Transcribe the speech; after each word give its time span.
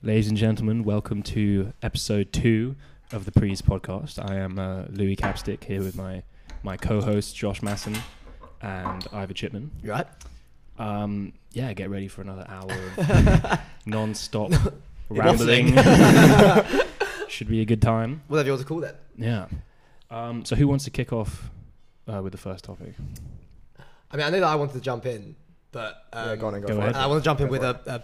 Ladies 0.00 0.28
and 0.28 0.36
gentlemen, 0.36 0.84
welcome 0.84 1.24
to 1.24 1.72
episode 1.82 2.32
two 2.32 2.76
of 3.10 3.24
the 3.24 3.32
Pres 3.32 3.60
podcast. 3.60 4.24
I 4.30 4.36
am 4.36 4.56
uh, 4.56 4.84
Louis 4.90 5.16
Capstick 5.16 5.64
here 5.64 5.80
with 5.80 5.96
my, 5.96 6.22
my 6.62 6.76
co 6.76 7.00
host 7.00 7.34
Josh 7.34 7.62
Masson 7.62 7.96
and 8.62 9.04
Ivor 9.12 9.34
Chipman. 9.34 9.72
You 9.82 9.90
right? 9.90 10.06
Um, 10.78 11.32
yeah, 11.50 11.72
get 11.72 11.90
ready 11.90 12.06
for 12.06 12.22
another 12.22 12.46
hour 12.48 12.70
of 12.70 13.60
non 13.86 14.14
stop 14.14 14.52
rambling. 15.08 15.76
Should 17.28 17.48
be 17.48 17.60
a 17.60 17.64
good 17.64 17.82
time. 17.82 18.22
Whatever 18.28 18.46
you 18.46 18.52
want 18.52 18.62
to 18.62 18.68
call 18.68 18.80
that. 18.82 19.00
Yeah. 19.16 19.46
Um, 20.12 20.44
so, 20.44 20.54
who 20.54 20.68
wants 20.68 20.84
to 20.84 20.90
kick 20.90 21.12
off 21.12 21.50
uh, 22.06 22.22
with 22.22 22.30
the 22.30 22.38
first 22.38 22.62
topic? 22.62 22.94
I 24.12 24.16
mean, 24.16 24.26
I 24.26 24.30
know 24.30 24.38
that 24.38 24.46
I 24.46 24.54
wanted 24.54 24.74
to 24.74 24.80
jump 24.80 25.06
in, 25.06 25.34
but 25.72 26.04
um, 26.12 26.28
yeah, 26.28 26.36
go 26.36 26.46
on 26.46 26.54
and 26.54 26.64
go, 26.64 26.74
go 26.74 26.80
ahead. 26.80 26.94
I 26.94 27.08
want 27.08 27.20
to 27.20 27.24
jump 27.24 27.40
in 27.40 27.46
Go 27.46 27.50
with 27.50 27.64
a, 27.64 27.80
a 27.86 28.02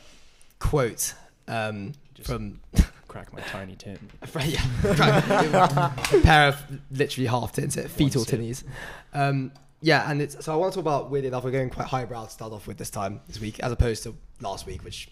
quote 0.59 1.15
um, 1.49 1.93
from 2.23 2.61
crack 3.09 3.33
my 3.33 3.41
tiny 3.49 3.77
tin. 3.77 3.99
yeah, 4.45 4.65
a 4.85 6.21
pair 6.23 6.49
of 6.49 6.63
literally 6.91 7.27
half 7.27 7.53
tins, 7.53 7.77
fetal 7.77 8.25
tinnies. 8.25 8.65
Um, 9.13 9.53
yeah, 9.81 10.11
and 10.11 10.23
it's 10.23 10.43
so 10.45 10.53
I 10.53 10.57
want 10.57 10.73
to 10.73 10.77
talk 10.79 10.85
about 10.85 11.11
weirdly 11.11 11.29
enough. 11.29 11.45
We're 11.45 11.51
going 11.51 11.71
quite 11.71 11.87
highbrow 11.89 12.25
to 12.25 12.31
start 12.31 12.53
off 12.53 12.67
with 12.67 12.79
this 12.79 12.91
time 12.91 13.21
this 13.27 13.39
week, 13.41 13.61
as 13.61 13.71
opposed 13.71 14.03
to 14.05 14.15
last 14.41 14.67
week, 14.67 14.83
which 14.83 15.11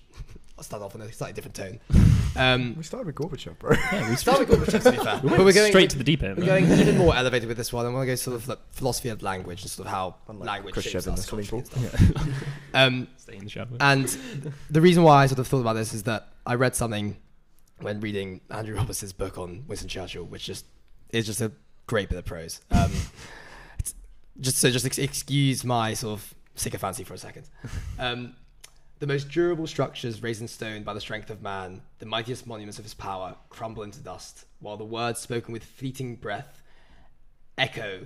start 0.65 0.83
off 0.83 0.95
on 0.95 1.01
a 1.03 1.13
slightly 1.13 1.35
different 1.35 1.55
tone. 1.55 1.81
Um, 2.35 2.77
We 2.79 2.83
started 2.83 3.07
with 3.07 3.15
Gorbachev, 3.17 3.59
bro. 3.59 3.77
Yeah, 3.93 4.09
we 4.09 4.17
start 4.25 4.39
with 4.39 4.49
Gorbachev, 4.49 4.83
to 4.85 4.91
be 4.93 4.97
fair, 4.97 5.21
we 5.23 5.29
but 5.29 5.41
we're 5.41 5.53
going 5.53 5.71
straight 5.71 5.91
to 5.91 5.99
the 5.99 6.03
deep 6.05 6.23
end. 6.23 6.39
We're 6.39 6.47
going 6.47 6.65
even 6.65 6.97
more 6.97 7.15
elevated 7.23 7.47
with 7.47 7.59
this 7.59 7.75
one. 7.75 7.85
I 7.85 7.91
want 7.91 8.05
to 8.05 8.07
go 8.07 8.15
sort 8.15 8.37
of 8.37 8.49
like 8.49 8.59
philosophy 8.71 9.11
of 9.11 9.21
language 9.23 9.61
and 9.61 9.71
sort 9.71 9.87
of 9.87 9.93
how 9.93 10.15
Unlike 10.29 10.49
language 10.49 10.73
Khrushchev 10.73 10.93
shapes 10.93 11.07
in 11.07 11.15
the 11.15 11.21
us 11.21 11.27
swimming 11.27 11.47
and 11.53 11.67
stuff. 11.67 12.45
Um, 12.73 13.09
Stay 13.19 13.37
in 13.37 13.45
the 13.45 13.51
shadow. 13.51 13.77
and 13.81 14.17
the 14.71 14.81
reason 14.81 15.03
why 15.03 15.25
I 15.25 15.27
sort 15.27 15.41
of 15.41 15.47
thought 15.47 15.61
about 15.61 15.75
this 15.75 15.93
is 15.93 16.05
that 16.05 16.29
I 16.47 16.55
read 16.55 16.75
something 16.75 17.19
when 17.81 18.01
reading 18.01 18.41
Andrew 18.51 18.77
Roberts' 18.77 19.13
book 19.13 19.37
on 19.37 19.65
Winston 19.69 19.91
Churchill, 19.91 20.25
which 20.25 20.47
just 20.47 20.65
is 21.11 21.27
just 21.27 21.43
a 21.43 21.53
great 21.87 22.09
bit 22.09 22.17
of 22.17 22.25
prose. 22.25 22.63
Um, 22.71 22.91
it's 23.79 23.95
just 24.41 24.57
so 24.57 24.71
just 24.71 24.87
ex- 24.87 24.97
excuse 24.97 25.65
my 25.65 25.93
sort 25.93 26.15
of 26.19 26.35
sycophancy 26.55 27.05
for 27.05 27.13
a 27.13 27.19
second. 27.19 27.45
Um, 27.99 28.37
the 29.03 29.07
most 29.09 29.29
durable 29.31 29.67
structures 29.67 30.23
raised 30.23 30.41
in 30.41 30.47
stone 30.47 30.85
by 30.85 30.95
the 30.95 31.01
strength 31.01 31.29
of 31.29 31.43
man, 31.43 31.83
the 31.99 32.07
mightiest 32.07 32.47
monuments 32.47 32.79
of 32.79 32.85
his 32.85 32.95
power, 32.95 33.35
crumble 33.49 33.83
into 33.83 33.99
dust, 33.99 34.45
while 34.61 34.77
the 34.77 34.85
words 34.85 35.19
spoken 35.19 35.53
with 35.53 35.65
fleeting 35.65 36.15
breath 36.15 36.63
echo 37.59 38.03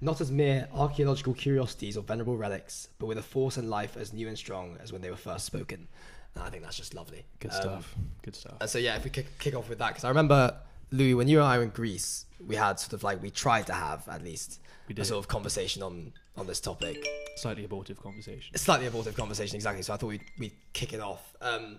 not 0.00 0.20
as 0.20 0.30
mere 0.30 0.68
archaeological 0.72 1.34
curiosities 1.34 1.96
or 1.96 2.04
venerable 2.04 2.36
relics, 2.36 2.86
but 3.00 3.06
with 3.06 3.18
a 3.18 3.22
force 3.22 3.56
and 3.56 3.68
life 3.68 3.96
as 3.96 4.12
new 4.12 4.28
and 4.28 4.38
strong 4.38 4.78
as 4.80 4.92
when 4.92 5.02
they 5.02 5.10
were 5.10 5.16
first 5.16 5.44
spoken. 5.44 5.88
And 6.36 6.44
I 6.44 6.50
think 6.50 6.62
that's 6.62 6.76
just 6.76 6.94
lovely. 6.94 7.24
Good 7.40 7.50
Um, 7.50 7.60
stuff. 7.60 7.94
Good 8.22 8.36
stuff. 8.36 8.54
and 8.60 8.70
so 8.70 8.78
yeah, 8.78 8.94
if 8.94 9.02
we 9.02 9.10
kick, 9.10 9.36
kick 9.40 9.56
off 9.56 9.68
with 9.68 9.78
that, 9.80 9.88
because 9.88 10.04
I 10.04 10.08
remember 10.08 10.56
Louis 10.92 11.14
when 11.14 11.26
you 11.26 11.38
and 11.40 11.48
I 11.48 11.56
were 11.58 11.64
in 11.64 11.70
Greece, 11.70 12.26
we 12.46 12.54
had 12.54 12.78
sort 12.78 12.92
of 12.92 13.02
like 13.02 13.20
we 13.20 13.30
tried 13.30 13.66
to 13.66 13.72
have 13.72 14.08
at 14.08 14.22
least 14.22 14.60
a 14.96 15.04
sort 15.04 15.18
of 15.18 15.26
conversation 15.26 15.82
on 15.82 16.12
on 16.36 16.46
this 16.46 16.60
topic. 16.60 17.06
Slightly 17.36 17.64
abortive 17.64 18.00
conversation. 18.02 18.56
Slightly 18.56 18.86
abortive 18.86 19.16
conversation, 19.16 19.56
exactly. 19.56 19.82
So 19.82 19.92
I 19.94 19.96
thought 19.96 20.08
we'd 20.08 20.24
we'd 20.38 20.52
kick 20.72 20.92
it 20.92 21.00
off. 21.00 21.34
Um, 21.40 21.78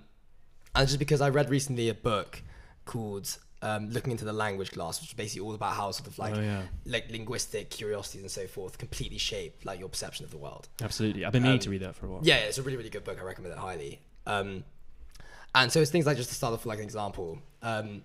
and 0.76 0.88
just 0.88 1.00
because 1.00 1.22
I 1.22 1.30
read 1.30 1.50
recently 1.50 1.90
a 1.90 1.94
book 1.94 2.42
called 2.86 3.38
um, 3.62 3.90
"Looking 3.92 4.12
into 4.12 4.26
the 4.26 4.34
Language 4.34 4.72
Glass," 4.72 5.00
which 5.02 5.10
is 5.12 5.14
basically 5.16 5.42
all 5.46 5.54
about 5.56 5.74
how 5.74 5.92
sort 5.92 6.08
of 6.08 6.18
like 6.20 6.36
oh 6.36 6.42
yeah, 6.42 6.64
like 6.86 7.10
linguistic 7.12 7.70
curiosities 7.70 8.22
and 8.22 8.32
so 8.32 8.46
forth 8.48 8.78
completely 8.78 9.18
shape 9.18 9.62
like 9.64 9.80
your 9.80 9.90
perception 9.90 10.26
of 10.26 10.32
the 10.32 10.38
world. 10.38 10.68
absolutely. 10.82 11.24
I've 11.26 11.32
been 11.34 11.44
meaning 11.44 11.58
Um, 11.58 11.64
to 11.64 11.70
read 11.70 11.82
that 11.82 11.96
for 11.96 12.08
a 12.08 12.10
while. 12.10 12.22
Yeah, 12.24 12.38
it's 12.38 12.58
a 12.58 12.64
really, 12.64 12.78
really 12.78 12.90
good 12.90 13.04
book. 13.04 13.20
I 13.22 13.24
recommend 13.24 13.54
it 13.54 13.60
highly. 13.60 14.00
Um, 14.26 14.64
and 15.56 15.72
so 15.72 15.82
it's 15.82 15.92
things 15.92 16.06
like 16.08 16.18
just 16.18 16.30
to 16.30 16.36
start 16.36 16.54
off 16.54 16.62
with 16.62 16.68
like 16.68 16.80
an 16.80 16.84
example. 16.86 17.40
Um, 17.62 18.04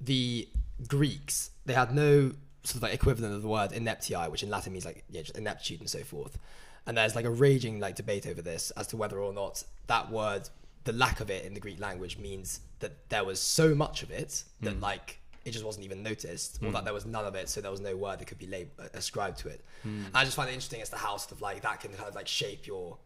the 0.00 0.48
Greeks 0.88 1.50
they 1.66 1.72
had 1.72 1.94
no 1.94 2.32
sort 2.64 2.76
of 2.76 2.82
like 2.82 2.94
equivalent 2.94 3.34
of 3.34 3.42
the 3.42 3.48
word 3.48 3.70
ineptii, 3.72 4.30
which 4.30 4.42
in 4.42 4.50
Latin 4.50 4.72
means 4.72 4.84
like 4.84 5.04
yeah, 5.10 5.22
just 5.22 5.36
ineptitude 5.36 5.80
and 5.80 5.88
so 5.90 6.00
forth. 6.00 6.38
And 6.86 6.96
there's 6.98 7.14
like 7.14 7.24
a 7.24 7.30
raging 7.30 7.80
like 7.80 7.94
debate 7.96 8.26
over 8.26 8.42
this 8.42 8.70
as 8.72 8.86
to 8.88 8.96
whether 8.96 9.18
or 9.18 9.32
not 9.32 9.64
that 9.86 10.10
word, 10.10 10.48
the 10.84 10.92
lack 10.92 11.20
of 11.20 11.30
it 11.30 11.44
in 11.44 11.54
the 11.54 11.60
Greek 11.60 11.80
language, 11.80 12.18
means 12.18 12.60
that 12.80 13.08
there 13.08 13.24
was 13.24 13.40
so 13.40 13.74
much 13.74 14.02
of 14.02 14.10
it 14.10 14.44
that 14.62 14.78
Mm. 14.78 14.82
like 14.82 15.20
it 15.44 15.50
just 15.50 15.64
wasn't 15.64 15.84
even 15.84 16.02
noticed, 16.02 16.58
or 16.62 16.68
Mm. 16.68 16.72
that 16.72 16.84
there 16.84 16.94
was 16.94 17.04
none 17.04 17.26
of 17.26 17.34
it, 17.34 17.50
so 17.50 17.60
there 17.60 17.70
was 17.70 17.80
no 17.80 17.94
word 17.96 18.18
that 18.18 18.24
could 18.26 18.38
be 18.38 18.46
lab- 18.46 18.70
uh, 18.78 18.88
ascribed 18.94 19.38
to 19.40 19.48
it. 19.48 19.62
Mm. 19.86 20.06
I 20.14 20.24
just 20.24 20.36
find 20.36 20.48
it 20.48 20.52
interesting 20.54 20.80
as 20.80 20.88
to 20.90 20.96
how 20.96 21.18
sort 21.18 21.32
of 21.32 21.42
like 21.42 21.60
that 21.62 21.80
can 21.80 21.92
kind 21.92 22.08
of 22.08 22.14
like 22.14 22.28
shape 22.28 22.66
your 22.66 22.96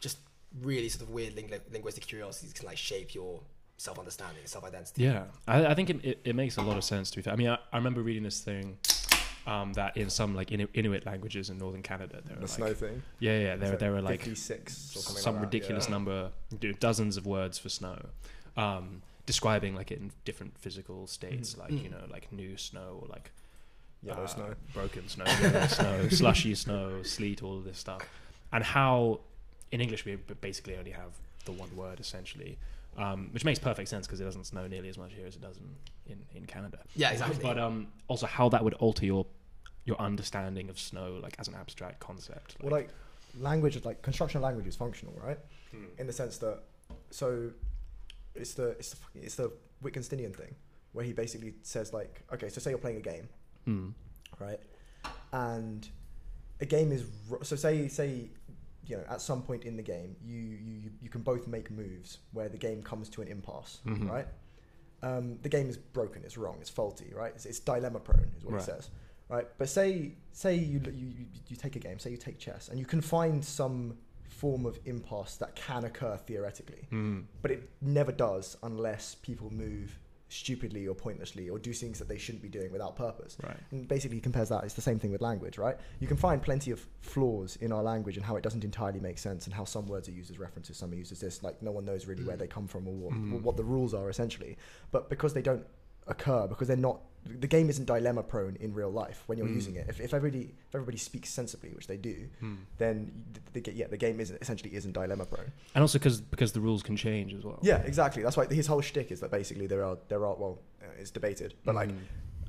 just 0.00 0.18
really 0.62 0.88
sort 0.88 1.02
of 1.02 1.10
weird 1.10 1.34
ling- 1.34 1.50
linguistic 1.72 2.06
curiosities 2.06 2.52
can 2.52 2.66
like 2.66 2.78
shape 2.78 3.12
your 3.14 3.40
self 3.76 3.98
understanding, 3.98 4.42
self 4.46 4.64
identity. 4.64 5.02
Yeah, 5.02 5.24
I, 5.48 5.66
I 5.66 5.74
think 5.74 5.90
it, 5.90 6.04
it, 6.04 6.20
it 6.24 6.36
makes 6.36 6.56
a 6.58 6.62
lot 6.62 6.76
of 6.76 6.84
sense 6.84 7.10
to 7.12 7.16
be 7.16 7.22
fair. 7.22 7.32
I 7.32 7.36
mean, 7.36 7.48
I, 7.48 7.58
I 7.72 7.76
remember 7.76 8.02
reading 8.02 8.22
this 8.22 8.40
thing 8.40 8.78
um, 9.46 9.72
that 9.74 9.96
in 9.96 10.10
some 10.10 10.34
like 10.34 10.50
Inu- 10.50 10.68
Inuit 10.74 11.06
languages 11.06 11.50
in 11.50 11.58
northern 11.58 11.82
Canada, 11.82 12.20
there 12.24 12.36
the 12.36 12.42
were 12.42 12.46
snow 12.46 12.66
like, 12.66 12.76
thing. 12.76 13.02
yeah, 13.18 13.38
yeah, 13.38 13.56
there, 13.56 13.76
there 13.76 13.92
were 13.92 14.02
like 14.02 14.20
56 14.20 14.72
some 14.76 15.34
like 15.36 15.44
ridiculous 15.44 15.86
yeah. 15.86 15.90
number, 15.92 16.30
dozens 16.78 17.16
of 17.16 17.26
words 17.26 17.58
for 17.58 17.68
snow, 17.68 17.98
um, 18.56 19.02
describing 19.26 19.74
like 19.74 19.90
it 19.90 19.98
in 19.98 20.10
different 20.24 20.58
physical 20.58 21.06
states, 21.06 21.56
like 21.56 21.70
you 21.72 21.88
Mm. 21.88 21.92
know, 21.92 22.04
like 22.10 22.30
new 22.32 22.56
snow 22.56 22.98
or 23.02 23.08
like 23.08 23.30
Yellow 24.02 24.24
uh, 24.24 24.26
snow. 24.26 24.54
broken 24.72 25.08
snow, 25.08 25.24
yellow 25.26 25.66
snow, 25.66 26.08
slushy 26.10 26.54
snow, 26.54 27.02
sleet, 27.02 27.42
all 27.42 27.58
of 27.58 27.64
this 27.64 27.78
stuff, 27.78 28.02
and 28.52 28.64
how 28.64 29.20
in 29.72 29.80
English 29.80 30.04
we 30.04 30.16
basically 30.16 30.74
only 30.76 30.90
have 30.92 31.12
the 31.44 31.52
one 31.52 31.74
word 31.76 32.00
essentially, 32.00 32.58
um, 33.02 33.28
which 33.32 33.44
makes 33.44 33.58
perfect 33.58 33.88
sense 33.88 34.06
because 34.06 34.20
it 34.20 34.24
doesn't 34.24 34.44
snow 34.44 34.66
nearly 34.66 34.88
as 34.88 34.98
much 34.98 35.12
here 35.14 35.26
as 35.26 35.36
it 35.36 35.42
does 35.42 35.56
in, 35.58 36.12
in, 36.12 36.18
in 36.34 36.44
Canada. 36.46 36.78
Yeah, 36.94 37.10
exactly. 37.10 37.38
But 37.42 37.58
um, 37.58 37.88
also 38.08 38.26
how 38.26 38.48
that 38.50 38.62
would 38.64 38.74
alter 38.74 39.04
your 39.06 39.26
your 39.84 39.98
understanding 40.00 40.68
of 40.68 40.78
snow, 40.78 41.18
like 41.22 41.34
as 41.38 41.48
an 41.48 41.54
abstract 41.54 42.00
concept. 42.00 42.56
Well, 42.62 42.70
like 42.70 42.90
language, 43.38 43.76
is 43.76 43.84
like 43.84 44.02
construction 44.02 44.38
of 44.38 44.42
language 44.42 44.66
is 44.66 44.76
functional, 44.76 45.14
right? 45.24 45.38
Hmm. 45.70 45.84
In 45.98 46.06
the 46.06 46.12
sense 46.12 46.38
that, 46.38 46.60
so 47.10 47.50
it's 48.34 48.54
the 48.54 48.70
it's 48.70 48.90
the 48.94 48.98
it's 49.22 49.34
the 49.36 49.52
Wittgensteinian 49.82 50.34
thing 50.36 50.54
where 50.92 51.04
he 51.04 51.12
basically 51.12 51.54
says 51.62 51.92
like, 51.92 52.22
okay, 52.32 52.48
so 52.48 52.60
say 52.60 52.70
you're 52.70 52.78
playing 52.78 52.98
a 52.98 53.00
game, 53.00 53.28
Hmm. 53.64 53.88
right? 54.38 54.60
And 55.32 55.88
a 56.60 56.66
game 56.66 56.92
is 56.92 57.04
so 57.42 57.56
say 57.56 57.88
say 57.88 58.28
you 58.86 58.96
know 58.96 59.04
at 59.08 59.20
some 59.20 59.42
point 59.42 59.64
in 59.64 59.76
the 59.76 59.82
game 59.82 60.16
you 60.22 60.36
you 60.38 60.74
you- 60.84 60.90
you 61.02 61.08
can 61.08 61.22
both 61.22 61.46
make 61.46 61.70
moves 61.70 62.18
where 62.32 62.48
the 62.48 62.56
game 62.58 62.82
comes 62.82 63.08
to 63.10 63.22
an 63.22 63.28
impasse, 63.28 63.80
Mhm. 63.84 64.08
right? 64.10 64.26
Um, 65.02 65.38
the 65.42 65.48
game 65.48 65.68
is 65.70 65.78
broken, 65.78 66.22
it's 66.24 66.36
wrong, 66.36 66.58
it's 66.60 66.68
faulty, 66.68 67.10
right? 67.14 67.32
It's, 67.34 67.46
it's 67.46 67.58
dilemma 67.60 68.00
prone, 68.00 68.30
is 68.36 68.44
what 68.44 68.52
Right. 68.54 68.62
it 68.62 68.66
says, 68.66 68.90
right? 69.28 69.46
But 69.58 69.68
say 69.68 70.12
say 70.32 70.54
you, 70.56 70.80
you 70.92 71.26
you 71.48 71.56
take 71.56 71.76
a 71.76 71.78
game, 71.78 71.98
say 71.98 72.10
you 72.10 72.16
take 72.18 72.38
chess, 72.38 72.68
and 72.68 72.78
you 72.78 72.84
can 72.86 73.00
find 73.00 73.42
some 73.44 73.96
form 74.28 74.64
of 74.66 74.78
impasse 74.84 75.36
that 75.36 75.54
can 75.56 75.84
occur 75.84 76.16
theoretically, 76.26 76.86
Hmm. 76.90 77.20
but 77.42 77.50
it 77.50 77.68
never 77.80 78.12
does 78.12 78.56
unless 78.62 79.14
people 79.16 79.50
move 79.52 79.98
stupidly 80.32 80.86
or 80.86 80.94
pointlessly 80.94 81.50
or 81.50 81.58
do 81.58 81.72
things 81.72 81.98
that 81.98 82.08
they 82.08 82.16
shouldn't 82.16 82.42
be 82.42 82.48
doing 82.48 82.70
without 82.72 82.96
purpose. 82.96 83.36
Right. 83.42 83.56
And 83.72 83.86
basically, 83.86 84.16
he 84.16 84.20
compares 84.20 84.48
that. 84.48 84.64
It's 84.64 84.74
the 84.74 84.80
same 84.80 84.98
thing 84.98 85.10
with 85.12 85.20
language, 85.20 85.58
right? 85.58 85.76
You 85.98 86.06
can 86.06 86.16
find 86.16 86.40
plenty 86.40 86.70
of 86.70 86.86
flaws 87.00 87.56
in 87.56 87.72
our 87.72 87.82
language 87.82 88.16
and 88.16 88.24
how 88.24 88.36
it 88.36 88.42
doesn't 88.42 88.64
entirely 88.64 89.00
make 89.00 89.18
sense, 89.18 89.46
and 89.46 89.54
how 89.54 89.64
some 89.64 89.86
words 89.86 90.08
are 90.08 90.12
used 90.12 90.30
as 90.30 90.38
references, 90.38 90.76
some 90.76 90.92
are 90.92 90.94
used 90.94 91.12
as 91.12 91.20
this. 91.20 91.42
Like 91.42 91.60
no 91.62 91.72
one 91.72 91.84
knows 91.84 92.06
really 92.06 92.24
where 92.24 92.36
Mm. 92.36 92.40
they 92.40 92.46
come 92.46 92.66
from 92.66 92.86
or 92.88 92.94
what, 92.94 93.12
Mm. 93.14 93.42
what 93.42 93.56
the 93.56 93.64
rules 93.64 93.92
are 93.92 94.08
essentially. 94.08 94.56
But 94.92 95.10
because 95.10 95.34
they 95.34 95.42
don't 95.42 95.66
occur, 96.10 96.46
because 96.46 96.68
they're 96.68 96.76
not, 96.76 97.00
the 97.24 97.46
game 97.46 97.68
isn't 97.68 97.84
dilemma 97.84 98.22
prone 98.22 98.56
in 98.60 98.72
real 98.72 98.90
life 98.90 99.22
when 99.26 99.36
you're 99.38 99.46
Mm. 99.46 99.54
using 99.54 99.76
it. 99.76 99.86
If, 99.88 100.00
if 100.00 100.14
everybody 100.14 100.54
if 100.68 100.74
everybody 100.74 100.96
speaks 100.98 101.28
sensibly, 101.28 101.70
which 101.70 101.86
they 101.86 101.96
do, 101.98 102.16
Hmm. 102.40 102.54
then 102.78 103.12
the, 103.52 103.60
the, 103.60 103.72
yeah, 103.72 103.86
the 103.88 103.96
game 103.98 104.20
isn't 104.20 104.40
essentially 104.40 104.74
isn't 104.74 104.92
dilemma 104.92 105.26
prone. 105.26 105.52
And 105.74 105.82
also 105.82 105.98
because 105.98 106.20
because 106.20 106.52
the 106.52 106.60
rules 106.60 106.82
can 106.82 106.96
change 106.96 107.34
as 107.34 107.44
well. 107.44 107.58
Yeah, 107.62 107.78
exactly. 107.82 108.22
That's 108.22 108.36
why 108.38 108.46
his 108.46 108.66
whole 108.66 108.80
shtick 108.80 109.12
is 109.12 109.20
that 109.20 109.30
basically 109.30 109.66
there 109.66 109.84
are 109.84 109.98
there 110.08 110.24
are 110.24 110.34
well, 110.34 110.58
uh, 110.82 110.86
it's 110.98 111.10
debated, 111.10 111.54
but 111.64 111.74
like 111.74 111.90
Hmm. 111.90 111.98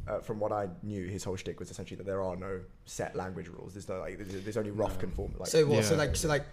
uh, 0.07 0.19
from 0.21 0.39
what 0.39 0.51
I 0.53 0.69
knew, 0.83 1.05
his 1.07 1.23
whole 1.25 1.35
shtick 1.35 1.59
was 1.59 1.69
essentially 1.69 1.97
that 1.97 2.05
there 2.05 2.21
are 2.23 2.35
no 2.37 2.61
set 2.85 3.13
language 3.15 3.49
rules. 3.49 3.73
There's 3.73 3.89
no 3.89 3.99
like 3.99 4.17
there's, 4.17 4.43
there's 4.45 4.57
only 4.57 4.71
rough 4.71 4.93
No. 4.95 4.99
conform. 5.01 5.33
Like, 5.37 5.49
so 5.49 5.65
what? 5.67 5.83
So 5.83 5.95
like 5.95 6.15
so 6.15 6.27
like 6.29 6.45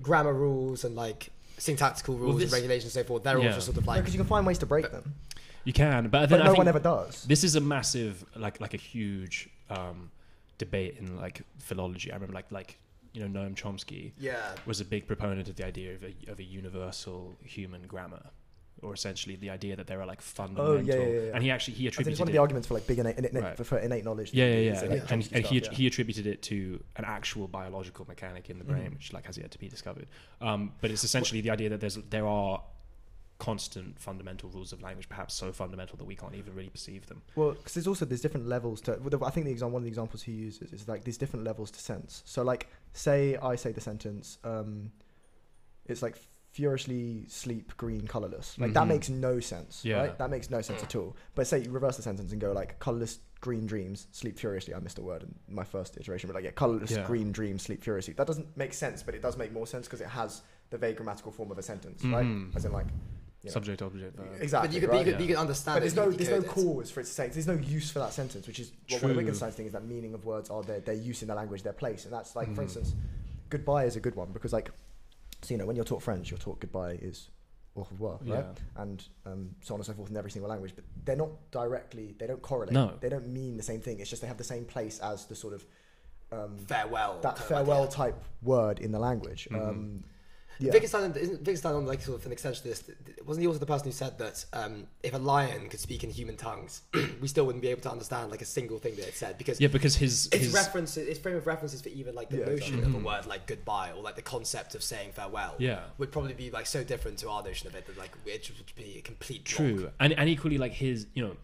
grammar 0.00 0.32
rules 0.32 0.84
and 0.84 0.94
like 0.94 1.30
syntactical 1.58 2.16
rules 2.16 2.36
this- 2.36 2.44
and 2.44 2.52
regulations 2.52 2.96
and 2.96 3.04
so 3.04 3.06
forth. 3.08 3.22
They're 3.24 3.36
all 3.38 3.42
just 3.44 3.66
sort 3.66 3.78
of 3.78 3.86
like 3.86 4.00
because 4.00 4.14
you 4.14 4.18
can 4.20 4.28
find 4.28 4.46
ways 4.46 4.58
to 4.58 4.66
break 4.66 4.90
them, 4.90 5.14
you 5.64 5.72
can, 5.72 6.04
but, 6.08 6.10
but 6.20 6.28
then 6.30 6.40
I 6.42 6.44
no 6.44 6.50
think 6.50 6.58
one 6.58 6.68
ever 6.68 6.78
does. 6.80 7.24
this 7.24 7.44
is 7.44 7.56
a 7.56 7.60
massive 7.60 8.24
like 8.36 8.60
like 8.60 8.74
a 8.74 8.78
huge 8.78 9.48
um, 9.70 10.10
debate 10.58 10.96
in 10.98 11.16
like 11.16 11.42
philology. 11.58 12.10
I 12.10 12.14
remember 12.14 12.34
like 12.34 12.50
like 12.52 12.78
you 13.12 13.26
know 13.26 13.40
Noam 13.40 13.54
Chomsky 13.54 14.12
yeah. 14.18 14.54
was 14.66 14.80
a 14.80 14.84
big 14.84 15.06
proponent 15.06 15.48
of 15.48 15.56
the 15.56 15.64
idea 15.64 15.94
of 15.94 16.02
a, 16.02 16.14
of 16.32 16.38
a 16.40 16.42
universal 16.44 17.36
human 17.44 17.82
grammar, 17.82 18.22
or 18.82 18.92
essentially 18.92 19.36
the 19.36 19.50
idea 19.50 19.76
that 19.76 19.86
there 19.86 20.00
are 20.00 20.06
like 20.06 20.20
fundamental. 20.20 20.72
Oh, 20.72 20.76
yeah, 20.80 20.94
yeah, 20.96 21.20
yeah. 21.26 21.30
And 21.34 21.42
he 21.42 21.50
actually 21.50 21.74
he 21.74 21.86
I 21.88 21.90
think 21.92 22.08
it's 22.08 22.18
one 22.18 22.28
of 22.28 22.32
the 22.32 22.38
arguments 22.38 22.66
for 22.68 22.74
like 22.74 22.86
big 22.86 22.98
innate, 22.98 23.16
innate 23.18 23.34
Right. 23.34 23.56
for, 23.56 23.64
for 23.64 23.78
innate 23.78 24.04
knowledge. 24.04 24.32
yeah, 24.34 24.46
yeah, 24.46 24.50
is, 24.50 24.64
yeah. 24.64 24.72
uh, 24.74 24.82
And, 24.82 24.90
like 24.90 25.12
and, 25.12 25.22
Chomsky 25.22 25.36
and 25.36 25.46
he, 25.46 25.58
yeah. 25.60 25.70
he 25.72 25.86
attributed 25.86 26.26
it 26.26 26.42
to 26.42 26.82
an 26.96 27.04
actual 27.04 27.46
biological 27.48 28.04
mechanic 28.08 28.50
in 28.50 28.58
the 28.58 28.64
brain, 28.64 28.90
Mhm. 28.90 28.94
which 28.94 29.12
like 29.12 29.26
has 29.26 29.38
yet 29.38 29.50
to 29.52 29.58
be 29.58 29.68
discovered. 29.68 30.06
Um, 30.40 30.72
but 30.80 30.90
it's 30.90 31.04
essentially 31.04 31.40
the 31.40 31.50
idea 31.50 31.68
that 31.70 31.80
there's 31.80 31.96
there 32.10 32.26
are 32.26 32.60
constant 33.44 33.98
fundamental 34.00 34.48
rules 34.50 34.72
of 34.72 34.80
language, 34.80 35.08
perhaps 35.08 35.34
so 35.34 35.52
fundamental 35.52 35.96
that 35.98 36.04
we 36.04 36.16
can't 36.16 36.34
even 36.34 36.54
really 36.54 36.70
perceive 36.70 37.06
them. 37.06 37.20
Well, 37.36 37.52
because 37.52 37.74
there's 37.74 37.86
also 37.86 38.04
there's 38.06 38.22
different 38.22 38.46
levels 38.48 38.80
to. 38.82 38.92
I 39.22 39.30
think 39.30 39.44
the 39.46 39.52
example, 39.52 39.74
one 39.74 39.80
of 39.80 39.84
the 39.84 39.88
examples 39.90 40.22
he 40.22 40.32
uses 40.32 40.72
is 40.72 40.88
like 40.88 41.04
there's 41.04 41.18
different 41.18 41.44
levels 41.44 41.70
to 41.72 41.78
sense. 41.80 42.22
So 42.24 42.42
like, 42.42 42.68
say 42.94 43.36
I 43.36 43.56
say 43.56 43.72
the 43.72 43.80
sentence, 43.82 44.38
um, 44.44 44.90
it's 45.86 46.00
like 46.02 46.16
furiously 46.52 47.24
sleep 47.28 47.76
green 47.76 48.06
colorless. 48.06 48.56
Like 48.58 48.72
that 48.74 48.84
Mhm. 48.84 48.88
makes 48.88 49.08
no 49.08 49.40
sense, 49.40 49.84
Yeah. 49.84 49.96
right? 49.96 50.18
That 50.18 50.30
makes 50.30 50.48
no 50.50 50.60
sense 50.62 50.82
at 50.82 50.94
all. 50.94 51.16
But 51.34 51.46
say 51.46 51.58
you 51.64 51.70
reverse 51.70 51.96
the 51.96 52.02
sentence 52.02 52.30
and 52.32 52.40
go 52.40 52.52
like 52.52 52.78
colorless 52.78 53.18
green 53.40 53.66
dreams 53.66 54.06
sleep 54.12 54.38
furiously. 54.38 54.72
I 54.72 54.78
missed 54.78 54.98
a 54.98 55.02
word 55.02 55.24
in 55.24 55.34
my 55.48 55.64
first 55.64 55.98
iteration, 55.98 56.28
but 56.28 56.34
like 56.36 56.44
yeah, 56.44 56.52
colorless 56.52 56.92
Yeah. 56.92 57.04
green 57.06 57.32
dreams 57.32 57.62
sleep 57.64 57.82
furiously. 57.82 58.14
That 58.14 58.26
doesn't 58.28 58.56
make 58.56 58.72
sense, 58.72 59.02
but 59.02 59.14
it 59.14 59.20
does 59.20 59.36
make 59.36 59.52
more 59.52 59.66
sense 59.66 59.86
because 59.86 60.00
it 60.00 60.06
has 60.08 60.42
the 60.70 60.78
vague 60.78 60.96
grammatical 60.96 61.30
form 61.32 61.50
of 61.50 61.58
a 61.58 61.62
sentence, 61.62 62.02
Mhm. 62.02 62.12
right? 62.12 62.56
As 62.56 62.64
in 62.64 62.72
like 62.72 62.86
you 63.44 63.50
know, 63.50 63.52
Subject, 63.52 63.82
object, 63.82 64.16
verb. 64.16 64.26
exactly. 64.40 64.68
but 64.68 64.74
you 64.74 64.80
could, 64.80 64.88
right? 64.90 64.98
you 64.98 65.04
could, 65.04 65.20
Yeah. 65.20 65.26
you 65.26 65.34
can 65.34 65.36
understand. 65.36 65.76
But 65.76 65.80
there's 65.80 65.92
if 65.92 65.98
no 65.98 66.10
there's 66.10 66.30
no 66.30 66.36
it. 66.38 66.46
cause 66.48 66.90
for 66.90 67.00
it 67.00 67.04
to 67.04 67.10
say 67.10 67.28
there's 67.28 67.46
no 67.46 67.52
use 67.54 67.90
for 67.90 67.98
that 67.98 68.12
sentence, 68.14 68.46
which 68.46 68.58
is 68.58 68.72
what 68.88 69.02
one 69.02 69.10
of 69.10 69.16
True. 69.16 69.24
Wittgenstein's 69.24 69.54
thing 69.54 69.66
is 69.66 69.72
that 69.72 69.84
meaning 69.84 70.14
of 70.14 70.24
words 70.24 70.48
are 70.50 70.62
their 70.62 70.80
their 70.80 70.94
use 70.94 71.20
in 71.22 71.28
the 71.28 71.34
language, 71.34 71.62
their 71.62 71.74
place, 71.74 72.04
and 72.04 72.12
that's 72.12 72.34
like 72.34 72.48
for 72.54 72.60
Mhm. 72.62 72.64
instance, 72.64 72.94
goodbye 73.50 73.84
is 73.84 73.96
a 73.96 74.00
good 74.00 74.14
one 74.16 74.32
because 74.32 74.52
like, 74.54 74.70
so 75.42 75.52
you 75.52 75.58
know 75.58 75.66
when 75.66 75.76
you're 75.76 75.84
taught 75.84 76.02
French, 76.02 76.30
you're 76.30 76.38
taught 76.38 76.58
goodbye 76.60 76.92
is 77.02 77.28
au 77.76 77.86
revoir, 77.90 78.18
right? 78.22 78.44
Yeah. 78.46 78.82
And 78.82 79.04
um, 79.26 79.50
so 79.60 79.74
on 79.74 79.80
and 79.80 79.86
so 79.86 79.92
forth 79.92 80.08
in 80.10 80.16
every 80.16 80.30
single 80.30 80.48
language, 80.48 80.72
but 80.74 80.84
they're 81.04 81.16
not 81.16 81.30
directly 81.50 82.14
they 82.18 82.26
don't 82.26 82.40
correlate. 82.40 82.72
No. 82.72 82.94
they 83.00 83.08
don't 83.10 83.28
mean 83.28 83.56
the 83.58 83.62
same 83.62 83.80
thing. 83.82 84.00
It's 84.00 84.08
just 84.08 84.22
they 84.22 84.28
have 84.28 84.38
the 84.38 84.44
same 84.44 84.64
place 84.64 85.00
as 85.00 85.26
the 85.26 85.34
sort 85.34 85.52
of 85.54 85.66
um, 86.32 86.56
farewell. 86.66 87.20
that 87.20 87.38
farewell 87.38 87.82
idea. 87.82 87.90
type 87.94 88.24
word 88.42 88.78
in 88.78 88.90
the 88.92 88.98
language. 88.98 89.48
Mhm. 89.50 89.68
Um, 89.68 90.04
yeah. 90.58 90.72
Wittgenstein 90.72 91.12
isn't 91.12 91.38
Wittgenstein 91.40 91.86
like 91.86 92.02
sort 92.02 92.20
of 92.20 92.26
an 92.26 92.32
extension 92.32 92.62
to 92.62 92.68
this? 92.68 92.84
Wasn't 93.26 93.42
he 93.42 93.46
also 93.46 93.58
the 93.58 93.66
person 93.66 93.86
who 93.86 93.92
said 93.92 94.18
that 94.18 94.44
um, 94.52 94.86
if 95.02 95.14
a 95.14 95.18
lion 95.18 95.68
could 95.68 95.80
speak 95.80 96.04
in 96.04 96.10
human 96.10 96.36
tongues, 96.36 96.82
we 97.20 97.28
still 97.28 97.46
wouldn't 97.46 97.62
be 97.62 97.68
able 97.68 97.82
to 97.82 97.90
understand 97.90 98.30
like 98.30 98.42
a 98.42 98.46
single 98.46 98.78
thing 98.78 98.94
that 98.96 99.08
it 99.08 99.14
said 99.14 99.38
because 99.38 99.60
Yeah, 99.60 99.68
because 99.68 99.96
his 99.96 100.28
his 100.32 100.52
reference, 100.52 100.96
its 100.96 101.18
frame 101.18 101.36
of 101.36 101.46
references 101.46 101.80
for 101.80 101.88
even 101.90 102.14
like 102.14 102.30
the 102.30 102.38
Yeah, 102.38 102.46
notion 102.46 102.74
exactly. 102.78 102.96
of 102.96 103.02
a 103.02 103.06
word 103.06 103.26
like 103.26 103.46
goodbye 103.46 103.92
or 103.96 104.02
like 104.02 104.16
the 104.16 104.22
concept 104.22 104.74
of 104.74 104.82
saying 104.82 105.12
farewell 105.12 105.54
yeah. 105.58 105.80
would 105.98 106.12
probably 106.12 106.34
be 106.34 106.50
like 106.50 106.66
so 106.66 106.84
different 106.84 107.18
to 107.18 107.28
our 107.28 107.42
notion 107.42 107.68
of 107.68 107.74
it 107.74 107.86
that 107.86 107.98
like 107.98 108.12
it 108.26 108.50
would 108.56 108.72
be 108.76 108.98
a 108.98 109.02
complete 109.02 109.44
block. 109.44 109.56
True, 109.56 109.90
and 110.00 110.12
and 110.12 110.28
equally 110.28 110.58
like 110.58 110.72
his, 110.72 111.06
you 111.14 111.26
know, 111.26 111.36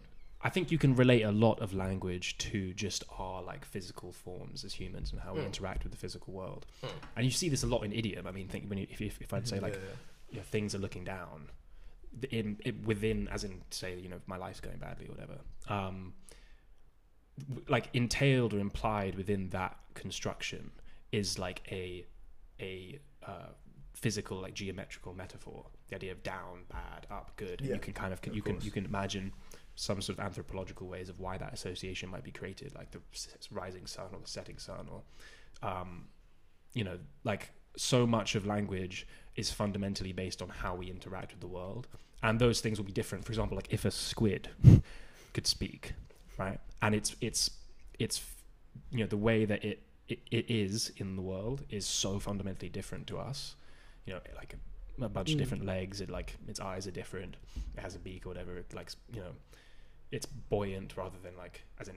I 0.43 0.49
think 0.49 0.71
you 0.71 0.77
can 0.77 0.95
relate 0.95 1.21
a 1.21 1.31
lot 1.31 1.59
of 1.59 1.73
language 1.73 2.37
to 2.39 2.73
just 2.73 3.03
our 3.19 3.43
like 3.43 3.63
physical 3.63 4.11
forms 4.11 4.63
as 4.63 4.73
humans 4.73 5.11
and 5.11 5.21
how 5.21 5.33
we 5.35 5.41
Mm. 5.41 5.45
interact 5.47 5.83
with 5.83 5.91
the 5.91 5.97
physical 5.97 6.33
world. 6.33 6.65
Mm. 6.83 6.89
And 7.15 7.25
you 7.25 7.31
see 7.31 7.47
this 7.49 7.63
a 7.63 7.67
lot 7.67 7.83
in 7.83 7.93
idiom. 7.93 8.25
I 8.25 8.31
mean, 8.31 8.47
think 8.47 8.67
when 8.69 8.79
you, 8.79 8.87
if 8.89 9.01
if, 9.01 9.21
if 9.21 9.33
I'd 9.33 9.47
say 9.47 9.59
like 9.59 9.75
Yeah, 9.75 9.79
you 10.31 10.37
know, 10.37 10.43
things 10.43 10.73
are 10.73 10.79
looking 10.79 11.03
down, 11.03 11.49
in 12.31 12.57
it, 12.65 12.83
within 12.85 13.27
as 13.29 13.43
in 13.43 13.61
say 13.69 13.97
you 13.99 14.09
know 14.09 14.19
my 14.25 14.37
life's 14.37 14.59
going 14.59 14.77
badly 14.79 15.05
or 15.07 15.11
whatever. 15.11 15.37
Um, 15.67 16.13
like 17.67 17.89
entailed 17.93 18.53
or 18.53 18.59
implied 18.59 19.15
within 19.15 19.49
that 19.49 19.77
construction 19.93 20.71
is 21.11 21.39
like 21.39 21.61
a 21.71 22.05
a 22.59 22.99
uh, 23.25 23.49
physical 23.93 24.37
like 24.41 24.53
geometrical 24.53 25.13
metaphor. 25.13 25.65
The 25.89 25.95
idea 25.95 26.11
of 26.11 26.23
down, 26.23 26.63
bad, 26.69 27.07
up, 27.09 27.31
good. 27.35 27.61
Yeah, 27.61 27.73
you 27.75 27.79
can 27.79 27.93
kind 27.93 28.13
of 28.13 28.19
of 28.25 28.35
you 28.35 28.41
can 28.41 28.59
you 28.61 28.71
can 28.71 28.85
imagine 28.85 29.33
some 29.75 30.01
sort 30.01 30.19
of 30.19 30.25
anthropological 30.25 30.87
ways 30.87 31.09
of 31.09 31.19
why 31.19 31.37
that 31.37 31.53
association 31.53 32.09
might 32.09 32.23
be 32.23 32.31
created, 32.31 32.73
like 32.75 32.91
the 32.91 32.99
rising 33.51 33.85
sun 33.85 34.07
or 34.13 34.19
the 34.19 34.27
setting 34.27 34.57
sun, 34.57 34.87
or 34.91 35.01
um, 35.67 36.07
you 36.73 36.83
know, 36.83 36.97
like 37.23 37.51
so 37.77 38.05
much 38.05 38.35
of 38.35 38.45
language 38.45 39.07
is 39.35 39.51
fundamentally 39.51 40.11
based 40.11 40.41
on 40.41 40.49
how 40.49 40.75
we 40.75 40.89
interact 40.89 41.31
with 41.31 41.39
the 41.39 41.47
world, 41.47 41.87
and 42.23 42.39
those 42.39 42.61
things 42.61 42.77
will 42.77 42.85
be 42.85 42.91
different. 42.91 43.25
For 43.25 43.31
example, 43.31 43.55
like 43.55 43.71
if 43.71 43.85
a 43.85 43.91
squid 43.91 44.49
could 45.33 45.47
speak, 45.47 45.93
right, 46.37 46.59
and 46.81 46.93
it's 46.93 47.15
it's 47.21 47.49
it's 47.99 48.21
you 48.91 48.99
know 48.99 49.07
the 49.07 49.17
way 49.17 49.45
that 49.45 49.63
it 49.63 49.83
it, 50.07 50.19
it 50.29 50.49
is 50.49 50.91
in 50.97 51.15
the 51.15 51.21
world 51.21 51.63
is 51.69 51.85
so 51.85 52.19
fundamentally 52.19 52.69
different 52.69 53.07
to 53.07 53.17
us. 53.17 53.55
You 54.05 54.13
know, 54.13 54.19
like 54.35 54.55
a, 55.03 55.09
bunch 55.09 55.29
of 55.31 55.35
Mm. 55.35 55.39
different 55.39 55.65
legs. 55.65 56.01
It 56.01 56.09
like 56.09 56.35
its 56.47 56.59
eyes 56.59 56.87
are 56.87 56.91
different. 56.91 57.37
It 57.77 57.81
has 57.81 57.95
a 57.95 57.99
beak 57.99 58.25
or 58.25 58.29
whatever. 58.29 58.57
It 58.57 58.73
likes 58.73 58.95
you 59.13 59.21
know, 59.21 59.31
it's 60.11 60.25
buoyant 60.25 60.95
rather 60.97 61.17
than 61.23 61.35
like 61.37 61.63
as 61.79 61.87
in 61.87 61.95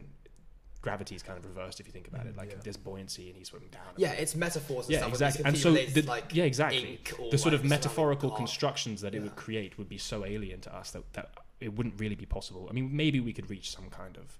gravity 0.80 1.14
is 1.14 1.22
kind 1.22 1.38
of 1.38 1.44
reversed 1.46 1.80
if 1.80 1.86
you 1.86 1.92
think 1.92 2.08
about 2.08 2.26
it. 2.26 2.34
Mm, 2.34 2.38
Like 2.38 2.50
yeah. 2.50 2.56
there's 2.62 2.76
buoyancy 2.76 3.28
and 3.28 3.36
he's 3.38 3.48
swimming 3.48 3.70
down. 3.70 3.82
Yeah, 3.96 4.12
it's 4.12 4.34
metaphors 4.34 4.84
and 4.86 4.92
Yeah, 4.92 4.98
stuff. 4.98 5.08
exactly. 5.12 5.44
And 5.46 5.56
so, 5.56 5.72
the, 5.72 6.02
like 6.02 6.34
yeah, 6.34 6.44
exactly. 6.44 7.00
The 7.30 7.38
sort 7.38 7.54
like 7.54 7.62
of 7.62 7.68
metaphorical 7.68 8.30
constructions 8.30 9.00
that 9.00 9.14
it 9.14 9.20
would 9.22 9.34
create 9.34 9.78
would 9.78 9.88
be 9.88 9.96
so 9.98 10.24
alien 10.26 10.60
to 10.60 10.74
us 10.76 10.90
that, 10.90 11.10
that 11.14 11.30
it 11.60 11.74
wouldn't 11.74 11.98
really 11.98 12.16
be 12.16 12.26
possible. 12.26 12.66
I 12.68 12.74
mean, 12.74 12.94
maybe 12.94 13.20
we 13.20 13.32
could 13.32 13.48
reach 13.48 13.70
some 13.74 13.88
kind 13.88 14.18
of 14.18 14.38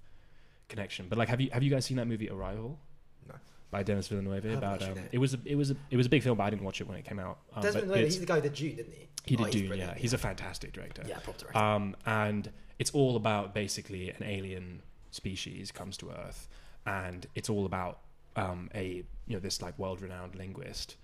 connection. 0.69 1.07
But 1.09 1.17
like, 1.17 1.29
have 1.29 1.41
you 1.41 1.49
have 1.51 1.63
you 1.63 1.71
guys 1.71 1.85
seen 1.85 1.97
that 1.97 2.05
movie 2.07 2.29
Arrival? 2.29 2.79
No. 3.27 3.35
By 3.71 3.83
Denis 3.83 4.07
Villeneuve 4.07 4.45
about 4.57 4.81
um, 4.83 4.93
it 5.11 5.17
was 5.17 5.33
a, 5.33 5.39
it 5.43 5.55
was 5.55 5.71
a, 5.71 5.75
it 5.89 5.97
was 5.97 6.05
a 6.05 6.09
big 6.09 6.23
film, 6.23 6.37
but 6.37 6.43
I 6.45 6.49
didn't 6.49 6.63
watch 6.63 6.79
it 6.79 6.87
when 6.87 6.97
it 6.97 7.03
came 7.03 7.19
out. 7.19 7.39
Um, 7.53 7.61
Desmond 7.63 7.73
but 7.73 7.87
Llewellyn, 7.87 7.99
it's- 8.03 8.13
he's 8.13 8.19
the 8.21 8.25
guy 8.25 8.39
that 8.39 8.53
did 8.53 8.53
Dune, 8.53 8.75
didn't 8.77 8.93
he? 8.93 9.07
he 9.25 9.35
Oh, 9.37 9.43
did 9.45 9.51
do, 9.51 9.67
brilliant, 9.67 9.91
yeah. 9.95 9.97
He's 9.99 10.13
a 10.13 10.17
fantastic 10.17 10.71
director. 10.71 11.03
Yeah, 11.07 11.17
prop 11.19 11.37
director. 11.37 11.57
Um, 11.57 11.95
and 12.05 12.49
it's 12.79 12.91
all 12.91 13.15
about 13.15 13.53
basically 13.53 14.11
an 14.11 14.23
alien 14.23 14.81
species 15.11 15.71
comes 15.71 15.97
to 15.97 16.11
Earth, 16.11 16.47
and 16.85 17.25
it's 17.35 17.49
all 17.49 17.65
about 17.65 17.99
um, 18.37 18.69
a 18.75 19.03
you 19.27 19.33
know 19.35 19.39
this 19.39 19.61
like 19.61 19.77
world-renowned 19.79 20.35
linguist 20.35 20.95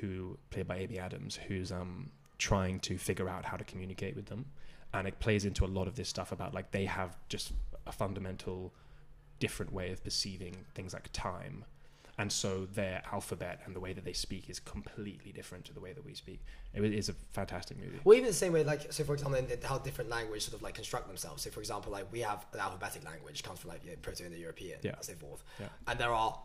who 0.00 0.38
played 0.50 0.68
by 0.68 0.76
Amy 0.78 0.98
Adams, 0.98 1.36
who's 1.48 1.72
um, 1.72 2.10
trying 2.38 2.78
to 2.80 2.96
figure 2.96 3.28
out 3.28 3.44
how 3.44 3.56
to 3.56 3.64
communicate 3.64 4.14
with 4.16 4.26
them, 4.26 4.46
and 4.94 5.08
it 5.08 5.18
plays 5.18 5.44
into 5.44 5.64
a 5.64 5.66
lot 5.66 5.88
of 5.88 5.96
this 5.96 6.08
stuff 6.08 6.30
about 6.32 6.54
like 6.54 6.70
they 6.70 6.84
have 6.86 7.16
just 7.28 7.52
a 7.86 7.92
fundamental 7.92 8.72
different 9.40 9.72
way 9.72 9.90
of 9.92 10.02
perceiving 10.04 10.54
things 10.74 10.92
like 10.92 11.08
time. 11.12 11.64
And 12.20 12.32
so 12.32 12.66
their 12.74 13.00
alphabet 13.12 13.60
and 13.64 13.76
the 13.76 13.80
way 13.80 13.92
that 13.92 14.04
they 14.04 14.12
speak 14.12 14.50
is 14.50 14.58
completely 14.58 15.30
different 15.30 15.64
to 15.66 15.72
the 15.72 15.78
way 15.80 15.92
that 15.92 16.04
we 16.04 16.14
speak. 16.14 16.40
It 16.74 16.82
is 16.84 17.08
a 17.08 17.12
fantastic 17.30 17.78
movie. 17.78 18.00
Well, 18.02 18.16
even 18.16 18.26
the 18.28 18.34
same 18.34 18.52
way, 18.52 18.64
like, 18.64 18.92
so 18.92 19.04
for 19.04 19.14
example, 19.14 19.40
how 19.64 19.78
different 19.78 20.10
language 20.10 20.42
sort 20.44 20.54
of 20.54 20.62
like 20.62 20.74
construct 20.74 21.06
themselves. 21.06 21.44
So, 21.44 21.50
for 21.50 21.60
example, 21.60 21.92
like 21.92 22.10
we 22.12 22.20
have 22.20 22.44
an 22.52 22.58
alphabetic 22.58 23.04
language 23.04 23.42
comes 23.44 23.60
from 23.60 23.70
like 23.70 23.84
you 23.84 23.90
know, 23.92 23.96
Proto-Indo-European, 24.02 24.80
Yeah. 24.82 24.94
and 24.96 25.04
so 25.04 25.12
forth. 25.14 25.44
Yeah. 25.60 25.68
And 25.86 25.98
there 26.00 26.10
are, 26.12 26.36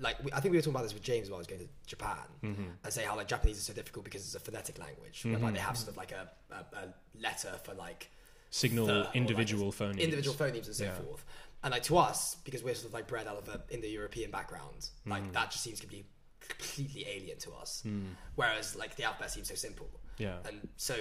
like, 0.00 0.22
we, 0.24 0.32
I 0.32 0.40
think 0.40 0.50
we 0.50 0.58
were 0.58 0.62
talking 0.62 0.74
about 0.74 0.82
this 0.82 0.94
with 0.94 1.02
James 1.04 1.28
while 1.30 1.36
I 1.36 1.38
was 1.38 1.46
going 1.46 1.60
to 1.60 1.68
Japan, 1.86 2.16
Mm-hmm. 2.42 2.62
and 2.82 2.92
say 2.92 3.04
how 3.04 3.14
like 3.16 3.28
Japanese 3.28 3.58
is 3.58 3.64
so 3.64 3.72
difficult 3.72 4.04
because 4.04 4.22
it's 4.22 4.34
a 4.34 4.40
phonetic 4.40 4.78
language, 4.80 5.24
whereby 5.24 5.50
Mhm. 5.50 5.54
they 5.54 5.60
have 5.60 5.76
sort 5.76 5.90
of 5.90 5.96
like 5.96 6.10
a, 6.12 6.28
a, 6.50 6.56
a 6.76 6.94
letter 7.20 7.52
for 7.62 7.74
like 7.74 8.10
Signal 8.50 8.86
the- 8.86 8.92
or 9.00 9.04
like 9.04 9.14
individual 9.16 9.70
phonemes. 9.72 9.98
individual 10.00 10.34
phonemes 10.36 10.66
and 10.66 10.74
so 10.74 10.84
Yeah. 10.84 10.94
forth. 10.96 11.24
And 11.62 11.72
like 11.72 11.82
to 11.84 11.96
us, 11.98 12.36
because 12.44 12.62
we're 12.62 12.74
sort 12.74 12.86
of 12.88 12.94
like 12.94 13.08
bred 13.08 13.26
out 13.26 13.36
of 13.36 13.48
a 13.48 13.62
Indo-European 13.70 14.30
background, 14.30 14.90
like 15.06 15.24
Mm. 15.24 15.32
that 15.32 15.50
just 15.50 15.64
seems 15.64 15.80
to 15.80 15.86
be 15.88 16.06
completely 16.40 17.04
alien 17.08 17.38
to 17.38 17.52
us. 17.52 17.82
Mm, 17.86 18.14
Whereas 18.36 18.76
like 18.76 18.96
the 18.96 19.04
alphabet 19.04 19.30
seems 19.30 19.48
so 19.48 19.54
simple. 19.54 19.88
yeah. 20.18 20.38
And 20.46 20.68
so 20.76 20.94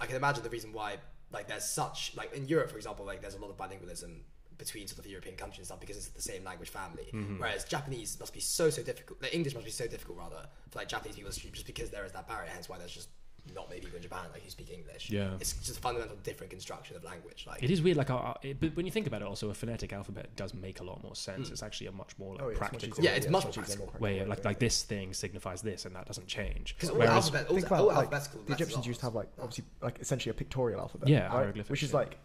I 0.00 0.06
can 0.06 0.16
imagine 0.16 0.42
the 0.42 0.50
reason 0.50 0.72
why 0.72 0.98
like 1.32 1.46
there's 1.46 1.64
such 1.64 2.12
like 2.16 2.32
in 2.34 2.48
Europe, 2.48 2.70
for 2.70 2.76
example, 2.76 3.04
like 3.06 3.20
there's 3.20 3.34
a 3.34 3.38
lot 3.38 3.50
of 3.50 3.56
bilingualism 3.56 4.22
between 4.58 4.86
sort 4.86 4.98
of 4.98 5.04
the 5.04 5.10
European 5.10 5.36
countries 5.36 5.58
and 5.58 5.66
stuff 5.66 5.80
because 5.80 5.96
it's 5.96 6.08
the 6.08 6.20
same 6.20 6.42
language 6.44 6.68
family. 6.68 7.08
Mhm. 7.12 7.38
Whereas 7.38 7.64
Japanese 7.64 8.18
must 8.18 8.34
be 8.34 8.40
so 8.40 8.68
so 8.68 8.82
difficult. 8.82 9.22
Like 9.22 9.32
English 9.34 9.54
must 9.54 9.64
be 9.64 9.70
so 9.72 9.86
difficult 9.86 10.18
rather 10.18 10.48
for 10.70 10.78
like 10.80 10.88
Japanese 10.88 11.14
people 11.16 11.30
to 11.32 11.38
speak 11.38 11.52
just 11.52 11.66
because 11.66 11.90
there 11.90 12.04
is 12.04 12.12
that 12.12 12.26
barrier. 12.28 12.50
Hence 12.50 12.68
why 12.68 12.76
there's 12.78 12.92
just 12.92 13.08
not 13.54 13.68
maybe 13.70 13.86
even 13.86 14.00
Japan 14.02 14.26
like 14.32 14.44
you 14.44 14.50
speak 14.50 14.70
English. 14.72 15.10
Yeah. 15.10 15.30
It's 15.40 15.52
just 15.54 15.76
a 15.78 15.80
fundamental 15.80 16.16
different 16.22 16.50
construction 16.50 16.96
of 16.96 17.04
language. 17.04 17.44
Like 17.48 17.62
It 17.62 17.70
is 17.70 17.82
weird, 17.82 17.96
like, 17.96 18.10
our, 18.10 18.20
our- 18.20 18.36
it, 18.42 18.60
but 18.60 18.76
when 18.76 18.86
you 18.86 18.92
think 18.92 19.06
about 19.06 19.22
it, 19.22 19.28
also 19.28 19.50
a 19.50 19.54
phonetic 19.54 19.92
alphabet 19.92 20.34
does 20.36 20.54
make 20.54 20.80
a 20.80 20.84
lot 20.84 21.02
more 21.02 21.14
sense. 21.16 21.48
Mm. 21.48 21.52
It's 21.52 21.62
actually 21.62 21.88
a 21.88 21.92
much 21.92 22.16
more 22.18 22.34
like, 22.34 22.42
Oh, 22.44 22.48
yeah, 22.50 22.58
practical 22.58 22.88
easier. 22.88 23.04
Yeah, 23.10 23.16
it's 23.16 23.26
Yeah, 23.26 23.30
much 23.32 23.44
it's 23.46 23.56
more 23.56 23.62
much 23.62 23.68
easier, 23.70 23.76
practical. 23.78 24.00
way. 24.00 24.12
more 24.14 24.22
of, 24.22 24.28
Like, 24.28 24.36
practical, 24.42 24.50
like 24.50 24.58
this 24.60 24.82
thing 24.82 25.14
signifies 25.14 25.62
this, 25.62 25.84
and 25.84 25.96
that 25.96 26.06
doesn't 26.06 26.26
change. 26.26 26.74
because 26.76 26.90
all 26.90 26.96
Whereas- 26.98 27.10
alphabet, 27.26 27.46
all, 27.48 27.54
Think 27.56 27.72
all 27.72 27.86
like 27.86 27.96
alphabetical. 27.96 28.42
the 28.46 28.52
Egyptians 28.54 28.86
used 28.86 29.00
to 29.00 29.06
have 29.06 29.14
like 29.14 29.28
obviously 29.38 29.64
like 29.82 29.98
essentially 30.00 30.30
a 30.30 30.34
pictorial 30.34 30.80
alphabet. 30.80 31.08
Yeah, 31.08 31.22
right? 31.22 31.30
hieroglyphics, 31.30 31.70
which 31.70 31.82
is 31.82 31.90
yeah. 31.92 31.96
like 31.98 32.18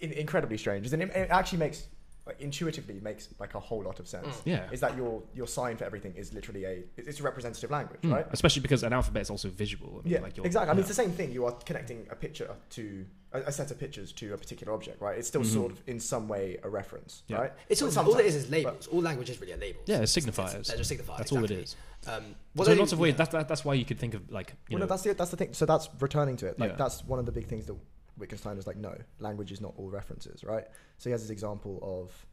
in- 0.00 0.12
incredibly 0.12 0.56
strange. 0.58 0.92
And 0.92 1.02
it, 1.02 1.10
it 1.10 1.30
actually 1.30 1.58
makes 1.58 1.86
like, 2.30 2.40
intuitively 2.40 2.98
makes 3.00 3.28
like 3.38 3.54
a 3.54 3.60
whole 3.60 3.82
lot 3.82 3.98
of 4.00 4.06
sense. 4.08 4.26
Mm. 4.38 4.42
yeah. 4.46 4.70
Is 4.72 4.80
that 4.80 4.96
your 4.96 5.22
your 5.34 5.46
sign 5.46 5.76
for 5.76 5.84
everything 5.84 6.14
is 6.16 6.32
literally 6.32 6.64
a 6.64 6.74
it's 6.96 7.08
it's 7.08 7.20
a 7.20 7.22
representative 7.22 7.70
language, 7.70 8.00
Mm, 8.02 8.12
right? 8.14 8.26
Especially 8.32 8.62
because 8.62 8.82
an 8.82 8.92
alphabet 8.92 9.22
is 9.22 9.30
also 9.30 9.48
visual. 9.48 9.90
I 9.90 10.02
mean, 10.04 10.12
Yeah, 10.14 10.20
like 10.20 10.36
you're- 10.36 10.46
exactly. 10.46 10.70
I 10.70 10.74
mean, 10.74 10.80
it's 10.80 10.88
the 10.96 11.02
same 11.02 11.12
thing. 11.12 11.32
You 11.32 11.46
are 11.46 11.52
connecting 11.70 12.06
a 12.10 12.16
picture 12.16 12.50
to 12.76 13.04
a, 13.32 13.38
a 13.50 13.52
set 13.52 13.70
of 13.70 13.78
pictures 13.78 14.12
to 14.20 14.34
a 14.34 14.38
particular 14.38 14.72
object, 14.72 15.00
right? 15.00 15.16
It's 15.18 15.28
still 15.28 15.42
Mhm. 15.42 15.52
sort 15.58 15.72
of 15.72 15.78
in 15.86 16.00
some 16.00 16.26
way 16.28 16.58
a 16.62 16.68
reference, 16.68 17.22
Yeah. 17.28 17.36
right? 17.42 17.52
It's 17.68 17.80
all, 17.82 17.88
Well, 17.90 18.12
all 18.14 18.18
it 18.18 18.26
is 18.26 18.34
is 18.34 18.50
labels. 18.50 18.86
all 18.88 19.02
language 19.02 19.30
is 19.30 19.40
really 19.40 19.52
a 19.52 19.56
labels. 19.56 19.84
Yeah, 19.86 20.00
it's 20.00 20.16
It's- 20.16 20.36
signifiers. 20.36 20.66
They're 20.66 20.76
just 20.84 20.90
signifiers. 20.90 21.18
That's 21.18 21.32
all 21.32 21.44
it 21.44 21.50
is. 21.52 21.60
exactly. 21.60 21.82
is. 22.02 22.08
Um, 22.08 22.24
so 22.24 22.34
what 22.54 22.68
in 22.68 22.74
I- 22.74 22.80
lots 22.80 22.92
of 22.92 22.98
ways, 22.98 23.12
yeah. 23.12 23.16
that's 23.18 23.32
that, 23.32 23.48
that's 23.48 23.64
why 23.64 23.74
you 23.74 23.84
could 23.84 23.98
think 23.98 24.14
of 24.14 24.22
like 24.30 24.50
you 24.68 24.74
well, 24.74 24.80
know 24.80 24.84
no, 24.86 24.88
that's 24.88 25.02
the 25.02 25.12
that's 25.14 25.30
the 25.30 25.36
thing. 25.36 25.52
So 25.54 25.64
that's 25.66 25.88
returning 26.00 26.36
to 26.38 26.46
it. 26.46 26.58
Like 26.58 26.70
Yeah. 26.72 26.76
that's 26.76 27.04
one 27.04 27.18
of 27.18 27.26
the 27.26 27.32
big 27.32 27.46
things 27.46 27.66
that 27.66 27.76
Wittgenstein 28.20 28.58
is 28.58 28.66
like, 28.66 28.76
no, 28.76 28.94
language 29.18 29.50
is 29.52 29.60
not 29.60 29.74
all 29.76 29.88
references, 29.90 30.44
right? 30.44 30.66
So 30.98 31.10
he 31.10 31.12
has 31.12 31.22
this 31.22 31.30
example 31.30 31.78
of 31.82 32.26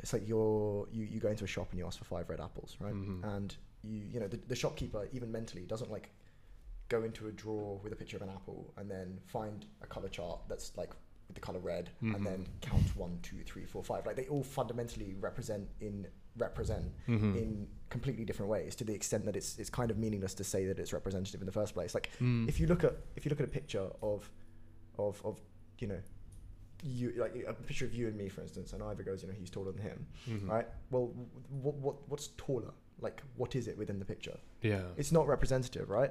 it's 0.00 0.12
like 0.12 0.26
you're 0.26 0.88
you, 0.90 1.04
you 1.04 1.20
go 1.20 1.28
into 1.28 1.44
a 1.44 1.46
shop 1.46 1.68
and 1.70 1.78
you 1.78 1.86
ask 1.86 1.98
for 1.98 2.04
five 2.04 2.28
red 2.28 2.40
apples, 2.40 2.76
right? 2.80 2.94
Mhm. 2.94 3.22
And 3.36 3.54
you 3.82 4.00
you 4.12 4.20
know 4.20 4.28
the, 4.28 4.38
the 4.48 4.56
shopkeeper 4.56 5.06
even 5.12 5.30
mentally 5.30 5.62
doesn't 5.66 5.90
like 5.90 6.10
go 6.88 7.02
into 7.04 7.28
a 7.28 7.32
drawer 7.32 7.78
with 7.82 7.92
a 7.92 7.96
picture 7.96 8.16
of 8.16 8.22
an 8.22 8.30
apple 8.30 8.72
and 8.76 8.90
then 8.90 9.18
find 9.26 9.64
a 9.82 9.86
color 9.86 10.08
chart 10.08 10.40
that's 10.48 10.76
like 10.76 10.90
with 11.28 11.36
the 11.36 11.40
color 11.40 11.60
red 11.60 11.90
Mhm. 12.02 12.16
and 12.16 12.26
then 12.26 12.46
count 12.60 12.96
one, 12.96 13.18
two, 13.22 13.36
three, 13.44 13.64
four, 13.64 13.84
five. 13.84 14.04
Like 14.06 14.16
they 14.16 14.26
all 14.26 14.42
fundamentally 14.42 15.14
represent 15.20 15.68
in 15.80 16.06
represent 16.36 16.86
Mhm. 17.08 17.36
in 17.36 17.68
completely 17.90 18.24
different 18.24 18.50
ways 18.50 18.74
to 18.76 18.84
the 18.84 18.94
extent 18.94 19.24
that 19.26 19.36
it's 19.36 19.58
it's 19.58 19.70
kind 19.70 19.90
of 19.90 19.98
meaningless 19.98 20.34
to 20.34 20.44
say 20.44 20.64
that 20.66 20.78
it's 20.78 20.92
representative 20.92 21.40
in 21.42 21.46
the 21.46 21.52
first 21.52 21.74
place. 21.74 21.94
Like 21.94 22.10
Mm. 22.18 22.48
if 22.48 22.58
you 22.58 22.66
look 22.66 22.82
at 22.84 22.94
if 23.16 23.24
you 23.24 23.28
look 23.30 23.40
at 23.40 23.44
a 23.46 23.50
picture 23.60 23.88
of 24.02 24.30
of 25.08 25.20
of 25.24 25.40
you 25.78 25.86
know 25.88 25.98
you 26.82 27.12
like 27.18 27.34
a 27.46 27.52
picture 27.52 27.84
of 27.84 27.92
you 27.94 28.08
and 28.08 28.16
me 28.16 28.28
for 28.28 28.40
instance 28.40 28.72
and 28.72 28.82
Ivor 28.82 29.02
goes 29.02 29.22
you 29.22 29.28
know 29.28 29.34
he's 29.38 29.50
taller 29.50 29.72
than 29.72 29.82
him 29.82 30.06
Mhm. 30.28 30.48
right 30.48 30.66
well 30.90 31.12
what, 31.50 31.74
what 31.76 32.08
what's 32.08 32.28
taller 32.36 32.72
like 33.00 33.22
what 33.36 33.54
is 33.54 33.68
it 33.68 33.76
within 33.76 33.98
the 33.98 34.04
picture 34.04 34.38
Yeah. 34.62 34.82
it's 34.96 35.12
not 35.12 35.26
representative 35.26 35.90
right 35.90 36.10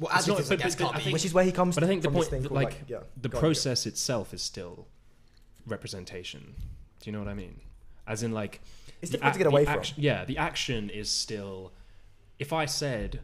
Well, 0.00 0.12
It's 0.16 0.28
not- 0.28 0.38
adjectives, 0.38 0.48
but- 0.48 0.58
but- 0.76 0.78
can't 0.78 0.96
be. 0.96 1.02
think- 1.02 1.12
which 1.14 1.24
is 1.24 1.34
where 1.34 1.44
he 1.44 1.50
comes 1.50 1.74
but 1.74 1.82
I 1.82 1.88
think 1.88 2.02
the 2.02 2.08
from 2.08 2.14
this 2.14 2.24
point, 2.24 2.30
thing 2.30 2.42
that, 2.42 2.48
called, 2.50 2.62
like, 2.64 2.84
yeah 2.88 3.02
the 3.20 3.28
go 3.28 3.38
on, 3.38 3.40
process 3.40 3.84
itself 3.86 4.32
is 4.32 4.42
still 4.42 4.86
representation. 5.66 6.54
Do 7.00 7.10
you 7.10 7.12
know 7.12 7.18
what 7.18 7.28
I 7.28 7.34
mean? 7.34 7.60
As 8.06 8.22
in, 8.22 8.32
like, 8.32 8.60
it's 9.02 9.10
the 9.10 9.18
difficult 9.18 9.32
to 9.34 9.38
get 9.38 9.46
away 9.48 9.64
the 9.64 9.72
from 9.72 9.82
Yeah, 9.96 10.24
the 10.24 10.38
action 10.38 10.88
is 10.90 11.10
still. 11.10 11.72
If 12.38 12.52
I 12.52 12.64
said, 12.66 13.20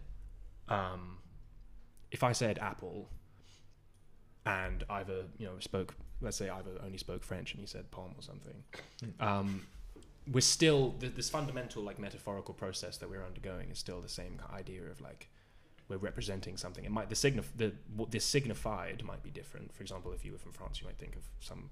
um, 0.68 1.18
if 2.10 2.22
I 2.22 2.32
said 2.32 2.58
apple, 2.58 3.08
and 4.46 4.84
either 4.90 5.24
you 5.38 5.46
know 5.46 5.52
spoke, 5.60 5.94
let's 6.20 6.36
say 6.36 6.48
either 6.48 6.70
only 6.84 6.98
spoke 6.98 7.22
French 7.24 7.52
and 7.52 7.60
he 7.60 7.66
said 7.66 7.90
palm 7.90 8.12
or 8.16 8.22
something, 8.22 8.62
Mm. 9.02 9.22
um, 9.26 9.66
we're 10.32 10.40
still 10.40 10.92
th- 11.00 11.14
this 11.14 11.28
fundamental 11.28 11.82
like 11.82 11.98
metaphorical 11.98 12.54
process 12.54 12.96
that 12.98 13.10
we're 13.10 13.24
undergoing 13.24 13.70
is 13.70 13.78
still 13.78 14.00
the 14.00 14.08
same 14.08 14.40
idea 14.54 14.82
of 14.90 15.00
like 15.00 15.28
we're 15.88 15.98
representing 15.98 16.56
something. 16.56 16.84
It 16.84 16.90
might 16.90 17.08
the 17.10 17.14
signif 17.14 17.44
the 17.56 17.72
what 17.96 18.10
this 18.10 18.24
signified 18.24 19.02
might 19.04 19.22
be 19.22 19.30
different. 19.30 19.74
For 19.74 19.82
example, 19.82 20.12
if 20.12 20.24
you 20.24 20.32
were 20.32 20.38
from 20.38 20.52
France, 20.52 20.80
you 20.80 20.86
might 20.86 20.96
think 20.98 21.14
of 21.16 21.22
some 21.40 21.68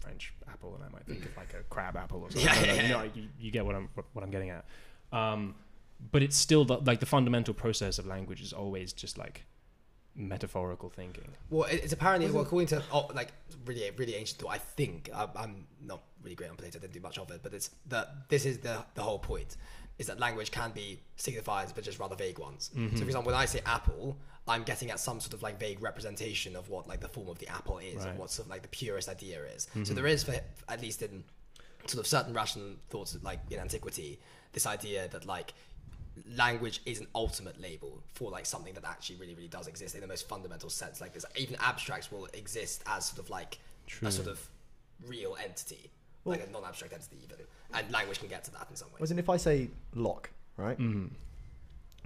French 0.00 0.34
apple, 0.48 0.74
and 0.74 0.84
I 0.84 0.88
might 0.90 1.06
think 1.06 1.24
of 1.24 1.34
like 1.36 1.54
a 1.54 1.62
crab 1.70 1.96
apple 1.96 2.22
or 2.22 2.30
something. 2.30 2.46
Yeah, 2.66 2.74
yeah, 2.74 2.82
you, 2.82 2.88
know, 2.88 3.10
you, 3.14 3.28
you 3.40 3.50
get 3.50 3.64
what 3.64 3.74
I'm 3.74 3.88
what, 3.94 4.04
what 4.12 4.22
I'm 4.22 4.30
getting 4.30 4.50
at. 4.50 4.66
Um, 5.12 5.54
but 6.12 6.22
it's 6.22 6.36
still 6.36 6.64
the, 6.66 6.76
like 6.78 7.00
the 7.00 7.06
fundamental 7.06 7.54
process 7.54 7.98
of 7.98 8.06
language 8.06 8.42
is 8.42 8.52
always 8.52 8.92
just 8.92 9.16
like 9.16 9.44
metaphorical 10.16 10.88
thinking. 10.90 11.28
Well, 11.50 11.68
it's 11.70 11.92
apparently 11.92 12.26
Wasn't- 12.26 12.36
well, 12.36 12.44
according 12.44 12.68
to 12.68 12.82
oh, 12.92 13.10
like 13.14 13.32
really 13.64 13.90
really 13.96 14.14
ancient 14.14 14.40
thought. 14.40 14.50
I 14.52 14.58
think 14.58 15.10
I, 15.14 15.28
I'm 15.36 15.66
not 15.80 16.02
really 16.22 16.36
great 16.36 16.50
on 16.50 16.56
Plato. 16.56 16.78
I 16.78 16.80
didn't 16.80 16.94
do 16.94 17.00
much 17.00 17.18
of 17.18 17.30
it, 17.30 17.40
but 17.42 17.52
it's 17.54 17.70
that 17.88 18.28
this 18.28 18.46
is 18.46 18.58
the 18.58 18.84
the 18.94 19.02
whole 19.02 19.18
point 19.18 19.56
is 19.98 20.06
that 20.08 20.18
language 20.18 20.50
can 20.50 20.72
be 20.72 21.00
signifiers, 21.16 21.72
but 21.74 21.84
just 21.84 21.98
rather 22.00 22.16
vague 22.16 22.38
ones. 22.38 22.70
So, 22.72 22.80
mm-hmm. 22.80 22.96
for 22.96 23.04
example, 23.04 23.30
when 23.32 23.40
I 23.40 23.44
say 23.44 23.60
apple, 23.64 24.16
I'm 24.48 24.64
getting 24.64 24.90
at 24.90 24.98
some 24.98 25.20
sort 25.20 25.34
of 25.34 25.42
like 25.42 25.60
vague 25.60 25.80
representation 25.80 26.56
of 26.56 26.68
what 26.68 26.88
like 26.88 27.00
the 27.00 27.08
form 27.08 27.28
of 27.28 27.38
the 27.38 27.48
apple 27.48 27.78
is 27.78 27.96
Right. 27.96 28.08
and 28.08 28.18
what 28.18 28.30
sort 28.30 28.46
of 28.46 28.50
like 28.50 28.62
the 28.62 28.68
purest 28.68 29.08
idea 29.08 29.42
is. 29.44 29.68
So 29.72 29.80
mm-hmm. 29.80 29.94
there 29.94 30.06
is, 30.06 30.24
for, 30.24 30.34
at 30.68 30.82
least 30.82 31.02
in 31.02 31.22
sort 31.86 32.00
of 32.00 32.06
certain 32.06 32.34
Russian 32.34 32.78
thoughts, 32.90 33.16
like 33.22 33.40
in 33.50 33.58
antiquity, 33.58 34.18
this 34.52 34.66
idea 34.66 35.08
that 35.08 35.26
like 35.26 35.54
language 36.36 36.80
is 36.86 37.00
an 37.00 37.06
ultimate 37.14 37.60
label 37.60 38.02
for 38.14 38.30
like 38.30 38.46
something 38.46 38.72
that 38.74 38.84
actually 38.84 39.16
really 39.16 39.34
really 39.34 39.48
does 39.48 39.66
exist 39.66 39.94
in 39.94 40.00
the 40.00 40.06
most 40.06 40.28
fundamental 40.28 40.70
sense 40.70 41.00
like 41.00 41.12
there's 41.12 41.24
even 41.36 41.56
abstracts 41.60 42.12
will 42.12 42.26
exist 42.34 42.82
as 42.86 43.06
sort 43.06 43.18
of 43.18 43.28
like 43.30 43.58
True. 43.86 44.08
a 44.08 44.12
sort 44.12 44.28
of 44.28 44.40
real 45.06 45.36
entity 45.42 45.90
like 46.24 46.46
a 46.46 46.50
non-abstract 46.50 46.94
entity 46.94 47.16
even 47.24 47.36
and 47.74 47.90
language 47.90 48.18
can 48.20 48.28
get 48.28 48.44
to 48.44 48.52
that 48.52 48.66
in 48.70 48.76
some 48.76 48.88
way 48.88 48.96
Wasn't 49.00 49.18
if 49.18 49.28
I 49.28 49.36
say 49.36 49.68
lock, 49.94 50.30
right? 50.56 50.78
Mm. 50.78 51.10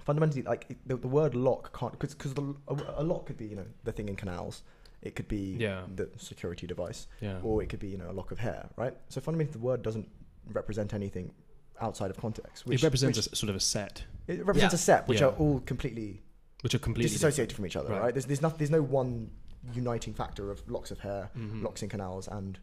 Fundamentally, 0.03 0.41
like 0.41 0.65
the, 0.87 0.95
the 0.95 1.07
word 1.07 1.35
lock 1.35 1.77
can't 1.77 1.91
because 1.91 2.15
because 2.15 2.33
a, 2.67 2.75
a 2.97 3.03
lock 3.03 3.27
could 3.27 3.37
be 3.37 3.45
you 3.45 3.55
know 3.55 3.65
the 3.83 3.91
thing 3.91 4.09
in 4.09 4.15
canals, 4.15 4.63
it 5.03 5.15
could 5.15 5.27
be 5.27 5.55
Yeah. 5.59 5.81
the 5.95 6.09
security 6.17 6.65
device, 6.65 7.05
Yeah. 7.21 7.37
or 7.43 7.61
it 7.61 7.69
could 7.69 7.79
be 7.79 7.89
you 7.89 7.97
know 7.97 8.09
a 8.09 8.13
lock 8.13 8.31
of 8.31 8.39
hair, 8.39 8.69
right? 8.77 8.95
So 9.09 9.21
fundamentally, 9.21 9.53
the 9.59 9.65
word 9.65 9.83
doesn't 9.83 10.09
represent 10.51 10.93
anything 10.95 11.31
outside 11.81 12.11
of 12.11 12.17
context. 12.17 12.65
Which 12.65 12.81
it 12.81 12.85
represents 12.85 13.17
which, 13.17 13.27
a 13.27 13.31
s 13.31 13.39
sort 13.39 13.49
of 13.49 13.55
a 13.55 13.59
set, 13.59 14.03
it 14.27 14.45
represents 14.45 14.73
Yeah. 14.73 14.75
a 14.75 14.77
set 14.79 15.07
which 15.07 15.21
Yeah. 15.21 15.27
are 15.27 15.33
all 15.33 15.59
completely 15.61 16.21
which 16.61 16.75
are 16.75 16.79
completely 16.79 17.09
disassociated 17.09 17.55
from 17.55 17.65
each 17.65 17.75
other, 17.77 17.89
Right. 17.89 18.01
right? 18.01 18.13
There's 18.13 18.25
there's 18.25 18.41
not 18.41 18.57
there's 18.57 18.69
no 18.71 18.81
one 18.81 19.31
uniting 19.73 20.13
factor 20.13 20.51
of 20.51 20.67
locks 20.69 20.91
of 20.91 20.99
hair, 20.99 21.29
Mhm. 21.37 21.63
locks 21.63 21.81
in 21.83 21.89
canals, 21.89 22.27
and 22.27 22.59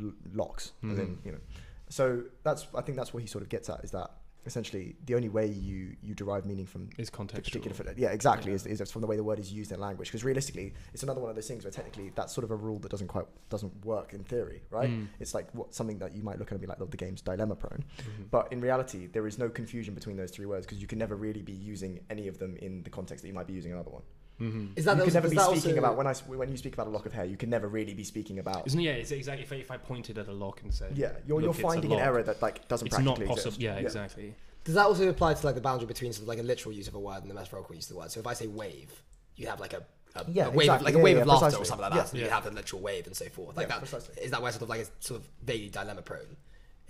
l- 0.00 0.12
locks. 0.32 0.72
As 0.82 0.90
Mhm. 0.90 0.98
in, 1.00 1.18
you 1.24 1.32
know. 1.32 1.40
So 1.88 2.24
that's 2.42 2.66
I 2.74 2.82
think 2.82 2.96
that's 2.96 3.12
what 3.14 3.22
he 3.22 3.26
sort 3.26 3.42
of 3.42 3.48
gets 3.48 3.68
at 3.70 3.84
is 3.84 3.90
that 3.92 4.10
essentially 4.44 4.96
the 5.06 5.14
only 5.14 5.28
way 5.28 5.46
you 5.46 5.94
you 6.02 6.14
derive 6.14 6.44
meaning 6.44 6.66
from 6.66 6.88
is 6.98 7.08
particular 7.10 7.94
yeah 7.96 8.08
exactly 8.08 8.50
Yeah. 8.50 8.56
Is, 8.56 8.66
is 8.80 8.90
from 8.90 9.00
the 9.02 9.06
way 9.06 9.16
the 9.16 9.24
word 9.24 9.38
is 9.38 9.52
used 9.52 9.70
in 9.72 9.78
language 9.80 10.08
because 10.08 10.24
realistically 10.24 10.74
it's 10.92 11.02
another 11.02 11.20
one 11.20 11.30
of 11.30 11.36
those 11.36 11.46
things 11.46 11.64
where 11.64 11.70
technically 11.70 12.10
that's 12.14 12.32
sort 12.32 12.44
of 12.44 12.50
a 12.50 12.56
rule 12.56 12.78
that 12.80 12.90
doesn't 12.90 13.08
quite 13.08 13.26
doesn't 13.50 13.84
work 13.84 14.12
in 14.14 14.24
theory 14.24 14.62
right 14.70 14.90
Mm. 14.90 15.06
it's 15.20 15.32
like 15.34 15.48
what 15.54 15.72
something 15.74 15.98
that 15.98 16.14
you 16.14 16.22
might 16.24 16.38
look 16.38 16.48
at 16.48 16.52
and 16.52 16.60
be 16.60 16.66
like 16.66 16.80
oh, 16.80 16.86
the 16.86 16.96
game's 16.96 17.22
dilemma 17.22 17.54
prone 17.54 17.84
Mhm. 17.98 18.30
but 18.30 18.52
in 18.52 18.60
reality 18.60 19.06
there 19.06 19.26
is 19.28 19.38
no 19.38 19.48
confusion 19.48 19.94
between 19.94 20.16
those 20.16 20.30
three 20.32 20.46
words 20.46 20.66
because 20.66 20.80
you 20.80 20.88
can 20.88 20.98
never 20.98 21.14
really 21.14 21.42
be 21.42 21.52
using 21.52 22.00
any 22.10 22.26
of 22.28 22.38
them 22.38 22.56
in 22.56 22.82
the 22.82 22.90
context 22.90 23.22
that 23.22 23.28
you 23.28 23.34
might 23.34 23.46
be 23.46 23.52
using 23.52 23.72
another 23.72 23.90
one 23.90 24.02
Mhm. 24.40 24.72
is 24.76 24.84
that 24.86 24.96
you 24.96 25.02
also, 25.02 25.04
can 25.04 25.14
never 25.14 25.28
be 25.28 25.36
speaking 25.36 25.54
also- 25.70 25.78
about 25.78 25.96
when 25.96 26.06
I 26.06 26.10
s- 26.10 26.26
when 26.26 26.50
you 26.50 26.56
speak 26.56 26.74
about 26.74 26.86
a 26.86 26.90
lock 26.90 27.06
of 27.06 27.12
hair 27.12 27.24
you 27.24 27.36
can 27.36 27.50
never 27.50 27.68
really 27.68 27.94
be 27.94 28.02
speaking 28.04 28.38
about 28.38 28.66
Isn't 28.66 28.80
it? 28.80 28.84
Yeah, 28.84 28.92
it's 28.92 29.10
exactly. 29.12 29.44
If 29.44 29.52
I, 29.52 29.56
if 29.56 29.70
I 29.70 29.76
pointed 29.76 30.18
at 30.18 30.26
a 30.28 30.32
lock 30.32 30.62
and 30.62 30.72
said, 30.74 30.96
yeah 30.98 31.12
you're, 31.26 31.40
you're 31.40 31.52
finding 31.54 31.92
an 31.92 31.98
error 32.00 32.22
that 32.22 32.42
like 32.42 32.66
doesn't 32.68 32.86
it's 32.88 32.96
not 32.98 33.04
practically 33.16 33.26
possible. 33.28 33.48
exist. 33.48 33.60
Yeah, 33.60 33.76
exactly. 33.76 34.34
does 34.64 34.74
that 34.74 34.86
also 34.86 35.08
apply 35.08 35.34
to 35.34 35.46
like 35.46 35.54
the 35.54 35.60
boundary 35.60 35.86
between 35.86 36.12
sort 36.12 36.22
of 36.22 36.28
like 36.28 36.38
a 36.38 36.42
literal 36.42 36.74
use 36.74 36.88
of 36.88 36.94
a 36.94 36.98
word 37.00 37.22
and 37.22 37.30
the 37.30 37.34
metaphorical 37.34 37.74
use 37.74 37.84
of 37.84 37.90
the 37.94 37.98
word 37.98 38.10
so 38.10 38.20
if 38.20 38.26
I 38.26 38.32
say 38.34 38.46
wave 38.46 39.02
you 39.36 39.46
have 39.48 39.60
like 39.60 39.72
a 39.74 39.82
a, 40.14 40.26
Yeah, 40.30 40.46
a 40.46 40.50
wave 40.50 40.68
of, 40.68 40.82
like 40.82 40.92
Yeah, 40.94 41.00
a 41.00 41.02
wave 41.02 41.16
yeah, 41.16 41.22
of 41.22 41.28
laughter 41.28 41.56
or 41.56 41.64
something 41.64 41.82
like 41.82 41.92
Yeah. 41.94 42.02
that 42.02 42.08
so 42.10 42.16
you 42.18 42.28
have 42.28 42.44
the 42.44 42.50
literal 42.50 42.82
wave 42.82 43.06
and 43.06 43.16
so 43.16 43.26
forth 43.30 43.56
like 43.56 43.64
Yeah, 43.68 43.74
that 43.74 43.78
precisely. 43.78 44.22
is 44.22 44.30
that 44.30 44.42
where 44.42 44.52
sort 44.52 44.62
of 44.62 44.68
like 44.68 44.80
it's 44.80 44.90
sort 45.00 45.20
of 45.20 45.28
vaguely 45.42 45.70
dilemma 45.70 46.02
prone 46.02 46.36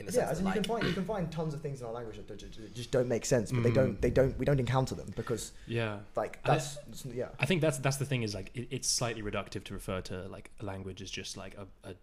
in 0.03 0.07
the 0.07 0.13
yeah, 0.13 0.27
sense 0.27 0.39
as 0.39 0.45
that 0.45 0.51
in 0.51 0.57
you 0.57 0.63
can 0.63 0.65
find 0.65 0.87
you 0.87 0.93
can 0.93 1.05
find 1.05 1.33
tons 1.33 1.55
of 1.55 1.61
things 1.61 1.81
in 1.81 1.87
our 1.87 1.93
language 1.93 2.17
that 2.17 2.37
ju- 2.39 2.47
ju- 2.49 2.69
just 2.75 2.91
don't 2.91 3.09
make 3.09 3.25
sense, 3.25 3.51
but 3.53 3.63
they 3.63 3.71
Mm. 3.71 3.75
don't 3.81 4.03
they 4.03 4.11
don't 4.11 4.39
we 4.39 4.45
don't 4.45 4.61
encounter 4.61 4.95
them 4.95 5.13
because 5.17 5.53
Yeah. 5.67 6.01
like 6.17 6.39
And 6.45 6.55
that's 6.55 6.79
yeah 7.13 7.29
I 7.41 7.47
think 7.47 7.61
that's 7.63 7.79
that's 7.79 7.97
the 7.97 8.05
thing 8.07 8.23
is 8.23 8.35
like 8.35 8.51
it, 8.55 8.69
it's 8.71 8.89
slightly 8.89 9.23
reductive 9.23 9.65
to 9.65 9.75
refer 9.75 10.01
to 10.03 10.29
like 10.29 10.51
a 10.61 10.65
language 10.65 11.01
as 11.03 11.11
just 11.11 11.37
like 11.37 11.57
a 11.57 11.67
a, 11.91 11.95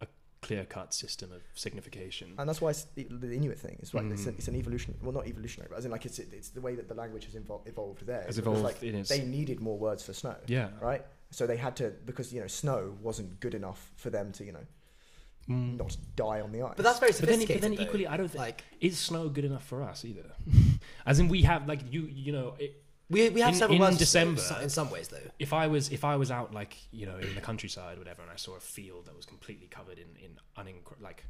a 0.00 0.06
clear 0.42 0.64
cut 0.64 0.92
system 0.92 1.32
of 1.32 1.42
signification. 1.54 2.34
and 2.38 2.48
that's 2.48 2.60
why 2.60 2.70
it's 2.70 2.84
the, 2.94 3.04
the 3.10 3.32
Inuit 3.34 3.58
thing 3.58 3.78
is 3.82 3.94
right. 3.94 4.04
It's, 4.06 4.22
Mm. 4.24 4.28
an, 4.28 4.34
it's 4.38 4.48
an 4.48 4.56
evolution, 4.56 4.94
well 5.02 5.12
not 5.12 5.26
evolutionary, 5.26 5.68
but 5.70 5.78
as 5.78 5.84
in 5.86 5.90
like 5.90 6.04
it's 6.06 6.18
it's 6.18 6.50
the 6.50 6.60
way 6.60 6.74
that 6.74 6.88
the 6.88 6.94
language 6.94 7.24
has 7.24 7.34
evol- 7.34 7.66
evolved 7.66 8.04
there. 8.06 8.22
Has 8.26 8.36
because, 8.36 8.38
evolved 8.58 8.62
like 8.62 8.82
in 8.82 8.94
its 8.96 9.08
they 9.08 9.24
needed 9.24 9.60
more 9.60 9.78
words 9.78 10.02
for 10.04 10.12
snow, 10.12 10.36
yeah. 10.46 10.68
right? 10.80 11.04
So 11.30 11.46
they 11.48 11.56
had 11.56 11.74
to 11.76 11.86
because 12.06 12.32
you 12.32 12.40
know 12.42 12.46
snow 12.46 12.94
wasn't 13.02 13.40
good 13.40 13.54
enough 13.54 13.90
for 13.96 14.10
them 14.10 14.30
to 14.32 14.44
you 14.44 14.52
know 14.52 14.66
Mm. 15.48 15.76
not 15.78 15.96
die 16.16 16.40
on 16.40 16.52
the 16.52 16.62
ice. 16.62 16.72
but 16.76 16.84
that's 16.84 16.98
very 16.98 17.12
But 17.12 17.20
then, 17.20 17.28
sophisticated 17.40 17.60
but 17.62 17.68
then 17.68 17.76
though. 17.76 17.82
equally, 17.82 18.06
I 18.06 18.16
don't 18.16 18.28
think 18.28 18.40
like 18.40 18.64
is 18.80 18.98
snow 18.98 19.28
good 19.28 19.44
enough 19.44 19.64
for 19.64 19.82
us 19.82 20.04
either. 20.04 20.24
As 21.06 21.18
in, 21.20 21.28
we 21.28 21.42
have 21.42 21.66
like 21.68 21.80
you 21.92 22.02
you 22.10 22.32
know. 22.32 22.54
It, 22.58 22.80
we, 23.10 23.28
we 23.28 23.40
have 23.42 23.50
In- 23.52 23.58
several 23.58 23.76
in 23.76 23.82
words 23.82 23.96
for 23.96 23.98
December- 23.98 24.40
in 24.62 24.70
some 24.70 24.90
ways 24.90 25.08
though 25.08 25.18
if 25.38 25.52
I 25.52 25.66
was 25.66 25.90
if 25.92 26.04
I 26.04 26.16
was 26.16 26.30
out 26.30 26.54
like 26.54 26.78
you 26.90 27.04
know 27.04 27.18
in 27.18 27.34
the 27.34 27.40
countryside 27.42 27.96
or 27.96 28.00
whatever, 28.00 28.22
and 28.22 28.30
I 28.30 28.36
saw 28.36 28.56
a 28.56 28.60
field 28.60 29.04
that 29.06 29.14
was 29.14 29.26
completely 29.26 29.66
covered 29.66 29.98
in 29.98 30.08
in 30.24 30.30
unincr- 30.56 31.00
like 31.02 31.24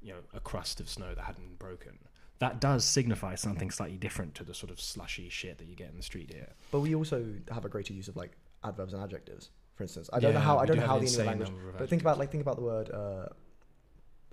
you 0.00 0.12
know 0.12 0.20
a 0.32 0.38
crust 0.38 0.78
of 0.78 0.88
snow 0.88 1.14
that 1.16 1.24
hadn't 1.24 1.42
been 1.44 1.56
broken, 1.56 1.98
that 2.38 2.60
does 2.60 2.84
signify 2.84 3.34
something 3.34 3.72
slightly 3.72 3.96
different 3.96 4.36
to 4.36 4.44
the 4.44 4.54
sort 4.54 4.70
of 4.70 4.80
slushy 4.80 5.28
shit 5.28 5.58
that 5.58 5.66
you 5.66 5.74
get 5.74 5.90
in 5.90 5.96
the 5.96 6.04
street 6.04 6.30
here. 6.32 6.52
but 6.70 6.78
we 6.78 6.94
also 6.94 7.26
have 7.50 7.64
a 7.64 7.68
greater 7.68 7.92
use 7.92 8.06
of 8.06 8.14
like 8.16 8.36
adverbs 8.62 8.92
and 8.94 9.02
adjectives. 9.02 9.50
For 9.74 9.82
instance, 9.82 10.08
I 10.12 10.20
don't 10.20 10.34
know 10.34 10.40
how 10.40 10.58
I 10.58 10.66
don't 10.66 10.76
do 10.76 10.80
know 10.82 10.86
how 10.88 10.98
the 10.98 11.06
English 11.06 11.26
language, 11.26 11.50
number 11.50 11.72
but 11.78 11.88
think 11.88 12.02
about 12.02 12.16
like 12.18 12.30
think 12.30 12.42
about 12.42 12.56
the 12.56 12.62
word 12.62 12.90
uh, 12.92 13.26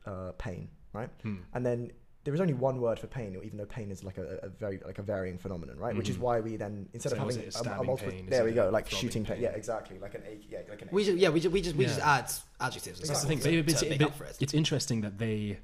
uh, 0.06 0.32
pain, 0.38 0.70
right? 0.94 1.10
Hmm. 1.22 1.38
and 1.54 1.66
then 1.66 1.92
there 2.24 2.34
is 2.34 2.42
only 2.42 2.56
one 2.56 2.82
word 2.82 2.98
for 2.98 3.06
pain, 3.06 3.38
even 3.44 3.60
though 3.60 3.66
pain 3.68 3.92
is 3.92 4.04
like 4.04 4.18
a, 4.18 4.40
a 4.42 4.50
very 4.50 4.80
like 4.84 4.98
a 4.98 5.04
varying 5.04 5.38
phenomenon, 5.38 5.78
right? 5.78 5.96
Which 5.96 6.10
is 6.10 6.18
Mhm. 6.18 6.22
why 6.22 6.40
we 6.40 6.56
then 6.58 6.90
instead 6.94 7.10
So 7.12 7.16
of 7.18 7.20
having 7.22 7.38
a, 7.44 7.48
a 7.48 7.52
stabbing 7.52 7.86
multiple, 7.86 8.12
pain? 8.12 8.26
There 8.28 8.44
we 8.44 8.52
go, 8.52 8.70
like 8.72 8.90
shooting 8.90 9.24
pain. 9.24 9.36
pain? 9.36 9.44
Yeah, 9.44 9.50
exactly, 9.50 10.00
like 10.00 10.16
an 10.16 10.24
ache, 10.28 10.48
yeah, 10.50 10.62
like 10.68 10.82
an. 10.82 10.90
we 10.92 11.04
just 11.06 11.18
yeah 11.20 11.30
we 11.30 11.40
just 11.40 11.54
we 11.54 11.62
just, 11.62 11.76
we 11.76 11.86
just 11.86 12.00
add 12.00 12.32
adjectives 12.60 13.00
That's 13.00 13.22
the 13.22 13.28
thing, 13.28 13.38
thing, 13.40 13.64
but, 13.64 13.68
to 13.68 13.72
it's, 13.74 13.90
make 13.90 14.00
but 14.00 14.30
it 14.32 14.38
it's 14.42 14.54
interesting 14.56 15.02
that 15.02 15.20
they 15.20 15.60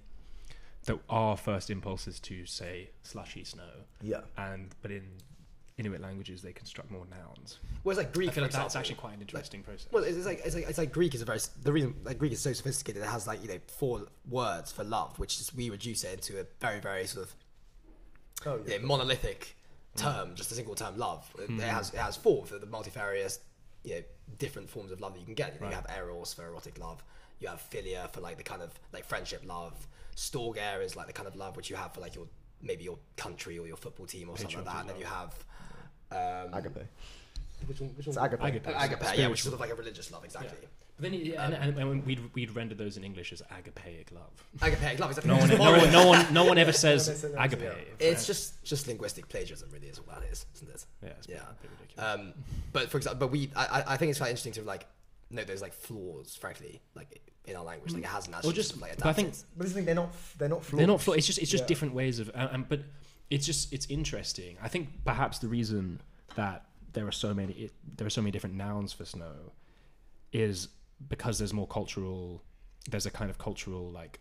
that 0.86 1.00
our 1.10 1.36
first 1.38 1.70
impulse 1.72 2.08
is 2.08 2.20
to 2.20 2.46
say 2.46 2.90
slushy 3.02 3.44
snow, 3.44 3.72
yeah, 4.02 4.22
and 4.38 4.70
but 4.84 4.92
in 4.92 5.04
Inuit 5.78 6.02
languages 6.02 6.42
they 6.42 6.52
construct 6.54 6.92
more 6.92 7.06
nouns. 7.10 7.58
whereas 7.84 7.98
like 7.98 8.14
Greek 8.14 8.30
I 8.30 8.34
feel 8.34 8.42
for 8.44 8.48
like 8.50 8.52
that's 8.52 8.76
actually 8.76 8.96
quite 8.96 9.14
an 9.16 9.22
interesting 9.22 9.64
process. 9.64 9.88
Well, 9.92 10.04
it's, 10.04 10.18
it's 10.18 10.26
like 10.26 10.42
it's 10.46 10.54
like 10.56 10.68
it's 10.70 10.78
like 10.78 10.92
Greek 10.92 11.16
is 11.16 11.22
a 11.22 11.26
very 11.26 11.40
the 11.64 11.72
reason 11.74 11.96
like 12.04 12.18
Greek 12.20 12.34
is 12.34 12.40
so 12.42 12.54
sophisticated. 12.54 13.02
It 13.02 13.08
has 13.08 13.26
like 13.26 13.42
you 13.42 13.48
know 13.48 13.60
four 13.68 14.02
words 14.30 14.72
for 14.72 14.84
love, 14.84 15.18
which 15.18 15.40
is 15.40 15.54
we 15.56 15.70
reduce 15.70 16.04
it 16.04 16.14
into 16.14 16.40
a 16.42 16.46
very 16.60 16.80
very 16.80 17.08
sort 17.08 17.26
of 17.26 17.36
oh 18.46 18.60
you 18.68 18.80
know, 18.80 18.86
monolithic 18.86 19.56
term, 19.96 20.36
just 20.36 20.52
a 20.52 20.56
single 20.56 20.76
term 20.76 20.98
love. 20.98 21.30
It- 21.40 21.50
Mm. 21.50 21.60
It 21.60 21.64
has 21.70 21.90
it 21.94 22.00
has 22.00 22.16
four 22.18 22.46
for 22.46 22.58
the 22.60 22.66
multifarious 22.68 23.40
you 23.84 23.96
know 23.96 24.02
different 24.38 24.70
forms 24.70 24.92
of 24.92 25.00
love 25.02 25.14
that 25.14 25.20
you 25.20 25.26
can 25.26 25.34
get. 25.36 25.56
You, 25.56 25.62
know, 25.62 25.68
you 25.70 25.76
have 25.76 25.88
eros 25.98 26.34
for 26.34 26.46
erotic 26.48 26.78
love. 26.80 27.04
You 27.40 27.48
have 27.48 27.62
philia 27.72 28.10
for 28.12 28.22
like 28.22 28.38
the 28.38 28.44
kind 28.44 28.62
of 28.62 28.72
like 28.94 29.06
friendship 29.06 29.42
love. 29.46 29.88
Storge 30.16 30.84
is 30.84 30.96
like 30.96 31.08
the 31.08 31.14
kind 31.14 31.28
of 31.28 31.36
love 31.36 31.56
which 31.58 31.70
you 31.70 31.76
have 31.76 31.94
for 31.94 32.02
like 32.02 32.14
your 32.16 32.28
maybe 32.62 32.84
your 32.84 33.00
country 33.18 33.58
or 33.58 33.66
your 33.66 33.78
football 33.78 34.06
team 34.06 34.30
or 34.30 34.38
something 34.38 34.58
like 34.58 34.66
that. 34.66 34.82
And 34.82 34.90
then 34.90 35.00
you 35.00 35.06
have 35.06 35.34
um, 36.12 36.54
agape. 36.54 36.86
which 37.66 37.80
one? 37.82 37.90
Which 37.96 38.08
It's 38.08 38.18
agape. 38.18 38.42
Agape. 38.42 38.68
Uh, 38.68 38.72
agape, 38.80 39.18
yeah, 39.18 39.28
which 39.28 39.40
is 39.40 39.44
sort 39.44 39.54
of 39.56 39.60
like 39.60 39.72
a 39.72 39.76
religious 39.76 40.12
love, 40.12 40.24
exactly. 40.24 40.58
But 41.00 41.12
then, 41.12 41.14
yeah, 41.14 41.44
Um, 41.46 41.54
and, 41.54 41.78
and, 41.80 41.90
and 41.92 42.06
we'd 42.06 42.20
we'd 42.36 42.52
render 42.56 42.76
those 42.76 42.96
in 42.98 43.04
English 43.04 43.32
as 43.34 43.42
agapeic 43.52 44.12
love. 44.12 44.30
Agape, 44.62 45.00
love, 45.00 45.10
exactly. 45.12 45.32
No 45.32 45.38
one, 45.38 45.50
no 45.50 45.72
one, 45.72 45.92
no 45.92 46.08
one, 46.08 46.34
no 46.34 46.46
one 46.46 46.58
ever 46.58 46.72
says 46.86 47.08
They 47.08 47.14
say 47.16 47.34
that, 47.34 47.44
agape. 47.54 47.62
yeah. 47.64 48.08
It's 48.08 48.26
just 48.28 48.64
just 48.64 48.88
linguistic 48.88 49.28
plagiarism, 49.28 49.70
really, 49.72 49.88
is 49.88 49.98
all 50.00 50.06
that 50.14 50.24
is, 50.32 50.46
isn't 50.56 50.70
it? 50.70 50.86
yeah, 51.04 51.10
it's 51.18 51.28
yeah. 51.28 51.36
a 51.38 51.54
bit 51.62 51.72
ridiculous. 51.80 52.20
Um, 52.20 52.34
but 52.74 52.90
for 52.90 52.98
example, 52.98 53.20
but 53.20 53.32
we, 53.32 53.50
I, 53.56 53.66
I- 53.82 53.94
I 53.94 53.98
think 53.98 54.10
it's 54.12 54.20
quite 54.20 54.30
interesting 54.30 54.54
to 54.54 54.64
like 54.64 54.86
note 55.32 55.48
those 55.48 55.62
like 55.62 55.74
flaws, 55.74 56.36
frankly, 56.36 56.82
like 56.94 57.22
in 57.46 57.56
our 57.56 57.64
language, 57.64 57.94
like 57.94 58.04
it 58.04 58.08
hasn't 58.08 58.36
actually 58.36 58.52
Or 58.52 58.54
just- 58.54 58.70
sort 58.72 58.84
of, 58.84 58.90
like 58.90 58.98
but 59.00 59.08
I 59.08 59.14
think- 59.14 59.34
But 59.58 59.64
this 59.64 59.74
thing, 59.74 59.86
they're 59.86 59.96
not. 59.96 60.14
They're 60.38 60.50
not. 60.50 60.64
Flaws. 60.64 60.78
They're 60.78 60.88
not 60.88 61.02
flaw. 61.02 61.14
It's 61.14 61.26
just 61.26 61.40
it's 61.40 61.50
just 61.50 61.64
Yeah. 61.64 61.68
different 61.68 61.94
ways 61.96 62.20
of. 62.20 62.30
Um, 62.36 62.66
but 62.70 62.82
it's 63.32 63.46
just 63.46 63.74
it's 63.74 63.88
interesting. 63.88 64.58
I 64.62 64.68
think 64.68 64.90
perhaps 65.06 65.40
the 65.40 65.48
reason 65.48 66.02
that 66.36 66.66
there 66.94 67.08
are 67.08 67.12
so 67.26 67.34
many 67.34 67.54
it, 67.54 67.72
there 67.98 68.06
are 68.06 68.12
so 68.12 68.22
many 68.22 68.32
different 68.32 68.56
nouns 68.56 68.94
for 68.94 69.06
snow 69.06 69.54
is 70.34 70.68
because 71.10 71.40
there's 71.40 71.54
more 71.54 71.68
cultural. 71.68 72.44
There's 72.90 73.06
a 73.06 73.12
kind 73.12 73.30
of 73.32 73.38
cultural 73.38 73.90
like 73.92 74.20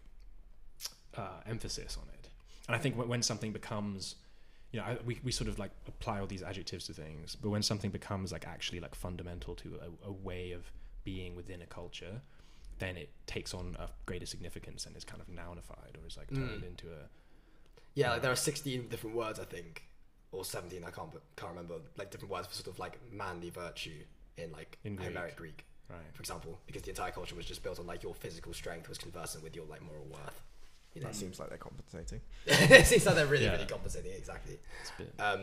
uh, 1.16 1.40
emphasis 1.46 1.96
on 2.00 2.08
it, 2.14 2.28
and 2.68 2.76
I 2.76 2.78
think 2.78 2.96
when, 2.96 3.08
when 3.08 3.22
something 3.22 3.52
becomes, 3.52 4.16
you 4.72 4.78
know, 4.80 4.86
I, 4.86 4.98
we 5.04 5.18
we 5.24 5.32
sort 5.32 5.48
of 5.48 5.58
like 5.58 5.72
apply 5.88 6.20
all 6.20 6.26
these 6.26 6.42
adjectives 6.42 6.86
to 6.86 6.92
things, 6.92 7.36
but 7.40 7.50
when 7.50 7.62
something 7.62 7.90
becomes 7.90 8.32
like 8.32 8.46
actually 8.46 8.80
like 8.80 8.94
fundamental 8.94 9.54
to 9.56 9.78
a, 10.04 10.08
a 10.08 10.12
way 10.12 10.52
of 10.52 10.70
being 11.04 11.34
within 11.34 11.62
a 11.62 11.66
culture, 11.66 12.20
then 12.78 12.96
it 12.96 13.10
takes 13.26 13.54
on 13.54 13.76
a 13.80 13.88
greater 14.06 14.26
significance 14.26 14.86
and 14.86 14.96
is 14.96 15.04
kind 15.04 15.20
of 15.20 15.28
nounified 15.28 15.94
or 16.00 16.06
is 16.06 16.16
like 16.16 16.28
turned 16.28 16.62
Mm. 16.62 16.66
into 16.68 16.86
a 16.88 17.08
Yeah, 17.94 18.12
like 18.12 18.22
there 18.22 18.30
are 18.32 18.36
16 18.36 18.88
different 18.88 19.16
words, 19.16 19.38
I 19.40 19.44
think, 19.44 19.84
or 20.32 20.44
17. 20.44 20.84
I 20.84 20.90
can't 20.90 21.10
can't 21.36 21.50
remember. 21.50 21.74
Like 21.96 22.10
different 22.10 22.32
words 22.32 22.46
for 22.46 22.54
sort 22.54 22.68
of 22.68 22.78
like 22.78 22.98
manly 23.12 23.50
virtue 23.50 24.02
in 24.38 24.52
like 24.52 24.78
In 24.84 24.96
Greek. 24.96 25.08
Homeric 25.08 25.36
Greek, 25.36 25.64
right. 25.88 25.98
for 26.12 26.20
example, 26.20 26.58
because 26.66 26.82
the 26.82 26.90
entire 26.90 27.10
culture 27.10 27.34
was 27.34 27.44
just 27.46 27.62
built 27.62 27.78
on 27.78 27.86
like 27.86 28.02
your 28.02 28.14
physical 28.14 28.52
strength 28.52 28.88
was 28.88 28.96
conversant 28.98 29.42
with 29.44 29.54
your 29.56 29.66
like 29.66 29.82
moral 29.82 30.06
worth. 30.10 30.42
You 30.94 31.00
know, 31.02 31.08
That 31.08 31.14
seems 31.14 31.38
like 31.38 31.50
they're 31.50 31.58
compensating. 31.58 32.20
it 32.46 32.86
seems 32.86 33.06
like 33.06 33.14
they're 33.14 33.26
really 33.26 33.44
Yeah. 33.44 33.52
really 33.52 33.66
compensating. 33.66 34.12
Exactly. 34.12 34.58
It's 34.82 34.90
a 34.90 35.02
bit, 35.02 35.14
Um, 35.20 35.40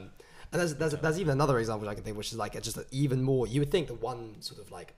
and 0.51 0.61
there's, 0.61 0.75
there's, 0.75 0.93
there's 0.93 1.19
even 1.19 1.31
another 1.33 1.57
example 1.59 1.87
I 1.89 1.95
can 1.95 2.03
think, 2.03 2.17
which 2.17 2.31
is 2.31 2.37
like 2.37 2.55
it's 2.55 2.65
just 2.73 2.79
even 2.91 3.21
more. 3.23 3.47
You 3.47 3.61
would 3.61 3.71
think 3.71 3.87
the 3.87 3.93
one 3.93 4.41
sort 4.41 4.59
of 4.61 4.71
like 4.71 4.93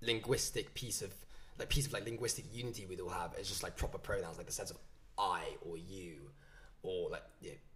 linguistic 0.00 0.74
piece 0.74 1.02
of 1.02 1.12
like 1.58 1.68
piece 1.68 1.86
of 1.86 1.92
like 1.92 2.04
linguistic 2.04 2.44
unity 2.52 2.84
we'd 2.86 3.00
all 3.00 3.08
have 3.10 3.34
is 3.38 3.48
just 3.48 3.62
like 3.62 3.76
proper 3.76 3.98
pronouns, 3.98 4.36
like 4.38 4.46
the 4.46 4.52
sense 4.52 4.70
of 4.70 4.78
I 5.18 5.42
or 5.62 5.76
you, 5.76 6.30
or 6.84 7.10
like 7.10 7.22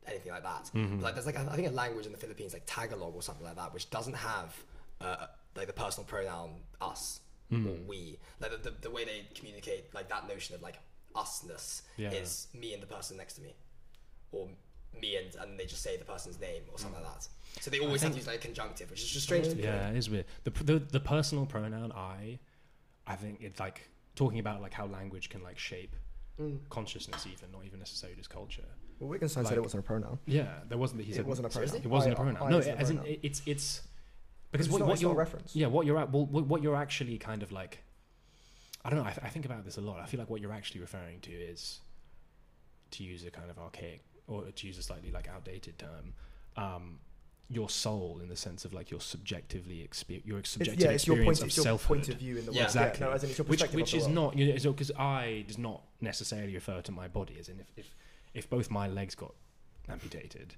anything 0.06 0.30
like 0.32 0.44
that. 0.44 0.70
Mm-hmm. 0.74 1.00
Like 1.00 1.14
there's 1.14 1.26
like 1.26 1.36
I 1.36 1.56
think 1.56 1.66
a 1.68 1.72
language 1.72 2.06
in 2.06 2.12
the 2.12 2.18
Philippines 2.18 2.52
like 2.52 2.62
Tagalog 2.66 3.14
or 3.16 3.22
something 3.22 3.44
like 3.44 3.56
that, 3.56 3.74
which 3.74 3.90
doesn't 3.90 4.14
have 4.14 4.54
uh, 5.00 5.26
like 5.56 5.66
the 5.66 5.72
personal 5.72 6.06
pronoun 6.06 6.50
us 6.80 7.20
or 7.50 7.56
Mm. 7.56 7.86
we. 7.86 8.18
Like 8.40 8.50
the, 8.62 8.70
the, 8.70 8.76
the 8.82 8.90
way 8.90 9.04
they 9.06 9.26
communicate, 9.34 9.92
like 9.94 10.08
that 10.10 10.28
notion 10.28 10.54
of 10.54 10.60
like 10.62 10.78
usness 11.16 11.80
Yeah. 11.96 12.12
is 12.12 12.46
me 12.54 12.74
and 12.74 12.82
the 12.82 12.86
person 12.86 13.16
next 13.16 13.34
to 13.34 13.40
me 13.42 13.54
or 14.32 14.48
me 15.00 15.16
and 15.16 15.34
and 15.40 15.58
they 15.58 15.64
just 15.64 15.82
say 15.82 15.96
the 15.96 16.04
person's 16.04 16.38
name 16.40 16.62
or 16.72 16.78
something 16.78 17.02
like 17.02 17.10
that. 17.14 17.26
So 17.60 17.70
they 17.70 17.78
always 17.80 18.02
have 18.02 18.12
to 18.12 18.18
use 18.18 18.26
like 18.26 18.36
a 18.36 18.42
conjunctive, 18.48 18.90
which 18.90 19.02
is 19.02 19.08
just 19.08 19.24
strange 19.26 19.48
to 19.48 19.56
me. 19.56 19.62
yeah, 19.64 19.88
it 19.90 19.96
is 19.96 20.10
weird. 20.10 20.26
The, 20.44 20.50
the 20.50 20.78
the 20.78 21.00
personal 21.00 21.46
pronoun 21.46 21.90
I, 21.92 22.38
I 23.06 23.16
think 23.16 23.38
it's 23.40 23.58
like 23.60 23.88
talking 24.14 24.38
about 24.40 24.60
like 24.60 24.74
how 24.74 24.86
language 24.86 25.28
can 25.30 25.42
like 25.42 25.58
shape 25.58 25.94
Mm. 26.40 26.60
consciousness, 26.70 27.26
even 27.26 27.50
not 27.50 27.64
even 27.66 27.80
necessarily 27.80 28.16
just 28.16 28.30
culture. 28.30 28.62
Well, 29.00 29.08
Wittgenstein 29.10 29.44
said 29.46 29.56
it 29.56 29.62
wasn't 29.62 29.84
a 29.84 29.86
pronoun. 29.86 30.18
Yeah, 30.26 30.48
there 30.68 30.78
wasn't. 30.78 31.02
He 31.02 31.12
said 31.12 31.20
It 31.20 31.26
wasn't 31.26 31.46
a 31.46 31.50
pronoun. 31.50 31.68
Seriously? 31.68 31.88
It 31.88 31.92
wasn't 31.92 32.14
a 32.14 32.16
I- 32.16 32.22
pronoun. 32.22 32.42
I 32.42 32.50
no, 32.50 32.58
isn't 32.58 32.74
a 32.74 32.80
as 32.80 32.90
in 32.90 32.96
pronoun. 32.98 33.12
it- 33.14 33.20
it's 33.22 33.42
it's 33.46 33.82
because 34.50 34.66
It's 34.66 34.72
what, 34.72 34.78
not- 34.80 34.86
what 34.88 34.92
it's 34.94 35.02
you're 35.02 35.14
reference. 35.14 35.54
yeah 35.54 35.66
what 35.66 35.86
you're 35.86 35.98
at 35.98 36.10
well, 36.10 36.26
what, 36.26 36.46
what 36.46 36.62
you're 36.62 36.76
actually 36.76 37.18
kind 37.18 37.42
of 37.42 37.52
like 37.52 37.82
I 38.84 38.90
don't 38.90 38.98
know 38.98 39.04
I, 39.04 39.10
th- 39.12 39.24
I 39.24 39.28
think 39.28 39.44
about 39.44 39.64
this 39.64 39.76
a 39.76 39.80
lot 39.82 40.00
I 40.00 40.06
feel 40.06 40.18
like 40.18 40.30
what 40.30 40.40
you're 40.40 40.52
actually 40.52 40.80
referring 40.80 41.20
to 41.20 41.30
is 41.32 41.80
to 42.92 43.04
use 43.04 43.24
a 43.24 43.30
kind 43.30 43.50
of 43.50 43.58
archaic 43.58 44.02
or 44.26 44.44
to 44.50 44.66
use 44.66 44.78
a 44.78 44.82
slightly 44.82 45.10
like 45.10 45.28
outdated 45.28 45.78
term 45.78 46.14
um, 46.56 46.98
your 47.50 47.68
soul 47.68 48.20
in 48.22 48.28
the 48.28 48.36
sense 48.36 48.64
of 48.64 48.72
like 48.72 48.90
your 48.90 49.00
subjectively 49.00 49.86
exper- 49.88 50.24
your 50.24 50.38
It's, 50.38 50.50
subjective 50.50 50.80
yeah, 50.84 50.90
it's 50.92 51.06
your 51.06 51.16
experience 51.16 51.38
point. 51.40 51.42
of 51.42 51.48
It's 51.48 51.56
your 51.58 51.64
selfhood 51.64 51.98
point 51.98 52.08
of 52.08 52.16
view 52.16 52.36
in 52.38 52.46
the 52.46 52.52
Yeah. 52.52 52.60
world. 52.62 52.66
Exactly. 52.68 53.00
Yeah, 53.04 53.06
no, 53.10 53.12
as 53.14 53.24
in 53.24 53.30
it's 53.30 53.38
your 53.38 53.46
which 53.46 53.62
which 53.72 53.94
is 53.94 54.02
world. 54.04 54.14
not 54.14 54.36
you 54.38 54.52
know 54.52 54.72
because 54.72 54.92
I 54.98 55.44
does 55.46 55.58
not 55.58 55.82
necessarily 56.00 56.54
refer 56.54 56.80
to 56.82 56.92
my 56.92 57.08
body 57.08 57.36
as 57.38 57.48
in 57.48 57.60
if, 57.60 57.66
if 57.76 57.94
if 58.38 58.48
both 58.48 58.70
my 58.70 58.86
legs 58.88 59.14
got 59.14 59.34
amputated 59.88 60.54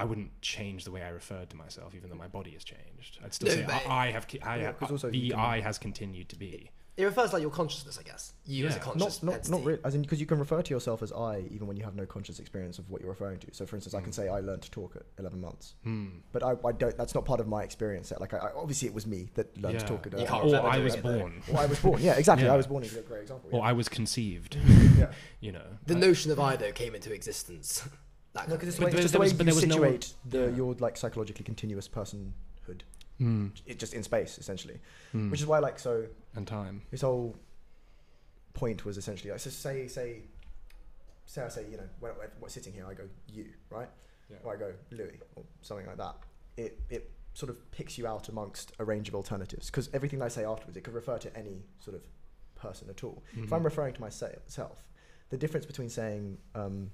I 0.00 0.04
wouldn't 0.04 0.40
change 0.42 0.84
the 0.84 0.92
way 0.92 1.02
I 1.02 1.08
referred 1.08 1.50
to 1.50 1.56
myself 1.56 1.92
even 1.94 2.08
though 2.08 2.14
my 2.16 2.28
body 2.28 2.52
has 2.52 2.62
changed. 2.62 3.18
I'd 3.24 3.34
still 3.34 3.48
No, 3.48 3.54
say 3.54 3.64
I, 3.88 4.06
I 4.06 4.10
have 4.12 4.28
ki- 4.28 4.40
I, 4.42 4.58
Yeah, 4.60 4.72
also 4.88 5.10
the 5.10 5.34
I 5.34 5.60
has 5.60 5.76
continued 5.76 6.28
to 6.28 6.36
be 6.36 6.70
It 6.98 7.04
refers 7.04 7.30
to 7.30 7.36
like 7.36 7.42
your 7.42 7.52
consciousness, 7.52 7.96
I 7.96 8.02
guess. 8.02 8.32
You 8.44 8.66
as 8.66 8.74
a 8.74 8.78
Yeah. 8.78 8.82
conscious 8.82 9.22
Not, 9.22 9.26
not, 9.26 9.34
entity. 9.36 9.50
not 9.52 9.64
really. 9.64 9.78
As 9.84 9.94
in, 9.94 10.02
because 10.02 10.18
you 10.18 10.26
can 10.26 10.38
refer 10.38 10.60
to 10.62 10.74
yourself 10.74 11.00
as 11.00 11.12
I 11.12 11.44
even 11.52 11.68
when 11.68 11.76
you 11.76 11.84
have 11.84 11.94
no 11.94 12.04
conscious 12.06 12.40
experience 12.40 12.80
of 12.80 12.90
what 12.90 13.00
you're 13.00 13.10
referring 13.10 13.38
to. 13.38 13.46
So, 13.54 13.66
for 13.66 13.76
instance, 13.76 13.94
I 13.94 14.00
can 14.00 14.10
Mm. 14.10 14.14
say 14.16 14.28
I 14.28 14.40
learned 14.40 14.62
to 14.62 14.70
talk 14.72 14.96
at 14.96 15.02
11 15.16 15.40
months, 15.40 15.74
hmm. 15.84 16.08
but 16.32 16.42
I, 16.42 16.56
I 16.66 16.72
don't. 16.72 16.96
That's 16.98 17.14
not 17.14 17.24
part 17.24 17.38
of 17.38 17.46
my 17.46 17.62
experience. 17.62 18.12
Like, 18.18 18.34
I, 18.34 18.38
I, 18.38 18.52
obviously, 18.52 18.88
it 18.88 18.94
was 18.94 19.06
me 19.06 19.30
that 19.34 19.56
learned 19.56 19.74
Yeah. 19.74 19.80
to 19.80 19.86
talk 19.86 20.06
at. 20.08 20.14
11 20.14 20.26
can't 20.28 20.44
or 20.52 20.68
I 20.68 20.78
was 20.80 20.94
it, 20.96 21.02
though. 21.04 21.18
born 21.20 21.42
Or 21.52 21.58
I 21.60 21.66
was 21.66 21.78
born. 21.78 22.02
Yeah, 22.02 22.14
exactly. 22.14 22.46
Yeah. 22.46 22.54
I 22.54 22.56
was 22.56 22.66
born 22.66 22.82
is 22.82 22.96
a 22.96 23.02
great 23.02 23.22
example. 23.22 23.48
or 23.52 23.64
I 23.64 23.72
was 23.72 23.88
conceived 23.88 24.56
yeah. 24.98 25.12
you 25.40 25.52
know 25.52 25.64
The 25.86 25.94
I- 25.94 25.98
notion 26.00 26.32
of 26.32 26.40
I 26.40 26.56
though 26.56 26.72
came 26.72 26.96
into 26.96 27.12
existence. 27.14 27.82
that 28.32 28.48
No, 28.48 28.56
kind 28.56 28.60
because 28.60 28.68
it's, 28.70 28.76
thing. 28.78 28.80
the 28.80 28.86
way- 28.86 28.90
But 28.90 28.98
it's 28.98 29.02
just 29.04 29.12
there 29.12 29.18
the 29.18 29.20
way 29.20 29.24
was- 29.24 29.32
you 29.32 29.38
there 29.38 29.54
was 29.54 29.66
no 29.66 29.76
one- 29.92 30.00
situate 30.02 30.14
the 30.24 30.50
yeah. 30.50 30.56
your 30.56 30.74
like 30.80 30.96
psychologically 30.96 31.44
continuous 31.44 31.86
personhood. 31.88 32.80
Hmm. 33.18 33.48
It 33.66 33.78
just 33.78 33.94
in 33.94 34.02
space 34.02 34.38
essentially, 34.38 34.78
Hmm. 35.12 35.30
which 35.30 35.40
is 35.40 35.46
why 35.46 35.58
like 35.58 35.78
so 35.78 36.06
and 36.34 36.46
time 36.46 36.82
his 36.90 37.00
whole 37.02 37.36
point 38.54 38.84
was 38.84 38.96
essentially 38.96 39.30
like 39.30 39.40
so 39.40 39.50
say 39.50 39.86
say 39.88 40.22
say 41.26 41.42
I 41.42 41.48
say 41.48 41.66
you 41.70 41.76
know 41.76 41.88
when, 42.00 42.12
sitting 42.48 42.72
here 42.72 42.86
I 42.86 42.94
go 42.94 43.04
you 43.28 43.46
right 43.70 43.88
Yeah. 44.30 44.36
or 44.44 44.54
I 44.54 44.56
go 44.56 44.72
Louis 44.90 45.18
or 45.36 45.44
something 45.62 45.86
like 45.86 45.96
that 45.98 46.16
it 46.56 46.80
it 46.90 47.10
sort 47.34 47.50
of 47.50 47.70
picks 47.70 47.98
you 47.98 48.06
out 48.06 48.28
amongst 48.28 48.72
a 48.78 48.84
range 48.84 49.08
of 49.08 49.14
alternatives 49.14 49.66
because 49.66 49.88
everything 49.92 50.22
I 50.22 50.28
say 50.28 50.44
afterwards 50.44 50.76
it 50.76 50.82
could 50.84 50.94
refer 50.94 51.18
to 51.18 51.36
any 51.36 51.62
sort 51.80 51.96
of 51.96 52.02
person 52.56 52.88
at 52.90 53.04
all 53.04 53.22
if 53.36 53.52
I'm 53.52 53.60
Mhm. 53.60 53.64
referring 53.64 53.94
to 53.94 54.00
myself 54.00 54.84
the 55.30 55.36
difference 55.36 55.66
between 55.66 55.88
saying 55.90 56.38
um, 56.54 56.90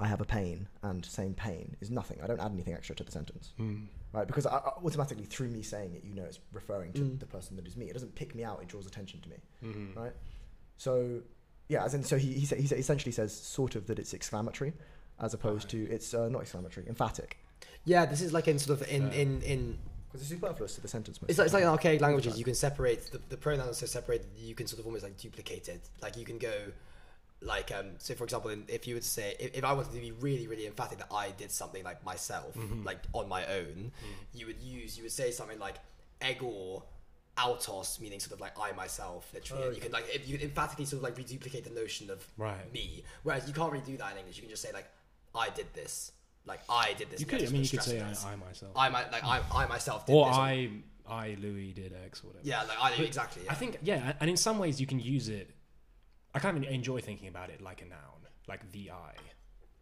I 0.00 0.06
have 0.08 0.20
a 0.20 0.24
pain 0.24 0.68
and 0.82 1.04
saying 1.04 1.34
pain 1.34 1.76
is 1.80 1.90
nothing 1.90 2.20
I 2.20 2.26
don't 2.26 2.40
add 2.40 2.50
anything 2.52 2.74
extra 2.74 2.96
to 2.96 3.04
the 3.04 3.12
sentence 3.12 3.52
Hmm. 3.56 3.84
Right? 4.14 4.26
Because 4.26 4.46
I, 4.46 4.56
I, 4.56 4.72
automatically, 4.84 5.24
through 5.24 5.48
me 5.48 5.62
saying 5.62 5.94
it, 5.94 6.04
you 6.04 6.14
know 6.14 6.24
it's 6.24 6.40
referring 6.52 6.92
to 6.94 7.02
Mm. 7.02 7.18
the 7.20 7.26
person 7.26 7.56
that 7.56 7.66
is 7.66 7.76
me. 7.76 7.86
It 7.90 7.92
doesn't 7.92 8.14
pick 8.14 8.34
me 8.34 8.44
out; 8.44 8.60
it 8.62 8.68
draws 8.68 8.86
attention 8.86 9.20
to 9.22 9.28
me, 9.28 9.36
Mhm. 9.62 9.96
right? 9.96 10.12
So, 10.76 11.20
yeah, 11.68 11.84
as 11.84 11.94
in, 11.94 12.02
so 12.04 12.16
he 12.16 12.32
he, 12.34 12.46
sa- 12.46 12.56
he 12.56 12.66
sa- 12.66 12.76
essentially 12.76 13.12
says 13.12 13.32
sort 13.34 13.74
of 13.76 13.86
that 13.88 13.98
it's 13.98 14.14
exclamatory, 14.14 14.72
as 15.20 15.34
opposed 15.34 15.68
to 15.70 15.78
it's 15.90 16.14
uh, 16.14 16.28
not 16.28 16.42
exclamatory, 16.42 16.86
emphatic. 16.88 17.36
yeah, 17.84 18.06
this 18.06 18.20
is 18.20 18.32
like 18.32 18.48
in 18.48 18.58
sort 18.58 18.80
of 18.80 18.88
in 18.88 19.02
Yeah. 19.08 19.12
in 19.22 19.42
in. 19.42 19.78
Because 20.08 20.30
it's 20.30 20.40
superfluous 20.40 20.76
to 20.76 20.80
the 20.80 20.86
sentence. 20.86 21.20
most 21.20 21.28
It's 21.30 21.38
like, 21.40 21.46
it's 21.46 21.54
like 21.54 21.64
in 21.64 21.68
archaic 21.68 22.00
languages. 22.00 22.38
You 22.38 22.44
can 22.44 22.54
separate 22.54 23.10
the, 23.10 23.20
the 23.30 23.36
pronouns 23.36 23.70
are 23.70 23.74
so 23.74 23.86
separated. 23.86 24.28
You 24.38 24.54
can 24.54 24.68
sort 24.68 24.78
of 24.78 24.86
almost 24.86 25.02
like 25.02 25.16
duplicate 25.16 25.68
it. 25.68 25.80
Like 26.00 26.16
you 26.16 26.24
can 26.24 26.38
go, 26.38 26.52
like 27.44 27.70
um. 27.72 27.92
So 27.98 28.14
for 28.14 28.24
example, 28.24 28.50
if 28.68 28.86
you 28.88 28.94
would 28.94 29.04
say 29.04 29.36
if, 29.38 29.54
if 29.58 29.64
I 29.64 29.72
wanted 29.72 29.92
to 29.92 30.00
be 30.00 30.12
really 30.12 30.46
really 30.46 30.66
emphatic 30.66 30.98
that 30.98 31.08
I 31.12 31.30
did 31.32 31.50
something 31.50 31.84
like 31.84 32.04
myself, 32.04 32.54
Mhm. 32.56 32.84
like 32.84 32.98
on 33.12 33.28
my 33.28 33.44
own, 33.46 33.92
you 34.32 34.46
would 34.46 34.60
use 34.60 34.96
you 34.96 35.02
would 35.04 35.12
say 35.12 35.30
something 35.30 35.58
like 35.58 35.76
ego 36.28 36.84
autos 37.36 37.98
meaning 38.00 38.20
sort 38.20 38.32
of 38.32 38.40
like 38.40 38.52
I 38.58 38.70
myself 38.72 39.28
literally 39.34 39.64
Oh, 39.64 39.66
and 39.66 39.76
you 39.76 39.82
can 39.82 39.90
like 39.92 40.06
if 40.14 40.28
you 40.28 40.38
emphatically 40.40 40.84
sort 40.84 40.98
of 40.98 41.02
like 41.02 41.16
reduplicate 41.18 41.64
the 41.64 41.70
notion 41.70 42.08
of 42.08 42.24
right 42.36 42.72
me 42.72 43.02
whereas 43.24 43.48
you 43.48 43.52
can't 43.52 43.72
really 43.72 43.84
do 43.84 43.96
that 43.96 44.12
in 44.12 44.18
English 44.18 44.36
you 44.36 44.42
can 44.42 44.50
just 44.50 44.62
say 44.62 44.70
like 44.72 44.86
I 45.34 45.50
did 45.50 45.66
this 45.74 46.12
like 46.46 46.60
I 46.68 46.92
did 46.92 47.10
this 47.10 47.18
you 47.18 47.26
could 47.26 47.42
I 47.42 47.48
mean 47.48 47.62
you 47.64 47.68
could 47.68 47.82
say 47.82 48.00
I. 48.00 48.10
I 48.32 48.36
myself 48.36 48.72
I 48.76 48.88
might 48.88 49.10
like 49.10 49.24
I, 49.24 49.40
I 49.52 49.66
myself 49.66 50.06
did 50.06 50.14
or 50.14 50.26
this 50.28 50.36
I 50.36 50.70
I 51.08 51.36
Louis 51.40 51.72
did 51.72 51.92
X 52.06 52.22
or 52.22 52.28
whatever 52.28 52.46
yeah 52.46 52.62
like 52.62 52.80
I 52.80 52.92
exactly 53.02 53.42
yeah. 53.44 53.50
I 53.52 53.54
think 53.56 53.78
yeah, 53.82 54.12
and 54.20 54.30
in 54.30 54.36
some 54.36 54.58
ways 54.58 54.80
you 54.80 54.86
can 54.86 55.00
use 55.00 55.28
it. 55.28 55.50
I 56.34 56.38
kind 56.40 56.56
of 56.56 56.64
enjoy 56.64 57.00
thinking 57.00 57.28
about 57.28 57.50
it 57.50 57.60
like 57.60 57.80
a 57.82 57.86
noun, 57.86 57.98
like 58.48 58.70
the 58.72 58.90
I, 58.90 59.14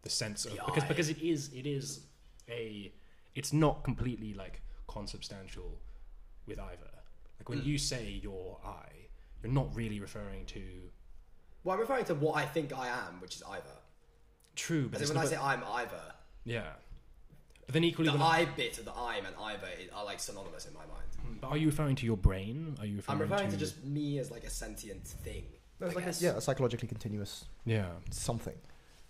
the 0.03 0.09
sense 0.09 0.45
of 0.45 0.51
The 0.55 0.61
because 0.65 0.83
I. 0.83 0.87
because 0.87 1.09
it 1.09 1.21
is 1.21 1.51
it 1.53 1.65
is 1.65 2.01
a 2.49 2.91
it's 3.35 3.51
not 3.53 3.83
completely 3.83 4.33
like 4.33 4.61
consubstantial 4.87 5.79
with 6.45 6.59
either. 6.59 6.91
Like 7.39 7.49
when 7.49 7.61
Mm. 7.61 7.65
you 7.65 7.77
say 7.77 8.19
your 8.21 8.59
I, 8.63 8.85
you're 9.41 9.51
not 9.51 9.75
really 9.75 9.99
referring 9.99 10.45
to 10.47 10.61
well 11.63 11.73
I'm 11.75 11.79
referring 11.81 12.05
to 12.05 12.15
what 12.15 12.35
I 12.37 12.45
think 12.45 12.71
I 12.77 12.87
am 12.87 13.19
which 13.21 13.35
is 13.35 13.43
either 13.49 13.75
true, 14.55 14.89
but 14.89 15.01
when 15.07 15.17
I 15.17 15.25
say 15.25 15.37
I'm 15.37 15.63
either 15.63 16.01
yeah. 16.45 16.73
But 17.65 17.73
then 17.75 17.85
equally, 17.85 18.07
the 18.09 18.13
when 18.13 18.21
I 18.21 18.43
bit 18.43 18.77
of 18.77 18.83
the 18.85 18.91
I'm 18.93 19.25
and 19.25 19.35
either 19.41 19.67
are 19.95 20.03
like 20.05 20.19
synonymous 20.19 20.65
in 20.67 20.73
my 20.73 20.81
mind 20.81 21.39
but 21.39 21.47
are 21.47 21.57
you 21.57 21.67
referring 21.67 21.95
to 21.95 22.05
your 22.05 22.17
brain? 22.17 22.75
Are 22.79 22.85
you 22.85 22.97
referring, 22.97 23.21
I'm 23.21 23.29
referring 23.29 23.49
to 23.51 23.57
just 23.57 23.83
me 23.85 24.19
as 24.19 24.29
like 24.29 24.43
a 24.43 24.49
sentient 24.49 25.07
thing 25.07 25.45
No, 25.83 25.87
it's 25.89 25.95
I 25.95 25.99
like 25.99 26.03
a, 26.03 26.07
guess. 26.07 26.21
yeah, 26.21 26.37
a 26.37 26.41
psychologically 26.41 26.87
continuous 26.87 27.45
yeah? 27.65 27.87
something. 28.09 28.55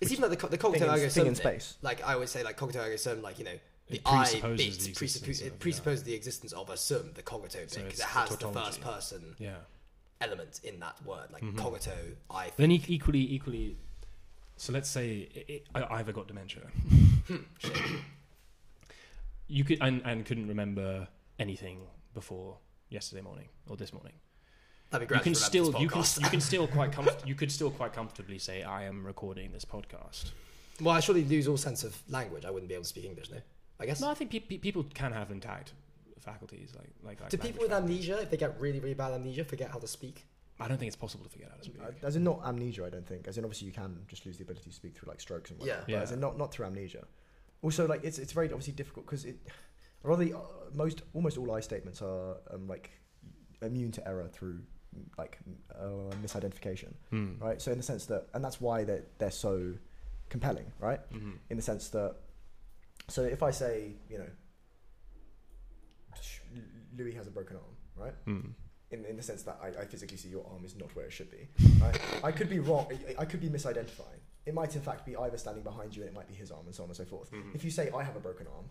it's 0.02 0.12
even 0.12 0.24
like 0.24 0.32
the, 0.32 0.38
co- 0.38 0.48
the 0.48 0.58
Thing 0.58 0.72
cognitive 0.72 0.88
in, 0.88 0.94
ergo 0.94 1.02
thing 1.04 1.10
sum 1.12 1.28
in 1.28 1.36
space. 1.36 1.78
like 1.82 2.04
I 2.06 2.14
always 2.14 2.30
say 2.32 2.44
like 2.44 2.58
cogito 2.58 2.80
ergo 2.84 2.96
sum 2.98 3.22
like 3.22 3.38
you 3.40 3.46
know 3.46 3.58
the 3.90 3.96
It 3.96 4.02
I 4.06 4.24
presupposes 4.24 4.58
bit 4.58 4.84
the 4.86 4.92
presuppo- 4.92 5.02
existence 5.04 5.42
it 5.42 5.48
of- 5.48 5.60
presupposes 5.60 6.04
the 6.04 6.14
existence 6.14 6.54
of 6.54 6.70
a 6.70 6.78
sum, 6.78 7.12
the 7.14 7.22
cogito 7.22 7.60
bit, 7.60 7.72
So 7.72 7.78
because 7.82 7.94
it's 7.94 8.00
it 8.00 8.04
the 8.04 8.06
has 8.20 8.30
the 8.30 8.38
tautology. 8.38 8.66
first 8.66 8.82
person 8.82 9.36
Yeah. 9.38 9.56
element 10.22 10.62
in 10.64 10.80
that 10.80 10.98
word, 11.06 11.30
like 11.32 11.44
Mhm. 11.44 11.56
cogito, 11.58 11.96
I. 12.30 12.52
Then 12.58 12.72
e- 12.72 12.84
equally, 12.88 13.20
equally. 13.34 13.78
So 14.58 14.72
let's 14.74 14.90
say 14.90 15.30
it, 15.48 15.68
I 15.76 15.82
I 15.82 16.00
either 16.00 16.12
got 16.14 16.28
dementia. 16.28 16.62
you 19.48 19.64
could 19.64 19.78
and, 19.82 20.02
and 20.06 20.26
couldn't 20.26 20.48
remember 20.48 21.08
anything 21.40 21.82
before 22.14 22.58
yesterday 22.90 23.22
morning 23.22 23.50
or 23.68 23.76
this 23.76 23.92
morning. 23.94 24.14
That'd 24.94 25.08
be 25.10 25.16
You 25.16 25.22
can 25.22 25.36
still 25.36 25.66
you 25.82 25.90
can 25.90 26.04
you 26.22 26.30
can 26.30 26.42
still 26.52 26.68
quite 26.68 26.92
comf- 26.92 27.26
you 27.28 27.36
could 27.36 27.52
still 27.52 27.72
quite 27.72 27.94
comfortably 27.94 28.38
say 28.40 28.64
I 28.64 28.84
am 28.86 29.06
recording 29.06 29.52
this 29.52 29.66
podcast. 29.66 30.32
well, 30.82 30.96
I 30.96 31.00
surely 31.02 31.24
lose 31.26 31.48
all 31.48 31.58
sense 31.58 31.84
of 31.84 32.02
language. 32.10 32.46
I 32.46 32.52
wouldn't 32.52 32.70
be 32.70 32.76
able 32.76 32.84
to 32.84 32.90
speak 32.90 33.06
English, 33.06 33.30
no. 33.32 33.38
I 33.80 33.86
guess. 33.88 34.00
No, 34.02 34.10
I 34.10 34.14
think 34.14 34.32
pe- 34.32 34.40
pe- 34.40 34.60
people 34.60 34.84
can 34.94 35.12
have 35.12 35.32
intact 35.32 35.74
faculties 36.20 36.74
like 36.78 36.92
like. 37.04 37.20
like 37.22 37.30
Do 37.32 37.38
people 37.38 37.62
with 37.62 37.72
faculties. 37.72 38.10
amnesia, 38.10 38.22
if 38.22 38.30
they 38.30 38.38
get 38.38 38.60
really, 38.62 38.80
really 38.80 38.94
bad 38.94 39.12
amnesia, 39.14 39.44
forget 39.44 39.72
how 39.72 39.80
to 39.80 39.88
speak? 39.88 40.26
I 40.60 40.68
don't 40.68 40.78
think 40.78 40.88
it's 40.88 40.96
possible 40.96 41.26
to 41.26 41.32
forget 41.32 41.50
how 41.50 41.58
to 41.58 41.64
speak. 41.64 41.82
Uh, 41.84 42.06
As 42.08 42.16
in 42.16 42.24
not 42.24 42.40
amnesia, 42.46 42.86
I 42.86 42.90
don't 42.92 43.06
think. 43.08 43.28
As 43.28 43.38
in 43.40 43.44
obviously 43.44 43.66
you 43.68 43.74
can 43.74 43.98
just 44.08 44.26
lose 44.28 44.38
the 44.38 44.44
ability 44.44 44.70
to 44.70 44.76
speak 44.76 44.96
through 44.96 45.10
like 45.10 45.20
strokes 45.20 45.50
and 45.50 45.60
whatnot. 45.60 45.86
Yeah. 45.90 45.96
But 45.98 46.04
as 46.04 46.12
in 46.12 46.20
not 46.20 46.38
not 46.38 46.52
through 46.54 46.68
amnesia. 46.68 47.04
Also, 47.64 47.88
like 47.88 48.04
it's 48.04 48.20
it's 48.20 48.32
very 48.32 48.48
obviously 48.48 48.74
difficult 48.74 49.06
because 49.08 49.26
it 49.26 49.38
rather 50.04 50.24
uh, 50.24 50.40
most 50.76 51.02
almost 51.16 51.38
all 51.40 51.52
I 51.52 51.62
statements 51.62 52.02
are 52.04 52.38
um, 52.52 52.68
like 52.68 52.92
immune 53.62 53.92
to 53.94 54.08
error 54.08 54.28
through 54.28 54.60
like 55.18 55.38
uh, 55.74 56.14
misidentification, 56.24 56.94
Hmm. 57.10 57.34
right? 57.40 57.62
So 57.62 57.72
in 57.72 57.78
the 57.78 57.84
sense 57.84 58.06
that, 58.08 58.28
and 58.34 58.44
that's 58.44 58.60
why 58.62 58.84
they're 58.84 59.04
they're 59.20 59.32
so 59.32 59.74
compelling, 60.30 60.72
right? 60.80 61.00
Mhm. 61.12 61.38
In 61.50 61.58
the 61.58 61.64
sense 61.64 61.90
that, 61.90 62.16
so 63.08 63.24
if 63.24 63.42
I 63.44 63.52
say 63.52 63.94
you 64.10 64.18
know, 64.20 64.30
Louis 66.98 67.14
has 67.14 67.28
a 67.28 67.32
broken 67.32 67.58
arm, 67.58 67.76
right? 68.06 68.14
Hmm. 68.26 68.50
in, 68.92 69.06
in 69.06 69.18
the 69.18 69.24
sense 69.24 69.42
that 69.44 69.58
I, 69.62 69.70
I 69.82 69.86
physically 69.86 70.18
see 70.18 70.30
your 70.30 70.46
arm 70.54 70.64
is 70.66 70.76
not 70.76 70.96
where 70.96 71.06
it 71.06 71.12
should 71.14 71.32
be. 71.32 71.48
Right? 71.82 72.00
I 72.24 72.32
could 72.32 72.48
be 72.50 72.60
wrong. 72.60 72.86
I, 73.18 73.24
I 73.24 73.26
could 73.26 73.42
be 73.42 73.50
misidentifying. 73.50 74.22
It 74.46 74.54
might 74.54 74.76
in 74.76 74.82
fact 74.82 75.04
be 75.06 75.16
either 75.16 75.38
standing 75.38 75.64
behind 75.64 75.96
you 75.96 76.04
and 76.04 76.10
it 76.12 76.16
might 76.16 76.28
be 76.28 76.36
his 76.36 76.52
arm 76.52 76.66
and 76.68 76.76
so 76.76 76.84
on 76.84 76.90
and 76.90 76.96
so 76.98 77.04
forth. 77.06 77.32
Mhm. 77.32 77.56
If 77.56 77.64
you 77.64 77.72
say 77.72 77.90
I 77.96 78.04
have 78.04 78.16
a 78.16 78.20
broken 78.20 78.46
arm, 78.56 78.66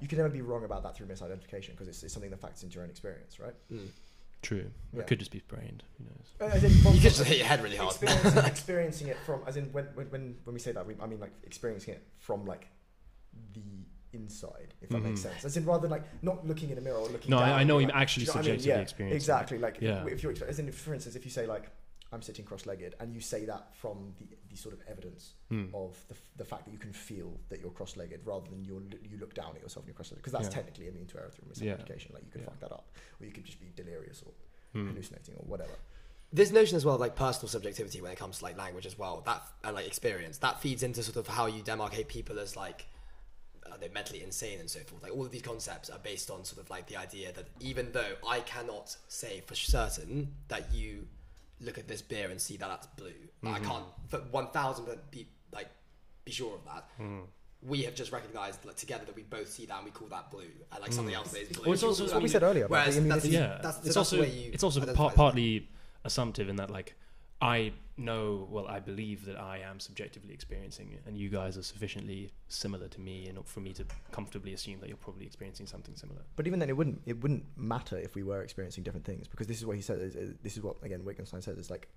you 0.00 0.08
can 0.08 0.18
never 0.18 0.28
be 0.28 0.42
wrong 0.42 0.64
about 0.64 0.82
that 0.82 0.94
through 0.96 1.06
misidentification 1.06 1.70
because 1.70 1.88
it's, 1.88 2.02
it's 2.02 2.12
something 2.12 2.30
that 2.30 2.40
factors 2.40 2.62
into 2.64 2.74
your 2.74 2.84
own 2.84 2.90
experience, 2.90 3.40
right? 3.40 3.54
Mm. 3.72 3.88
True. 4.44 4.70
Yeah. 4.92 5.00
It 5.00 5.06
could 5.08 5.18
just 5.18 5.30
be 5.32 5.42
brained. 5.48 5.82
Who 5.98 6.04
knows? 6.04 6.34
Uh, 6.40 6.54
As 6.54 6.62
in 6.64 6.70
from- 6.70 6.94
You 6.94 7.00
could 7.00 7.12
from- 7.12 7.18
just 7.18 7.24
hit 7.24 7.38
your 7.38 7.46
head 7.46 7.62
really 7.62 7.76
hard. 7.76 7.90
experiencing, 7.94 8.44
experiencing 8.54 9.08
it 9.08 9.16
from, 9.26 9.40
as 9.46 9.56
in 9.56 9.64
when, 9.72 9.86
when, 9.94 10.06
when, 10.10 10.36
when 10.44 10.54
we 10.54 10.60
say 10.60 10.72
that, 10.72 10.86
we, 10.86 10.94
I 11.00 11.06
mean 11.06 11.18
like 11.20 11.32
experiencing 11.44 11.94
it 11.94 12.02
from 12.18 12.44
like 12.46 12.68
the 13.54 13.62
inside, 14.12 14.74
if 14.80 14.88
that 14.90 15.00
makes 15.02 15.20
Mhm. 15.20 15.22
sense. 15.24 15.44
As 15.44 15.56
in 15.56 15.64
rather 15.64 15.82
than 15.82 15.90
like 15.90 16.04
not 16.22 16.46
looking 16.46 16.70
in 16.70 16.78
a 16.78 16.80
mirror 16.80 16.98
or 16.98 17.08
looking 17.08 17.30
No, 17.30 17.38
down. 17.40 17.48
I, 17.48 17.60
I 17.60 17.64
know 17.64 17.76
like, 17.78 17.88
you're 17.88 17.96
actually 17.96 18.22
you 18.24 18.26
know 18.28 18.32
what 18.34 18.36
I 18.46 18.50
mean? 18.50 18.58
subjectively 18.60 18.76
Yeah, 18.78 18.82
experiencing. 18.82 19.14
it. 19.14 19.16
Exactly. 19.16 19.58
Like 19.58 19.78
Yeah. 19.80 20.06
if 20.06 20.22
you're 20.22 20.34
as 20.46 20.58
in 20.60 20.70
for 20.70 20.94
instance, 20.94 21.16
if 21.16 21.24
you 21.24 21.30
say 21.32 21.46
like 21.46 21.64
I'm 22.14 22.22
sitting 22.22 22.44
cross-legged, 22.44 22.94
and 23.00 23.12
you 23.12 23.20
say 23.20 23.44
that 23.44 23.74
from 23.74 24.14
the, 24.18 24.26
the 24.48 24.56
sort 24.56 24.74
of 24.74 24.80
evidence 24.88 25.32
Hmm. 25.50 25.66
of 25.74 25.96
the, 26.08 26.14
the 26.36 26.44
fact 26.44 26.64
that 26.66 26.72
you 26.72 26.78
can 26.78 26.92
feel 26.92 27.38
that 27.50 27.60
you're 27.60 27.70
cross-legged, 27.72 28.20
rather 28.24 28.48
than 28.48 28.64
you 28.64 28.82
you 29.10 29.18
look 29.18 29.34
down 29.34 29.52
at 29.56 29.62
yourself 29.62 29.82
and 29.84 29.88
you're 29.88 29.94
cross-legged, 29.96 30.22
because 30.22 30.32
that's 30.32 30.46
Yeah. 30.46 30.50
technically 30.62 30.88
immune 30.88 31.06
to 31.08 31.18
error 31.18 31.30
through 31.30 31.48
Yeah. 31.52 31.74
misidentification. 31.74 32.14
Like 32.14 32.24
you 32.24 32.30
could 32.30 32.40
Yeah. 32.42 32.46
fuck 32.50 32.60
that 32.60 32.72
up, 32.72 32.86
or 33.20 33.26
you 33.26 33.32
could 33.32 33.44
just 33.44 33.60
be 33.60 33.70
delirious 33.74 34.22
or 34.24 34.32
Hmm. 34.72 34.88
hallucinating 34.88 35.34
or 35.36 35.44
whatever. 35.46 35.76
this 36.32 36.50
notion 36.50 36.76
as 36.76 36.84
well 36.84 36.96
of 36.96 37.00
like 37.00 37.14
personal 37.14 37.48
subjectivity 37.48 38.00
when 38.00 38.10
it 38.10 38.18
comes 38.18 38.38
to 38.38 38.44
like 38.44 38.56
language 38.58 38.86
as 38.86 38.98
well 38.98 39.20
that 39.24 39.40
and 39.62 39.76
like 39.76 39.86
experience 39.86 40.38
that 40.38 40.60
feeds 40.60 40.82
into 40.82 41.00
sort 41.00 41.16
of 41.16 41.28
how 41.28 41.46
you 41.46 41.62
demarcate 41.62 42.08
people 42.08 42.40
as 42.40 42.56
like 42.56 42.86
uh, 43.66 43.76
they're 43.76 43.88
mentally 43.90 44.20
insane 44.20 44.58
and 44.58 44.68
so 44.68 44.80
forth 44.80 45.00
like 45.00 45.12
all 45.12 45.24
of 45.24 45.30
these 45.30 45.42
concepts 45.42 45.88
are 45.90 46.00
based 46.00 46.32
on 46.32 46.44
sort 46.44 46.60
of 46.60 46.68
like 46.70 46.88
the 46.88 46.96
idea 46.96 47.30
that 47.32 47.46
even 47.60 47.92
though 47.92 48.16
i 48.28 48.40
cannot 48.40 48.96
say 49.06 49.42
for 49.46 49.54
certain 49.54 50.34
that 50.48 50.72
you 50.74 51.06
look 51.60 51.78
at 51.78 51.86
this 51.88 52.02
beer 52.02 52.30
and 52.30 52.40
see 52.40 52.56
that 52.56 52.68
that's 52.68 52.86
blue 52.96 53.12
i 53.44 53.58
Mhm. 53.58 53.64
can't 53.64 53.84
for 54.08 54.18
1000 54.30 54.98
be 55.10 55.26
like 55.52 55.68
be 56.24 56.32
sure 56.32 56.54
of 56.56 56.64
that 56.64 56.88
Hmm. 56.96 57.20
we 57.62 57.82
have 57.84 57.94
just 57.94 58.12
recognized 58.12 58.64
like, 58.64 58.76
together 58.76 59.04
that 59.04 59.14
we 59.16 59.22
both 59.22 59.50
see 59.50 59.64
that 59.66 59.76
and 59.76 59.84
we 59.84 59.90
call 59.90 60.08
that 60.08 60.30
blue 60.30 60.50
and 60.72 60.80
like 60.82 60.90
Mm. 60.90 60.94
something 60.94 61.14
else 61.14 61.32
is 61.34 61.48
blue 61.48 61.62
Well, 61.64 61.72
it's 61.74 61.82
also- 61.82 62.02
That's 62.04 62.14
what 62.14 62.22
we 62.22 62.28
said 62.28 62.42
earlier. 62.42 62.66
Whereas 62.68 62.96
that's- 62.96 63.24
yeah, 63.26 63.40
that's- 63.62 63.74
so 63.76 63.78
it's 63.78 63.82
that's 63.82 63.94
the 63.94 63.98
also 64.00 64.20
way 64.20 64.30
you 64.30 64.50
it's 64.52 64.64
also 64.64 64.80
identify 64.80 64.96
par- 65.02 65.12
it. 65.12 65.16
partly 65.16 65.68
assumptive 66.04 66.48
in 66.48 66.56
that 66.56 66.70
like 66.70 66.94
I 67.44 67.72
know 67.96 68.48
well 68.50 68.66
I 68.66 68.80
believe 68.80 69.24
that 69.26 69.38
I 69.38 69.58
am 69.58 69.78
subjectively 69.78 70.32
experiencing 70.34 70.90
it, 70.92 71.02
and 71.06 71.16
you 71.16 71.28
guys 71.28 71.56
are 71.58 71.62
sufficiently 71.62 72.30
similar 72.48 72.88
to 72.88 73.00
me, 73.00 73.26
and 73.28 73.36
for 73.46 73.60
me 73.60 73.72
to 73.74 73.84
comfortably 74.10 74.52
assume 74.54 74.80
that 74.80 74.88
you're 74.88 74.96
probably 74.96 75.26
experiencing 75.26 75.66
something 75.66 75.94
similar. 75.94 76.22
But 76.36 76.46
even 76.48 76.58
then, 76.58 76.70
it 76.70 76.76
wouldn't 76.76 77.02
it 77.06 77.20
wouldn't 77.22 77.44
matter 77.56 77.96
if 77.98 78.14
we 78.14 78.22
were 78.22 78.42
experiencing 78.42 78.82
different 78.82 79.04
things 79.06 79.28
because 79.28 79.46
this 79.46 79.58
is 79.58 79.66
what 79.66 79.76
he 79.76 79.82
said. 79.82 80.00
Is, 80.00 80.16
is- 80.16 80.34
this 80.42 80.56
is 80.56 80.62
what 80.62 80.76
again 80.82 81.04
Wittgenstein 81.04 81.42
says. 81.42 81.58
Is 81.58 81.70
like 81.70 81.88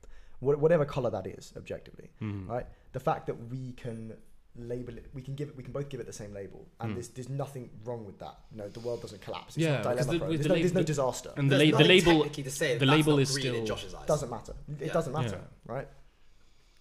wha- 0.41 0.57
whatever 0.57 0.85
color 0.85 1.09
that 1.09 1.25
is 1.25 1.53
objectively, 1.57 2.09
Mhm. 2.21 2.47
right? 2.47 2.67
The 2.91 2.99
fact 2.99 3.25
that 3.27 3.37
we 3.49 3.71
can 3.73 4.17
label 4.57 4.97
it, 4.97 5.05
we 5.13 5.21
can 5.21 5.35
give 5.35 5.49
it, 5.49 5.55
we 5.57 5.63
can 5.63 5.71
both 5.73 5.89
give 5.89 5.99
it 5.99 6.05
the 6.07 6.13
same 6.13 6.33
label, 6.33 6.67
and 6.79 6.91
Mm. 6.91 6.95
there's 6.95 7.09
there's 7.09 7.29
nothing 7.29 7.69
wrong 7.85 8.05
with 8.05 8.17
that. 8.19 8.37
No, 8.51 8.67
the 8.69 8.79
world 8.79 9.01
doesn't 9.01 9.21
collapse. 9.21 9.55
It's 9.55 9.65
Yeah, 9.65 9.81
not 9.81 9.95
because 9.95 10.05
dilemma 10.07 10.11
the- 10.13 10.19
pro. 10.19 10.27
There's, 10.29 10.41
the 10.43 10.49
no, 10.49 10.55
there's 10.55 10.73
no 10.73 10.79
the- 10.81 10.85
disaster. 10.85 11.33
And 11.37 11.51
the, 11.51 11.57
la- 11.65 11.77
the 11.77 11.83
label 11.83 12.29
to 12.29 12.49
say 12.51 12.77
the 12.77 12.85
label 12.85 13.19
is 13.19 13.31
green 13.31 13.47
in 13.47 13.53
still- 13.53 13.65
Josh's 13.75 13.93
eyes. 13.93 14.05
doesn't 14.07 14.29
matter. 14.29 14.53
It 14.79 14.87
Yeah. 14.87 14.93
doesn't 14.93 15.13
matter, 15.13 15.41
Yeah. 15.65 15.73
right? 15.73 15.87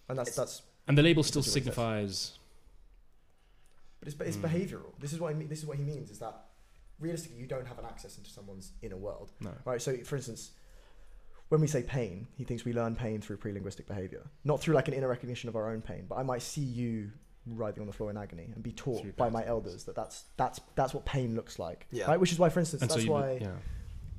And 0.08 0.18
that's 0.18 0.28
It's- 0.30 0.36
that's. 0.36 0.62
and 0.88 0.96
the 0.96 1.02
label 1.02 1.22
still 1.22 1.42
That's 1.42 1.54
what 1.54 1.62
he 1.62 1.64
says. 1.66 1.74
signifies. 1.74 2.38
But 4.00 4.08
it's, 4.08 4.20
it's 4.20 4.36
Mm. 4.36 4.50
behavioural. 4.50 4.92
This 5.00 5.12
is 5.12 5.20
what 5.20 5.30
I 5.30 5.34
mean. 5.34 5.48
This 5.48 5.58
is 5.60 5.66
what 5.66 5.76
he 5.78 5.82
means. 5.84 6.10
Is 6.10 6.18
that 6.20 6.44
realistically 7.00 7.38
you 7.38 7.46
don't 7.46 7.66
have 7.66 7.78
an 7.78 7.84
access 7.84 8.16
into 8.18 8.30
someone's 8.30 8.72
inner 8.82 8.96
world. 8.96 9.32
No. 9.40 9.52
Right. 9.64 9.80
So, 9.82 9.96
for 10.04 10.16
instance, 10.16 10.52
when 11.48 11.60
we 11.60 11.66
say 11.66 11.82
pain, 11.82 12.26
he 12.36 12.44
thinks 12.44 12.64
we 12.64 12.72
learn 12.72 12.96
pain 12.96 13.20
through 13.20 13.36
pre-linguistic 13.38 13.86
behavior, 13.86 14.26
not 14.44 14.60
through 14.60 14.74
like 14.74 14.88
an 14.88 14.94
inner 14.94 15.08
recognition 15.08 15.48
of 15.48 15.56
our 15.56 15.70
own 15.70 15.80
pain. 15.82 16.06
But 16.08 16.16
I 16.16 16.22
might 16.22 16.42
see 16.42 16.62
you 16.62 17.12
writhing 17.46 17.80
on 17.82 17.86
the 17.86 17.92
floor 17.92 18.10
in 18.10 18.16
agony 18.16 18.50
and 18.54 18.62
be 18.62 18.72
taught 18.72 19.02
Through 19.02 19.12
by 19.12 19.28
my 19.30 19.40
patterns. 19.40 19.50
elders 19.50 19.84
that 19.84 19.94
that's 19.94 20.24
that's 20.36 20.60
that's 20.74 20.92
what 20.94 21.04
pain 21.04 21.34
looks 21.34 21.58
like. 21.58 21.86
Yeah. 21.90 22.06
Right. 22.06 22.18
Which 22.20 22.32
is 22.32 22.38
why, 22.38 22.48
for 22.48 22.60
instance, 22.60 22.82
And 22.82 22.90
so 22.90 22.96
that's 22.96 23.06
you, 23.06 23.12
why. 23.12 23.38
yeah. 23.40 23.52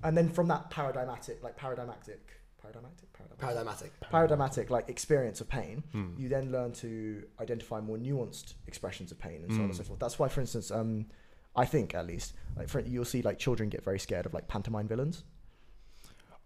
And 0.04 0.16
then 0.18 0.30
from 0.30 0.48
that 0.50 0.70
paradigmatic, 0.70 1.42
like 1.44 1.56
paradigmatic, 1.58 2.22
paradigmatic, 2.62 3.12
paradigmatic, 3.14 3.40
Paradigmatic. 3.40 3.92
paradigmatic, 4.12 4.70
like 4.70 4.90
experience 4.90 5.42
of 5.42 5.50
pain, 5.50 5.84
Hmm. 5.92 6.14
you 6.18 6.30
then 6.30 6.52
learn 6.52 6.72
to 6.74 7.24
identify 7.40 7.80
more 7.82 7.98
nuanced 7.98 8.54
expressions 8.68 9.12
of 9.12 9.20
pain 9.20 9.42
and 9.44 9.52
so 9.52 9.58
on 9.60 9.66
and 9.66 9.74
Mm. 9.74 9.78
so 9.78 9.84
forth. 9.84 10.00
That's 10.00 10.18
why, 10.20 10.28
for 10.28 10.42
instance, 10.42 10.72
um, 10.72 11.08
I 11.56 11.66
think 11.66 11.96
at 11.96 12.06
least, 12.06 12.34
like 12.56 12.70
for, 12.70 12.80
you'll 12.82 13.06
see 13.06 13.22
like 13.24 13.40
children 13.40 13.70
get 13.70 13.84
very 13.84 14.00
scared 14.00 14.26
of 14.28 14.34
like 14.34 14.48
pantomime 14.48 14.88
villains 14.88 15.24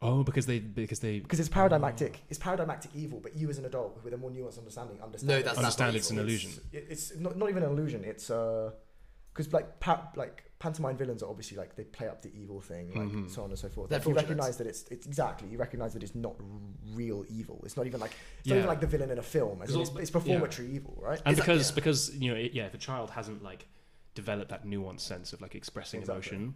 Oh, 0.04 0.24
because 0.24 0.48
they 0.48 0.60
because 0.60 1.00
they 1.00 1.20
because 1.20 1.40
it's 1.40 1.50
paradigmatic. 1.50 2.22
It's 2.30 2.40
paradigmatic 2.40 2.90
evil, 2.96 3.20
but 3.22 3.36
you 3.36 3.50
as 3.50 3.60
an 3.60 3.66
adult 3.66 4.00
with 4.04 4.14
a 4.14 4.18
more 4.18 4.32
nuanced 4.32 4.58
understanding 4.58 4.98
understand. 5.02 5.30
No, 5.30 5.38
it. 5.38 5.44
that's- 5.44 5.58
understand 5.58 5.94
not 5.94 5.96
it's 5.98 6.10
an 6.10 6.18
illusion. 6.20 6.52
It's, 6.72 7.12
it's 7.12 7.20
not, 7.20 7.38
not 7.38 7.50
even 7.50 7.62
an 7.64 7.70
illusion. 7.70 8.04
It's 8.04 8.28
because 8.28 9.54
like 9.54 9.80
pa- 9.80 10.10
like 10.16 10.46
pantomime 10.60 10.98
villains 10.98 11.22
are 11.24 11.30
obviously 11.30 11.56
like 11.58 11.76
they 11.76 11.84
play 11.84 12.08
up 12.08 12.22
the 12.24 12.32
evil 12.36 12.62
thing, 12.62 12.90
like 12.96 13.08
Mhm. 13.10 13.30
so 13.30 13.44
on 13.44 13.50
and 13.52 13.60
so 13.60 13.70
forth. 13.70 13.90
They're 13.90 14.00
Like, 14.00 14.08
you 14.08 14.14
recognize 14.16 14.58
that 14.58 14.66
it's 14.68 14.84
it's 14.90 15.06
exactly 15.06 15.50
you 15.50 15.58
recognize 15.60 15.94
that 15.94 16.02
it's 16.04 16.16
not 16.16 16.36
real 16.96 17.24
evil. 17.30 17.62
It's 17.64 17.78
not 17.78 17.86
even 17.86 18.00
like 18.00 18.12
it's 18.40 18.48
Yeah. 18.48 18.56
not 18.56 18.60
even 18.60 18.70
like 18.70 18.82
the 18.82 18.88
villain 18.88 19.12
in 19.12 19.20
a 19.20 19.24
film. 19.24 19.62
As 19.62 19.70
It's, 19.70 19.78
also- 19.78 19.98
it's 20.00 20.10
performatory 20.12 20.68
evil, 20.72 20.98
right? 21.00 21.22
and 21.26 21.34
Is 21.34 21.38
that- 21.38 21.46
because 21.46 21.70
yeah. 21.70 21.76
because 21.76 22.16
you 22.16 22.32
know 22.32 22.38
it, 22.40 22.54
yeah 22.54 22.66
if 22.66 22.74
a 22.74 22.78
child 22.80 23.12
hasn't 23.12 23.44
like 23.44 23.68
developed 24.16 24.50
that 24.50 24.66
nuanced 24.66 25.02
sense 25.02 25.32
of 25.32 25.42
like 25.42 25.54
expressing 25.56 26.00
Exactly. 26.02 26.38
emotion 26.38 26.56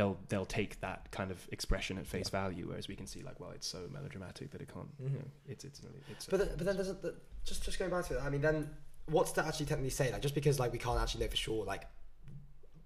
they'll 0.00 0.18
they'll 0.30 0.46
take 0.46 0.80
that 0.80 1.10
kind 1.10 1.30
of 1.30 1.38
expression 1.52 1.98
at 1.98 2.06
face 2.06 2.30
value 2.30 2.64
whereas 2.68 2.88
we 2.88 2.96
can 2.96 3.06
see 3.06 3.22
like 3.22 3.38
well 3.38 3.50
it's 3.50 3.66
so 3.66 3.80
melodramatic 3.92 4.50
that 4.50 4.60
it 4.62 4.68
can't 4.72 4.88
you 4.98 5.10
Mhm. 5.10 5.14
know, 5.14 5.24
it's 5.46 5.64
it's 5.64 5.80
it's 6.10 6.26
But 6.26 6.38
then, 6.40 6.48
but 6.56 6.64
then 6.66 6.76
there's 6.76 6.88
a, 6.88 6.94
the, 6.94 7.14
just 7.44 7.62
just 7.64 7.78
going 7.78 7.90
back 7.90 8.06
to 8.06 8.16
it. 8.16 8.22
I 8.22 8.30
mean, 8.30 8.40
then 8.40 8.70
what's 9.06 9.32
that 9.32 9.44
actually 9.46 9.66
technically 9.66 9.90
say? 9.90 10.10
Like, 10.12 10.22
just 10.22 10.34
because 10.34 10.58
like 10.58 10.72
we 10.72 10.78
can't 10.78 10.98
actually 11.02 11.22
know 11.24 11.30
for 11.30 11.36
sure 11.36 11.64
like 11.66 11.84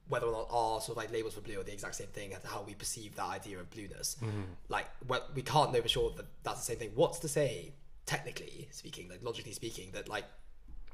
whether 0.09 0.27
or 0.27 0.33
not 0.33 0.46
our 0.50 0.81
sort 0.81 0.96
of 0.96 1.03
like 1.03 1.12
labels 1.12 1.35
for 1.35 1.40
blue 1.40 1.59
are 1.61 1.62
the 1.64 1.72
exact 1.72 1.94
same 1.94 2.09
thing 2.09 2.35
as 2.35 2.42
how 2.44 2.62
we 2.62 2.74
perceive 2.74 3.14
that 3.16 3.29
idea 3.38 3.59
of 3.61 3.70
blueness. 3.70 4.16
Mhm. 4.20 4.44
Like, 4.68 4.87
well, 5.09 5.22
we 5.35 5.42
can't 5.42 5.72
know 5.72 5.81
for 5.83 5.88
sure 5.88 6.11
that 6.16 6.27
that's 6.42 6.59
the 6.61 6.64
same 6.66 6.79
thing. 6.79 6.90
What's 6.94 7.18
to 7.20 7.29
say, 7.29 7.72
technically 8.07 8.68
speaking, 8.72 9.09
like 9.09 9.22
logically 9.22 9.53
speaking, 9.53 9.92
that 9.92 10.09
like 10.09 10.24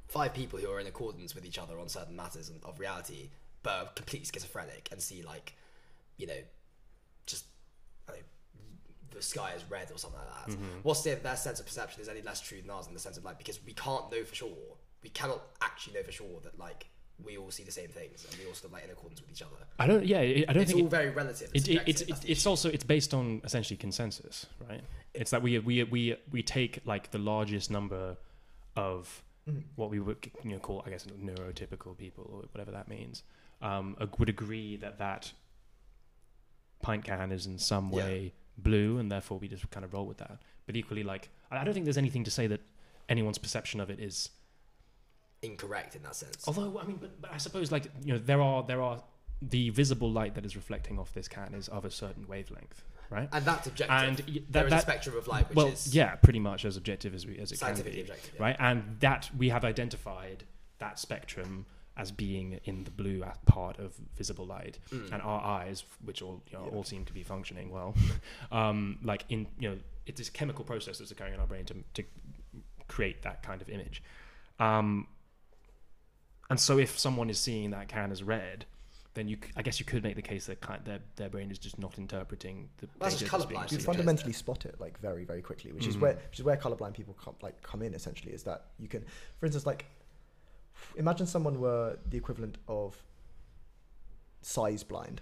five 0.06 0.32
people 0.34 0.58
who 0.58 0.70
are 0.70 0.80
in 0.80 0.86
accordance 0.86 1.34
with 1.34 1.44
each 1.46 1.58
other 1.58 1.78
on 1.80 1.88
certain 1.88 2.14
matters 2.14 2.50
of 2.62 2.78
reality, 2.78 3.30
but 3.62 3.72
are 3.72 3.86
completely 3.94 4.26
schizophrenic 4.32 4.88
and 4.92 5.00
see 5.02 5.22
like, 5.22 5.54
you 6.20 6.26
know, 6.26 6.42
just 7.26 7.44
I 8.08 8.12
know, 8.12 8.18
the 9.10 9.22
sky 9.22 9.52
is 9.56 9.64
red 9.70 9.90
or 9.90 9.98
something 9.98 10.20
like 10.20 10.46
that. 10.46 10.56
Mhm. 10.56 10.84
What's 10.84 11.02
their, 11.02 11.16
their 11.16 11.36
sense 11.36 11.58
of 11.60 11.66
perception 11.66 12.00
is 12.02 12.08
any 12.08 12.22
less 12.22 12.40
true 12.40 12.60
than 12.60 12.70
ours 12.70 12.86
in 12.86 12.94
the 12.94 13.00
sense 13.00 13.16
of 13.16 13.24
like 13.24 13.38
because 13.38 13.58
we 13.64 13.72
can't 13.72 14.10
know 14.12 14.22
for 14.24 14.34
sure, 14.34 14.76
we 15.02 15.10
cannot 15.10 15.40
actually 15.62 15.94
know 15.94 16.02
for 16.02 16.12
sure 16.12 16.40
that 16.42 16.58
like 16.58 16.86
we 17.22 17.36
all 17.36 17.50
see 17.50 17.62
the 17.64 17.72
same 17.72 17.88
things 17.88 18.24
and 18.24 18.38
we 18.38 18.46
all 18.46 18.54
sort 18.54 18.66
of 18.66 18.72
like 18.72 18.84
in 18.84 18.90
accordance 18.90 19.20
with 19.20 19.30
each 19.30 19.42
other. 19.42 19.56
I 19.78 19.86
don't 19.86 20.06
yeah 20.06 20.20
it, 20.20 20.48
I 20.48 20.52
don't 20.52 20.62
it's 20.62 20.70
think 20.72 20.82
all 20.82 20.86
it, 20.86 20.90
very 20.90 21.10
relative. 21.10 21.50
it, 21.54 21.68
it, 21.68 21.82
it's 21.86 22.00
it's, 22.02 22.24
it's 22.24 22.46
also 22.46 22.70
it's 22.70 22.84
based 22.84 23.12
on 23.12 23.42
essentially 23.44 23.76
consensus 23.76 24.46
right 24.68 24.80
it's 25.12 25.30
that 25.32 25.42
we 25.42 25.58
we 25.58 25.82
we 25.84 26.16
we 26.30 26.42
take 26.42 26.80
like 26.86 27.10
the 27.10 27.18
largest 27.18 27.70
number 27.70 28.16
of 28.76 29.22
Mhm. 29.48 29.62
what 29.74 29.88
we 29.90 29.98
would 30.00 30.30
you 30.44 30.50
know 30.52 30.58
call 30.58 30.82
I 30.86 30.90
guess 30.90 31.06
neurotypical 31.06 31.96
people 31.96 32.24
or 32.30 32.42
whatever 32.52 32.70
that 32.72 32.88
means 32.88 33.22
um, 33.62 33.96
would 34.18 34.28
agree 34.28 34.76
that 34.76 34.98
that 34.98 35.32
pint 36.82 37.04
can 37.04 37.32
is 37.32 37.46
in 37.46 37.58
some 37.58 37.90
Yeah. 37.92 38.04
way 38.04 38.32
blue, 38.56 38.98
and 38.98 39.10
therefore 39.10 39.38
we 39.38 39.48
just 39.48 39.68
kind 39.70 39.84
of 39.84 39.92
roll 39.92 40.06
with 40.06 40.18
that. 40.18 40.38
But 40.66 40.76
equally, 40.76 41.02
like 41.02 41.28
I 41.50 41.64
don't 41.64 41.74
think 41.74 41.84
there's 41.84 41.98
anything 41.98 42.24
to 42.24 42.30
say 42.30 42.46
that 42.46 42.60
anyone's 43.08 43.38
perception 43.38 43.80
of 43.80 43.90
it 43.90 43.98
is. 44.00 44.30
Incorrect 45.42 45.96
in 45.96 46.02
that 46.02 46.14
sense. 46.14 46.46
Although 46.46 46.78
I 46.78 46.84
mean, 46.84 46.98
but, 47.00 47.20
but 47.20 47.32
I 47.32 47.38
suppose 47.38 47.72
like 47.72 47.84
you 48.04 48.12
know 48.12 48.18
there 48.18 48.42
are 48.42 48.62
there 48.62 48.82
are 48.82 49.02
the 49.40 49.70
visible 49.70 50.10
light 50.10 50.34
that 50.34 50.44
is 50.44 50.54
reflecting 50.54 50.98
off 50.98 51.14
this 51.14 51.26
can 51.28 51.54
is 51.54 51.66
of 51.68 51.86
a 51.86 51.90
certain 51.90 52.26
wavelength, 52.28 52.84
right? 53.08 53.26
and 53.32 53.42
that's 53.42 53.66
objective. 53.66 53.96
And 53.96 54.22
y- 54.28 54.42
there 54.50 54.64
that, 54.68 54.76
is 54.76 54.78
a 54.80 54.82
spectrum 54.82 55.16
of 55.16 55.26
light, 55.28 55.48
which 55.48 55.56
well, 55.56 55.68
is 55.68 55.94
yeah, 55.94 56.16
pretty 56.16 56.40
much 56.40 56.66
as 56.66 56.76
objective 56.76 57.14
as 57.14 57.26
we 57.26 57.38
as 57.38 57.50
it 57.52 57.58
can 57.58 57.74
be, 57.76 58.02
objective. 58.02 58.34
yeah. 58.36 58.42
right? 58.42 58.56
And 58.58 58.96
that 59.00 59.30
we 59.36 59.48
have 59.48 59.64
identified 59.64 60.44
that 60.78 60.98
spectrum 60.98 61.64
as 61.96 62.10
being 62.12 62.60
in 62.64 62.84
the 62.84 62.90
blue 62.90 63.22
a- 63.22 63.36
part 63.50 63.78
of 63.78 63.94
visible 64.16 64.46
light, 64.46 64.78
Mm. 64.90 65.12
and 65.12 65.22
our 65.22 65.40
eyes, 65.42 65.84
which 66.04 66.22
all 66.22 66.42
you 66.50 66.56
know, 66.58 66.64
Yeah. 66.66 66.70
all 66.72 66.84
seem 66.84 67.04
to 67.04 67.12
be 67.12 67.22
functioning 67.22 67.70
well, 67.70 67.94
um, 68.52 68.98
like 69.02 69.24
in 69.28 69.46
you 69.58 69.70
know, 69.70 69.78
it's 70.06 70.18
this 70.18 70.30
chemical 70.30 70.64
process 70.64 70.98
that's 70.98 71.10
occurring 71.10 71.34
in 71.34 71.40
our 71.40 71.46
brain 71.46 71.64
to 71.66 71.74
to 71.94 72.04
create 72.88 73.22
that 73.22 73.42
kind 73.42 73.60
of 73.62 73.68
image. 73.68 74.02
Um, 74.58 75.06
and 76.48 76.58
so, 76.58 76.78
if 76.78 76.98
someone 76.98 77.30
is 77.30 77.38
seeing 77.38 77.70
that 77.70 77.88
can 77.88 78.10
as 78.10 78.22
red, 78.24 78.66
then 79.14 79.28
you, 79.28 79.36
c- 79.36 79.50
I 79.56 79.62
guess, 79.62 79.78
you 79.78 79.86
could 79.86 80.02
make 80.02 80.16
the 80.16 80.22
case 80.22 80.46
that 80.46 80.60
kind 80.60 80.84
their 80.84 81.00
their 81.16 81.28
brain 81.28 81.50
is 81.50 81.58
just 81.58 81.78
not 81.78 81.98
interpreting 81.98 82.70
the. 82.78 82.86
Well, 82.86 83.08
that's 83.10 83.20
data 83.20 83.30
just 83.30 83.48
being 83.48 83.60
colourblind. 83.60 83.62
you 83.64 83.68
seen. 83.68 83.78
Seems 83.78 83.84
fundamentally 83.86 84.32
spot 84.32 84.64
it 84.66 84.80
like 84.80 84.98
very 85.00 85.24
very 85.24 85.42
quickly 85.42 85.72
which 85.72 85.86
is 85.86 85.96
Mhm. 85.96 86.00
where 86.00 86.14
which 86.14 86.38
is 86.40 86.44
where 86.44 86.56
colorblind 86.56 86.94
people 86.94 87.14
come 87.14 87.34
like 87.42 87.60
come 87.62 87.82
in 87.82 87.94
essentially 87.94 88.32
is 88.32 88.42
that 88.44 88.66
you 88.78 88.88
can 88.88 89.04
for 89.38 89.46
instance 89.46 89.66
like 89.66 89.86
imagine 90.96 91.26
someone 91.26 91.60
were 91.60 91.98
the 92.08 92.16
equivalent 92.16 92.58
of 92.68 93.02
size 94.42 94.82
blind 94.82 95.20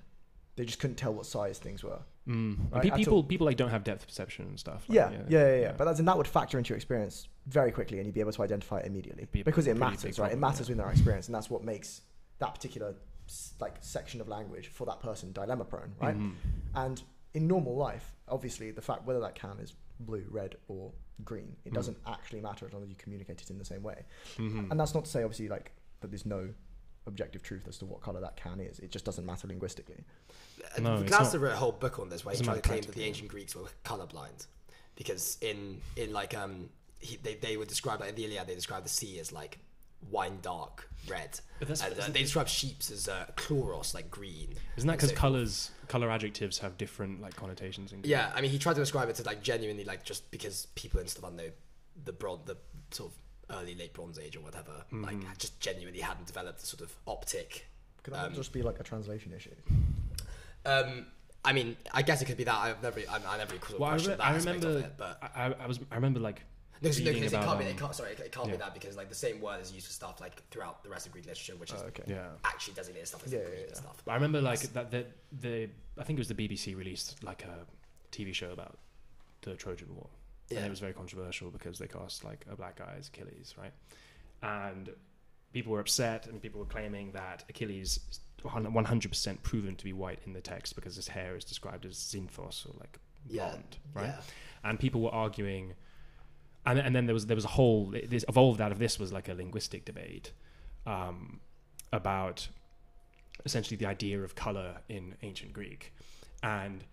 they 0.56 0.64
just 0.64 0.78
couldn't 0.80 0.96
tell 0.96 1.12
what 1.14 1.26
size 1.26 1.58
things 1.58 1.82
were 1.84 2.00
Mm. 2.28 2.70
Right, 2.70 2.82
pe- 2.82 2.90
people 2.90 3.24
people 3.24 3.46
like 3.46 3.56
don't 3.56 3.70
have 3.70 3.84
depth 3.84 4.06
perception 4.06 4.44
and 4.48 4.60
stuff. 4.60 4.84
like, 4.86 4.96
yeah, 4.96 5.10
yeah, 5.10 5.20
yeah, 5.28 5.60
yeah, 5.60 5.72
But 5.72 5.86
that's, 5.86 5.98
and 5.98 6.06
that 6.08 6.18
would 6.18 6.28
factor 6.28 6.58
into 6.58 6.68
your 6.68 6.76
experience 6.76 7.26
very 7.46 7.72
quickly, 7.72 7.96
and 7.96 8.06
you'd 8.06 8.12
be 8.14 8.20
able 8.20 8.32
to 8.32 8.42
identify 8.42 8.80
it 8.80 8.86
immediately 8.86 9.26
Be 9.32 9.42
because 9.42 9.66
it 9.66 9.78
matters, 9.78 10.02
big 10.02 10.18
right? 10.18 10.32
it 10.32 10.38
matters 10.38 10.68
yeah. 10.68 10.72
within 10.74 10.84
our 10.84 10.90
experience, 10.90 11.24
and 11.28 11.34
that's 11.34 11.48
what 11.48 11.64
makes 11.64 12.02
that 12.38 12.54
particular 12.54 12.94
like 13.60 13.76
section 13.80 14.20
of 14.20 14.28
language 14.28 14.68
for 14.68 14.84
that 14.84 15.00
person 15.00 15.32
dilemma 15.32 15.64
prone, 15.64 15.94
right? 16.02 16.18
Mhm. 16.18 16.34
And 16.74 17.02
in 17.32 17.46
normal 17.46 17.74
life, 17.76 18.14
obviously, 18.28 18.72
the 18.72 18.82
fact 18.82 19.06
whether 19.06 19.20
that 19.20 19.34
can 19.34 19.58
is 19.58 19.72
blue, 20.00 20.24
red, 20.30 20.56
or 20.68 20.92
green, 21.24 21.56
it 21.64 21.70
Mm. 21.72 21.74
doesn't 21.74 21.98
actually 22.06 22.40
matter 22.40 22.66
as 22.66 22.72
long 22.72 22.82
as 22.82 22.88
you 22.88 22.94
communicate 22.96 23.40
it 23.42 23.50
in 23.50 23.58
the 23.58 23.64
same 23.64 23.82
way. 23.82 24.04
Mhm. 24.36 24.70
And 24.70 24.78
that's 24.78 24.94
not 24.94 25.04
to 25.04 25.10
say, 25.10 25.22
obviously, 25.22 25.48
like 25.48 25.72
that 26.00 26.08
there's 26.10 26.26
no 26.26 26.54
objective 27.06 27.42
truth 27.42 27.66
as 27.66 27.78
to 27.78 27.86
what 27.86 28.00
color 28.02 28.20
that 28.20 28.36
can 28.36 28.60
is. 28.60 28.78
It 28.80 28.90
just 28.90 29.04
doesn't 29.04 29.24
matter 29.24 29.48
linguistically. 29.48 30.04
And 30.76 30.84
No, 30.84 30.96
it's 31.00 31.08
Glasser 31.08 31.38
not- 31.38 31.44
wrote 31.46 31.52
a 31.54 31.56
whole 31.56 31.72
book 31.72 31.98
on 31.98 32.08
this 32.10 32.24
where 32.24 32.34
he 32.34 32.38
doesn't 32.38 32.52
tried 32.52 32.62
to 32.62 32.68
claim 32.68 32.82
that 32.82 32.94
the 32.94 33.04
ancient 33.04 33.28
Greeks 33.30 33.54
were 33.56 33.68
colorblind 33.84 34.46
because 34.94 35.38
in 35.40 35.80
in 35.96 36.12
like 36.12 36.34
um 36.34 36.70
he, 37.00 37.16
they 37.16 37.34
they 37.36 37.56
would 37.56 37.68
describe 37.68 38.00
like 38.00 38.10
in 38.10 38.14
the 38.16 38.24
Iliad 38.24 38.46
they 38.46 38.54
describe 38.54 38.82
the 38.82 38.88
sea 38.88 39.18
as 39.20 39.32
like 39.32 39.58
wine 40.10 40.38
dark 40.42 40.88
red 41.08 41.40
But 41.58 41.68
that's, 41.68 41.82
and 41.82 41.98
uh, 41.98 42.06
they 42.08 42.22
describe 42.22 42.48
sheeps 42.48 42.90
as 42.90 43.08
uh, 43.08 43.26
chloros 43.36 43.94
like 43.94 44.10
green. 44.10 44.54
isn't 44.76 44.86
that 44.86 44.94
because 44.96 45.10
so 45.10 45.16
colors 45.16 45.70
color 45.88 46.10
adjectives 46.10 46.58
have 46.58 46.76
different 46.78 47.20
like 47.20 47.34
connotations? 47.36 47.92
In 47.92 48.00
Yeah, 48.04 48.30
I 48.34 48.40
mean 48.40 48.50
he 48.50 48.58
tried 48.58 48.74
to 48.74 48.80
describe 48.80 49.08
it 49.08 49.16
to 49.16 49.22
like 49.24 49.42
genuinely 49.42 49.84
like 49.84 50.04
just 50.04 50.30
because 50.30 50.66
people 50.74 51.00
in 51.00 51.06
stuff 51.08 51.24
I 51.24 51.28
don't 51.28 51.36
know 51.36 51.50
the 52.04 52.12
bron 52.12 52.40
the 52.46 52.56
sort 52.90 53.10
of 53.12 53.56
early 53.58 53.74
late 53.74 53.92
Bronze 53.94 54.18
Age 54.18 54.36
or 54.36 54.40
whatever 54.40 54.84
like 54.92 55.16
Mhm. 55.16 55.38
just 55.38 55.58
genuinely 55.60 56.00
hadn't 56.00 56.26
developed 56.26 56.60
the 56.60 56.66
sort 56.66 56.82
of 56.82 56.94
optic 57.06 57.66
Could 58.02 58.14
that 58.14 58.26
Um, 58.26 58.34
just 58.34 58.52
be 58.52 58.62
like 58.62 58.78
a 58.78 58.82
translation 58.84 59.32
issue? 59.32 59.54
Um, 60.64 61.06
I 61.44 61.52
mean, 61.52 61.76
I 61.92 62.02
guess 62.02 62.20
it 62.20 62.24
could 62.26 62.36
be 62.36 62.44
that. 62.44 62.54
I've 62.56 62.82
never, 62.82 63.00
I, 63.08 63.16
I 63.26 63.36
never 63.38 63.54
Well, 63.78 63.84
I, 63.84 63.92
questioned 63.92 64.12
re- 64.12 64.16
that 64.16 64.26
I 64.26 64.34
aspect 64.36 64.62
remember. 64.64 64.78
of 64.80 64.84
it, 64.84 64.94
but 64.98 65.18
I, 65.34 65.46
I- 65.46 65.54
I 65.64 65.66
was. 65.66 65.78
I 65.90 65.94
remember 65.94 66.20
like. 66.20 66.42
No, 66.80 66.88
'cause- 66.88 67.00
no, 67.00 67.06
reading 67.06 67.22
'cause 67.24 67.32
it 67.32 67.36
can't 67.40 67.58
be. 67.58 67.64
It 67.66 67.78
can't, 67.78 67.94
sorry, 67.94 68.12
it 68.12 68.32
can't 68.32 68.46
yeah. 68.46 68.52
be 68.52 68.58
that 68.58 68.74
because 68.74 68.96
like 68.96 69.08
the 69.08 69.14
same 69.14 69.40
word 69.40 69.60
is 69.60 69.72
used 69.72 69.86
for 69.86 69.92
stuff 69.92 70.20
like 70.20 70.48
throughout 70.50 70.82
the 70.84 70.88
rest 70.90 71.06
of 71.06 71.12
Greek 71.12 71.26
literature, 71.26 71.56
which 71.56 71.72
is 71.72 71.80
Oh, 71.82 71.86
okay. 71.86 72.04
Yeah. 72.06 72.28
actually 72.44 72.74
designated 72.74 73.08
stuff 73.08 73.24
as 73.26 73.32
Yeah, 73.32 73.40
Greek 73.44 73.54
yeah, 73.60 73.66
yeah. 73.68 73.74
stuff. 73.74 74.02
I 74.06 74.14
remember 74.14 74.40
like 74.40 74.60
that. 74.60 74.90
The, 74.90 75.06
the 75.32 75.70
I 75.98 76.04
think 76.04 76.18
it 76.18 76.20
was 76.20 76.28
the 76.28 76.34
BBC 76.34 76.74
released 76.76 77.22
like 77.24 77.44
a 77.44 77.66
TV 78.12 78.32
show 78.34 78.50
about 78.52 78.78
the 79.42 79.54
Trojan 79.56 79.94
War, 79.94 80.08
and 80.50 80.58
Yeah. 80.60 80.66
it 80.66 80.70
was 80.70 80.80
very 80.80 80.92
controversial 80.94 81.50
because 81.50 81.78
they 81.78 81.88
cast 81.88 82.24
like 82.24 82.44
a 82.50 82.56
black 82.56 82.76
guy 82.76 82.94
as 82.98 83.08
Achilles, 83.08 83.54
right? 83.58 83.72
And 84.42 84.90
people 85.52 85.72
were 85.72 85.80
upset, 85.80 86.26
and 86.26 86.40
people 86.40 86.60
were 86.60 86.66
claiming 86.66 87.10
that 87.12 87.44
Achilles 87.48 87.98
100% 88.44 89.42
proven 89.42 89.74
to 89.74 89.84
be 89.84 89.92
white 89.92 90.20
in 90.24 90.32
the 90.32 90.40
text 90.40 90.74
because 90.76 90.94
his 90.96 91.08
hair 91.08 91.36
is 91.36 91.44
described 91.44 91.84
as 91.84 91.96
xanthos 91.96 92.66
or 92.68 92.72
like 92.78 92.98
Yeah, 93.26 93.48
blonde, 93.50 93.76
right? 93.94 94.06
Yeah. 94.06 94.20
and 94.64 94.78
people 94.78 95.00
were 95.00 95.10
arguing 95.10 95.74
and, 96.68 96.78
and 96.78 96.94
then 96.94 97.06
there 97.06 97.14
was 97.14 97.26
there 97.26 97.34
was 97.34 97.44
a 97.44 97.48
whole 97.48 97.92
this 98.06 98.24
evolved 98.28 98.60
out 98.60 98.72
of 98.72 98.78
this 98.78 98.98
was 98.98 99.12
like 99.12 99.28
a 99.28 99.34
linguistic 99.34 99.84
debate 99.84 100.32
um, 100.86 101.40
about 101.92 102.48
essentially 103.44 103.76
the 103.76 103.86
idea 103.86 104.20
of 104.20 104.34
color 104.34 104.76
in 104.88 105.14
ancient 105.22 105.52
Greek 105.52 105.92
and 106.42 106.84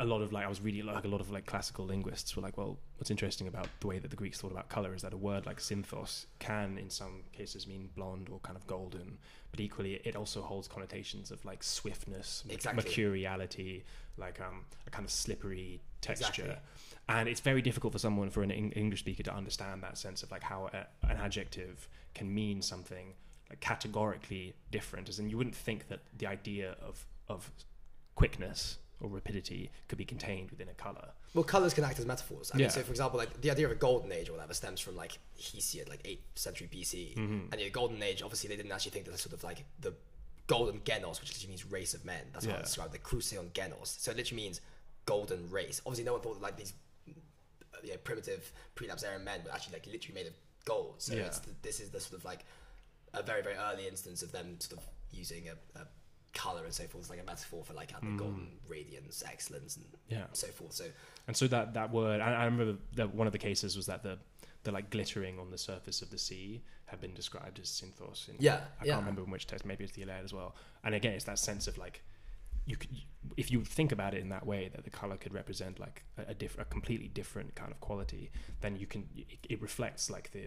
a 0.00 0.04
lot 0.04 0.22
of 0.22 0.32
like 0.32 0.44
I 0.44 0.48
was 0.48 0.60
reading 0.60 0.86
like 0.86 1.04
a 1.04 1.08
lot 1.08 1.20
of 1.20 1.30
like 1.30 1.46
classical 1.46 1.84
linguists 1.84 2.34
were 2.36 2.42
like 2.42 2.56
well 2.56 2.78
what's 2.96 3.10
interesting 3.10 3.48
about 3.48 3.68
the 3.80 3.86
way 3.86 3.98
that 3.98 4.10
the 4.10 4.16
Greeks 4.16 4.40
thought 4.40 4.52
about 4.52 4.68
color 4.68 4.94
is 4.94 5.02
that 5.02 5.12
a 5.12 5.16
word 5.16 5.44
like 5.46 5.58
xanthos 5.58 6.26
can 6.38 6.78
in 6.78 6.90
some 6.90 7.22
cases 7.32 7.66
mean 7.66 7.88
blonde 7.96 8.28
or 8.30 8.38
kind 8.40 8.56
of 8.56 8.66
golden 8.66 9.18
but 9.50 9.60
equally 9.60 9.94
it 10.04 10.14
also 10.16 10.40
holds 10.40 10.68
connotations 10.68 11.30
of 11.30 11.44
like 11.44 11.62
swiftness 11.62 12.44
Exactly. 12.48 12.82
mercuriality 12.82 13.82
like 14.16 14.40
um, 14.40 14.64
a 14.86 14.90
kind 14.90 15.04
of 15.04 15.10
slippery 15.10 15.80
texture 16.00 16.42
Exactly. 16.42 16.56
and 17.08 17.28
it's 17.28 17.40
very 17.40 17.62
difficult 17.62 17.92
for 17.92 17.98
someone 17.98 18.30
for 18.30 18.42
an 18.42 18.50
english 18.50 19.00
speaker 19.00 19.22
to 19.22 19.34
understand 19.34 19.82
that 19.82 19.96
sense 19.98 20.22
of 20.22 20.30
like 20.30 20.42
how 20.42 20.68
a, 20.72 20.86
an 21.10 21.16
adjective 21.16 21.88
can 22.14 22.32
mean 22.32 22.62
something 22.62 23.14
like 23.50 23.60
categorically 23.60 24.54
different 24.70 25.08
as 25.08 25.18
in 25.18 25.28
you 25.28 25.36
wouldn't 25.36 25.56
think 25.56 25.88
that 25.88 26.00
the 26.18 26.26
idea 26.26 26.76
of 26.80 27.06
of 27.28 27.50
quickness 28.14 28.78
or 29.00 29.08
rapidity 29.08 29.70
could 29.86 29.98
be 29.98 30.04
contained 30.04 30.50
within 30.50 30.68
a 30.68 30.74
color 30.74 31.08
Well, 31.34 31.44
colors 31.44 31.72
can 31.72 31.84
act 31.84 31.98
as 32.00 32.06
metaphors. 32.06 32.50
I 32.52 32.56
mean, 32.56 32.64
Yeah. 32.64 32.70
so 32.70 32.82
for 32.82 32.90
example, 32.90 33.16
like 33.18 33.40
the 33.42 33.50
idea 33.50 33.66
of 33.66 33.72
a 33.72 33.76
golden 33.76 34.10
age 34.10 34.28
or 34.28 34.32
whatever 34.32 34.54
stems 34.54 34.80
from 34.80 34.96
like 34.96 35.18
Hesiod, 35.38 35.88
like 35.88 36.02
8th 36.02 36.18
century 36.34 36.66
BC. 36.72 37.14
Mhm. 37.16 37.52
And 37.52 37.60
the 37.60 37.70
golden 37.70 38.02
age, 38.02 38.22
obviously, 38.22 38.48
they 38.48 38.56
didn't 38.56 38.72
actually 38.72 38.90
think 38.90 39.04
that 39.06 39.16
sort 39.20 39.34
of 39.34 39.44
like 39.44 39.64
the 39.78 39.94
golden 40.48 40.80
genos, 40.80 41.20
which 41.20 41.30
literally 41.30 41.48
means 41.50 41.64
race 41.66 41.94
of 41.94 42.04
men. 42.04 42.24
That's 42.32 42.46
how 42.46 42.56
it's 42.56 42.70
described, 42.70 42.92
the 42.92 42.98
chryseon 42.98 43.52
genos. 43.52 43.86
So 44.00 44.10
it 44.10 44.16
literally 44.16 44.42
means 44.42 44.60
golden 45.08 45.42
race. 45.50 45.80
Obviously, 45.86 46.04
no 46.04 46.12
one 46.12 46.22
thought 46.22 46.34
that 46.38 46.42
like 46.48 46.56
these 46.56 46.72
uh, 47.08 47.12
you 47.82 47.90
know, 47.92 47.96
primitive 48.08 48.42
prelapsarian 48.76 49.22
men 49.24 49.40
were 49.44 49.52
actually 49.52 49.74
like 49.78 49.86
literally 49.86 50.14
made 50.20 50.26
of 50.26 50.34
gold. 50.64 50.94
So 50.98 51.14
Yeah. 51.14 51.22
it's 51.28 51.38
the, 51.40 51.50
this 51.62 51.80
is 51.80 51.88
the 51.90 52.00
sort 52.00 52.18
of 52.20 52.24
like 52.24 52.44
a 53.14 53.22
very 53.22 53.42
very 53.42 53.56
early 53.56 53.86
instance 53.88 54.22
of 54.22 54.30
them 54.32 54.46
sort 54.60 54.80
of 54.80 54.86
using 55.10 55.44
a, 55.48 55.56
a 55.82 55.84
color 56.34 56.62
and 56.64 56.74
so 56.80 56.84
forth 56.84 57.04
as 57.04 57.10
like 57.10 57.20
a 57.20 57.24
metaphor 57.24 57.64
for 57.64 57.72
like 57.72 57.88
the 57.88 58.06
golden 58.16 58.48
radiance, 58.68 59.24
excellence, 59.26 59.76
and 59.76 59.86
yeah 60.08 60.26
so 60.32 60.46
forth. 60.48 60.72
So 60.72 60.84
and 61.26 61.34
so 61.36 61.48
that 61.48 61.74
that 61.74 61.90
word 61.90 62.20
I, 62.20 62.28
I 62.42 62.44
remember 62.44 62.76
that 62.96 63.14
one 63.14 63.26
of 63.26 63.32
the 63.32 63.38
cases 63.48 63.76
was 63.76 63.86
that 63.86 64.02
the 64.02 64.18
the 64.64 64.72
like 64.72 64.90
glittering 64.90 65.38
on 65.38 65.50
the 65.50 65.58
surface 65.58 66.02
of 66.02 66.10
the 66.10 66.18
sea 66.18 66.62
had 66.86 67.00
been 67.00 67.14
described 67.14 67.58
as 67.62 67.68
xanthos 67.68 68.28
in, 68.28 68.34
Yeah, 68.38 68.60
I 68.80 68.84
yeah. 68.84 68.92
can't 68.94 69.02
remember 69.04 69.22
in 69.24 69.30
which 69.30 69.46
text 69.46 69.64
maybe 69.64 69.84
it's 69.84 69.92
the 69.94 70.02
Iliad 70.02 70.24
as 70.24 70.32
well 70.32 70.54
and 70.84 70.94
again 70.94 71.12
it's 71.12 71.24
that 71.24 71.38
sense 71.38 71.66
of 71.68 71.78
like 71.78 72.02
you 72.68 72.76
could 72.76 72.90
if 73.36 73.50
you 73.52 73.62
think 73.64 73.90
about 73.92 74.14
it 74.14 74.20
in 74.20 74.28
that 74.28 74.44
way 74.46 74.68
that 74.74 74.84
the 74.84 74.90
color 74.90 75.16
could 75.16 75.34
represent 75.34 75.78
like 75.78 76.04
a, 76.18 76.30
a 76.32 76.34
different 76.34 76.68
a 76.68 76.70
completely 76.70 77.08
different 77.08 77.54
kind 77.54 77.72
of 77.72 77.80
quality 77.80 78.30
then 78.60 78.76
you 78.76 78.86
can 78.86 79.02
it, 79.16 79.26
it 79.48 79.62
reflects 79.62 80.10
like 80.10 80.30
the 80.32 80.46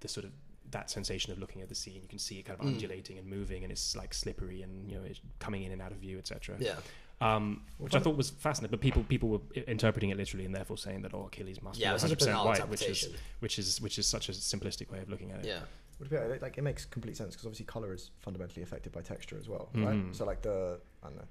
the 0.00 0.08
sort 0.08 0.24
of 0.24 0.32
that 0.70 0.90
sensation 0.90 1.32
of 1.32 1.38
looking 1.38 1.62
at 1.62 1.68
the 1.68 1.74
sea 1.74 1.92
and 1.94 2.02
you 2.02 2.08
can 2.08 2.18
see 2.18 2.38
it 2.40 2.44
kind 2.44 2.58
of 2.58 2.66
Mm. 2.66 2.70
undulating 2.72 3.18
and 3.18 3.26
moving 3.38 3.62
and 3.64 3.70
it's 3.70 3.94
like 3.96 4.12
slippery 4.12 4.62
and 4.62 4.72
you 4.90 4.96
know 4.98 5.04
it's 5.04 5.20
coming 5.38 5.62
in 5.62 5.70
and 5.72 5.80
out 5.80 5.92
of 5.92 5.98
view 5.98 6.18
etc 6.18 6.56
yeah. 6.58 6.74
um, 7.20 7.62
which 7.78 7.94
I 7.94 8.00
thought 8.00 8.16
was 8.16 8.30
fascinating. 8.30 8.72
But 8.76 8.80
people 8.82 9.02
people 9.04 9.28
were 9.28 9.40
interpreting 9.76 10.10
it 10.10 10.16
literally 10.16 10.44
and 10.44 10.54
therefore 10.54 10.76
saying 10.76 11.02
that 11.02 11.14
oh 11.14 11.26
Achilles 11.26 11.62
must 11.62 11.78
Yeah, 11.78 11.92
be 11.94 11.98
such 12.00 12.10
100 12.10 12.18
percent 12.18 12.44
white, 12.44 12.68
which 12.68 12.82
is 12.82 13.08
which 13.40 13.58
is 13.58 13.80
which 13.80 13.98
is 13.98 14.06
such 14.06 14.28
a 14.28 14.32
simplistic 14.32 14.90
way 14.90 15.00
of 15.04 15.08
looking 15.08 15.30
at 15.32 15.38
it. 15.40 15.46
Yeah. 15.46 15.60
Would 15.98 16.12
it 16.12 16.32
be, 16.34 16.38
like 16.46 16.58
it 16.58 16.62
makes 16.70 16.84
complete 16.84 17.16
sense 17.16 17.30
because 17.34 17.46
obviously 17.46 17.64
color 17.66 17.94
is 17.94 18.10
fundamentally 18.18 18.62
affected 18.62 18.92
by 18.92 19.00
texture 19.00 19.38
as 19.40 19.48
well, 19.48 19.70
right? 19.74 20.02
So 20.12 20.26
like 20.26 20.42
the 20.42 20.78
I 21.02 21.06
don't 21.06 21.16
know, 21.16 21.28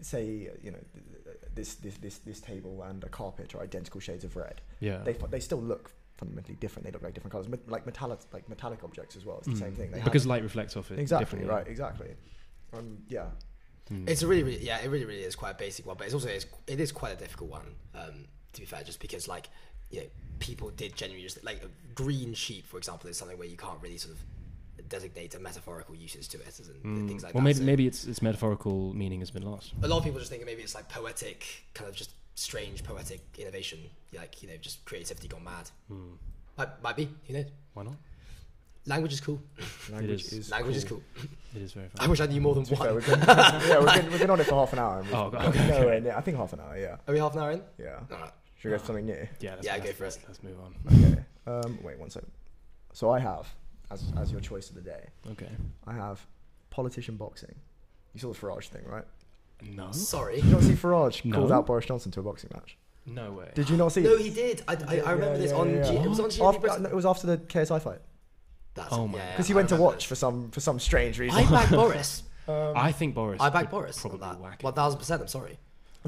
say 0.00 0.50
you 0.62 0.70
know 0.70 0.78
th- 0.92 1.24
th- 1.24 1.36
this 1.54 1.74
this 1.76 1.96
this 1.98 2.18
this 2.18 2.40
table 2.40 2.82
and 2.82 3.02
a 3.04 3.08
carpet 3.08 3.54
are 3.54 3.62
identical 3.62 4.00
shades 4.00 4.24
of 4.24 4.36
red. 4.36 4.60
yeah. 4.80 4.98
They 5.04 5.14
they 5.30 5.40
still 5.40 5.60
look 5.60 5.90
fundamentally 6.18 6.56
different. 6.56 6.86
They 6.86 6.92
look 6.92 7.02
like 7.02 7.14
different 7.14 7.32
colors, 7.32 7.46
like 7.66 7.84
metallic 7.86 8.20
like 8.32 8.48
metallic 8.48 8.84
objects 8.84 9.16
as 9.16 9.24
well. 9.26 9.38
It's 9.38 9.46
the 9.48 9.54
Mm. 9.54 9.58
same 9.58 9.74
thing. 9.74 9.90
They 9.92 10.00
because 10.00 10.22
have, 10.22 10.30
light 10.30 10.42
reflects 10.42 10.76
off 10.76 10.90
it. 10.90 10.98
exactly 10.98 11.24
differently. 11.24 11.50
right, 11.50 11.66
exactly. 11.68 12.08
Um, 12.72 12.98
yeah, 13.08 13.26
Mm. 13.90 14.08
It's 14.10 14.22
a 14.22 14.26
really, 14.26 14.42
really, 14.42 14.66
yeah, 14.66 14.80
it 14.82 14.88
really, 14.90 15.04
really 15.04 15.22
is 15.22 15.36
quite 15.36 15.52
a 15.52 15.54
basic 15.54 15.86
one, 15.86 15.96
but 15.96 16.06
it's 16.06 16.14
also 16.14 16.28
it's, 16.28 16.44
it 16.66 16.80
is 16.80 16.90
quite 16.90 17.12
a 17.12 17.16
difficult 17.16 17.50
one. 17.50 17.66
Um, 17.94 18.24
to 18.54 18.60
be 18.60 18.66
fair, 18.66 18.82
just 18.82 18.98
because 18.98 19.28
like 19.28 19.48
you 19.90 20.00
know 20.00 20.06
people 20.40 20.70
did 20.70 20.96
genuinely 20.96 21.22
just 21.28 21.44
like 21.44 21.62
a 21.62 21.68
green 21.94 22.34
sheep, 22.34 22.66
for 22.66 22.78
example, 22.78 23.08
is 23.08 23.16
something 23.16 23.38
where 23.38 23.46
you 23.46 23.56
can't 23.56 23.80
really 23.80 23.96
sort 23.96 24.14
of 24.16 24.20
designate 24.82 25.34
a 25.34 25.38
metaphorical 25.40 25.94
uses 25.94 26.28
to 26.28 26.38
it 26.38 26.58
and 26.60 26.84
Mm. 26.84 27.08
things 27.08 27.22
like 27.22 27.34
well, 27.34 27.40
that. 27.42 27.44
maybe 27.44 27.58
So 27.58 27.64
maybe 27.64 27.86
its 27.86 28.04
its 28.04 28.22
metaphorical 28.22 28.92
meaning 28.94 29.20
has 29.20 29.30
been 29.30 29.42
lost. 29.44 29.72
a 29.82 29.88
lot 29.88 29.98
of 29.98 30.04
people 30.04 30.18
just 30.18 30.30
think 30.30 30.44
maybe 30.44 30.62
it's 30.62 30.74
like 30.74 30.88
poetic, 30.88 31.44
kind 31.74 31.88
of 31.88 31.94
just 31.96 32.10
strange 32.34 32.84
poetic 32.84 33.20
innovation, 33.38 33.78
like 34.16 34.42
you 34.42 34.48
know, 34.48 34.56
just 34.58 34.84
creativity 34.84 35.28
gone 35.28 35.44
mad. 35.44 35.70
Hmm. 35.88 36.12
Might, 36.58 36.82
might 36.82 36.96
be. 36.96 37.08
Who 37.26 37.32
knows? 37.34 37.46
Why 37.74 37.82
not? 37.84 37.96
Language 38.86 39.12
is 39.14 39.20
cool. 39.20 39.42
Language 39.90 40.22
is. 40.26 40.32
is 40.32 40.50
Language 40.50 40.76
is 40.76 40.84
cool. 40.84 41.02
It 41.54 41.62
is 41.62 41.72
very 41.72 41.88
fun. 41.88 41.96
I 42.06 42.08
wish 42.08 42.20
I 42.20 42.26
knew 42.26 42.40
more 42.40 42.54
than 42.54 42.64
To 42.64 42.70
be 42.70 42.76
fair, 42.76 42.94
we've 42.94 43.04
been, 43.04 43.18
yeah, 43.26 43.78
we've 43.80 43.94
been, 43.94 44.10
we've 44.10 44.20
been 44.20 44.30
on 44.30 44.40
it 44.40 44.44
for 44.46 44.54
half 44.54 44.72
an 44.72 44.78
hour. 44.78 45.00
And 45.00 45.08
Oh, 45.12 45.28
got 45.30 45.46
okay, 45.46 45.58
okay. 45.58 45.80
nowhere 45.80 46.00
near- 46.00 46.14
I 46.16 46.20
think 46.20 46.36
half 46.36 46.52
an 46.52 46.60
hour. 46.60 46.78
Yeah, 46.78 46.96
Are 47.08 47.12
we 47.12 47.18
half 47.18 47.32
an 47.34 47.40
hour 47.40 47.50
in? 47.50 47.62
yeah. 47.78 47.98
Alright. 48.12 48.30
Should 48.58 48.68
we 48.68 48.74
go 48.74 48.78
for 48.78 48.86
something 48.86 49.06
new? 49.06 49.28
Yeah, 49.40 49.54
let's, 49.56 49.66
Yeah, 49.66 49.72
let's, 49.72 49.86
go 49.86 49.92
for 49.92 50.04
let's, 50.04 50.16
it. 50.16 50.22
let's 50.28 50.42
move 50.44 50.56
on. 50.60 50.74
Okay. 50.86 51.24
Um, 51.48 51.78
wait 51.82 51.98
one 51.98 52.10
second. 52.10 52.30
So 52.92 53.10
I 53.10 53.18
have, 53.18 53.52
as 53.90 54.04
as 54.18 54.32
your 54.32 54.40
choice 54.40 54.68
of 54.68 54.74
the 54.74 54.80
day, 54.82 55.08
Okay. 55.32 55.50
I 55.86 55.92
have 55.94 56.24
politician 56.70 57.16
boxing. 57.16 57.54
You 58.14 58.20
saw 58.20 58.32
the 58.32 58.38
Farage 58.38 58.68
thing, 58.68 58.82
right? 58.86 59.04
No. 59.62 59.90
Sorry. 59.92 60.36
Did 60.36 60.44
you 60.46 60.50
not 60.52 60.62
see 60.62 60.72
Farage 60.72 61.24
No. 61.24 61.36
called 61.36 61.52
out 61.52 61.66
Boris 61.66 61.86
Johnson 61.86 62.10
to 62.12 62.20
a 62.20 62.22
boxing 62.22 62.50
match? 62.54 62.76
No 63.06 63.32
way. 63.32 63.50
Did 63.54 63.70
you 63.70 63.76
not 63.76 63.88
see? 63.92 64.00
No, 64.02 64.14
it? 64.14 64.20
he 64.22 64.30
did. 64.30 64.62
I, 64.68 64.72
I, 64.74 64.76
I 64.88 64.94
Yeah, 64.96 65.10
remember 65.12 65.38
this 65.38 65.50
yeah, 65.52 65.56
on. 65.56 65.70
yeah. 65.74 65.82
G- 65.90 65.96
it 65.96 66.08
was 66.08 66.20
on 66.20 66.28
GMT 66.30 66.48
After, 66.48 66.60
Britain. 66.60 66.82
no, 66.82 66.88
it 66.88 66.94
was 66.94 67.06
after 67.06 67.26
the 67.28 67.38
KSI 67.38 67.80
fight 67.80 68.00
That's 68.74 68.92
Oh 68.92 69.04
it, 69.04 69.08
my 69.08 69.18
yeah, 69.18 69.30
because 69.32 69.46
he 69.46 69.54
went 69.54 69.68
to 69.70 69.76
watch 69.76 70.06
for 70.06 70.14
some 70.16 70.50
for 70.50 70.60
some 70.60 70.78
strange 70.80 71.18
reason. 71.18 71.38
I 71.38 71.50
back 71.50 71.70
Boris. 71.70 72.22
Um, 72.48 72.74
I 72.76 72.92
think 72.92 73.16
Boris. 73.16 73.40
I 73.40 73.50
back 73.50 73.62
could 73.62 73.70
Boris. 73.72 73.98
Probably 74.00 74.20
on 74.22 74.34
that. 74.34 74.40
whack. 74.40 74.62
One 74.62 74.72
thousand 74.72 74.98
percent. 75.00 75.20
I'm 75.20 75.26
sorry. 75.26 75.58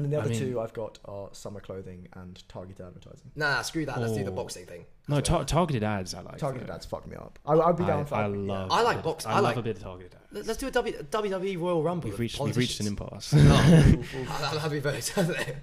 And 0.03 0.05
then 0.05 0.11
the 0.11 0.17
I 0.17 0.21
other 0.21 0.29
mean- 0.29 0.39
two 0.39 0.59
I've 0.59 0.73
got 0.73 0.99
are 1.05 1.29
summer 1.31 1.59
clothing 1.59 2.07
and 2.13 2.41
targeted 2.49 2.85
advertising. 2.85 3.31
Nah, 3.35 3.55
nah, 3.55 3.61
screw 3.61 3.85
that. 3.85 3.99
Let's 3.99 4.13
do 4.13 4.23
the 4.23 4.31
Oh. 4.31 4.35
boxing 4.35 4.65
thing. 4.65 4.85
No, 5.07 5.15
That's 5.15 5.29
tar- 5.29 5.43
targeted 5.45 5.83
ads. 5.83 6.13
I 6.13 6.21
like. 6.21 6.37
Targeted 6.37 6.67
though. 6.67 6.73
ads 6.73 6.85
fuck 6.85 7.07
me 7.07 7.15
up. 7.15 7.39
I, 7.45 7.53
I'd 7.53 7.77
be 7.77 7.83
down 7.85 8.01
I, 8.01 8.03
for. 8.05 8.15
I 8.15 8.21
yeah. 8.27 8.35
love. 8.35 8.71
I 8.71 8.81
a 8.81 8.83
like 8.83 9.03
box- 9.03 9.25
I, 9.25 9.33
I 9.33 9.39
love 9.39 9.57
a 9.57 9.61
bit 9.61 9.77
of 9.77 9.83
targeted 9.83 10.13
ads. 10.15 10.23
Let- 10.31 10.45
Let's 10.45 10.59
do 10.59 10.67
a 10.67 10.71
w, 10.71 10.95
WWE 11.09 11.59
Royal 11.59 11.81
Rumble. 11.83 12.05
We've 12.05 12.13
with 12.13 12.19
reached 12.19 12.39
we've 12.39 12.55
reached 12.57 12.79
an 12.81 12.95
politicians. 12.95 13.33
impasse. 13.33 14.03
Oh, 14.13 14.25
I'll 14.51 14.59
have 14.59 14.73
you 14.73 14.81
vote. 14.81 15.07
hasn't 15.15 15.37
it? 15.47 15.55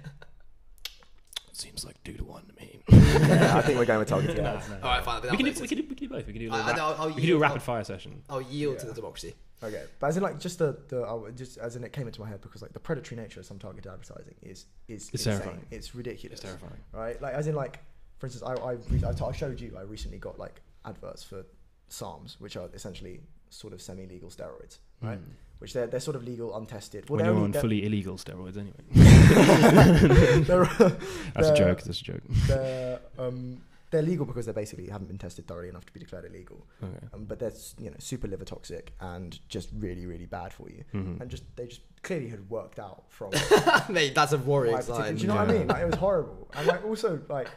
Seems 1.53 1.85
like 1.85 2.01
two 2.03 2.13
to 2.13 2.23
one 2.23 2.45
to 2.45 2.53
me. 2.55 2.56
Yeah, 2.89 3.53
I 3.57 3.61
think 3.61 3.77
we're 3.77 3.85
going 3.85 3.99
with 3.99 4.07
targeted 4.07 4.41
Nah, 4.41 4.49
ads. 4.55 4.69
nah. 4.69 4.75
All 4.75 4.81
right, 4.83 5.03
fine. 5.03 5.21
We 5.23 5.29
can, 5.37 5.45
do, 5.45 5.61
we, 5.61 5.67
can 5.67 5.77
do, 5.77 5.83
we 5.89 5.95
can 5.95 6.07
do 6.07 6.09
both. 6.09 6.27
We 6.27 6.33
can 6.33 6.41
do 6.41 6.49
a, 6.49 6.53
I- 6.53 6.65
little 6.67 6.81
I 6.85 6.89
rap- 6.91 6.99
I'll 6.99 7.07
we 7.07 7.13
can 7.13 7.21
do 7.21 7.23
a 7.23 7.27
yield- 7.27 7.41
rapid 7.41 7.61
fire 7.61 7.83
session. 7.83 8.21
I'll 8.29 8.41
yield 8.41 8.79
to 8.79 8.85
the 8.87 8.93
democracy. 8.93 9.33
Okay, 9.63 9.83
but 9.99 10.07
as 10.07 10.17
in 10.17 10.23
like 10.23 10.39
just 10.39 10.59
the 10.59 10.77
the 10.87 11.01
I 11.01 11.13
would 11.13 11.35
just 11.35 11.57
as 11.57 11.75
in 11.75 11.83
it 11.83 11.91
came 11.91 12.05
into 12.05 12.21
my 12.21 12.27
head 12.29 12.41
because 12.41 12.61
like 12.61 12.73
the 12.73 12.79
predatory 12.79 13.19
nature 13.19 13.39
of 13.39 13.45
some 13.47 13.57
targeted 13.57 13.91
advertising 13.91 14.35
is 14.43 14.65
is 14.87 15.09
It's 15.11 15.25
insane. 15.25 15.39
terrifying. 15.41 15.65
It's 15.71 15.95
ridiculous. 15.95 16.39
It's 16.39 16.43
terrifying. 16.47 16.79
right? 16.93 17.19
Like 17.21 17.33
as 17.33 17.47
in 17.47 17.55
like, 17.55 17.79
for 18.19 18.27
instance, 18.27 18.43
I 18.47 18.53
I, 18.61 18.71
re- 18.73 19.01
I, 19.07 19.13
t- 19.13 19.25
I 19.25 19.31
showed 19.31 19.59
you 19.59 19.75
I 19.77 19.81
recently 19.81 20.19
got 20.19 20.37
like 20.37 20.61
adverts 20.85 21.23
for 21.23 21.43
SARMs, 21.89 22.39
which 22.39 22.55
are 22.55 22.69
essentially 22.75 23.21
sort 23.49 23.73
of 23.73 23.81
semi-legal 23.81 24.29
steroids, 24.29 24.77
right? 25.01 25.17
Mm. 25.17 25.23
Which 25.59 25.73
they're 25.73 25.87
they're 25.87 25.99
sort 25.99 26.15
of 26.15 26.23
legal, 26.23 26.55
untested. 26.55 27.09
Well, 27.09 27.17
when 27.17 27.25
they're 27.25 27.33
you're 27.33 27.43
on 27.43 27.51
they're- 27.51 27.61
fully 27.61 27.85
illegal 27.85 28.15
steroids, 28.17 28.57
anyway. 28.57 28.75
they're, 30.43 30.65
That's 30.65 30.79
a 30.89 31.41
They're- 31.41 31.55
joke. 31.55 31.81
That's 31.81 32.01
a 32.01 32.03
joke. 32.03 32.21
they're, 32.47 32.99
um, 33.17 33.61
they're 33.89 34.01
legal 34.01 34.25
because 34.25 34.45
they 34.45 34.51
basically 34.51 34.89
haven't 34.89 35.07
been 35.07 35.17
tested 35.17 35.47
thoroughly 35.47 35.69
enough 35.69 35.85
to 35.85 35.93
be 35.93 35.99
declared 36.01 36.25
illegal. 36.25 36.65
Okay. 36.83 37.07
Um, 37.13 37.23
but 37.25 37.39
they're 37.39 37.53
you 37.79 37.89
know 37.89 37.95
super 37.99 38.27
liver 38.27 38.43
toxic 38.45 38.91
and 38.99 39.39
just 39.47 39.69
really 39.79 40.05
really 40.05 40.25
bad 40.25 40.51
for 40.53 40.69
you. 40.69 40.83
Mhm. 40.93 41.21
And 41.21 41.29
just 41.31 41.43
they 41.55 41.67
just 41.67 41.81
clearly 42.03 42.27
had 42.27 42.49
worked 42.49 42.79
out 42.79 43.03
from 43.09 43.31
Mate, 43.89 44.13
that's 44.13 44.33
a 44.33 44.37
my 44.37 44.43
worrying 44.43 44.75
particular- 44.75 45.03
sign. 45.05 45.15
Do 45.15 45.21
you 45.21 45.27
know 45.29 45.35
what 45.35 45.49
I 45.49 45.53
mean? 45.53 45.67
Like, 45.67 45.81
it 45.83 45.85
was 45.87 45.95
horrible. 45.95 46.51
And 46.55 46.67
like 46.67 46.85
also 46.85 47.19
like 47.29 47.47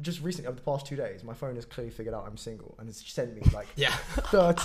just 0.00 0.22
recently 0.22 0.48
over 0.48 0.56
the 0.56 0.62
past 0.62 0.86
two 0.86 0.96
days, 0.96 1.22
my 1.22 1.34
phone 1.34 1.54
has 1.56 1.64
clearly 1.64 1.90
figured 1.90 2.14
out 2.14 2.24
I'm 2.26 2.36
single 2.36 2.74
and 2.78 2.88
has 2.88 2.96
sent 2.96 3.34
me 3.36 3.42
like 3.52 3.68
Yeah. 3.76 3.90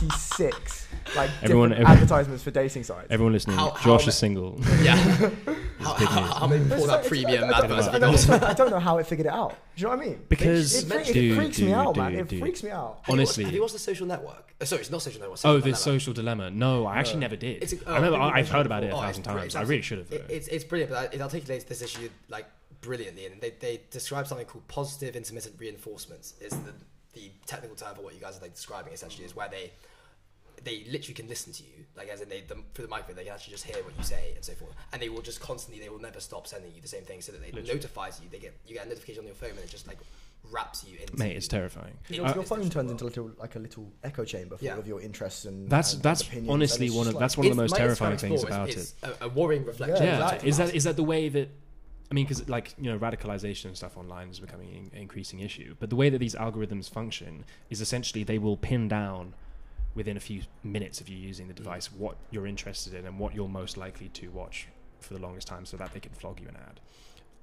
36 0.01 0.87
like 1.15 1.29
Everyone- 1.43 1.73
every- 1.73 1.85
advertisements 1.85 2.43
for 2.43 2.51
dating 2.51 2.83
sites. 2.83 3.07
Everyone 3.09 3.33
listening, 3.33 3.57
How- 3.57 3.71
how 3.71 3.83
Josh 3.97 4.05
ma- 4.05 4.09
is 4.09 4.17
single. 4.17 4.59
Yeah. 4.81 4.95
how, 4.95 5.97
big 5.97 6.07
how, 6.07 6.21
how 6.21 6.47
many 6.47 6.61
It's 6.65 6.73
pull 6.75 6.87
like- 6.87 6.87
that 6.87 7.05
it's- 7.05 7.09
premium 7.09 7.43
I- 7.43 7.47
I 7.57 7.61
don't- 7.67 7.71
I 7.95 7.99
don't. 7.99 8.43
I 8.43 8.53
don't 8.53 8.69
know 8.71 8.79
how 8.79 8.97
it 8.99 9.05
figured 9.07 9.27
it 9.27 9.33
out. 9.33 9.51
Do 9.75 9.81
you 9.81 9.83
know 9.83 9.95
what 9.97 10.05
I 10.05 10.09
mean? 10.09 10.25
Because- 10.29 10.83
it, 10.83 10.87
fre- 10.87 10.99
it 11.09 11.13
dude, 11.13 11.35
freaks 11.37 11.59
me 11.59 11.65
dude, 11.67 11.73
out, 11.75 11.95
man. 11.97 12.11
dude, 12.11 12.19
It 12.21 12.27
dude. 12.29 12.39
freaks 12.39 12.63
me 12.63 12.71
out. 12.71 12.77
Have 12.77 12.85
you 12.87 12.93
watched- 12.95 13.09
Honestly. 13.11 13.43
have 13.45 13.53
you 13.53 13.61
watched 13.61 13.73
the 13.73 13.79
Social 13.79 14.07
Network? 14.07 14.53
Uh, 14.59 14.65
sorry, 14.65 14.81
it's 14.81 14.89
not 14.91 15.01
Social 15.01 15.19
Network. 15.19 15.33
Oh, 15.33 15.37
Social 15.37 15.57
the 15.57 15.61
Dilemma. 15.61 15.77
social 15.77 16.13
dilemma. 16.13 16.51
No, 16.51 16.85
I 16.87 16.97
actually 16.97 17.17
Oh. 17.17 17.19
never 17.19 17.35
did. 17.35 17.61
It's 17.63 17.73
a- 17.73 17.77
oh, 17.85 17.91
I 17.93 17.95
remember. 17.97 18.17
I 18.17 18.21
think 18.21 18.23
I, 18.23 18.27
you 18.27 18.33
I've 18.43 18.49
heard 18.49 18.65
about 18.65 18.83
it 18.83 18.87
a 18.93 18.95
mentioned 18.95 19.25
thousand. 19.25 19.27
Oh, 19.27 19.39
times. 19.41 19.45
it's 19.45 19.55
I 19.55 19.61
really 19.63 19.81
should 19.83 19.97
have. 19.99 20.11
It, 20.11 20.25
it's, 20.29 20.47
it's 20.47 20.63
brilliant, 20.63 20.91
but 20.93 21.13
it 21.13 21.21
articulates 21.21 21.65
this 21.65 21.81
issue 21.81 22.09
like 22.29 22.45
brilliantly, 22.81 23.25
and 23.25 23.41
they, 23.41 23.51
they 23.59 23.81
describe 23.91 24.27
something 24.27 24.45
called 24.47 24.67
positive 24.67 25.15
intermittent 25.15 25.55
reinforcements. 25.59 26.33
Is 26.41 26.51
the 26.51 26.73
the 27.13 27.31
technical 27.47 27.75
term 27.75 27.95
for 27.95 28.01
what 28.01 28.13
you 28.13 28.19
guys 28.21 28.37
are 28.37 28.41
like 28.41 28.53
describing 28.53 28.93
essentially 28.93 29.25
is 29.25 29.35
where 29.35 29.49
they 29.49 29.71
they 30.63 30.83
literally 30.91 31.13
can 31.13 31.27
listen 31.27 31.53
to 31.53 31.63
you, 31.63 31.85
like 31.95 32.07
as 32.09 32.19
in 32.21 32.29
they 32.29 32.41
the, 32.41 32.55
through 32.73 32.85
the 32.85 32.89
microphone, 32.89 33.15
they 33.15 33.23
can 33.23 33.33
actually 33.33 33.51
just 33.53 33.63
hear 33.63 33.77
what 33.83 33.93
you 33.97 34.03
say 34.03 34.33
and 34.35 34.43
so 34.43 34.53
forth, 34.53 34.73
and 34.91 35.01
they 35.01 35.07
will 35.09 35.21
just 35.21 35.39
constantly, 35.39 35.81
they 35.81 35.89
will 35.89 36.01
never 36.01 36.19
stop 36.19 36.47
sending 36.47 36.73
you 36.73 36.81
the 36.81 36.87
same 36.87 37.03
thing, 37.03 37.21
so 37.21 37.31
that 37.31 37.41
they 37.41 37.51
Literally. 37.51 37.73
notifies 37.75 38.19
you. 38.23 38.27
They 38.31 38.39
get 38.39 38.55
you 38.65 38.73
get 38.75 38.85
a 38.85 38.89
notification 38.89 39.21
on 39.21 39.25
your 39.27 39.35
phone, 39.35 39.51
and 39.51 39.59
it 39.59 39.69
just 39.69 39.87
like 39.87 39.99
wraps 40.51 40.83
you 40.87 40.97
into. 40.99 41.15
Mate, 41.17 41.35
it's 41.35 41.47
terrifying. 41.47 41.93
Your, 42.09 42.25
Uh, 42.25 42.33
your 42.35 42.43
phone 42.43 42.69
turns 42.69 42.89
into 42.89 43.03
a 43.03 43.07
little, 43.07 43.31
like 43.37 43.55
a 43.55 43.59
little 43.59 43.91
echo 44.03 44.23
chamber 44.25 44.57
full 44.57 44.65
Yeah. 44.65 44.77
of 44.77 44.87
your 44.87 45.01
interests 45.01 45.45
and 45.45 45.69
That's 45.69 45.93
and 45.93 46.01
that's 46.03 46.21
opinions, 46.21 46.49
honestly 46.49 46.89
one 46.89 47.07
of 47.07 47.13
like- 47.13 47.19
that's 47.19 47.37
one 47.37 47.47
of 47.47 47.55
the 47.55 47.61
most 47.61 47.75
terrifying 47.75 48.17
things 48.17 48.43
about 48.43 48.69
is, 48.69 48.75
it. 48.75 48.79
is 48.79 48.93
a, 49.21 49.25
a 49.25 49.29
worrying 49.29 49.65
reflection. 49.65 49.97
Yeah, 50.05 50.17
Yeah, 50.19 50.23
exactly. 50.25 50.49
is 50.49 50.57
that 50.57 50.75
is 50.75 50.83
that 50.85 50.95
the 50.95 51.03
way 51.03 51.29
that 51.29 51.49
I 52.09 52.13
mean, 52.13 52.25
because 52.25 52.47
like 52.47 52.73
you 52.79 52.89
know, 52.91 52.97
radicalization 52.97 53.65
and 53.65 53.77
stuff 53.77 53.97
online 53.97 54.29
is 54.29 54.39
becoming 54.39 54.89
an 54.93 54.97
increasing 54.97 55.39
issue. 55.39 55.75
But 55.79 55.89
the 55.89 55.95
way 55.95 56.09
that 56.09 56.19
these 56.19 56.35
algorithms 56.35 56.89
function 56.89 57.43
is 57.69 57.81
essentially 57.81 58.23
they 58.23 58.37
will 58.37 58.57
pin 58.57 58.87
down 58.87 59.33
within 59.93 60.15
a 60.15 60.19
few 60.19 60.43
minutes 60.63 61.01
of 61.01 61.09
you 61.09 61.17
using 61.17 61.47
the 61.47 61.53
device 61.53 61.91
what 61.91 62.17
you're 62.29 62.47
interested 62.47 62.93
in 62.93 63.05
and 63.05 63.17
what 63.19 63.33
you're 63.33 63.49
most 63.49 63.77
likely 63.77 64.09
to 64.09 64.29
watch 64.29 64.67
for 64.99 65.13
the 65.13 65.19
longest 65.19 65.47
time, 65.47 65.65
so 65.65 65.75
that 65.77 65.93
they 65.93 65.99
can 65.99 66.11
flog 66.13 66.39
you 66.39 66.47
an 66.47 66.55
ad. 66.55 66.79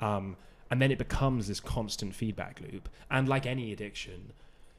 Um, 0.07 0.37
and 0.70 0.81
then 0.81 0.90
it 0.90 0.98
becomes 0.98 1.46
this 1.46 1.61
constant 1.61 2.14
feedback 2.14 2.61
loop. 2.61 2.88
And 3.11 3.29
like 3.29 3.46
any 3.46 3.72
addiction, 3.72 4.33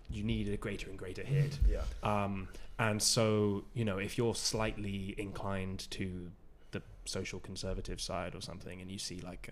you 0.10 0.24
need 0.24 0.50
a 0.50 0.58
greater 0.58 0.90
and 0.90 0.98
greater 0.98 1.24
hit. 1.24 1.60
Yeah. 1.70 1.82
Um, 2.04 2.48
and 2.78 3.02
so, 3.02 3.64
you 3.74 3.86
know, 3.86 3.98
if 3.98 4.18
you're 4.18 4.36
slightly 4.36 5.16
inclined 5.18 5.90
to 5.92 6.32
the 6.72 6.82
social 7.06 7.40
conservative 7.40 8.02
side 8.02 8.36
or 8.36 8.42
something, 8.42 8.82
and 8.82 8.92
you 8.92 8.98
see 8.98 9.22
like, 9.22 9.50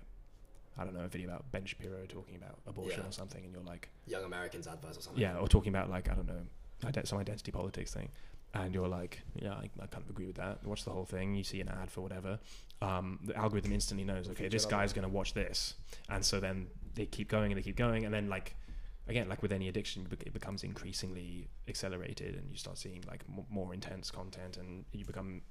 I 0.77 0.83
don't 0.83 0.93
know, 0.93 1.01
a 1.05 1.07
video 1.07 1.29
about 1.29 1.51
Ben 1.51 1.65
Shapiro 1.65 2.05
talking 2.07 2.35
about 2.35 2.57
abortion 2.65 3.01
Yeah. 3.03 3.09
or 3.09 3.11
something, 3.11 3.43
and 3.43 3.53
you're 3.53 3.61
like, 3.63 3.89
Young 4.07 4.23
Americans 4.23 4.67
adverts 4.67 4.97
or 4.97 5.01
something. 5.01 5.21
yeah, 5.21 5.37
or 5.37 5.47
talking 5.47 5.69
about 5.69 5.89
like, 5.89 6.09
I 6.09 6.15
don't 6.15 6.27
know, 6.27 6.41
ident- 6.83 7.07
some 7.07 7.19
identity 7.19 7.51
politics 7.51 7.93
thing, 7.93 8.09
and 8.55 8.73
you're 8.73 8.87
like, 8.87 9.21
yeah, 9.35 9.53
I, 9.53 9.69
I 9.81 9.85
kind 9.87 10.03
of 10.03 10.09
agree 10.09 10.25
with 10.25 10.37
that. 10.37 10.65
Watch 10.65 10.83
the 10.83 10.91
whole 10.91 11.05
thing. 11.05 11.35
You 11.35 11.43
see 11.43 11.61
an 11.61 11.69
ad 11.69 11.91
for 11.91 12.01
whatever. 12.01 12.39
Um, 12.81 13.19
the 13.23 13.35
algorithm 13.35 13.71
instantly 13.71 14.03
knows, 14.03 14.27
okay, 14.29 14.47
this 14.47 14.65
guy's 14.65 14.93
going 14.93 15.03
to 15.07 15.13
watch 15.13 15.33
this, 15.33 15.75
and 16.09 16.25
so 16.25 16.39
then 16.39 16.67
they 16.95 17.05
keep 17.05 17.29
going 17.29 17.51
and 17.51 17.57
they 17.59 17.63
keep 17.63 17.75
going, 17.77 18.03
and 18.05 18.13
then 18.13 18.27
like 18.29 18.55
again, 19.07 19.27
like 19.29 19.41
with 19.41 19.51
any 19.51 19.67
addiction, 19.67 20.07
it 20.11 20.33
becomes 20.33 20.63
increasingly 20.63 21.49
accelerated, 21.67 22.35
and 22.35 22.49
you 22.49 22.57
start 22.57 22.77
seeing 22.77 23.03
like 23.07 23.23
m- 23.29 23.45
more 23.49 23.73
intense 23.73 24.09
content, 24.09 24.57
and 24.57 24.85
you 24.91 25.05
become 25.05 25.41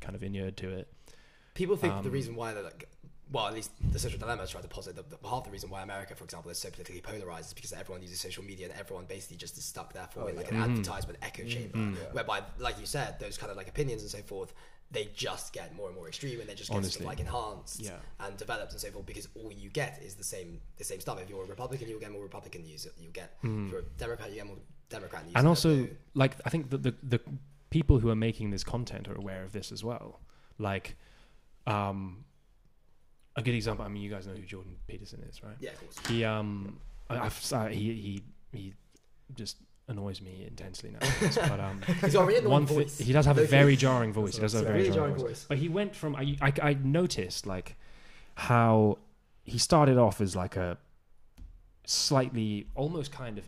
kind 0.00 0.14
of 0.14 0.22
inured 0.22 0.56
to 0.58 0.70
it. 0.70 0.92
People 1.54 1.76
think 1.76 1.92
the 2.02 2.08
Um, 2.08 2.12
reason 2.14 2.36
why 2.36 2.52
they're 2.54 2.62
like, 2.62 2.88
well, 3.30 3.46
at 3.46 3.54
least 3.54 3.70
the 3.92 3.98
social 3.98 4.18
dilemma 4.18 4.42
is 4.42 4.50
trying 4.50 4.62
to 4.62 4.68
posit 4.68 4.96
that 4.96 5.10
that 5.10 5.18
half 5.26 5.44
the 5.44 5.50
reason 5.50 5.68
why 5.70 5.82
America, 5.82 6.14
for 6.14 6.24
example, 6.24 6.50
is 6.50 6.58
so 6.58 6.70
politically 6.70 7.00
polarized 7.00 7.48
is 7.48 7.54
because 7.54 7.72
everyone 7.72 8.00
uses 8.02 8.20
social 8.20 8.42
media 8.44 8.66
and 8.68 8.78
everyone 8.78 9.04
basically 9.06 9.36
just 9.36 9.56
is 9.58 9.64
stuck 9.64 9.92
there 9.92 10.06
for 10.10 10.22
Oh, 10.22 10.26
in 10.28 10.36
like 10.36 10.50
yeah. 10.50 10.54
an 10.54 10.60
Mhm. 10.60 10.70
advertisement 10.78 11.18
echo 11.22 11.44
chamber, 11.44 11.76
Mm. 11.78 11.96
Yeah. 11.96 12.12
whereby, 12.12 12.42
like 12.58 12.78
you 12.80 12.86
said, 12.86 13.18
those 13.20 13.36
kind 13.36 13.50
of 13.50 13.56
like 13.56 13.68
opinions 13.68 14.02
and 14.02 14.10
so 14.10 14.22
forth, 14.22 14.54
they 14.90 15.04
just 15.14 15.52
get 15.52 15.74
more 15.76 15.88
and 15.88 15.94
more 15.96 16.08
extreme 16.08 16.40
and 16.40 16.48
they 16.48 16.54
just 16.54 16.70
get 16.70 16.82
sort 16.82 16.96
of 17.00 17.04
like 17.04 17.20
enhanced 17.20 17.80
Yeah. 17.80 17.98
and 18.20 18.36
developed 18.38 18.72
and 18.72 18.80
so 18.80 18.90
forth 18.90 19.04
because 19.04 19.28
all 19.34 19.52
you 19.52 19.68
get 19.68 20.00
is 20.02 20.14
the 20.14 20.24
same 20.24 20.62
the 20.78 20.84
same 20.84 21.00
stuff. 21.00 21.20
If 21.20 21.28
you're 21.28 21.42
a 21.42 21.46
Republican, 21.46 21.88
you'll 21.88 22.00
get 22.00 22.10
more 22.10 22.22
Republican 22.22 22.62
news. 22.62 22.86
You'll 22.98 23.12
get 23.12 23.38
Mm. 23.42 23.66
if 23.66 23.70
you're 23.72 23.80
a 23.80 23.84
Democrat, 23.98 24.30
you 24.30 24.36
get 24.36 24.46
more 24.46 24.56
Democrat 24.88 25.24
news. 25.26 25.34
and 25.36 25.46
also 25.46 25.76
no- 25.76 25.88
like 26.14 26.36
I 26.46 26.48
think 26.50 26.70
that 26.70 26.82
the 26.82 26.94
the 27.02 27.20
people 27.68 27.98
who 27.98 28.08
are 28.08 28.16
making 28.16 28.50
this 28.50 28.64
content 28.64 29.06
are 29.08 29.14
aware 29.14 29.44
of 29.44 29.52
this 29.52 29.70
as 29.70 29.84
well. 29.84 30.20
Like, 30.56 30.96
um, 31.66 32.24
a 33.38 33.42
good 33.42 33.54
example. 33.54 33.84
I 33.84 33.88
mean, 33.88 34.02
you 34.02 34.10
guys 34.10 34.26
know 34.26 34.34
who 34.34 34.42
Jordan 34.42 34.76
Peterson 34.86 35.22
is, 35.30 35.42
right? 35.42 35.56
yeah, 35.60 35.70
of 35.70 35.80
course. 35.80 35.98
He 36.08 36.24
um, 36.24 36.78
I, 37.08 37.18
I've 37.26 37.52
uh, 37.52 37.66
he 37.66 37.92
he 37.94 38.22
he 38.52 38.74
just 39.34 39.56
annoys 39.88 40.20
me 40.20 40.44
intensely 40.46 40.90
now. 40.90 40.98
but 41.48 41.60
um, 41.60 41.80
He's 42.02 42.12
got 42.12 42.24
a 42.24 42.26
really 42.26 42.38
annoying 42.40 42.52
one 42.52 42.66
thi- 42.66 42.74
voice. 42.74 42.98
he 42.98 43.12
does 43.12 43.24
have 43.26 43.38
a 43.38 43.44
very 43.46 43.76
jarring 43.76 44.12
voice. 44.12 44.34
He 44.36 44.42
does 44.42 44.52
have 44.52 44.62
a 44.62 44.66
very 44.66 44.80
really 44.82 44.94
jarring, 44.94 45.14
voice. 45.14 45.22
voice. 45.22 45.46
But 45.48 45.58
he 45.58 45.68
went 45.68 45.94
from 45.96 46.14
I, 46.16 46.36
I 46.42 46.52
I 46.70 46.72
noticed 46.82 47.46
like 47.46 47.76
how 48.34 48.98
he 49.44 49.58
started 49.58 49.96
off 49.98 50.20
as 50.20 50.36
like 50.36 50.56
a 50.56 50.76
slightly 51.84 52.66
almost 52.74 53.10
kind 53.12 53.38
of 53.38 53.44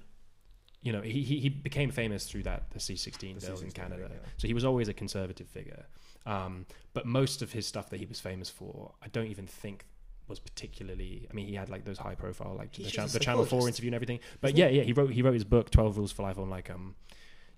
you 0.82 0.93
know 0.93 1.03
he 1.03 1.22
he, 1.22 1.38
he 1.41 1.49
became 1.51 1.91
famous 1.91 2.24
through 2.24 2.43
that 2.45 2.70
the 2.70 2.78
C16 2.78 3.38
The 3.41 3.47
bills 3.47 3.62
in 3.62 3.70
Canada. 3.70 4.09
thing, 4.09 4.18
yeah. 4.22 4.28
So 4.38 4.49
he 4.49 4.55
was 4.55 4.64
always 4.64 4.88
a 4.88 4.95
conservative 4.95 5.47
figure. 5.49 5.84
Um, 6.27 6.66
but 6.93 7.07
most 7.07 7.43
of 7.43 7.53
his 7.53 7.66
stuff 7.66 7.91
that 7.91 8.01
he 8.01 8.07
was 8.07 8.21
famous 8.21 8.51
for, 8.51 8.93
I 9.03 9.09
don't 9.09 9.27
even 9.27 9.47
think 9.47 9.87
was 10.29 10.39
particularly. 10.39 11.27
I 11.31 11.35
mean, 11.35 11.47
he 11.47 11.55
had 11.55 11.68
like 11.71 11.85
those 11.85 11.99
high 11.99 12.14
profile, 12.14 12.55
like 12.57 12.73
the, 12.73 12.83
just 12.85 12.95
chan- 12.95 13.07
a 13.07 13.09
the 13.09 13.18
Channel 13.18 13.45
Four 13.45 13.68
interview 13.68 13.89
and 13.89 13.95
everything. 13.95 14.21
But 14.41 14.57
yeah, 14.57 14.68
yeah, 14.68 14.83
he 14.83 14.93
wrote 14.93 15.11
he 15.11 15.23
wrote 15.23 15.35
his 15.35 15.45
book 15.45 15.71
Twelve 15.71 15.97
Rules 15.97 16.12
for 16.12 16.23
Life 16.23 16.39
on 16.39 16.51
like 16.51 16.71
um 16.71 16.95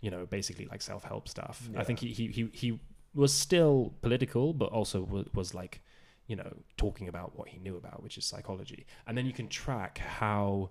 you 0.02 0.10
know, 0.10 0.26
basically 0.26 0.66
like 0.66 0.82
self 0.82 1.04
help 1.04 1.28
stuff. 1.28 1.70
I 1.76 1.84
think 1.84 2.00
he, 2.00 2.08
he 2.08 2.26
he 2.26 2.50
he 2.52 2.80
was 3.14 3.32
still 3.32 3.94
political, 4.02 4.52
but 4.52 4.70
also 4.70 5.02
was, 5.02 5.26
was 5.32 5.54
like, 5.54 5.80
you 6.26 6.36
know, 6.36 6.56
talking 6.76 7.08
about 7.08 7.38
what 7.38 7.48
he 7.48 7.58
knew 7.58 7.76
about, 7.76 8.02
which 8.02 8.18
is 8.18 8.24
psychology. 8.24 8.84
And 9.06 9.16
then 9.16 9.26
you 9.26 9.32
can 9.32 9.48
track 9.48 9.98
how 9.98 10.70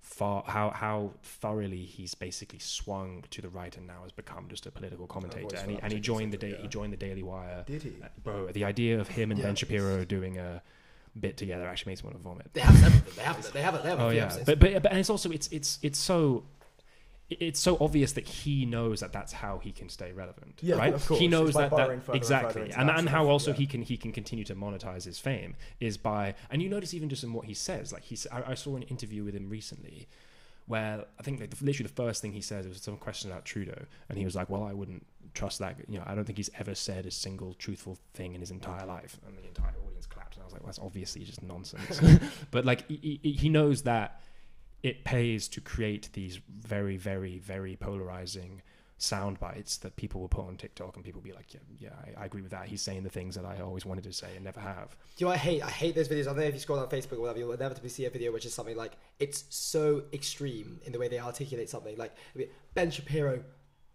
far 0.00 0.42
how 0.46 0.70
how 0.70 1.12
thoroughly 1.22 1.84
he's 1.84 2.14
basically 2.14 2.58
swung 2.58 3.24
to 3.30 3.42
the 3.42 3.48
right 3.48 3.76
and 3.76 3.86
now 3.86 4.02
has 4.02 4.12
become 4.12 4.46
just 4.48 4.66
a 4.66 4.70
political 4.70 5.06
commentator. 5.06 5.56
And 5.56 5.70
he, 5.70 5.78
and 5.82 5.92
he 5.92 6.00
joined 6.00 6.32
the 6.32 6.38
da- 6.38 6.56
he 6.60 6.68
joined 6.68 6.92
the 6.92 6.96
Daily 6.96 7.22
Wire. 7.22 7.64
Did 7.66 7.82
he? 7.82 7.94
Uh, 8.02 8.08
Bro, 8.22 8.52
the 8.52 8.64
idea 8.64 9.00
of 9.00 9.08
him 9.08 9.30
and 9.30 9.38
Yeah. 9.38 9.46
Ben 9.46 9.54
Shapiro 9.56 10.04
doing 10.04 10.38
a 10.38 10.62
bit 11.18 11.36
together 11.36 11.66
actually 11.66 11.90
makes 11.90 12.02
me 12.02 12.08
want 12.08 12.18
to 12.18 12.22
vomit. 12.22 12.50
They 12.52 12.60
have 12.60 12.84
everything. 12.84 13.12
They 13.16 13.22
have. 13.22 13.52
They 13.52 13.62
have. 13.62 13.82
They 13.82 13.88
have. 13.88 13.98
a 14.00 14.02
Oh 14.04 14.10
yeah, 14.10 14.36
but, 14.46 14.58
but 14.58 14.82
but 14.82 14.90
and 14.90 15.00
it's 15.00 15.10
also 15.10 15.30
it's 15.30 15.48
it's 15.48 15.78
it's 15.82 15.98
so 15.98 16.44
it's 17.30 17.60
so 17.60 17.76
obvious 17.80 18.12
that 18.12 18.26
he 18.26 18.66
knows 18.66 19.00
that 19.00 19.12
that's 19.12 19.32
how 19.32 19.58
he 19.58 19.70
can 19.70 19.88
stay 19.88 20.12
relevant, 20.12 20.58
Yeah, 20.62 20.76
right? 20.76 20.92
of 20.92 21.06
course. 21.06 21.20
He 21.20 21.28
knows 21.28 21.54
that, 21.54 21.70
that 21.70 21.90
and 21.90 22.02
exactly, 22.12 22.72
and 22.72 22.90
and 22.90 23.00
stuff, 23.00 23.08
how 23.08 23.28
also 23.28 23.52
yeah. 23.52 23.58
he 23.58 23.66
can 23.66 23.82
he 23.82 23.96
can 23.96 24.12
continue 24.12 24.44
to 24.44 24.54
monetize 24.54 25.04
his 25.04 25.18
fame 25.18 25.54
is 25.78 25.96
by 25.96 26.34
and 26.50 26.60
you 26.62 26.68
notice 26.68 26.92
even 26.92 27.08
just 27.08 27.22
in 27.22 27.32
what 27.32 27.46
he 27.46 27.54
says, 27.54 27.92
like 27.92 28.02
he's 28.02 28.26
I, 28.32 28.50
I 28.50 28.54
saw 28.54 28.76
an 28.76 28.82
interview 28.82 29.24
with 29.24 29.34
him 29.34 29.48
recently 29.48 30.08
where 30.70 31.04
I 31.18 31.22
think 31.22 31.40
like 31.40 31.50
the, 31.50 31.64
literally 31.64 31.88
the 31.88 31.94
first 31.94 32.22
thing 32.22 32.32
he 32.32 32.40
says 32.40 32.66
was 32.66 32.80
some 32.80 32.96
question 32.96 33.30
about 33.30 33.44
Trudeau, 33.44 33.86
and 34.08 34.16
he 34.16 34.24
was 34.24 34.36
like, 34.36 34.48
"Well, 34.48 34.62
I 34.62 34.72
wouldn't 34.72 35.04
trust 35.34 35.58
that. 35.58 35.76
You 35.88 35.98
know, 35.98 36.04
I 36.06 36.14
don't 36.14 36.24
think 36.24 36.38
he's 36.38 36.50
ever 36.58 36.76
said 36.76 37.06
a 37.06 37.10
single 37.10 37.54
truthful 37.54 37.98
thing 38.14 38.34
in 38.34 38.40
his 38.40 38.52
entire 38.52 38.86
life." 38.86 39.18
And 39.26 39.36
the 39.36 39.46
entire 39.46 39.74
audience 39.84 40.06
clapped, 40.06 40.36
and 40.36 40.42
I 40.42 40.46
was 40.46 40.52
like, 40.52 40.62
well, 40.62 40.68
"That's 40.68 40.78
obviously 40.78 41.24
just 41.24 41.42
nonsense." 41.42 42.00
but 42.52 42.64
like 42.64 42.86
he, 42.88 43.18
he, 43.20 43.32
he 43.32 43.48
knows 43.48 43.82
that 43.82 44.20
it 44.82 45.04
pays 45.04 45.48
to 45.48 45.60
create 45.60 46.08
these 46.12 46.40
very, 46.48 46.96
very, 46.96 47.38
very 47.38 47.76
polarizing 47.76 48.62
sound 49.00 49.40
bites 49.40 49.78
that 49.78 49.96
people 49.96 50.20
will 50.20 50.28
put 50.28 50.46
on 50.46 50.56
TikTok, 50.56 50.94
and 50.94 51.04
people 51.04 51.20
will 51.20 51.24
be 51.28 51.32
like, 51.32 51.54
"Yeah, 51.54 51.60
yeah, 51.78 52.14
I, 52.18 52.22
I 52.22 52.24
agree 52.26 52.42
with 52.42 52.50
that. 52.50 52.66
He's 52.66 52.82
saying 52.82 53.02
the 53.02 53.10
things 53.10 53.34
that 53.34 53.44
I 53.44 53.60
always 53.60 53.86
wanted 53.86 54.04
to 54.04 54.12
say 54.12 54.28
and 54.36 54.44
never 54.44 54.60
have." 54.60 54.90
Do 55.16 55.24
you 55.24 55.26
know 55.26 55.32
I 55.32 55.36
hate? 55.36 55.62
I 55.62 55.70
hate 55.70 55.94
those 55.94 56.08
videos. 56.08 56.22
I 56.22 56.24
don't 56.26 56.36
know 56.36 56.42
if 56.42 56.54
you 56.54 56.60
scroll 56.60 56.78
on 56.78 56.88
Facebook 56.88 57.16
or 57.16 57.22
whatever, 57.22 57.38
you'll 57.38 57.52
inevitably 57.52 57.88
see 57.88 58.04
a 58.04 58.10
video 58.10 58.30
which 58.32 58.44
is 58.44 58.54
something 58.54 58.76
like 58.76 58.92
it's 59.18 59.44
so 59.48 60.04
extreme 60.12 60.80
in 60.84 60.92
the 60.92 60.98
way 60.98 61.08
they 61.08 61.18
articulate 61.18 61.70
something. 61.70 61.96
Like 61.96 62.14
Ben 62.74 62.90
Shapiro 62.90 63.42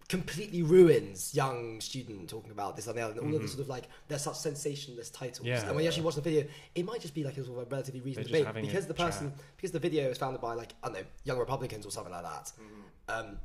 completely 0.07 0.61
ruins 0.61 1.33
young 1.33 1.81
student 1.81 2.29
talking 2.29 2.51
about 2.51 2.75
this 2.75 2.87
and 2.87 2.97
that, 2.97 3.11
and 3.11 3.19
all 3.19 3.35
of 3.35 3.41
the 3.41 3.47
sort 3.47 3.61
of 3.61 3.69
like 3.69 3.85
they're 4.07 4.19
such 4.19 4.35
sensationalist 4.35 5.13
titles. 5.13 5.39
Mm-hmm. 5.39 5.47
Yeah. 5.47 5.65
and 5.65 5.75
when 5.75 5.83
you 5.83 5.89
actually 5.89 6.03
watch 6.03 6.15
the 6.15 6.21
video, 6.21 6.45
it 6.75 6.85
might 6.85 7.01
just 7.01 7.13
be 7.13 7.23
like 7.23 7.37
a 7.37 7.43
sort 7.43 7.59
of 7.59 7.67
a 7.67 7.69
relatively 7.69 8.01
reasonable 8.01 8.31
debate 8.31 8.65
because 8.65 8.85
the 8.85 8.93
person 8.93 9.31
chat. 9.31 9.39
because 9.57 9.71
the 9.71 9.79
video 9.79 10.09
is 10.09 10.17
founded 10.17 10.41
by 10.41 10.53
like 10.53 10.73
I 10.83 10.87
don't 10.87 10.97
know 10.97 11.05
young 11.23 11.39
Republicans 11.39 11.85
or 11.85 11.91
something 11.91 12.13
like 12.13 12.23
that. 12.23 12.51
Mm-hmm. 12.59 13.29
Um, 13.29 13.37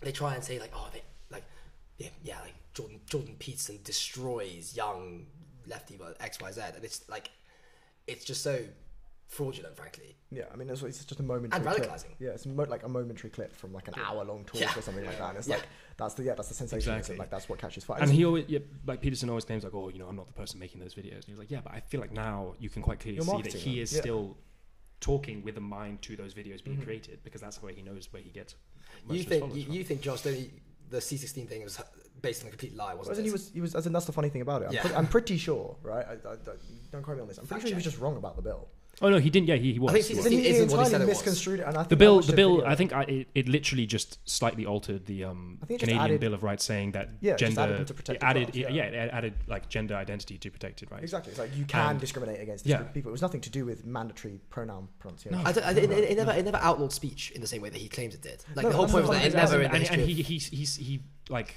they 0.00 0.12
try 0.12 0.34
and 0.34 0.42
say 0.42 0.58
like 0.58 0.72
oh 0.74 0.88
they 0.92 1.02
like 1.30 1.44
yeah 1.98 2.08
yeah 2.24 2.40
like 2.40 2.54
Jordan 2.74 3.00
Jordan 3.06 3.36
Peterson 3.38 3.78
destroys 3.84 4.76
young 4.76 5.26
lefty 5.66 5.96
but 5.96 6.16
X 6.20 6.40
Y 6.40 6.50
Z 6.50 6.60
and 6.74 6.84
it's 6.84 7.08
like 7.08 7.30
it's 8.06 8.24
just 8.24 8.42
so 8.42 8.60
fraudulent 9.28 9.76
frankly. 9.76 10.16
Yeah, 10.30 10.44
I 10.52 10.56
mean, 10.56 10.68
it's, 10.68 10.82
it's 10.82 11.04
just 11.06 11.20
a 11.20 11.22
momentary 11.22 11.64
And 11.66 11.76
clip. 11.76 12.00
Yeah, 12.18 12.30
it's 12.30 12.44
mo- 12.44 12.64
like 12.64 12.82
a 12.82 12.88
momentary 12.88 13.30
clip 13.30 13.54
from 13.56 13.72
like 13.72 13.88
an 13.88 13.94
hour-long 13.96 14.44
talk 14.44 14.60
Yeah. 14.60 14.72
or 14.76 14.82
something 14.82 15.04
like 15.06 15.18
that. 15.18 15.30
And 15.30 15.38
it's 15.38 15.48
Yeah. 15.48 15.56
like 15.56 15.66
that's 15.96 16.14
the 16.14 16.22
yeah, 16.24 16.34
that's 16.34 16.48
the 16.48 16.54
sensationalism. 16.54 16.98
Exactly. 16.98 17.16
Like 17.18 17.30
that's 17.30 17.48
what 17.48 17.58
catches 17.58 17.84
fire. 17.84 17.98
And 18.02 18.10
he 18.10 18.24
always, 18.26 18.44
yeah, 18.48 18.58
like 18.86 19.00
Peterson 19.00 19.28
always 19.30 19.44
claims, 19.46 19.64
like, 19.64 19.74
"Oh, 19.74 19.88
you 19.88 19.98
know, 19.98 20.06
I'm 20.08 20.16
not 20.16 20.26
the 20.26 20.32
person 20.34 20.58
making 20.60 20.80
those 20.80 20.94
videos." 20.94 21.14
And 21.16 21.24
he 21.26 21.32
was 21.32 21.38
like, 21.38 21.50
"Yeah, 21.50 21.60
but 21.62 21.72
I 21.72 21.80
feel 21.80 22.00
like 22.00 22.12
now 22.12 22.54
you 22.58 22.68
can 22.68 22.82
quite 22.82 23.00
clearly 23.00 23.20
see 23.22 23.42
that 23.42 23.52
he 23.54 23.74
them, 23.76 23.82
is 23.84 23.92
yeah. 23.94 24.00
still 24.00 24.36
talking 25.00 25.42
with 25.42 25.56
a 25.56 25.60
mind 25.60 26.02
to 26.02 26.16
those 26.16 26.34
videos 26.34 26.62
being 26.62 26.76
Mhm. 26.78 26.84
created 26.84 27.20
because 27.22 27.40
that's 27.40 27.58
the 27.58 27.64
way 27.66 27.72
he 27.74 27.82
knows 27.82 28.12
where 28.12 28.22
he 28.22 28.30
gets." 28.30 28.54
You 29.08 29.22
think 29.22 29.42
followers 29.44 29.58
you, 29.66 29.72
you 29.72 29.84
think 29.84 30.00
Josh 30.02 30.22
the 30.22 30.50
the 30.90 31.00
C 31.00 31.16
sixteen 31.16 31.46
thing 31.46 31.62
was 31.64 31.80
based 32.20 32.42
on 32.42 32.48
a 32.48 32.50
complete 32.50 32.74
lie, 32.74 32.94
wasn't 32.94 33.10
Wasn't 33.12 33.24
it? 33.26 33.28
he 33.28 33.32
was 33.32 33.50
he 33.50 33.60
was 33.60 33.74
as 33.74 33.86
in 33.86 33.92
that's 33.92 34.06
the 34.06 34.12
funny 34.12 34.28
thing 34.28 34.42
about 34.42 34.62
it. 34.62 34.66
I'm, 34.68 34.72
Yeah. 34.74 34.80
pretty, 34.82 34.96
I'm 34.96 35.06
pretty 35.06 35.36
sure, 35.36 35.76
right? 35.82 36.04
I, 36.06 36.12
I, 36.28 36.32
I, 36.32 36.36
don't 36.90 37.02
quote 37.02 37.16
me 37.16 37.22
on 37.22 37.28
this. 37.28 37.38
I'm 37.38 37.44
Fact 37.46 37.60
pretty 37.60 37.68
sure 37.68 37.68
he 37.68 37.74
was 37.76 37.84
just 37.84 37.98
wrong 37.98 38.16
about 38.16 38.36
the 38.36 38.42
bill. 38.42 38.68
Oh 39.00 39.10
no, 39.10 39.18
he 39.18 39.30
didn't. 39.30 39.48
Yeah, 39.48 39.54
he, 39.56 39.74
he 39.74 39.78
was. 39.78 39.92
think 39.92 40.04
he 40.06 40.14
he's- 40.14 40.24
was. 40.24 40.32
He, 40.32 40.40
he 40.40 40.46
isn't 40.48 40.70
what 40.70 40.80
he 40.80 40.84
entirely 40.86 41.06
misconstrued 41.06 41.60
it. 41.60 41.66
And 41.66 41.76
I 41.76 41.80
think 41.80 41.88
the 41.90 41.96
bill, 41.96 42.20
the 42.20 42.32
bill. 42.32 42.56
video- 42.56 42.70
I 42.70 42.74
think 42.74 42.92
I, 42.92 43.02
it, 43.02 43.28
it 43.34 43.48
literally 43.48 43.86
just 43.86 44.18
slightly 44.28 44.66
altered 44.66 45.06
the 45.06 45.24
um, 45.24 45.58
I 45.62 45.66
think 45.66 45.76
it 45.82 45.84
just 45.84 45.88
Canadian 45.90 46.04
added- 46.04 46.20
Bill 46.20 46.34
of 46.34 46.42
Rights, 46.42 46.64
saying 46.64 46.92
that 46.92 47.10
Yeah, 47.20 47.32
it 47.34 47.38
just 47.38 47.54
gender 47.56 47.74
added 47.74 47.86
to 47.86 48.12
it 48.12 48.18
added, 48.22 48.44
class, 48.52 48.56
yeah. 48.56 48.68
yeah, 48.70 48.82
it 48.82 49.10
added 49.12 49.34
like 49.46 49.68
gender 49.68 49.94
identity 49.94 50.36
to 50.38 50.50
protected 50.50 50.90
rights. 50.90 51.04
Exactly. 51.04 51.30
It's 51.30 51.38
like 51.38 51.54
you 51.56 51.64
can 51.64 51.90
And- 51.90 52.00
discriminate 52.00 52.40
against 52.40 52.66
yeah. 52.66 52.82
people. 52.82 53.10
It 53.10 53.12
was 53.12 53.22
nothing 53.22 53.40
to 53.42 53.50
do 53.50 53.64
with 53.64 53.86
mandatory 53.86 54.40
pronoun 54.50 54.88
pronunciation. 54.98 55.40
I 55.46 55.52
don't, 55.52 55.64
I, 55.64 55.70
it, 55.70 55.78
it, 55.90 55.90
it 56.10 56.16
never 56.16 56.32
it 56.32 56.44
never 56.44 56.58
outlawed 56.58 56.92
speech 56.92 57.30
in 57.32 57.40
the 57.40 57.46
same 57.46 57.62
way 57.62 57.68
that 57.70 57.78
he 57.80 57.88
claims 57.88 58.14
it 58.14 58.22
did. 58.22 58.44
Like 58.56 58.64
No, 58.64 58.70
the 58.70 58.76
whole 58.76 58.88
point 58.88 59.06
was 59.06 59.16
that 59.18 59.26
it 59.26 59.34
never 59.34 59.60
in- 59.60 59.66
in 59.66 59.70
the 59.70 59.74
and, 59.74 59.78
history 59.80 59.94
and 59.94 60.02
of- 60.02 60.08
he, 60.16 60.22
he's 60.22 60.46
he's 60.48 60.76
he 60.76 61.00
like 61.28 61.54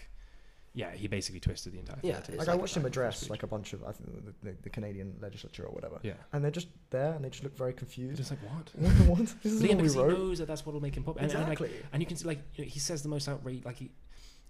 yeah, 0.73 0.91
he 0.91 1.07
basically 1.07 1.39
twisted 1.41 1.73
the 1.73 1.79
entire 1.79 1.97
thing. 1.97 2.11
Yeah, 2.11 2.19
to- 2.21 2.35
Like 2.37 2.47
I 2.47 2.55
watched 2.55 2.77
him 2.77 2.85
address 2.85 3.29
like 3.29 3.43
a 3.43 3.47
bunch 3.47 3.73
of 3.73 3.83
I 3.83 3.91
think 3.91 4.09
the, 4.25 4.51
the, 4.51 4.55
the 4.63 4.69
Canadian 4.69 5.15
legislature 5.21 5.63
or 5.65 5.73
whatever, 5.73 5.99
yeah. 6.03 6.13
and 6.33 6.43
they're 6.43 6.51
just 6.51 6.67
there 6.91 7.13
and 7.13 7.23
they 7.25 7.29
just 7.29 7.43
look 7.43 7.57
very 7.57 7.73
confused. 7.73 8.17
Just 8.17 8.31
like 8.31 8.39
what? 8.43 8.69
what? 9.07 9.35
This 9.43 9.53
is 9.53 9.61
Yeah, 9.61 9.69
what 9.69 9.77
we 9.77 9.81
because 9.83 9.93
he 9.95 9.99
wrote. 9.99 10.17
knows 10.17 10.39
that 10.39 10.47
that's 10.47 10.65
what 10.65 10.73
will 10.73 10.81
make 10.81 10.95
him 10.95 11.03
popular. 11.03 11.27
And, 11.27 11.35
and, 11.35 11.49
like, 11.49 11.59
Exactly. 11.59 11.85
and 11.91 12.01
you 12.01 12.07
can 12.07 12.17
see 12.17 12.25
like 12.27 12.39
you 12.55 12.63
know, 12.65 12.69
he 12.69 12.79
says 12.79 13.03
the 13.03 13.09
most 13.09 13.27
outrageous 13.27 13.65
like 13.65 13.75
he, 13.77 13.91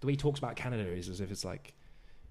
the 0.00 0.06
way 0.06 0.12
he 0.12 0.16
talks 0.16 0.38
about 0.38 0.54
Canada 0.56 0.84
is 0.88 1.08
as 1.08 1.20
if 1.20 1.30
it's 1.30 1.44
like 1.44 1.74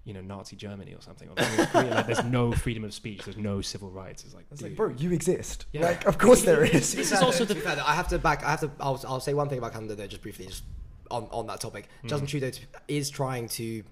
you 0.03 0.13
know 0.15 0.21
Nazi 0.21 0.55
Germany 0.55 0.93
or 0.95 1.01
something. 1.01 1.27
Or 1.29 1.33
like, 1.35 1.73
like 1.73 2.07
there's 2.07 2.23
no 2.23 2.51
freedom 2.53 2.83
of 2.85 2.93
speech. 2.93 3.23
There's 3.25 3.37
no 3.37 3.61
civil 3.61 3.91
rights. 3.91 4.23
It's 4.23 4.33
like, 4.33 4.45
It's 4.51 4.61
like, 4.61 4.75
bro, 4.75 4.89
you 4.97 5.11
exist. 5.11 5.65
Yeah. 5.73 5.81
Like, 5.81 6.07
of 6.07 6.17
course 6.17 6.41
there 6.43 6.63
is. 6.63 6.91
To 6.91 6.97
This 6.97 7.11
is 7.11 7.21
also 7.21 7.45
the- 7.45 7.53
to 7.53 7.59
be 7.59 7.65
fair, 7.65 7.75
though, 7.75 7.83
I 7.85 7.93
have 7.93 8.07
to 8.07 8.17
back. 8.17 8.43
I 8.43 8.51
have 8.51 8.61
to. 8.61 8.71
I'll, 8.79 8.99
I'll 9.07 9.19
say 9.19 9.33
one 9.33 9.47
thing 9.49 9.59
about 9.59 9.73
Canada 9.73 9.95
though, 9.95 10.07
just 10.07 10.21
briefly, 10.23 10.47
just 10.47 10.63
on, 11.11 11.27
on 11.31 11.47
that 11.47 11.59
topic. 11.59 11.87
Hmm. 12.01 12.07
Justin 12.07 12.27
Trudeau 12.27 12.49
t- 12.49 12.63
is 12.87 13.09
trying 13.09 13.47
to 13.49 13.83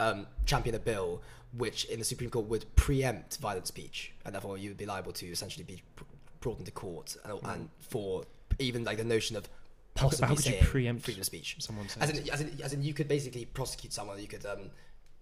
um, 0.00 0.26
champion 0.46 0.74
a 0.74 0.78
bill 0.78 1.20
which, 1.56 1.84
in 1.86 1.98
the 1.98 2.04
Supreme 2.04 2.30
Court, 2.30 2.46
would 2.46 2.64
preempt 2.76 3.38
violent 3.38 3.66
speech, 3.66 4.12
and 4.24 4.34
therefore 4.34 4.58
you 4.58 4.68
would 4.70 4.76
be 4.76 4.86
liable 4.86 5.12
to 5.12 5.26
essentially 5.26 5.64
be 5.64 5.82
pr- 5.96 6.04
brought 6.40 6.58
into 6.58 6.70
court, 6.70 7.16
and, 7.24 7.38
and 7.44 7.68
for 7.80 8.24
even 8.58 8.84
like 8.84 8.98
the 8.98 9.04
notion 9.04 9.34
of 9.36 9.48
How 9.96 10.08
could- 10.10 10.20
how 10.20 10.34
could 10.34 10.46
you 10.46 10.56
preempt 10.60 11.04
freedom 11.04 11.20
of 11.20 11.26
speech. 11.26 11.56
Someone 11.58 11.88
says. 11.88 12.02
As 12.02 12.10
in, 12.18 12.30
as 12.30 12.40
in, 12.40 12.60
as 12.62 12.72
in, 12.74 12.82
you 12.82 12.92
could 12.94 13.08
basically 13.08 13.44
prosecute 13.46 13.92
someone. 13.92 14.20
You 14.20 14.28
could 14.28 14.44
um, 14.46 14.70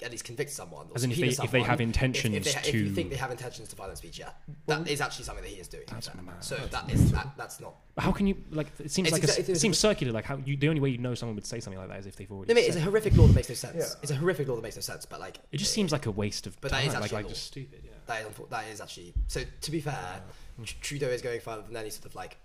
at 0.02 0.10
least 0.10 0.24
convict 0.24 0.50
someone. 0.50 0.86
Or 0.90 0.92
As 0.96 1.04
in 1.04 1.10
if 1.10 1.16
subpoena 1.16 1.36
they- 1.36 1.44
if 1.44 1.50
they 1.52 1.62
have 1.62 1.80
intentions 1.80 2.34
if, 2.36 2.44
they, 2.44 2.52
ha- 2.52 2.60
if 2.66 2.74
you 2.74 2.84
to- 2.88 2.94
think 2.94 3.08
they 3.10 3.16
have 3.16 3.30
intentions 3.30 3.68
to 3.70 3.76
violent 3.76 3.96
speech, 3.98 4.18
yeah, 4.18 4.30
that 4.66 4.86
is 4.88 5.00
actually 5.00 5.24
something 5.24 5.42
that 5.42 5.50
he 5.50 5.58
is 5.60 5.68
doing. 5.68 5.84
That's 5.88 6.08
fair. 6.08 6.22
mad. 6.22 6.44
So 6.44 6.56
that 6.56 6.90
is 6.90 7.12
that, 7.12 7.28
that's 7.38 7.60
not. 7.60 7.76
how 7.96 8.12
can 8.12 8.26
you 8.26 8.36
like? 8.50 8.66
It 8.78 8.90
seems 8.90 9.08
It's 9.08 9.12
like 9.36 9.48
a, 9.48 9.50
it 9.52 9.56
seems 9.58 9.78
circular. 9.78 10.12
Like 10.12 10.24
how 10.26 10.36
you 10.36 10.56
the 10.56 10.68
only 10.68 10.80
way 10.80 10.90
you 10.90 10.98
know 10.98 11.14
someone 11.14 11.34
would 11.36 11.46
say 11.46 11.60
something 11.60 11.78
like 11.80 11.88
that 11.88 11.98
is 12.00 12.06
if 12.06 12.16
they've 12.16 12.30
already. 12.30 12.52
No, 12.52 12.60
mate, 12.60 12.66
it's 12.66 12.76
a 12.76 12.80
horrific 12.80 13.16
law 13.16 13.26
that 13.26 13.34
makes 13.34 13.48
no 13.48 13.54
sense. 13.54 13.76
Yeah. 13.76 14.00
It's 14.02 14.10
a 14.12 14.16
horrific 14.16 14.48
law 14.48 14.56
that 14.56 14.62
makes 14.62 14.76
no 14.76 14.82
sense. 14.82 15.06
But 15.06 15.20
like, 15.20 15.38
It 15.50 15.56
just 15.58 15.72
seems 15.72 15.92
like 15.92 16.04
a 16.06 16.10
waste 16.10 16.46
of 16.46 16.60
But 16.60 16.72
time. 16.72 16.82
that 16.82 16.88
is 16.88 16.94
actually 16.94 17.16
like 17.16 17.24
law. 17.24 17.30
just 17.30 17.44
stupid. 17.46 17.80
Yeah. 17.84 17.90
That 18.06 18.20
is 18.22 18.36
that 18.50 18.64
is 18.68 18.80
actually. 18.82 19.14
So 19.28 19.42
to 19.62 19.70
be 19.70 19.80
fair, 19.80 20.20
Tr- 20.62 20.74
Trudeau 20.82 21.08
is 21.08 21.22
going 21.22 21.40
further 21.40 21.62
than 21.62 21.76
any 21.76 21.90
sort 21.90 22.04
of 22.04 22.14
like 22.14 22.36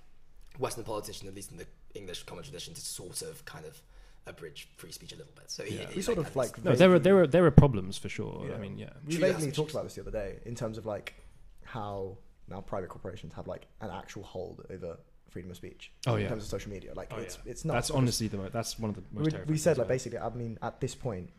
Western 0.57 0.83
politician, 0.85 1.27
at 1.27 1.35
least 1.35 1.51
in 1.51 1.57
the 1.57 1.65
English 1.95 2.23
common 2.23 2.43
tradition, 2.43 2.73
to 2.73 2.81
sort 2.81 3.21
of 3.23 3.43
kind 3.45 3.65
of 3.65 3.81
abridge 4.27 4.69
free 4.77 4.91
speech 4.91 5.13
a 5.13 5.15
little 5.15 5.31
bit. 5.35 5.49
So 5.49 5.63
he, 5.63 5.75
Yeah. 5.77 5.87
he, 5.89 5.95
We 5.97 6.01
sort 6.01 6.17
like, 6.17 6.27
of 6.27 6.35
like 6.35 6.63
No, 6.63 6.75
there 6.75 6.89
are 6.89 6.93
vaguely- 6.93 7.03
there 7.03 7.21
are 7.21 7.27
there 7.27 7.45
are 7.45 7.51
problems 7.51 7.97
for 7.97 8.09
sure. 8.09 8.45
Yeah. 8.47 8.55
I 8.55 8.57
mean, 8.59 8.77
yeah. 8.77 8.89
We 9.05 9.13
Trudeau 9.13 9.27
has 9.27 9.35
vaguely 9.37 9.51
talked 9.51 9.71
about 9.71 9.83
this 9.83 9.95
the 9.95 10.01
other 10.01 10.11
day 10.11 10.39
in 10.45 10.55
terms 10.55 10.77
of 10.77 10.85
like 10.85 11.15
how 11.63 12.17
now 12.47 12.61
private 12.61 12.89
corporations 12.89 13.33
have 13.33 13.47
like 13.47 13.67
an 13.81 13.89
actual 13.89 14.23
hold 14.23 14.65
over 14.69 14.97
freedom 15.29 15.49
of 15.51 15.57
speech. 15.57 15.91
Oh, 16.07 16.15
yeah, 16.17 16.23
in 16.23 16.29
terms 16.29 16.43
of 16.43 16.49
social 16.49 16.69
media. 16.71 16.93
Like 16.93 17.07
Oh, 17.11 17.17
it's 17.17 17.37
yeah. 17.45 17.51
it's 17.51 17.65
not. 17.65 17.73
That's 17.73 17.89
honestly 17.91 18.27
the 18.27 18.37
mo- 18.37 18.49
that's 18.49 18.77
one 18.77 18.89
of 18.89 18.95
the 18.97 19.03
most. 19.11 19.33
we, 19.47 19.53
we 19.53 19.57
said 19.57 19.77
like 19.77 19.85
about 19.85 19.93
basically. 19.93 20.19
I 20.19 20.29
mean, 20.29 20.57
at 20.61 20.79
this 20.81 20.93
point, 20.93 21.29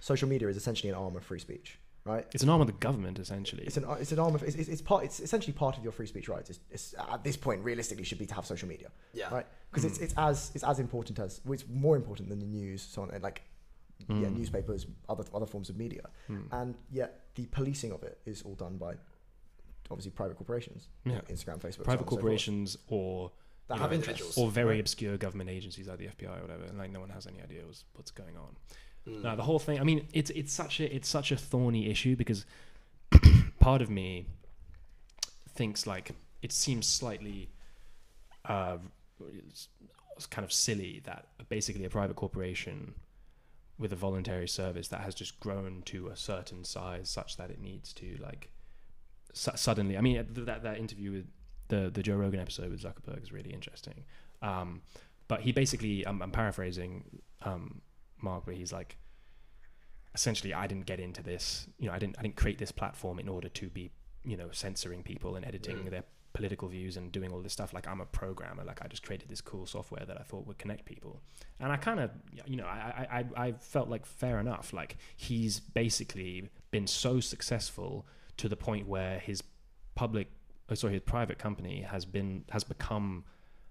social 0.00 0.28
media 0.28 0.48
is 0.48 0.56
essentially 0.56 0.88
an 0.90 0.94
arm 0.96 1.14
of 1.16 1.22
free 1.24 1.38
speech, 1.38 1.78
right? 2.08 2.26
It's 2.32 2.42
an 2.42 2.48
arm 2.48 2.60
of 2.60 2.66
the 2.66 2.72
government 2.74 3.18
essentially. 3.18 3.64
It's 3.64 3.76
an 3.76 3.84
it's 4.00 4.12
an 4.12 4.18
arm 4.18 4.34
of 4.34 4.42
it's, 4.42 4.56
it's, 4.56 4.68
it's 4.68 4.82
part 4.82 5.04
it's 5.04 5.20
essentially 5.20 5.52
part 5.52 5.76
of 5.76 5.82
your 5.84 5.92
free 5.92 6.06
speech 6.06 6.28
rights. 6.28 6.50
It's, 6.50 6.60
it's 6.70 6.94
at 7.12 7.22
this 7.22 7.36
point 7.36 7.62
realistically 7.62 8.04
should 8.04 8.18
be 8.18 8.26
to 8.26 8.34
have 8.34 8.46
social 8.46 8.68
media, 8.68 8.88
yeah. 9.12 9.28
right? 9.32 9.46
Because 9.70 9.84
it's 9.84 9.98
it's 9.98 10.14
as 10.16 10.50
it's 10.54 10.64
as 10.64 10.78
important 10.80 11.18
as 11.18 11.40
well, 11.44 11.54
it's 11.54 11.64
more 11.68 11.96
important 11.96 12.28
than 12.28 12.38
the 12.40 12.46
news, 12.46 12.82
so 12.82 13.02
on 13.02 13.10
and 13.10 13.22
like 13.22 13.42
yeah, 14.08 14.14
Mm. 14.28 14.36
newspapers, 14.36 14.86
other 15.08 15.24
other 15.34 15.46
forms 15.46 15.68
of 15.70 15.76
media, 15.76 16.02
Mm. 16.28 16.44
and 16.52 16.74
yet 16.90 17.10
the 17.34 17.46
policing 17.46 17.92
of 17.92 18.02
it 18.04 18.18
is 18.26 18.42
all 18.42 18.54
done 18.54 18.76
by 18.78 18.94
obviously 19.90 20.10
private 20.12 20.36
corporations, 20.36 20.88
Yeah. 21.04 21.20
Instagram, 21.22 21.58
Facebook, 21.58 21.60
so 21.60 21.64
on 21.64 21.64
and 21.64 21.74
so 21.74 21.82
Private 21.84 21.98
forth, 21.98 22.08
corporations 22.20 22.76
or 22.88 23.32
that 23.68 23.78
have 23.78 23.90
know, 23.90 23.96
interests, 23.96 24.38
or 24.38 24.50
very 24.50 24.70
right? 24.76 24.80
obscure 24.80 25.16
government 25.18 25.50
agencies 25.50 25.88
like 25.88 25.98
the 25.98 26.06
FBI 26.08 26.38
or 26.38 26.42
whatever, 26.42 26.64
and 26.64 26.78
like 26.78 26.90
no 26.90 27.00
one 27.00 27.10
has 27.10 27.26
any 27.26 27.42
idea 27.42 27.64
what's, 27.66 27.84
what's 27.94 28.10
going 28.10 28.36
on. 28.36 28.56
Mm. 29.06 29.22
No, 29.22 29.36
the 29.36 29.42
whole 29.42 29.58
thing. 29.58 29.78
I 29.80 29.84
mean, 29.84 30.06
it's 30.12 30.30
it's 30.30 30.52
such 30.52 30.80
a 30.80 30.94
it's 30.94 31.08
such 31.08 31.32
a 31.32 31.36
thorny 31.36 31.90
issue 31.90 32.16
because 32.16 32.44
part 33.60 33.82
of 33.82 33.90
me 33.90 34.26
thinks 35.54 35.86
like 35.86 36.12
it 36.42 36.52
seems 36.52 36.86
slightly 36.86 37.50
uh, 38.44 38.78
kind 40.30 40.44
of 40.44 40.52
silly 40.52 41.00
that 41.04 41.26
basically 41.48 41.84
a 41.84 41.90
private 41.90 42.16
corporation 42.16 42.94
with 43.78 43.92
a 43.92 43.96
voluntary 43.96 44.48
service 44.48 44.88
that 44.88 45.00
has 45.00 45.14
just 45.14 45.38
grown 45.40 45.82
to 45.86 46.08
a 46.08 46.16
certain 46.16 46.64
size 46.64 47.08
such 47.08 47.36
that 47.36 47.50
it 47.50 47.60
needs 47.60 47.92
to 47.92 48.16
like 48.20 48.50
su- 49.32 49.52
suddenly. 49.54 49.96
I 49.96 50.00
mean, 50.00 50.26
that 50.30 50.62
that 50.62 50.78
interview 50.78 51.12
with 51.12 51.26
the 51.68 51.90
the 51.90 52.02
Joe 52.02 52.16
Rogan 52.16 52.40
episode 52.40 52.70
with 52.70 52.82
Zuckerberg 52.82 53.22
is 53.22 53.32
really 53.32 53.52
interesting. 53.52 54.04
Um, 54.42 54.82
But 55.28 55.40
he 55.42 55.52
basically, 55.52 56.06
I'm, 56.06 56.22
I'm 56.22 56.30
paraphrasing 56.30 57.04
um, 57.42 57.82
Mark, 58.22 58.44
but 58.46 58.54
he's 58.54 58.72
like, 58.72 58.96
essentially, 60.14 60.54
I 60.54 60.66
didn't 60.66 60.86
get 60.86 61.00
into 61.00 61.22
this. 61.22 61.66
You 61.78 61.88
know, 61.88 61.92
I 61.94 61.98
didn't 61.98 62.18
I 62.18 62.22
didn't 62.22 62.36
create 62.36 62.58
this 62.58 62.72
platform 62.72 63.18
in 63.18 63.28
order 63.28 63.48
to 63.48 63.68
be, 63.68 63.90
you 64.24 64.36
know, 64.36 64.48
censoring 64.52 65.02
people 65.02 65.36
and 65.36 65.44
editing 65.46 65.76
Mm. 65.78 65.90
their 65.90 66.04
political 66.34 66.68
views 66.68 66.96
and 66.96 67.10
doing 67.10 67.32
all 67.32 67.40
this 67.40 67.52
stuff. 67.52 67.72
Like 67.72 67.88
I'm 67.88 68.00
a 68.00 68.06
programmer. 68.06 68.62
Like 68.64 68.80
I 68.84 68.86
just 68.88 69.02
created 69.02 69.28
this 69.28 69.40
cool 69.40 69.66
software 69.66 70.04
that 70.06 70.18
I 70.20 70.22
thought 70.22 70.46
would 70.46 70.58
connect 70.58 70.84
people. 70.84 71.20
And 71.58 71.72
I 71.72 71.76
kind 71.76 72.00
of, 72.00 72.10
you 72.46 72.56
know, 72.56 72.66
I, 72.66 73.06
I 73.10 73.18
I 73.18 73.46
I 73.48 73.52
felt 73.52 73.88
like 73.88 74.06
fair 74.06 74.38
enough. 74.38 74.72
Like 74.72 74.96
he's 75.16 75.60
basically 75.60 76.48
been 76.70 76.86
so 76.86 77.20
successful 77.20 78.06
to 78.36 78.48
the 78.48 78.56
point 78.56 78.86
where 78.86 79.18
his 79.18 79.42
public, 79.94 80.28
oh, 80.68 80.74
sorry, 80.74 80.92
his 80.92 81.02
private 81.02 81.38
company 81.38 81.82
has 81.82 82.04
been 82.04 82.44
has 82.50 82.62
become 82.62 83.24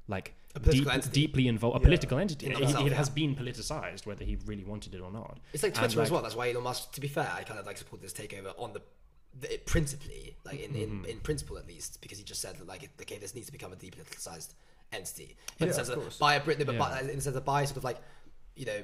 like 0.07 0.33
A 0.55 0.59
political 0.59 0.85
deep- 0.85 0.93
entity. 0.93 1.21
deeply 1.27 1.47
involved, 1.47 1.77
a 1.77 1.79
Yeah. 1.79 1.85
political 1.85 2.17
entity. 2.17 2.45
In 2.47 2.51
It, 2.53 2.61
itself, 2.61 2.85
it 2.87 2.93
has 2.93 3.07
yeah. 3.09 3.13
been 3.13 3.35
politicized, 3.35 4.05
whether 4.05 4.23
he 4.25 4.37
really 4.45 4.63
wanted 4.63 4.95
it 4.95 5.01
or 5.01 5.11
not. 5.11 5.39
It's 5.53 5.63
like 5.63 5.71
And, 5.77 5.91
Twitter 5.91 6.01
as 6.01 6.11
well. 6.11 6.21
That's 6.21 6.35
why 6.35 6.49
Elon 6.51 6.63
Musk. 6.63 6.91
To 6.93 7.01
be 7.01 7.07
fair, 7.07 7.31
I 7.33 7.43
kind 7.43 7.59
of 7.59 7.65
like 7.65 7.77
support 7.77 8.01
this 8.01 8.13
takeover 8.13 8.53
on 8.57 8.73
the, 8.73 8.81
the 9.39 9.53
it 9.55 9.65
principally, 9.65 10.35
like 10.45 10.59
in, 10.59 10.71
Mm-hmm. 10.71 11.05
in, 11.05 11.11
in 11.11 11.19
principle 11.19 11.57
at 11.57 11.67
least, 11.67 12.01
because 12.01 12.17
he 12.17 12.23
just 12.23 12.41
said 12.41 12.55
that 12.57 12.67
like 12.67 12.89
okay, 13.01 13.17
this 13.17 13.35
needs 13.35 13.47
to 13.47 13.51
become 13.51 13.73
a 13.73 13.75
depoliticized 13.75 14.53
entity. 14.93 15.35
Yeah, 15.57 15.63
In 15.63 15.67
the 15.67 15.73
sense 15.73 15.89
of 15.89 15.95
that 15.95 16.01
course. 16.01 16.17
by 16.17 16.35
a 16.35 16.39
Britain, 16.39 16.65
but 16.65 16.73
Yeah. 16.75 16.79
by, 16.79 17.01
in 17.01 17.07
the 17.15 17.21
sense 17.21 17.33
that 17.33 17.45
by 17.45 17.65
sort 17.65 17.77
of 17.77 17.83
like, 17.83 17.97
you 18.55 18.65
know, 18.65 18.83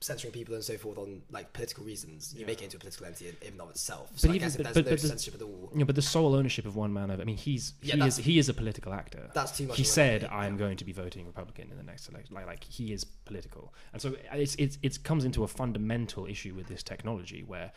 censoring 0.00 0.32
people 0.32 0.54
and 0.54 0.62
so 0.62 0.76
forth 0.76 0.98
on 0.98 1.22
like 1.30 1.52
political 1.54 1.82
reasons, 1.84 2.34
you 2.34 2.40
Yeah. 2.40 2.46
make 2.46 2.60
it 2.60 2.64
into 2.64 2.76
a 2.76 2.80
political 2.80 3.06
entity 3.06 3.28
in, 3.30 3.36
in 3.40 3.52
and 3.52 3.60
of 3.62 3.70
itself. 3.70 4.10
But 4.12 4.24
I 4.24 4.28
even- 4.34 4.38
guess 4.40 4.54
if 4.54 4.58
but- 4.58 4.64
there's 4.64 4.74
but- 4.74 4.84
no 4.84 4.90
but 4.92 5.00
the- 5.00 5.08
censorship 5.08 5.34
at 5.36 5.42
all, 5.42 5.70
know, 5.74 5.84
but 5.86 5.94
the 5.94 6.02
sole 6.02 6.34
ownership 6.34 6.66
of 6.66 6.76
one 6.76 6.92
man 6.92 7.10
over. 7.10 7.22
I 7.22 7.24
mean, 7.24 7.36
he's 7.38 7.72
Yeah, 7.82 7.96
he 7.96 8.06
is 8.06 8.16
he 8.18 8.38
is 8.38 8.48
a 8.48 8.54
political 8.54 8.92
actor. 8.92 9.30
that's 9.34 9.56
too 9.56 9.66
much. 9.66 9.76
he 9.78 9.84
said, 9.84 10.24
"I'm 10.24 10.54
yeah. 10.54 10.58
going 10.58 10.76
to 10.76 10.84
be 10.84 10.92
voting 10.92 11.26
Republican 11.26 11.70
in 11.70 11.76
the 11.78 11.82
next 11.82 12.08
election." 12.08 12.34
Like, 12.34 12.46
like 12.46 12.64
he 12.64 12.92
is 12.92 13.04
political, 13.04 13.72
and 13.92 14.02
so 14.02 14.14
uh, 14.32 14.36
it's 14.36 14.54
it's 14.56 14.78
it 14.82 15.02
comes 15.02 15.24
into 15.24 15.44
a 15.44 15.48
fundamental 15.48 16.26
issue 16.26 16.54
with 16.54 16.66
this 16.68 16.82
technology 16.82 17.42
where 17.42 17.72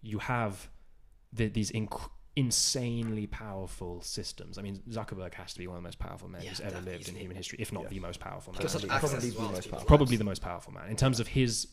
you 0.00 0.18
have 0.18 0.68
the, 1.32 1.46
these 1.48 1.70
inc- 1.70 2.10
insanely 2.34 3.26
powerful 3.26 4.00
systems. 4.02 4.58
I 4.58 4.62
mean, 4.62 4.82
Zuckerberg 4.88 5.34
has 5.34 5.52
to 5.52 5.58
be 5.58 5.66
one 5.66 5.76
of 5.76 5.82
the 5.82 5.86
most 5.86 5.98
powerful 5.98 6.28
men 6.28 6.42
Yeah, 6.42 6.50
who's 6.50 6.60
ever 6.60 6.70
definitely, 6.70 6.92
lived 6.92 7.08
in 7.10 7.16
human 7.16 7.36
history, 7.36 7.58
if 7.60 7.72
not 7.72 7.84
Yeah. 7.84 7.88
the 7.90 8.00
most 8.00 8.20
powerful 8.20 8.52
man. 8.54 8.62
Probably- 8.62 8.88
access 8.90 9.10
probably 9.10 9.30
the 9.30 9.40
most 9.42 9.70
powerful. 9.70 9.86
Probably 9.86 10.16
the 10.16 10.24
most 10.24 10.42
powerful 10.42 10.72
man 10.72 10.88
in 10.88 10.96
terms 10.96 11.20
of 11.20 11.28
his 11.28 11.68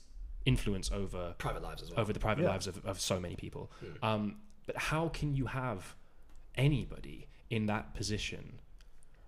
influence 0.46 0.92
over 0.92 1.36
private 1.38 1.62
lives 1.64 1.82
as 1.84 1.92
well. 1.92 2.00
over 2.02 2.12
the 2.14 2.20
private 2.20 2.44
Yeah. 2.44 2.50
lives 2.50 2.68
of, 2.68 2.84
of 2.86 3.00
so 3.00 3.20
many 3.20 3.36
people. 3.36 3.72
Mm. 3.84 4.04
Um, 4.08 4.42
but 4.66 4.76
how 4.78 5.08
can 5.10 5.34
you 5.34 5.46
have 5.48 5.96
anybody 6.56 7.28
in 7.50 7.66
that 7.68 7.94
position 7.94 8.60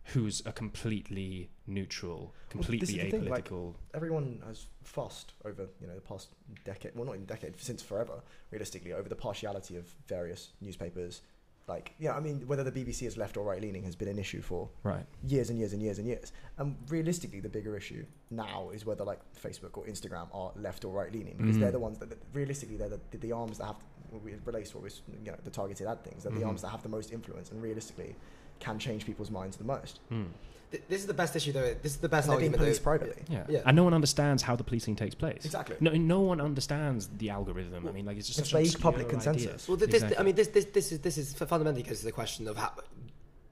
who's 0.06 0.42
a 0.46 0.52
completely 0.52 1.50
neutral, 1.68 2.34
completely 2.50 2.88
is 2.88 3.04
the 3.04 3.12
thing, 3.12 3.26
like- 3.30 3.50
apolitical? 3.50 3.76
everyone 3.94 4.42
has 4.46 4.68
fussed 4.84 5.34
over 5.46 5.68
you 5.80 5.88
know 5.88 5.96
the 5.96 6.02
past 6.02 6.30
decade 6.66 6.92
well 6.96 7.06
not 7.06 7.14
even 7.16 7.26
decade 7.26 7.54
since 7.60 7.82
forever 7.82 8.22
realistically 8.50 8.94
over 8.94 9.08
the 9.08 9.16
partiality 9.16 9.76
of 9.78 9.86
various 10.08 10.50
newspapers 10.60 11.22
like 11.68 11.94
yeah 12.00 12.16
i 12.16 12.20
mean 12.20 12.42
whether 12.48 12.64
the 12.64 12.72
bbc 12.72 13.04
is 13.06 13.16
left 13.16 13.38
or 13.38 13.44
right 13.46 13.62
leaning 13.62 13.84
has 13.84 13.96
been 13.96 14.08
an 14.08 14.18
issue 14.18 14.42
for 14.42 14.68
right. 14.84 15.06
years 15.28 15.50
and 15.52 15.60
years 15.60 15.72
and 15.74 15.82
years 15.84 16.00
and 16.00 16.08
years 16.08 16.32
and 16.58 16.76
realistically 16.90 17.40
the 17.40 17.48
bigger 17.48 17.78
issue 17.78 18.04
now 18.32 18.70
is 18.74 18.86
whether 18.86 19.04
like 19.04 19.20
facebook 19.36 19.78
or 19.78 19.86
instagram 19.86 20.28
are 20.34 20.52
left 20.56 20.84
or 20.84 20.92
right 20.92 21.14
leaning 21.14 21.38
because 21.38 21.58
Mhm. 21.58 21.60
they're 21.60 21.72
the 21.72 21.80
ones 21.80 22.00
that, 22.00 22.10
that 22.10 22.18
realistically 22.34 22.76
they're 22.78 22.90
the, 22.90 23.00
the 23.20 23.32
arms 23.32 23.60
that 23.60 23.66
have 23.66 23.78
it 24.26 24.42
relates 24.46 24.72
to 24.72 24.78
what 24.78 24.84
was 24.86 25.02
you 25.24 25.32
know 25.32 25.38
the 25.44 25.52
targeted 25.52 25.86
ad 25.88 26.04
things 26.04 26.24
they're 26.24 26.32
Mhm. 26.34 26.40
the 26.40 26.46
arms 26.46 26.62
that 26.64 26.70
have 26.70 26.82
the 26.82 26.90
most 26.90 27.14
influence 27.14 27.52
and 27.52 27.62
realistically 27.62 28.16
can 28.62 28.80
change 28.80 29.06
people's 29.06 29.32
minds 29.32 29.58
the 29.58 29.64
most 29.64 30.00
Hmm. 30.10 30.26
Th- 30.72 30.84
This 30.88 31.02
is 31.02 31.08
the 31.08 31.14
best 31.14 31.36
issue, 31.36 31.52
though. 31.52 31.74
This 31.86 31.94
is 31.96 31.98
the 31.98 32.08
best 32.08 32.26
and 32.28 32.32
they're 32.32 32.40
being 32.40 32.54
argument. 32.54 32.60
policed 32.80 32.84
privately 32.84 33.22
Yeah. 33.30 33.46
Yeah. 33.50 33.62
and 33.66 33.76
no 33.76 33.84
one 33.84 33.94
understands 33.94 34.42
how 34.42 34.56
the 34.56 34.64
policing 34.64 34.96
takes 34.96 35.16
place. 35.16 35.44
exactly 35.44 35.76
No, 35.82 35.92
no 35.92 36.22
one 36.22 36.40
understands 36.40 37.10
the 37.18 37.30
algorithm. 37.30 37.88
I 37.90 37.92
mean, 37.92 38.06
like 38.06 38.18
it's 38.18 38.28
just 38.28 38.40
It's 38.40 38.50
such 38.52 38.64
vague 38.72 38.80
public 38.82 39.12
obscure 39.12 39.34
idea. 39.34 39.48
consensus. 39.50 39.68
Well, 39.68 39.78
th- 39.78 39.92
this, 39.92 40.02
Exactly. 40.04 40.18
I 40.18 40.24
mean, 40.24 40.36
this, 40.36 40.48
this, 40.48 40.66
this 40.78 40.92
is 40.94 41.00
this 41.00 41.18
is 41.18 41.34
fundamentally 41.34 41.84
goes 41.84 42.00
to 42.00 42.06
the 42.06 42.12
question 42.14 42.48
of 42.48 42.56
how, 42.56 42.72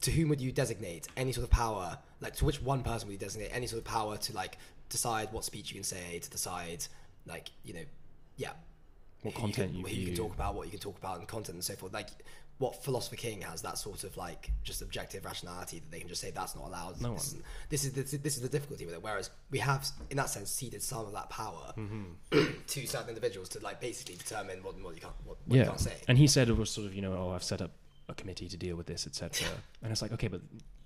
to 0.06 0.12
whom 0.12 0.30
would 0.30 0.40
you 0.40 0.54
designate 0.54 1.10
any 1.18 1.34
sort 1.34 1.44
of 1.44 1.50
power? 1.52 1.98
Like, 2.22 2.36
to 2.38 2.46
which 2.46 2.62
one 2.62 2.84
person 2.84 3.08
would 3.10 3.14
you 3.18 3.20
designate 3.28 3.50
any 3.52 3.68
sort 3.68 3.80
of 3.80 3.86
power 3.86 4.16
to 4.16 4.34
like 4.34 4.58
decide 4.88 5.28
what 5.34 5.44
speech 5.44 5.72
you 5.72 5.76
can 5.76 5.84
say, 5.84 6.20
to 6.20 6.30
decide, 6.30 6.86
like, 7.26 7.50
you 7.66 7.74
know, 7.74 7.84
yeah, 8.38 8.52
what 9.24 9.34
who 9.36 9.42
content 9.42 9.74
you, 9.74 9.80
you, 9.80 9.84
can, 9.86 9.94
who 9.96 10.00
you 10.02 10.08
can 10.08 10.16
talk 10.16 10.34
about, 10.34 10.56
what 10.56 10.68
you 10.68 10.72
can 10.72 10.80
talk 10.80 10.98
about, 10.98 11.20
and 11.20 11.28
content 11.28 11.56
and 11.56 11.64
so 11.66 11.74
forth. 11.76 11.92
Like, 11.94 12.08
what 12.60 12.84
philosopher 12.84 13.16
king 13.16 13.42
has 13.42 13.62
that 13.62 13.78
sort 13.78 14.04
of 14.04 14.16
like 14.18 14.52
just 14.64 14.82
objective 14.82 15.26
rationality 15.26 15.80
that 15.80 15.90
they 15.92 16.00
can 16.00 16.10
just 16.10 16.22
say 16.22 16.30
that's 16.30 16.56
not 16.56 16.66
allowed. 16.68 17.02
No 17.02 17.14
this, 17.14 17.32
one. 17.34 17.42
Is, 17.42 17.46
this 17.70 17.84
is 17.86 17.94
the, 18.12 18.18
this 18.18 18.36
is 18.36 18.42
the 18.42 18.50
difficulty 18.50 18.86
with 18.86 18.94
it. 18.94 19.02
Whereas 19.02 19.30
we 19.50 19.60
have, 19.60 19.88
in 20.10 20.18
that 20.18 20.30
sense, 20.30 20.52
ceded 20.52 20.84
some 20.84 21.06
of 21.06 21.14
that 21.14 21.30
power 21.30 21.74
Mm-hmm. 21.78 22.04
to 22.68 22.86
certain 22.88 23.10
individuals 23.10 23.50
to 23.50 23.60
like 23.62 23.80
basically 23.80 24.16
determine 24.16 24.62
what, 24.62 24.80
what 24.84 24.94
you 24.94 25.02
can't 25.02 25.14
what, 25.26 25.38
what 25.46 25.58
you 25.58 25.64
can't 25.66 25.80
say. 25.80 25.94
and 26.08 26.18
he 26.18 26.28
said 26.28 26.50
it 26.50 26.58
was 26.58 26.70
sort 26.70 26.86
of 26.88 26.94
you 26.94 27.02
know, 27.02 27.14
oh, 27.14 27.32
I've 27.34 27.44
set 27.44 27.62
up 27.62 27.72
a 28.10 28.14
committee 28.14 28.48
to 28.50 28.58
deal 28.58 28.76
with 28.76 28.88
this, 28.88 29.08
etc. 29.08 29.48
and 29.82 29.92
it's 29.92 30.02
like, 30.02 30.12
okay, 30.12 30.28
but 30.28 30.42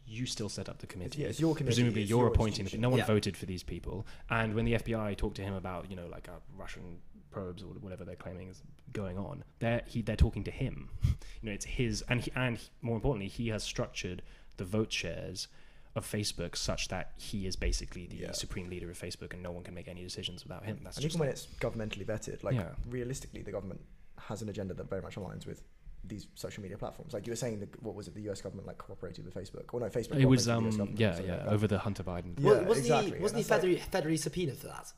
you 0.05 0.25
still 0.25 0.49
set 0.49 0.69
up 0.69 0.77
the 0.79 0.85
committee. 0.87 1.21
yeah, 1.21 1.29
it's 1.29 1.39
your 1.39 1.55
committee, 1.55 1.75
Presumably, 1.75 2.01
it's 2.01 2.09
you're 2.09 2.19
your 2.19 2.27
appointing. 2.27 2.67
No 2.79 2.89
one 2.89 2.99
Yeah. 2.99 3.05
voted 3.05 3.35
for 3.37 3.45
these 3.45 3.63
people. 3.63 4.05
And 4.29 4.53
when 4.53 4.65
the 4.65 4.73
FBI 4.73 5.15
talked 5.17 5.37
to 5.37 5.41
him 5.41 5.53
about 5.55 5.89
you 5.89 5.95
know 5.95 6.05
like 6.11 6.27
a 6.27 6.39
Russian 6.55 6.99
probes 7.33 7.63
or 7.63 7.67
whatever 7.81 8.05
they're 8.05 8.15
claiming 8.15 8.49
is 8.49 8.61
going 8.93 9.17
on, 9.17 9.43
they're 9.59 9.81
he 9.85 10.01
they're 10.01 10.15
talking 10.15 10.43
to 10.45 10.51
him. 10.51 10.89
you 11.03 11.13
know, 11.43 11.51
it's 11.51 11.65
his, 11.65 12.03
and 12.07 12.21
he, 12.21 12.31
and 12.35 12.57
he, 12.57 12.67
more 12.81 12.95
importantly, 12.95 13.27
he 13.27 13.49
has 13.49 13.63
structured 13.63 14.21
the 14.57 14.63
vote 14.65 14.91
shares 14.91 15.47
of 15.95 16.09
Facebook 16.09 16.55
such 16.55 16.87
that 16.87 17.11
he 17.17 17.45
is 17.45 17.55
basically 17.55 18.07
the 18.07 18.15
Yeah. 18.17 18.31
supreme 18.31 18.69
leader 18.69 18.89
of 18.89 18.99
Facebook, 18.99 19.33
and 19.33 19.43
no 19.43 19.51
one 19.51 19.63
can 19.63 19.73
make 19.73 19.87
any 19.87 20.03
decisions 20.03 20.43
without 20.43 20.63
him. 20.65 20.79
That's 20.83 20.97
and 20.97 21.03
just 21.03 21.15
even 21.15 21.19
when 21.19 21.29
it's 21.29 21.47
governmentally 21.59 22.05
vetted, 22.05 22.43
like 22.43 22.55
Yeah. 22.55 22.69
realistically, 22.89 23.41
the 23.43 23.51
government 23.51 23.81
has 24.17 24.41
an 24.41 24.49
agenda 24.49 24.73
that 24.73 24.89
very 24.89 25.01
much 25.01 25.15
aligns 25.15 25.45
with 25.45 25.61
these 26.05 26.27
social 26.35 26.61
media 26.61 26.77
platforms. 26.77 27.13
Like 27.13 27.25
you 27.25 27.31
were 27.31 27.37
saying, 27.37 27.59
the, 27.59 27.67
what 27.79 27.95
was 27.95 28.07
it? 28.07 28.13
The 28.15 28.21
U.S. 28.23 28.41
government 28.41 28.67
like 28.67 28.77
cooperated 28.77 29.23
with 29.23 29.33
Facebook. 29.33 29.71
Well, 29.71 29.81
no, 29.81 29.89
Facebook. 29.89 30.19
it 30.19 30.25
was 30.25 30.45
cooperated 30.45 30.79
with 30.79 30.97
the 30.97 31.03
US 31.03 31.19
um 31.19 31.21
yeah 31.25 31.35
yeah 31.35 31.43
like, 31.43 31.53
over 31.53 31.67
the 31.67 31.79
Hunter 31.79 32.03
Biden. 32.03 32.37
Yeah, 32.37 32.51
Well, 32.51 32.65
wasn't 32.65 32.85
exactly, 32.87 33.17
he 33.17 33.21
wasn't 33.21 33.37
he 33.37 33.43
that's 33.43 33.65
federally, 33.65 33.79
federally 33.89 34.19
subpoenaed 34.19 34.57
for 34.57 34.67
that? 34.67 34.91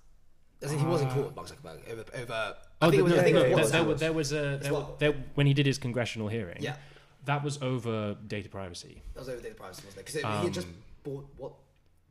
As 0.62 0.72
in 0.72 0.80
he 0.80 0.86
wasn't 0.86 1.12
caught 1.12 1.24
court, 1.24 1.36
Mark 1.36 1.47
Zuckerberg, 1.47 1.91
over 1.91 2.06
over. 2.16 2.56
Oh, 2.82 2.88
I 2.88 2.89
think 2.89 2.91
the- 2.91 2.97
it 2.99 3.03
was. 3.03 3.14
no, 3.14 3.20
I 3.20 3.24
think 3.24 3.36
no, 3.36 3.41
it 3.41 3.47
there, 3.49 3.58
was. 3.58 3.72
there, 3.72 3.93
there 3.95 4.14
was 4.14 4.32
a 4.32 4.60
there, 4.62 4.74
well. 4.74 4.95
there, 4.99 5.14
when 5.36 5.47
he 5.47 5.53
did 5.53 5.66
his 5.66 5.78
congressional 5.78 6.28
hearing. 6.28 6.58
Yeah, 6.62 6.76
that 7.26 7.43
was 7.43 7.62
over 7.62 8.16
data 8.28 8.49
privacy. 8.49 9.01
that 9.14 9.20
was 9.20 9.30
over 9.30 9.41
data 9.41 9.56
privacy, 9.56 9.84
wasn't 9.86 9.99
it? 10.01 10.06
Because 10.06 10.22
he 10.22 10.45
had 10.45 10.53
just 10.53 10.68
Um, 10.68 10.76
bought 11.03 11.28
what. 11.38 11.53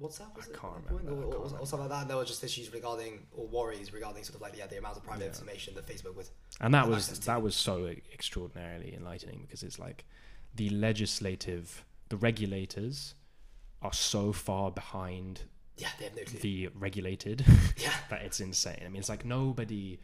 WhatsApp 0.03 0.35
was 0.37 0.47
I 0.49 0.51
it? 0.51 0.61
can't 0.61 0.87
point? 0.89 1.05
remember, 1.05 1.27
Or, 1.37 1.45
or 1.61 1.67
something 1.67 1.79
like 1.79 1.89
that. 1.91 2.01
And 2.03 2.11
there 2.11 2.17
were 2.17 2.25
just 2.25 2.43
issues 2.43 2.73
regarding 2.73 3.21
or 3.37 3.47
worries 3.47 3.93
regarding 3.93 4.25
sort 4.25 4.35
of 4.35 4.41
like 4.43 4.57
yeah 4.59 4.67
the 4.67 4.77
amount 4.77 4.97
of 4.97 5.05
private 5.05 5.23
Yeah. 5.23 5.29
information 5.29 5.75
that 5.77 5.87
Facebook 5.87 6.17
was. 6.17 6.33
And 6.61 6.75
that 6.75 6.89
was 6.89 7.21
that 7.21 7.41
was 7.43 7.55
so 7.55 7.87
extraordinarily 8.13 8.93
enlightening 8.93 9.43
because 9.43 9.63
it's 9.63 9.79
like 9.79 10.05
the 10.53 10.69
legislative, 10.71 11.85
the 12.09 12.17
regulators 12.17 13.15
are 13.83 13.93
so 13.93 14.33
far 14.33 14.73
behind 14.73 15.43
Yeah, 15.77 15.89
they 15.99 16.05
have 16.05 16.17
no 16.17 16.23
clue. 16.23 16.39
the 16.41 16.69
regulated 16.75 17.45
yeah, 17.77 17.93
But 18.11 18.23
it's 18.23 18.41
insane. 18.41 18.79
I 18.85 18.89
mean, 18.89 19.01
it's 19.01 19.09
like 19.09 19.25
nobody, 19.25 19.99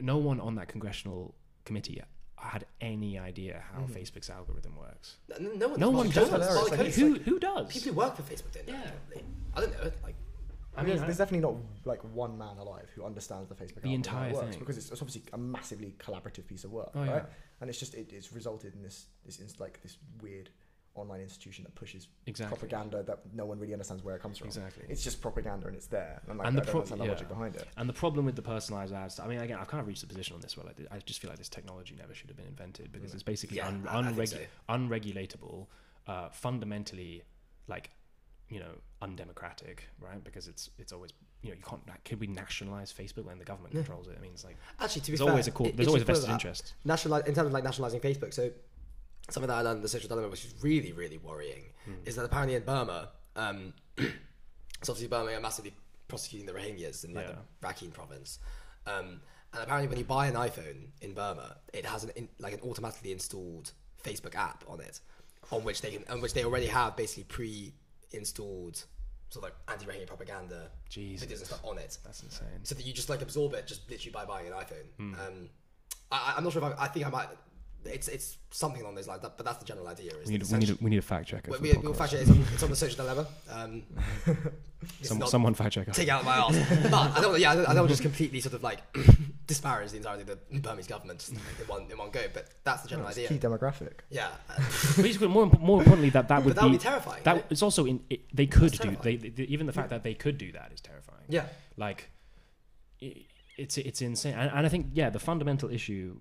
no 0.00 0.18
one 0.18 0.40
on 0.40 0.54
that 0.56 0.68
congressional 0.68 1.34
committee 1.64 2.00
had 2.36 2.66
any 2.80 3.18
idea 3.18 3.62
how 3.72 3.80
Mhm. 3.80 3.90
Facebook's 3.90 4.28
algorithm 4.30 4.76
works. 4.76 5.16
no, 5.28 5.36
no 5.54 5.68
one. 5.68 5.80
No 5.80 5.90
one 5.90 6.06
Mark 6.06 6.14
does. 6.14 6.28
Zuckerberg- 6.28 6.32
hilarious, 6.42 6.68
Mark 6.70 6.78
like, 6.78 6.92
who 6.94 7.14
who 7.14 7.38
does? 7.40 7.72
people 7.72 7.92
who 7.92 7.98
work 7.98 8.16
for 8.16 8.22
Facebook 8.22 8.52
don't 8.52 8.66
know. 8.68 8.74
Yeah. 8.74 8.90
probably. 8.90 9.24
I 9.56 9.60
don't 9.62 9.72
know. 9.72 9.92
Like, 10.02 10.14
I 10.76 10.82
mean, 10.82 10.86
mean, 10.90 10.96
there's, 10.96 11.00
there's 11.06 11.18
definitely 11.18 11.40
not 11.48 11.54
like 11.86 12.02
one 12.14 12.36
man 12.36 12.56
alive 12.58 12.88
who 12.94 13.04
understands 13.04 13.48
the 13.48 13.54
Facebook 13.54 13.80
The 13.82 13.88
algorithm 13.88 13.94
and 13.94 14.06
how 14.06 14.18
it 14.22 14.26
entire 14.26 14.34
works 14.34 14.50
thing. 14.50 14.58
because 14.58 14.76
it's, 14.76 14.90
it's 14.90 15.00
obviously 15.00 15.22
a 15.32 15.38
massively 15.38 15.94
collaborative 15.98 16.46
piece 16.46 16.64
of 16.64 16.72
work, 16.72 16.90
Oh, 16.94 17.00
right? 17.00 17.08
yeah. 17.08 17.24
And 17.60 17.70
it's 17.70 17.78
just 17.78 17.94
it, 17.94 18.12
it's 18.12 18.32
resulted 18.32 18.74
in 18.74 18.82
this 18.82 19.06
this 19.24 19.40
like 19.58 19.80
this 19.82 19.96
weird 20.20 20.50
online 20.96 21.20
institution 21.20 21.64
that 21.64 21.74
pushes 21.74 22.06
exactly. 22.26 22.56
propaganda 22.56 23.02
that 23.02 23.20
no 23.34 23.44
one 23.44 23.58
really 23.58 23.72
understands 23.72 24.04
where 24.04 24.14
it 24.14 24.22
comes 24.22 24.38
from. 24.38 24.46
Exactly. 24.46 24.84
It's 24.88 25.02
just 25.02 25.20
propaganda 25.20 25.66
and 25.66 25.74
it's 25.76 25.86
there. 25.88 26.22
And, 26.28 26.38
like, 26.38 26.46
And 26.46 26.56
I 26.56 26.60
the 26.60 26.66
don't 26.72 26.86
pro- 26.86 26.96
the 26.96 27.04
yeah. 27.04 27.10
logic 27.10 27.28
behind 27.28 27.56
it. 27.56 27.66
And 27.76 27.88
the 27.88 27.92
problem 27.92 28.24
with 28.26 28.36
the 28.36 28.42
personalized 28.42 28.92
ads, 28.94 29.18
I 29.18 29.26
mean, 29.26 29.40
again, 29.40 29.58
I've 29.60 29.66
kind 29.68 29.80
of 29.80 29.86
reached 29.88 30.04
a 30.04 30.06
position 30.06 30.34
on 30.36 30.40
this 30.40 30.56
where 30.56 30.64
like, 30.66 30.76
I 30.92 30.98
just 30.98 31.20
feel 31.20 31.30
like 31.30 31.38
this 31.38 31.48
technology 31.48 31.96
never 31.98 32.14
should 32.14 32.28
have 32.30 32.36
been 32.36 32.46
invented 32.46 32.92
because 32.92 33.10
Mm. 33.10 33.14
it's 33.14 33.22
basically 33.24 33.56
yeah, 33.56 33.68
un- 33.68 33.86
I, 33.88 33.98
I 33.98 34.02
unregu- 34.02 34.28
so. 34.28 34.38
unregulatable, 34.68 35.66
uh, 36.06 36.28
fundamentally, 36.30 37.22
like, 37.68 37.90
you 38.48 38.60
know, 38.60 38.72
undemocratic, 39.02 39.88
right? 40.00 40.22
Because 40.22 40.48
it's 40.48 40.70
it's 40.78 40.92
always, 40.92 41.10
you 41.42 41.50
know, 41.50 41.56
you 41.56 41.62
can't. 41.62 41.82
Could 42.04 42.20
we 42.20 42.26
nationalize 42.26 42.92
Facebook 42.92 43.24
when 43.24 43.38
the 43.38 43.44
government 43.44 43.74
Yeah. 43.74 43.80
controls 43.82 44.06
it? 44.08 44.16
I 44.18 44.20
mean, 44.20 44.32
it's 44.32 44.44
like 44.44 44.56
Actually, 44.80 45.00
to 45.02 45.10
be 45.12 45.16
there's 45.16 45.20
fair, 45.26 45.30
always 45.30 45.48
a 45.48 45.62
it- 45.62 45.76
there's 45.76 45.88
always 45.88 46.02
a 46.02 46.06
vested 46.06 46.30
interest. 46.30 46.74
national 46.84 47.16
in 47.18 47.34
terms 47.34 47.46
of 47.48 47.52
like 47.52 47.64
nationalizing 47.64 48.00
Facebook. 48.00 48.32
So 48.34 48.52
something 49.30 49.48
that 49.48 49.54
I 49.56 49.62
learned 49.62 49.76
in 49.78 49.82
the 49.82 49.88
social 49.88 50.08
dilemma, 50.08 50.28
which 50.28 50.44
is 50.44 50.54
really 50.62 50.92
really 50.92 51.18
worrying, 51.18 51.64
Hmm. 51.84 51.92
is 52.06 52.16
that 52.16 52.24
apparently 52.24 52.54
in 52.56 52.62
Burma, 52.64 53.10
um, 53.36 53.74
so 53.98 54.92
obviously 54.92 55.08
Burma 55.08 55.32
are 55.32 55.40
massively 55.40 55.74
prosecuting 56.08 56.46
the 56.46 56.52
Rohingyas 56.58 57.04
in 57.04 57.14
like 57.14 57.26
Yeah. 57.28 57.36
the 57.60 57.66
Rakhine 57.66 57.92
province, 57.92 58.38
um, 58.86 59.20
and 59.52 59.62
apparently 59.62 59.88
when 59.88 59.98
you 59.98 60.04
buy 60.04 60.26
an 60.26 60.34
iPhone 60.34 60.88
in 61.00 61.14
Burma, 61.14 61.56
it 61.72 61.84
has 61.86 62.04
an 62.04 62.10
in, 62.16 62.28
like 62.38 62.54
an 62.54 62.60
automatically 62.68 63.12
installed 63.12 63.72
Facebook 64.02 64.34
app 64.34 64.64
on 64.68 64.80
it, 64.80 65.00
on 65.50 65.64
which 65.64 65.80
they 65.80 65.90
can, 65.92 66.04
on 66.08 66.20
which 66.20 66.34
they 66.34 66.44
already 66.44 66.66
have 66.66 66.96
basically 66.96 67.24
pre-installed 67.24 68.84
sort 69.30 69.44
of 69.44 69.50
like 69.50 69.54
anti-Rohingya 69.68 70.06
propaganda 70.06 70.70
videos 70.90 71.20
and 71.22 71.28
Jesus, 71.30 71.48
stuff 71.48 71.64
on 71.64 71.78
it, 71.78 71.98
that's 72.04 72.22
insane. 72.22 72.46
so 72.62 72.74
that 72.74 72.86
you 72.86 72.92
just 72.92 73.08
like 73.08 73.22
absorb 73.22 73.54
it 73.54 73.66
just 73.66 73.88
literally 73.90 74.12
by 74.12 74.24
buying 74.24 74.46
an 74.46 74.52
iPhone. 74.52 74.86
Hmm. 74.98 75.14
Um, 75.14 75.48
I, 76.12 76.16
I- 76.16 76.34
I'm 76.36 76.44
not 76.44 76.52
sure 76.52 76.62
if 76.64 76.78
I, 76.78 76.84
I 76.84 76.88
think 76.88 77.06
I 77.06 77.10
might. 77.10 77.28
It's 77.86 78.08
it's 78.08 78.38
something 78.50 78.82
along 78.82 78.94
those 78.94 79.08
lines, 79.08 79.22
that, 79.22 79.36
but 79.36 79.44
that's 79.44 79.58
the 79.58 79.64
general 79.64 79.88
idea. 79.88 80.12
Is 80.22 80.26
We 80.28 80.38
need, 80.38 80.50
we 80.50 80.58
need, 80.58 80.70
a, 80.70 80.76
we 80.80 80.90
need 80.90 80.98
a 80.98 81.02
fact 81.02 81.28
checker. 81.28 81.50
We, 81.52 81.72
we, 81.72 81.78
we'll 81.78 81.92
fact 81.94 82.12
check 82.12 82.20
it. 82.20 82.28
It's 82.28 82.30
on, 82.30 82.46
it's 82.54 82.62
on 82.62 82.70
the 82.70 82.76
social 82.76 83.04
dilemma. 83.04 83.26
Um, 83.50 83.82
Some, 85.00 85.18
not- 85.18 85.30
someone 85.30 85.54
fact 85.54 85.72
checker. 85.74 85.92
take 85.92 86.10
out 86.10 86.24
my 86.26 86.36
ass. 86.36 86.56
but 86.90 87.16
I 87.16 87.20
don't. 87.20 87.40
Yeah, 87.40 87.52
I 87.52 87.56
don't, 87.56 87.68
I 87.70 87.74
don't 87.74 87.88
just 87.88 88.02
completely 88.02 88.40
sort 88.40 88.54
of 88.54 88.62
like 88.62 88.80
disparage 89.46 89.92
the 89.92 89.96
entirety 89.96 90.30
of 90.30 90.38
the 90.50 90.60
Burmese 90.60 90.86
government 90.86 91.20
just 91.20 91.32
in 91.32 91.38
one 91.66 91.86
in 91.90 91.96
one 91.96 92.10
go. 92.10 92.20
But 92.34 92.48
that's 92.64 92.82
the 92.82 92.88
general 92.88 93.08
It's 93.08 93.16
idea. 93.16 93.28
key 93.28 93.38
demographic. 93.38 94.00
Yeah, 94.10 94.28
Basically, 94.96 95.28
more 95.28 95.46
more 95.46 95.78
importantly, 95.78 96.10
that 96.10 96.28
that 96.28 96.36
but 96.36 96.44
would 96.44 96.56
that 96.56 96.62
would 96.64 96.72
be 96.72 96.76
be 96.76 96.82
terrifying. 96.82 97.22
that 97.24 97.32
right? 97.36 97.44
it's 97.48 97.62
also 97.62 97.86
in 97.86 98.00
it, 98.10 98.20
they 98.36 98.46
could 98.46 98.72
That's 98.72 98.78
do 98.78 98.96
they, 99.02 99.16
they 99.16 99.44
even 99.44 99.66
the 99.66 99.72
fact 99.72 99.88
that 99.90 100.02
they 100.02 100.12
could 100.14 100.36
do 100.36 100.52
that 100.52 100.70
is 100.74 100.80
terrifying. 100.82 101.24
yeah, 101.28 101.46
like 101.78 102.10
i 103.02 103.24
it's 103.56 103.78
it's 103.78 104.02
insane 104.02 104.34
and, 104.34 104.50
and 104.50 104.66
i 104.66 104.68
think 104.68 104.88
yeah 104.94 105.08
the 105.10 105.18
fundamental 105.20 105.70
issue 105.70 106.18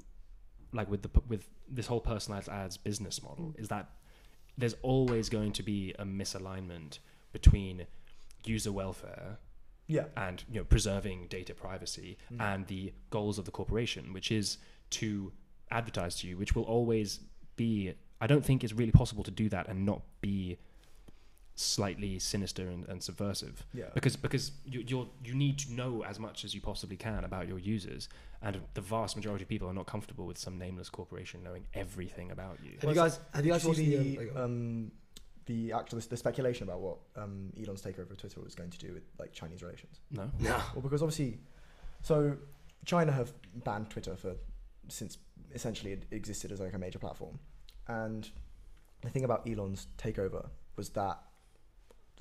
like 0.74 0.90
with 0.90 1.02
the 1.04 1.10
with 1.28 1.48
this 1.70 1.88
whole 1.88 2.02
personalized 2.02 2.50
ads 2.50 2.78
business 2.78 3.22
model 3.24 3.54
mm. 3.56 3.60
is 3.60 3.68
that 3.70 3.90
there's 4.58 4.76
always 4.82 5.30
going 5.30 5.52
to 5.52 5.64
be 5.64 5.94
a 5.98 6.06
misalignment 6.06 7.00
between 7.32 7.86
user 8.46 8.72
welfare 8.72 9.38
Yeah. 9.88 10.06
and 10.18 10.44
you 10.52 10.60
know 10.60 10.66
preserving 10.66 11.28
data 11.30 11.54
privacy 11.54 12.18
mm. 12.32 12.42
and 12.42 12.68
the 12.68 12.94
goals 13.10 13.38
of 13.40 13.46
the 13.46 13.52
corporation 13.52 14.14
which 14.14 14.32
is 14.32 14.58
to 14.92 15.32
advertise 15.72 16.16
to 16.20 16.28
you 16.28 16.38
which 16.38 16.56
will 16.56 16.64
always 16.64 17.20
be 17.56 17.94
i 18.22 18.28
don't 18.28 18.46
think 18.46 18.64
it's 18.64 18.74
really 18.74 18.92
possible 18.92 19.24
to 19.24 19.32
do 19.32 19.50
that 19.50 19.68
and 19.68 19.86
not 19.86 20.02
be 20.22 20.58
slightly 21.56 22.18
sinister 22.18 22.68
and, 22.68 22.88
and 22.90 23.02
subversive 23.04 23.66
Yeah. 23.74 23.86
because 23.94 24.16
because 24.16 24.52
you, 24.66 24.84
you're 24.88 25.08
you 25.24 25.36
need 25.36 25.60
to 25.60 25.72
know 25.72 26.04
as 26.04 26.20
much 26.20 26.44
as 26.44 26.56
you 26.56 26.62
possibly 26.62 26.98
can 26.98 27.24
about 27.24 27.48
your 27.48 27.60
users 27.60 28.10
and 28.44 28.60
the 28.74 28.82
vast 28.82 29.16
majority 29.16 29.44
of 29.44 29.50
people 29.50 29.68
are 29.68 29.74
not 29.74 29.88
comfortable 29.88 30.26
with 30.28 30.38
some 30.38 30.58
nameless 30.58 30.90
corporation 30.90 31.42
knowing 31.44 31.66
everything 31.74 32.30
about 32.32 32.58
you 32.64 32.72
have 32.82 32.90
you 32.90 32.96
guys 32.96 33.20
have 33.34 33.46
you 33.46 33.52
guys 33.52 33.62
Did 33.62 33.68
watched 33.70 33.80
you 33.80 34.00
the? 34.00 34.20
um, 34.20 34.32
the, 34.36 34.42
um, 34.44 34.92
the 35.46 35.72
actual 35.74 36.00
the 36.00 36.18
speculation 36.18 36.64
about 36.68 36.82
what 36.82 36.98
um, 37.16 37.52
Elon's 37.62 37.82
takeover 37.82 38.12
of 38.12 38.18
Twitter 38.18 38.42
was 38.42 38.54
going 38.56 38.70
to 38.70 38.78
do 38.78 38.94
with 38.94 39.04
like 39.20 39.34
Chinese 39.34 39.62
relations? 39.64 40.00
no 40.12 40.30
no, 40.40 40.62
Well, 40.74 40.82
because 40.82 41.02
obviously, 41.02 41.40
so 42.02 42.38
China 42.86 43.12
have 43.12 43.34
banned 43.64 43.90
Twitter 43.90 44.16
for 44.16 44.36
since 44.90 45.18
essentially 45.54 45.94
it 45.94 46.04
existed 46.12 46.52
as 46.52 46.60
like 46.60 46.74
a 46.74 46.78
major 46.80 47.00
platform, 47.00 47.40
and 47.88 48.30
the 49.02 49.10
thing 49.10 49.24
about 49.26 49.48
Elon's 49.50 49.88
takeover 49.98 50.50
was 50.76 50.90
that 50.90 51.20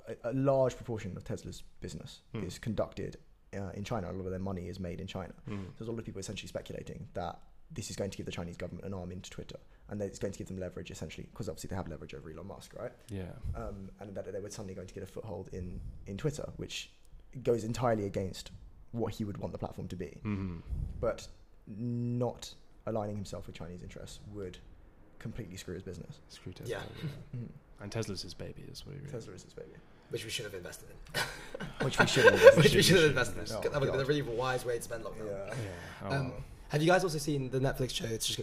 a, 0.08 0.30
a 0.30 0.32
large 0.32 0.76
proportion 0.76 1.16
of 1.16 1.24
Tesla's 1.24 1.62
business 1.80 2.20
Hmm. 2.32 2.44
is 2.44 2.58
conducted 2.58 3.16
uh, 3.56 3.70
in 3.74 3.84
China. 3.84 4.10
A 4.10 4.12
lot 4.12 4.24
of 4.24 4.30
their 4.30 4.38
money 4.40 4.68
is 4.68 4.78
made 4.80 5.00
in 5.00 5.06
China. 5.06 5.32
Mm. 5.48 5.64
There's 5.78 5.88
a 5.88 5.92
lot 5.92 5.98
of 5.98 6.04
people 6.04 6.20
essentially 6.20 6.48
speculating 6.48 7.06
that 7.14 7.38
this 7.70 7.88
is 7.90 7.96
going 7.96 8.10
to 8.10 8.16
give 8.18 8.26
the 8.26 8.32
Chinese 8.32 8.56
government 8.56 8.86
an 8.86 8.92
arm 8.94 9.10
into 9.12 9.30
Twitter, 9.30 9.58
and 9.88 9.98
that 10.00 10.04
it's 10.06 10.18
going 10.18 10.32
to 10.32 10.38
give 10.38 10.46
them 10.48 10.58
leverage 10.58 10.90
essentially 10.90 11.26
because 11.32 11.48
obviously 11.48 11.68
they 11.68 11.76
have 11.76 11.88
leverage 11.88 12.14
over 12.14 12.30
Elon 12.30 12.46
Musk, 12.46 12.74
right? 12.78 12.92
yeah 13.08 13.32
um, 13.54 13.88
and 14.00 14.14
that 14.14 14.30
they 14.30 14.40
were 14.40 14.50
suddenly 14.50 14.74
going 14.74 14.86
to 14.86 14.94
get 14.94 15.02
a 15.02 15.06
foothold 15.06 15.48
in, 15.52 15.80
in 16.06 16.16
Twitter, 16.18 16.46
which 16.56 16.90
goes 17.42 17.64
entirely 17.64 18.04
against 18.04 18.50
what 18.90 19.14
he 19.14 19.24
would 19.24 19.38
want 19.38 19.52
the 19.52 19.58
platform 19.58 19.88
to 19.88 19.96
be. 19.96 20.20
mm 20.24 20.60
But 21.00 21.26
not 21.66 22.52
aligning 22.86 23.16
himself 23.16 23.46
with 23.46 23.56
Chinese 23.56 23.82
interests 23.82 24.20
would 24.34 24.58
completely 25.18 25.56
screw 25.56 25.74
his 25.74 25.82
business. 25.82 26.20
screw 26.28 26.52
tesla 26.52 26.74
Yeah. 26.76 26.82
Mhm. 27.36 27.48
and 27.80 27.90
tesla's 27.92 28.20
his 28.22 28.34
baby 28.34 28.64
is 28.70 28.84
what 28.84 28.92
he 28.94 28.98
really 29.00 29.10
Tesla 29.12 29.32
is 29.34 29.44
his 29.44 29.54
baby, 29.54 29.70
which 30.12 30.24
we 30.24 30.30
should 30.30 30.44
have 30.44 30.54
invested 30.54 30.88
in. 30.90 31.22
which 31.86 31.98
we 31.98 32.06
should 32.06 32.24
have. 32.24 32.34
Invested, 32.34 32.56
in. 32.58 32.62
which 32.62 32.74
we 32.74 32.82
should 32.82 32.96
have 32.96 33.10
invested 33.10 33.38
in. 33.38 33.56
Oh, 33.56 33.60
that 33.60 33.72
would 33.80 33.88
have 33.88 33.92
been 33.92 34.00
a 34.00 34.04
really 34.04 34.22
wise 34.22 34.64
way 34.64 34.76
to 34.76 34.82
spend 34.82 35.04
lockdown. 35.04 35.26
Yeah. 35.26 35.54
yeah 36.04 36.08
oh, 36.08 36.14
Um, 36.14 36.32
have 36.68 36.82
you 36.82 36.88
guys 36.88 37.02
also 37.02 37.18
seen 37.18 37.50
the 37.50 37.58
Netflix 37.58 37.90
show? 37.94 38.04
It's 38.04 38.26
just 38.26 38.40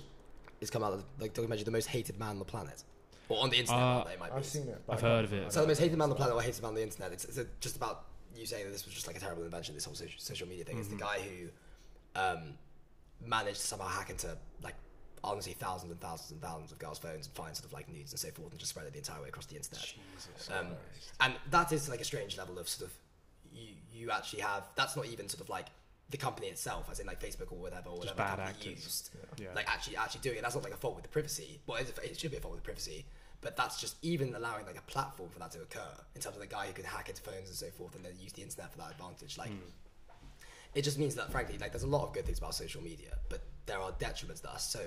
it's 0.62 0.70
come 0.72 0.84
out 0.84 1.02
like 1.20 1.34
documentary, 1.34 1.64
the 1.64 1.72
most 1.72 1.88
hated 1.88 2.20
man 2.20 2.30
on 2.32 2.40
the 2.40 2.46
planet, 2.46 2.84
or 3.30 3.42
on 3.44 3.50
the 3.50 3.58
internet. 3.58 3.82
Uh, 3.82 3.86
rather, 4.00 4.12
it 4.12 4.20
might 4.20 4.32
be. 4.32 4.38
I've 4.38 4.46
seen 4.46 4.68
it. 4.68 4.82
I've 4.90 4.98
I 5.04 5.08
heard 5.08 5.30
can't- 5.30 5.42
of 5.42 5.48
it. 5.48 5.54
So 5.54 5.62
the 5.62 5.68
most 5.68 5.80
hated 5.80 5.98
man 5.98 6.04
on 6.04 6.10
the 6.10 6.16
planet 6.16 6.36
or 6.36 6.42
hated 6.42 6.62
man 6.62 6.70
on 6.70 6.76
the 6.76 6.84
internet. 6.84 7.12
It's, 7.14 7.26
it's 7.26 7.38
a, 7.38 7.46
just 7.62 7.76
about 7.78 8.06
you 8.36 8.46
saying 8.46 8.66
that 8.66 8.72
this 8.72 8.86
was 8.86 8.94
just 8.94 9.08
like 9.08 9.16
a 9.16 9.20
terrible 9.20 9.44
invention. 9.44 9.76
This 9.76 9.86
whole 9.86 9.96
social, 9.96 10.20
social 10.20 10.48
media 10.48 10.66
thing. 10.66 10.80
It's 10.80 10.88
the 10.88 10.96
Mhm. 10.96 11.00
guy 11.00 11.20
who 11.20 12.20
um, 12.20 12.54
managed 13.26 13.62
to 13.62 13.68
somehow 13.68 13.88
hack 13.88 14.10
into 14.10 14.36
like 14.64 14.76
honestly 15.24 15.54
thousands 15.54 15.92
and 15.92 16.00
thousands 16.00 16.32
and 16.32 16.42
thousands 16.42 16.72
of 16.72 16.80
girls' 16.80 16.98
phones 17.00 17.28
and 17.28 17.36
find 17.36 17.56
sort 17.56 17.66
of 17.66 17.74
like 17.74 17.88
nudes 17.92 18.12
and 18.12 18.20
so 18.20 18.30
forth 18.32 18.52
and 18.52 18.60
just 18.60 18.70
spread 18.72 18.86
it 18.86 18.92
the 18.94 19.00
entire 19.00 19.22
way 19.22 19.30
across 19.30 19.46
the 19.46 19.56
internet. 19.56 19.82
Jesus 19.82 20.50
Um, 20.50 20.68
And 21.20 21.34
that 21.52 21.72
is 21.72 21.90
like 21.90 22.02
a 22.02 22.06
strange 22.06 22.38
level 22.38 22.58
of 22.60 22.68
sort 22.70 22.90
of 22.90 22.96
you 23.54 23.74
you 23.92 24.12
actually 24.12 24.42
have. 24.42 24.64
That's 24.76 24.96
not 24.96 25.06
even 25.08 25.28
sort 25.30 25.42
of 25.42 25.50
like 25.50 25.68
the 26.10 26.18
company 26.18 26.48
itself, 26.48 26.88
as 26.92 27.00
in 27.00 27.06
like 27.08 27.22
Facebook 27.22 27.52
or 27.52 27.60
whatever, 27.60 27.90
or 27.90 28.02
Just 28.04 28.16
whatever 28.18 28.38
bad 28.38 28.46
company 28.48 28.72
actors. 28.72 28.84
used 28.86 29.10
yeah 29.38 29.48
like 29.56 29.70
actually 29.70 29.98
actually 29.98 30.22
doing 30.22 30.38
it. 30.38 30.42
That's 30.42 30.56
not 30.56 30.64
like 30.64 30.74
a 30.74 30.78
fault 30.78 30.96
with 30.96 31.04
the 31.04 31.10
privacy. 31.10 31.60
Well, 31.68 31.78
it, 31.78 31.94
it 32.04 32.20
should 32.20 32.32
be 32.32 32.38
a 32.38 32.40
fault 32.40 32.54
with 32.56 32.64
the 32.64 32.66
privacy, 32.66 33.06
but 33.42 33.56
that's 33.58 33.80
just 33.80 33.96
even 34.02 34.34
allowing 34.36 34.66
like 34.66 34.78
a 34.78 34.82
platform 34.94 35.30
for 35.30 35.40
that 35.40 35.52
to 35.52 35.62
occur 35.62 35.94
in 36.16 36.22
terms 36.22 36.36
of 36.36 36.42
the 36.42 36.48
guy 36.48 36.68
who 36.68 36.74
can 36.74 36.86
hack 36.86 37.10
into 37.10 37.22
phones 37.22 37.48
and 37.50 37.56
so 37.58 37.68
forth, 37.72 37.96
and 37.96 38.04
then 38.06 38.14
use 38.20 38.34
the 38.34 38.42
internet 38.42 38.72
for 38.72 38.78
that 38.80 38.92
advantage. 38.92 39.38
Like, 39.38 39.52
Mm. 39.52 39.60
It 40.76 40.84
just 40.84 40.98
means 41.00 41.16
that 41.16 41.32
frankly, 41.32 41.58
like, 41.58 41.72
there's 41.72 41.84
a 41.84 41.88
lot 41.88 42.04
of 42.08 42.14
good 42.14 42.26
things 42.26 42.38
about 42.40 42.56
social 42.56 42.82
media, 42.84 43.18
but 43.30 43.42
there 43.66 43.80
are 43.80 43.92
detriments 43.94 44.42
that 44.42 44.52
are 44.52 44.60
so 44.60 44.82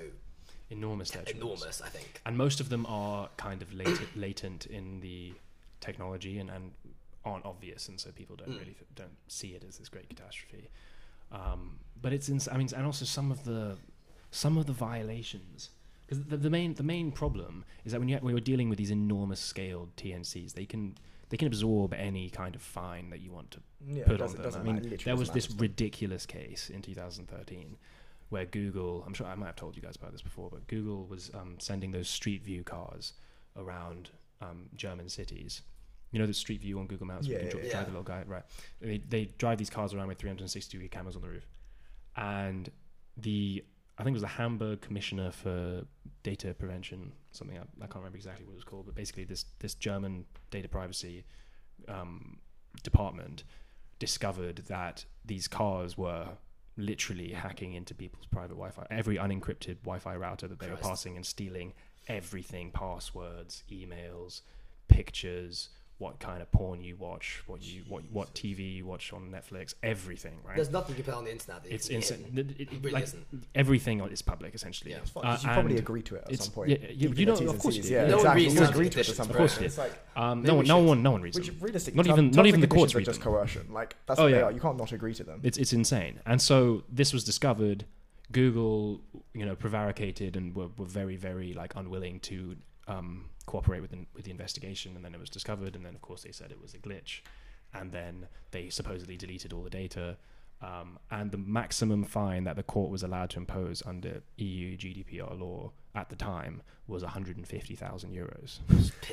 enormous 0.70 1.10
detriments. 1.10 1.30
enormous. 1.36 1.82
I 1.82 1.88
think. 1.88 2.20
and 2.26 2.36
most 2.36 2.60
of 2.60 2.68
them 2.68 2.86
are 2.86 3.28
kind 3.36 3.62
of 3.62 3.72
latent, 3.74 4.16
latent 4.16 4.66
in 4.66 5.00
the 5.00 5.32
technology 5.80 6.38
and, 6.38 6.50
and 6.50 6.72
aren't 7.24 7.44
obvious, 7.44 7.88
and 7.88 8.00
so 8.00 8.10
people 8.10 8.36
don't 8.36 8.48
Mm. 8.50 8.58
really 8.60 8.72
th- 8.74 8.86
don't 8.94 9.16
see 9.28 9.48
it 9.54 9.64
as 9.68 9.78
this 9.78 9.88
great 9.88 10.08
catastrophe. 10.08 10.68
Um, 11.30 11.78
but 12.00 12.12
it's 12.12 12.28
ins- 12.28 12.48
I 12.48 12.56
mean, 12.56 12.68
and 12.76 12.84
also 12.86 13.04
some 13.04 13.30
of 13.30 13.44
the 13.44 13.76
some 14.30 14.56
of 14.56 14.66
the 14.66 14.72
violations 14.72 15.70
because 16.06 16.24
the, 16.24 16.36
the 16.36 16.50
main 16.50 16.74
the 16.74 16.82
main 16.82 17.12
problem 17.12 17.64
is 17.84 17.92
that 17.92 18.00
when 18.00 18.08
you 18.08 18.16
when 18.18 18.32
you're 18.34 18.40
dealing 18.40 18.68
with 18.68 18.78
these 18.78 18.90
enormous 18.90 19.40
scaled 19.40 19.94
TNCs, 19.96 20.54
they 20.54 20.64
can 20.66 20.96
they 21.32 21.38
can 21.38 21.46
absorb 21.48 21.94
any 21.94 22.28
kind 22.28 22.54
of 22.54 22.60
fine 22.62 23.08
that 23.10 23.20
you 23.20 23.32
want 23.32 23.50
to 23.52 23.60
Yeah, 23.84 24.04
put 24.04 24.20
on 24.20 24.32
them. 24.34 24.42
doesn't 24.42 24.60
I 24.60 24.64
mean, 24.64 24.74
matter, 24.76 24.96
there 25.02 25.16
was 25.16 25.30
this 25.30 25.50
ridiculous 25.50 26.26
case 26.26 26.68
in 26.70 26.82
2013 26.82 27.76
where 28.28 28.44
Google, 28.44 29.02
I'm 29.06 29.14
sure 29.14 29.26
I 29.26 29.34
might 29.34 29.46
have 29.46 29.56
told 29.56 29.74
you 29.74 29.80
guys 29.82 29.96
about 29.96 30.12
this 30.12 30.20
before, 30.22 30.50
but 30.50 30.66
Google 30.66 31.06
was 31.06 31.30
um, 31.34 31.56
sending 31.58 31.90
those 31.90 32.08
Street 32.08 32.42
View 32.44 32.62
cars 32.64 33.14
around 33.56 34.10
um, 34.42 34.68
German 34.74 35.08
cities. 35.08 35.62
You 36.10 36.18
know 36.18 36.26
the 36.26 36.34
Street 36.34 36.60
View 36.60 36.78
on 36.78 36.86
Google 36.86 37.06
Maps? 37.06 37.26
where 37.26 37.38
Yeah, 37.38 37.44
you 37.46 37.50
can 37.50 37.58
yeah, 37.58 37.62
dri- 37.62 37.66
yeah. 37.68 37.72
drive 37.72 37.86
the 37.86 37.90
little 37.92 38.04
guy, 38.04 38.24
right? 38.26 38.42
They, 38.82 38.98
they 39.08 39.24
drive 39.38 39.56
these 39.56 39.70
cars 39.70 39.94
around 39.94 40.08
with 40.08 40.18
360 40.18 40.70
degree 40.76 40.88
cameras 40.88 41.16
on 41.16 41.22
the 41.22 41.28
roof. 41.28 41.46
And 42.16 42.70
the, 43.16 43.64
I 43.98 44.04
think 44.04 44.14
it 44.14 44.20
was 44.20 44.22
the 44.22 44.28
Hamburg 44.28 44.80
Commissioner 44.80 45.30
for 45.30 45.84
Data 46.22 46.54
Prevention, 46.54 47.12
something, 47.30 47.58
I, 47.58 47.62
I 47.62 47.86
can't 47.86 47.96
remember 47.96 48.16
exactly 48.16 48.44
what 48.44 48.52
it 48.52 48.56
was 48.56 48.64
called, 48.64 48.86
but 48.86 48.94
basically 48.94 49.24
this, 49.24 49.44
this 49.58 49.74
German 49.74 50.24
data 50.50 50.68
privacy 50.68 51.24
um, 51.88 52.38
department 52.82 53.44
discovered 53.98 54.56
that 54.68 55.04
these 55.24 55.46
cars 55.46 55.96
were 55.98 56.28
literally 56.76 57.32
hacking 57.32 57.74
into 57.74 57.94
people's 57.94 58.26
private 58.26 58.54
Wi-Fi, 58.54 58.86
every 58.90 59.16
unencrypted 59.16 59.76
Wi-Fi 59.82 60.16
router 60.16 60.48
that 60.48 60.58
they 60.58 60.66
Christ. 60.66 60.82
were 60.82 60.88
passing 60.88 61.16
and 61.16 61.26
stealing 61.26 61.74
everything, 62.08 62.70
passwords, 62.70 63.62
emails, 63.70 64.40
pictures, 64.88 65.68
what 66.02 66.18
kind 66.18 66.42
of 66.42 66.50
porn 66.50 66.82
you 66.82 66.96
watch, 66.96 67.42
what 67.46 67.62
you 67.62 67.82
what 67.88 68.02
what 68.10 68.34
TV 68.34 68.74
you 68.78 68.84
watch 68.84 69.12
on 69.12 69.22
Netflix, 69.30 69.74
everything, 69.84 70.36
right? 70.44 70.56
There's 70.56 70.70
nothing 70.78 70.96
you 70.96 71.04
put 71.04 71.14
on 71.14 71.24
the 71.24 71.30
internet. 71.30 71.62
That 71.62 71.72
it's 71.72 71.88
insane. 71.88 72.24
It, 72.34 72.60
it- 72.62 72.68
really 72.80 72.90
like, 72.90 73.04
isn't. 73.04 73.24
everything 73.54 74.00
is 74.00 74.20
public 74.20 74.52
essentially. 74.54 74.90
Yeah. 74.90 74.98
It's 74.98 75.10
fine, 75.10 75.24
Uh, 75.24 75.38
you 75.42 75.48
probably 75.58 75.76
agree 75.78 76.02
to 76.02 76.16
it 76.16 76.24
at 76.28 76.42
some 76.42 76.52
point. 76.52 76.70
yeah, 76.70 76.78
you- 76.90 77.10
you 77.10 77.26
know, 77.26 77.34
of 77.54 77.58
course 77.60 77.76
you 77.76 77.84
do. 77.84 77.92
Yeah, 77.92 78.06
No 78.06 78.16
one 78.16 78.26
exactly. 78.38 78.42
reads 78.44 78.54
You 78.56 78.64
agree 78.66 78.90
to 78.90 79.00
it 79.00 79.08
at 79.08 79.14
some 79.16 79.26
point. 79.28 79.30
of 79.30 79.36
course 79.36 79.58
It's 79.58 79.78
like 79.78 79.92
Um, 80.16 80.42
No 80.42 80.48
no, 80.50 80.56
one, 80.56 80.66
no 80.66 80.78
one, 80.78 81.02
one 81.14 81.22
reads 81.22 81.36
them. 81.38 81.56
realistically, 81.60 81.96
Not 81.96 82.06
even- 82.08 82.30
not 82.32 82.46
even 82.46 82.60
the 82.60 82.66
courts 82.66 82.94
read 82.96 83.04
just 83.04 83.20
coercion. 83.20 83.72
Like 83.72 83.94
that's 84.06 84.18
Oh, 84.18 84.24
what 84.24 84.32
they 84.32 84.42
are. 84.42 84.50
You 84.50 84.60
can't 84.60 84.76
not 84.76 84.90
agree 84.92 85.14
to 85.14 85.24
them. 85.24 85.40
It's 85.44 85.56
it's 85.56 85.72
insane. 85.72 86.20
And 86.26 86.42
so 86.42 86.82
this 87.00 87.12
was 87.12 87.22
discovered. 87.24 87.84
Google, 88.30 89.02
you 89.34 89.44
know, 89.44 89.54
prevaricated 89.54 90.36
and 90.38 90.56
were, 90.56 90.68
were 90.78 90.86
very 90.86 91.16
very 91.16 91.52
like 91.52 91.74
unwilling 91.76 92.18
to 92.20 92.56
um, 92.88 93.26
cooperate 93.46 93.80
with 93.80 93.90
the, 93.90 94.06
with 94.14 94.24
the 94.24 94.30
investigation. 94.30 94.96
And 94.96 95.04
then 95.04 95.14
it 95.14 95.20
was 95.20 95.30
discovered. 95.30 95.76
And 95.76 95.84
then 95.84 95.94
of 95.94 96.02
course 96.02 96.22
they 96.22 96.32
said 96.32 96.50
it 96.50 96.60
was 96.60 96.74
a 96.74 96.78
glitch. 96.78 97.20
And 97.74 97.92
then 97.92 98.26
they 98.50 98.68
supposedly 98.68 99.16
deleted 99.16 99.52
all 99.52 99.62
the 99.62 99.70
data. 99.70 100.16
Um, 100.60 100.98
and 101.10 101.32
the 101.32 101.38
maximum 101.38 102.04
fine 102.04 102.44
that 102.44 102.54
the 102.56 102.62
court 102.62 102.90
was 102.90 103.02
allowed 103.02 103.30
to 103.30 103.38
impose 103.38 103.82
under 103.84 104.22
EU 104.36 104.76
GDPR 104.76 105.38
law 105.38 105.72
at 105.94 106.08
the 106.08 106.16
time 106.16 106.62
was 106.86 107.02
150,000 107.02 108.12
euros 108.12 108.60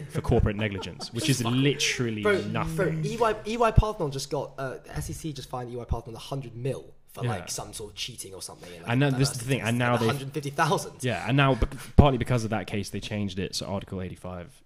for 0.09 0.22
corporate 0.22 0.55
negligence, 0.55 1.11
which 1.11 1.30
is 1.30 1.43
literally 1.43 2.22
Bro, 2.22 2.41
nothing. 2.49 3.01
bro, 3.01 3.34
EY, 3.45 3.53
EY 3.55 3.72
Parthenon 3.72 4.11
just 4.11 4.30
got 4.30 4.53
uh, 4.59 4.78
SEC 5.01 5.34
just 5.34 5.49
fined 5.49 5.74
EY 5.74 5.84
Parthenon 5.86 6.13
100 6.13 6.55
mil 6.55 6.93
for 7.10 7.24
Yeah. 7.24 7.30
like 7.32 7.49
some 7.49 7.74
sort 7.74 7.91
of 7.91 7.95
cheating 7.97 8.34
or 8.34 8.41
something. 8.41 8.72
in, 8.72 8.82
like, 8.84 8.91
And 8.91 8.99
now 8.99 9.10
this 9.10 9.32
is 9.32 9.39
the 9.39 9.45
thing, 9.45 9.62
and 9.62 9.78
now 9.78 9.97
they've- 9.97 10.07
150,000. 10.07 11.03
Yeah, 11.03 11.26
and 11.28 11.36
now 11.36 11.55
partly 11.95 12.18
because 12.18 12.43
of 12.43 12.49
that 12.51 12.68
case, 12.68 12.89
they 12.89 12.99
changed 12.99 13.39
it. 13.39 13.55
So 13.55 13.66
Article 13.66 14.01
85, 14.01 14.64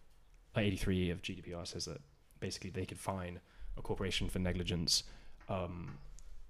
uh, 0.55 0.59
83 0.59 1.09
of 1.09 1.21
GDPR 1.21 1.65
says 1.65 1.85
that 1.85 2.01
basically 2.39 2.69
they 2.69 2.85
could 2.85 2.99
fine 2.99 3.39
a 3.77 3.81
corporation 3.81 4.29
for 4.29 4.39
negligence 4.39 5.03
um, 5.49 5.97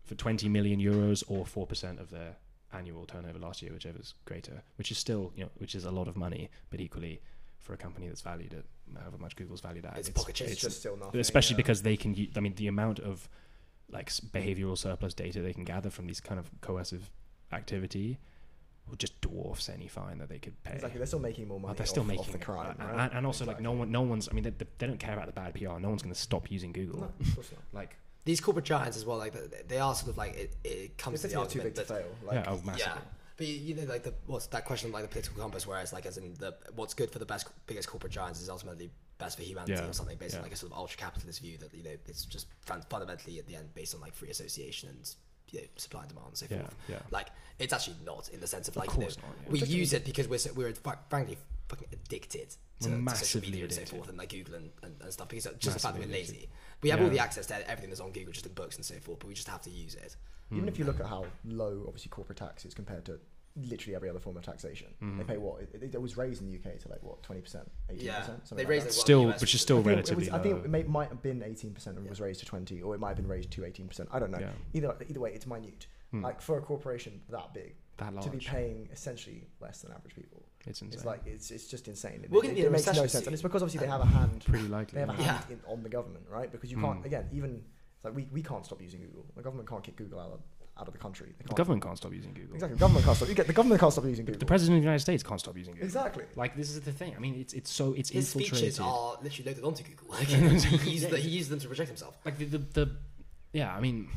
for 0.03 0.15
20 0.15 0.49
million 0.49 0.79
euros 0.79 1.23
or 1.27 1.45
4% 1.45 1.99
of 1.99 2.09
their 2.09 2.35
annual 2.73 3.05
turnover 3.05 3.39
last 3.39 3.61
year, 3.61 3.71
whichever 3.71 3.99
is 3.99 4.13
greater, 4.25 4.63
which 4.77 4.91
is 4.91 4.97
still, 4.97 5.31
you 5.35 5.43
know, 5.43 5.49
which 5.57 5.75
is 5.75 5.85
a 5.85 5.91
lot 5.91 6.07
of 6.07 6.15
money, 6.17 6.49
but 6.69 6.79
equally 6.81 7.21
for 7.59 7.73
a 7.73 7.77
company 7.77 8.07
that's 8.07 8.21
valued 8.21 8.53
at 8.53 8.65
however 8.99 9.17
much 9.17 9.35
Google's 9.35 9.61
valued 9.61 9.85
at, 9.85 9.97
It's 9.97 10.09
pocket 10.09 10.35
change. 10.35 10.51
It's 10.51 10.61
just 10.61 10.79
still 10.79 10.97
nothing. 10.97 11.19
especially 11.21 11.53
yeah. 11.53 11.57
because 11.57 11.81
they 11.83 11.95
can, 11.95 12.15
I 12.35 12.39
mean, 12.41 12.55
the 12.55 12.67
amount 12.67 12.99
of 12.99 13.29
like 13.93 14.09
behavioral 14.09 14.77
surplus 14.77 15.13
data 15.13 15.41
they 15.41 15.53
can 15.53 15.63
gather 15.63 15.89
from 15.89 16.07
these 16.07 16.19
kind 16.19 16.39
of 16.39 16.49
coercive 16.61 17.09
activity 17.51 18.17
will 18.89 18.95
just 18.97 19.19
dwarfs 19.21 19.69
any 19.69 19.87
fine 19.87 20.17
that 20.17 20.27
they 20.27 20.39
could 20.39 20.61
pay. 20.63 20.73
exactly 20.73 20.97
they're 20.97 21.07
still 21.07 21.19
making 21.19 21.47
more 21.47 21.59
But 21.59 21.67
money. 21.67 21.77
they're 21.77 21.85
still 21.85 22.01
off, 22.01 22.07
making 22.07 22.25
off 22.25 22.31
the 22.33 22.37
crime, 22.37 22.75
and, 22.79 22.89
right? 22.89 22.99
and, 23.05 23.13
and 23.19 23.25
also 23.25 23.45
like 23.45 23.61
no 23.61 23.71
one, 23.71 23.91
no 23.91 24.01
one's. 24.01 24.27
I 24.27 24.33
mean, 24.33 24.43
they, 24.43 24.49
they 24.49 24.87
don't 24.87 24.99
care 24.99 25.13
about 25.13 25.27
the 25.27 25.31
bad 25.31 25.53
PR. 25.53 25.79
No 25.79 25.87
one's 25.89 26.01
going 26.01 26.13
to 26.13 26.19
stop 26.19 26.51
using 26.51 26.73
Google. 26.73 26.99
No, 26.99 27.11
of 27.21 27.35
course 27.35 27.49
not. 27.53 27.61
Like, 27.71 27.95
These 28.25 28.41
corporate 28.41 28.65
giants 28.65 28.97
as 28.97 29.05
well, 29.05 29.17
like 29.17 29.31
they- 29.33 29.61
they 29.69 29.77
are 29.79 29.95
sort 29.95 30.09
of 30.09 30.17
like 30.17 30.35
it, 30.35 30.55
it 30.65 30.97
comes 30.97 31.21
to 31.21 31.27
It's 31.27 31.33
the 31.33 31.39
not 31.39 31.49
too 31.49 31.59
argument 31.59 31.75
big 31.77 31.87
to 31.87 31.93
fail. 31.93 32.05
Like, 32.25 32.35
yeah, 32.45 32.51
oh, 32.51 32.61
massively. 32.65 32.77
Yeah, 32.79 32.97
but 33.37 33.47
you, 33.47 33.53
you 33.53 33.75
know, 33.75 33.83
like 33.83 34.03
the 34.03 34.13
what's 34.25 34.47
that 34.47 34.65
question 34.65 34.89
of 34.89 34.93
like 34.93 35.03
the 35.03 35.09
political 35.09 35.41
compass, 35.41 35.65
whereas 35.65 35.93
like 35.93 36.05
as 36.05 36.17
in 36.17 36.33
the 36.39 36.53
what's 36.75 36.93
good 36.93 37.09
for 37.09 37.19
the 37.19 37.25
best 37.25 37.47
biggest 37.67 37.87
corporate 37.87 38.11
giants 38.11 38.41
is 38.41 38.49
ultimately 38.49 38.89
best 39.23 39.37
for 39.37 39.43
humanity 39.43 39.73
Yeah, 39.73 39.87
or 39.89 39.93
something, 39.93 40.17
based 40.17 40.35
on 40.35 40.41
like 40.43 40.51
a 40.53 40.55
sort 40.55 40.71
of 40.71 40.77
ultra 40.77 40.97
capitalist 40.97 41.39
view 41.41 41.57
that 41.59 41.73
you 41.73 41.83
know 41.83 41.95
it's 42.07 42.25
just 42.25 42.47
fundamentally 42.65 43.39
at 43.39 43.47
the 43.47 43.55
end 43.55 43.73
based 43.73 43.95
on 43.95 44.01
like 44.01 44.13
free 44.13 44.29
association 44.29 44.89
and 44.89 45.15
you 45.51 45.61
know, 45.61 45.67
supply 45.77 46.01
and 46.01 46.09
demand 46.09 46.27
and 46.29 46.37
so 46.37 46.45
Yeah, 46.49 46.57
forth. 46.61 46.75
yeah. 46.89 46.99
Like 47.11 47.27
it's 47.59 47.73
actually 47.73 47.97
not 48.05 48.29
in 48.29 48.39
the 48.39 48.47
sense 48.47 48.67
of 48.67 48.75
Of 48.75 48.81
like 48.87 48.93
you 48.93 48.99
know, 49.01 49.05
not, 49.07 49.17
yeah. 49.43 49.51
we 49.51 49.59
Just- 49.59 49.71
use 49.71 49.93
it 49.93 50.03
because 50.05 50.27
we're 50.27 50.39
so, 50.39 50.51
we're 50.53 50.73
frankly 51.09 51.37
fucking 51.69 51.87
addicted 51.91 52.49
to, 52.81 52.89
We're 52.89 52.95
to 52.95 52.95
social 52.95 53.01
massively 53.03 53.49
media 53.51 53.63
and 53.65 53.73
so 53.73 53.85
forth 53.85 54.09
and 54.09 54.17
like 54.17 54.29
Google 54.29 54.55
and, 54.55 54.69
and, 54.83 54.95
and 55.01 55.13
stuff 55.13 55.27
because 55.29 55.45
just 55.59 55.75
the 55.75 55.79
fact 55.79 55.95
that 55.95 56.01
we're 56.01 56.07
Massively 56.07 56.37
lazy. 56.39 56.49
We 56.81 56.89
have 56.89 57.01
all 57.01 57.09
the 57.09 57.19
access 57.19 57.45
to 57.47 57.69
everything 57.69 57.89
that's 57.91 58.01
on 58.01 58.11
Google, 58.11 58.33
just 58.33 58.45
in 58.45 58.53
books 58.53 58.75
and 58.75 58.83
so 58.85 58.95
forth, 58.95 59.19
but 59.19 59.27
we 59.27 59.33
just 59.35 59.47
have 59.47 59.61
to 59.61 59.69
use 59.69 59.95
it. 59.95 60.15
Even 60.51 60.63
Hmm. 60.63 60.69
if 60.69 60.77
you 60.79 60.85
look 60.85 60.99
at 60.99 61.05
how 61.05 61.25
low, 61.45 61.85
obviously, 61.87 62.09
corporate 62.09 62.37
tax 62.39 62.65
is 62.65 62.73
compared 62.73 63.05
to 63.05 63.19
literally 63.55 63.95
every 63.95 64.09
other 64.09 64.19
form 64.19 64.35
of 64.37 64.43
taxation, 64.43 64.87
Hmm. 64.99 65.17
they 65.17 65.23
pay 65.23 65.37
what? 65.37 65.61
It, 65.61 65.93
it 65.93 66.01
was 66.01 66.17
raised 66.17 66.41
in 66.41 66.47
the 66.49 66.55
UK 66.57 66.79
to 66.79 66.89
like 66.89 67.03
what, 67.03 67.21
twenty 67.23 67.41
percent, 67.41 67.69
eighteen 67.89 68.07
percent, 68.11 68.41
they 68.41 68.47
something 68.47 68.67
raised 68.67 68.85
like 68.85 68.91
it 68.91 68.95
that. 68.95 68.99
still, 69.01 69.25
which 69.27 69.35
is 69.43 69.53
was- 69.53 69.61
still 69.61 69.77
I 69.77 69.81
think, 69.81 69.87
it 69.87 69.89
relatively 69.91 70.25
was, 70.25 70.29
I 70.33 70.39
think 70.39 70.65
it 70.65 70.69
may, 70.69 70.83
might 70.83 71.09
have 71.09 71.21
been 71.21 71.43
eighteen 71.43 71.73
percent 71.73 71.97
and 71.97 72.05
Yeah. 72.05 72.09
was 72.09 72.19
raised 72.21 72.39
to 72.39 72.45
twenty, 72.45 72.81
or 72.81 72.95
it 72.95 72.99
might 72.99 73.09
have 73.09 73.17
been 73.17 73.27
raised 73.27 73.51
to 73.51 73.65
eighteen 73.65 73.87
percent. 73.87 74.09
I 74.11 74.19
don't 74.19 74.31
know. 74.31 74.39
Yeah. 74.39 74.51
Either 74.73 74.95
either 75.07 75.19
way, 75.19 75.33
it's 75.33 75.45
minute. 75.47 75.87
Hmm. 76.11 76.23
Like 76.23 76.41
for 76.41 76.57
a 76.57 76.61
corporation 76.61 77.21
that 77.29 77.53
big 77.53 77.75
that 77.97 78.13
large. 78.13 78.25
to 78.25 78.31
be 78.31 78.37
paying 78.37 78.87
essentially 78.91 79.47
less 79.59 79.81
than 79.81 79.91
average 79.91 80.13
people, 80.15 80.43
it's 80.65 80.81
insane. 80.81 80.93
it's 80.95 81.05
like 81.05 81.21
it's 81.25 81.49
it's 81.51 81.67
just 81.67 81.87
insane. 81.87 82.21
It, 82.23 82.31
We're 82.31 82.39
it, 82.39 82.41
gonna 82.41 82.51
it, 82.53 82.55
be 82.55 82.61
in 82.61 82.67
a 82.67 82.69
makes 82.71 82.85
no 82.87 82.93
sense, 83.07 83.25
and 83.27 83.33
it's 83.33 83.41
because 83.43 83.61
obviously 83.63 83.85
they 83.85 83.91
have 83.91 84.01
a 84.01 84.05
hand. 84.05 84.43
pretty 84.45 84.67
likely. 84.67 84.95
They 84.95 85.05
have 85.05 85.17
a 85.17 85.21
yeah. 85.21 85.33
hand 85.39 85.45
in, 85.51 85.59
on 85.67 85.81
the 85.83 85.89
government, 85.89 86.25
right? 86.29 86.51
Because 86.51 86.71
you 86.71 86.77
can't 86.77 87.01
Mm. 87.01 87.05
again 87.05 87.29
even 87.31 87.63
like 88.03 88.15
we, 88.15 88.27
we 88.31 88.41
can't 88.43 88.65
stop 88.65 88.81
using 88.81 89.01
Google. 89.01 89.25
The 89.35 89.41
government 89.41 89.67
can't 89.69 89.83
kick 89.83 89.95
Google 89.95 90.19
out 90.19 90.31
of 90.33 90.39
out 90.77 90.87
of 90.87 90.93
the 90.93 90.99
country. 90.99 91.27
They 91.27 91.33
The 91.43 91.43
can't- 91.49 91.57
government 91.57 91.83
can't 91.83 91.97
stop 91.97 92.13
using 92.13 92.33
Google. 92.33 92.55
Exactly. 92.55 92.75
The 92.75 92.79
government 92.79 93.05
can't 93.05 93.17
stop. 93.17 93.29
You 93.29 93.35
get 93.35 93.47
the 93.47 93.53
government 93.53 93.79
can't 93.79 93.91
stop 93.93 94.05
using 94.05 94.25
Google. 94.25 94.39
The 94.39 94.45
president 94.45 94.77
of 94.77 94.81
the 94.81 94.85
United 94.85 94.99
States 95.01 95.21
can't 95.23 95.39
stop 95.39 95.55
using 95.57 95.73
Google. 95.73 95.85
exactly. 95.85 96.25
Like 96.35 96.55
this 96.55 96.69
is 96.71 96.81
the 96.81 96.91
thing. 96.91 97.13
I 97.15 97.19
mean, 97.19 97.35
it's 97.39 97.53
it's 97.53 97.71
so 97.71 97.93
it's 97.93 98.09
His 98.09 98.33
infiltrated. 98.35 98.59
features 98.59 98.79
are 98.79 99.17
literally 99.21 99.49
loaded 99.51 99.63
onto 99.63 99.83
Google. 99.83 100.07
Like, 100.13 100.27
he, 100.27 100.91
used 100.91 101.09
the, 101.09 101.17
he 101.17 101.29
used 101.29 101.49
them 101.49 101.59
to 101.59 101.67
project 101.67 101.89
himself. 101.89 102.15
like 102.25 102.37
the, 102.37 102.45
the 102.45 102.57
the 102.57 102.91
yeah. 103.51 103.75
I 103.75 103.79
mean, 103.79 104.07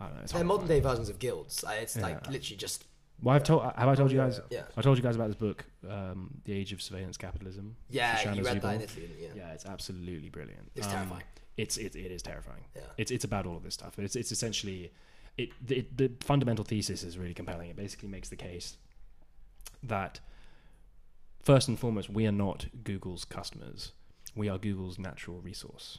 I 0.00 0.06
don't 0.06 0.16
know. 0.16 0.22
It's 0.22 0.32
They're 0.32 0.44
modern 0.44 0.68
day 0.68 0.80
versions 0.80 1.08
of 1.08 1.18
guilds. 1.18 1.64
It's 1.68 1.96
like 1.96 2.26
literally 2.28 2.56
just 2.56 2.84
Well, 3.22 3.34
I've 3.36 3.42
Yeah. 3.42 3.44
told. 3.44 3.62
Have 3.76 3.88
I 3.88 3.94
told 3.94 4.10
Oh, 4.10 4.12
you 4.12 4.18
guys? 4.18 4.40
yeah. 4.50 4.58
yeah, 4.58 4.64
I 4.76 4.82
told 4.82 4.96
you 4.98 5.02
guys 5.02 5.14
about 5.16 5.28
this 5.28 5.36
book, 5.36 5.64
um, 5.88 6.40
"The 6.44 6.52
Age 6.52 6.72
of 6.72 6.82
Surveillance 6.82 7.16
Capitalism." 7.16 7.76
yeah. 7.88 8.16
Shoshana 8.18 8.36
You 8.36 8.42
read 8.44 8.60
that 8.62 8.74
in 8.74 8.80
Italy, 8.82 9.06
didn't 9.06 9.20
you? 9.22 9.30
Yeah, 9.36 9.52
it's 9.52 9.64
absolutely 9.64 10.28
brilliant. 10.28 10.72
It's 10.74 10.86
Um, 10.88 10.92
terrifying. 10.92 11.22
It's 11.56 11.76
it, 11.76 11.94
it 11.94 12.10
is 12.10 12.22
terrifying. 12.22 12.64
Yeah. 12.74 12.82
It's 12.96 13.10
it's 13.10 13.24
about 13.24 13.46
all 13.46 13.56
of 13.56 13.62
this 13.62 13.74
stuff, 13.74 13.98
it's 13.98 14.16
it's 14.16 14.32
essentially 14.32 14.90
it 15.38 15.50
the, 15.64 15.86
the 15.94 16.10
fundamental 16.20 16.64
thesis 16.64 17.02
is 17.02 17.18
really 17.18 17.34
compelling. 17.34 17.70
It 17.70 17.76
basically 17.76 18.08
makes 18.08 18.28
the 18.28 18.36
case 18.36 18.76
that 19.82 20.20
first 21.42 21.68
and 21.68 21.78
foremost, 21.78 22.10
we 22.10 22.26
are 22.26 22.32
not 22.32 22.66
Google's 22.84 23.24
customers. 23.24 23.92
We 24.34 24.48
are 24.48 24.58
Google's 24.58 24.98
natural 24.98 25.40
resource. 25.40 25.98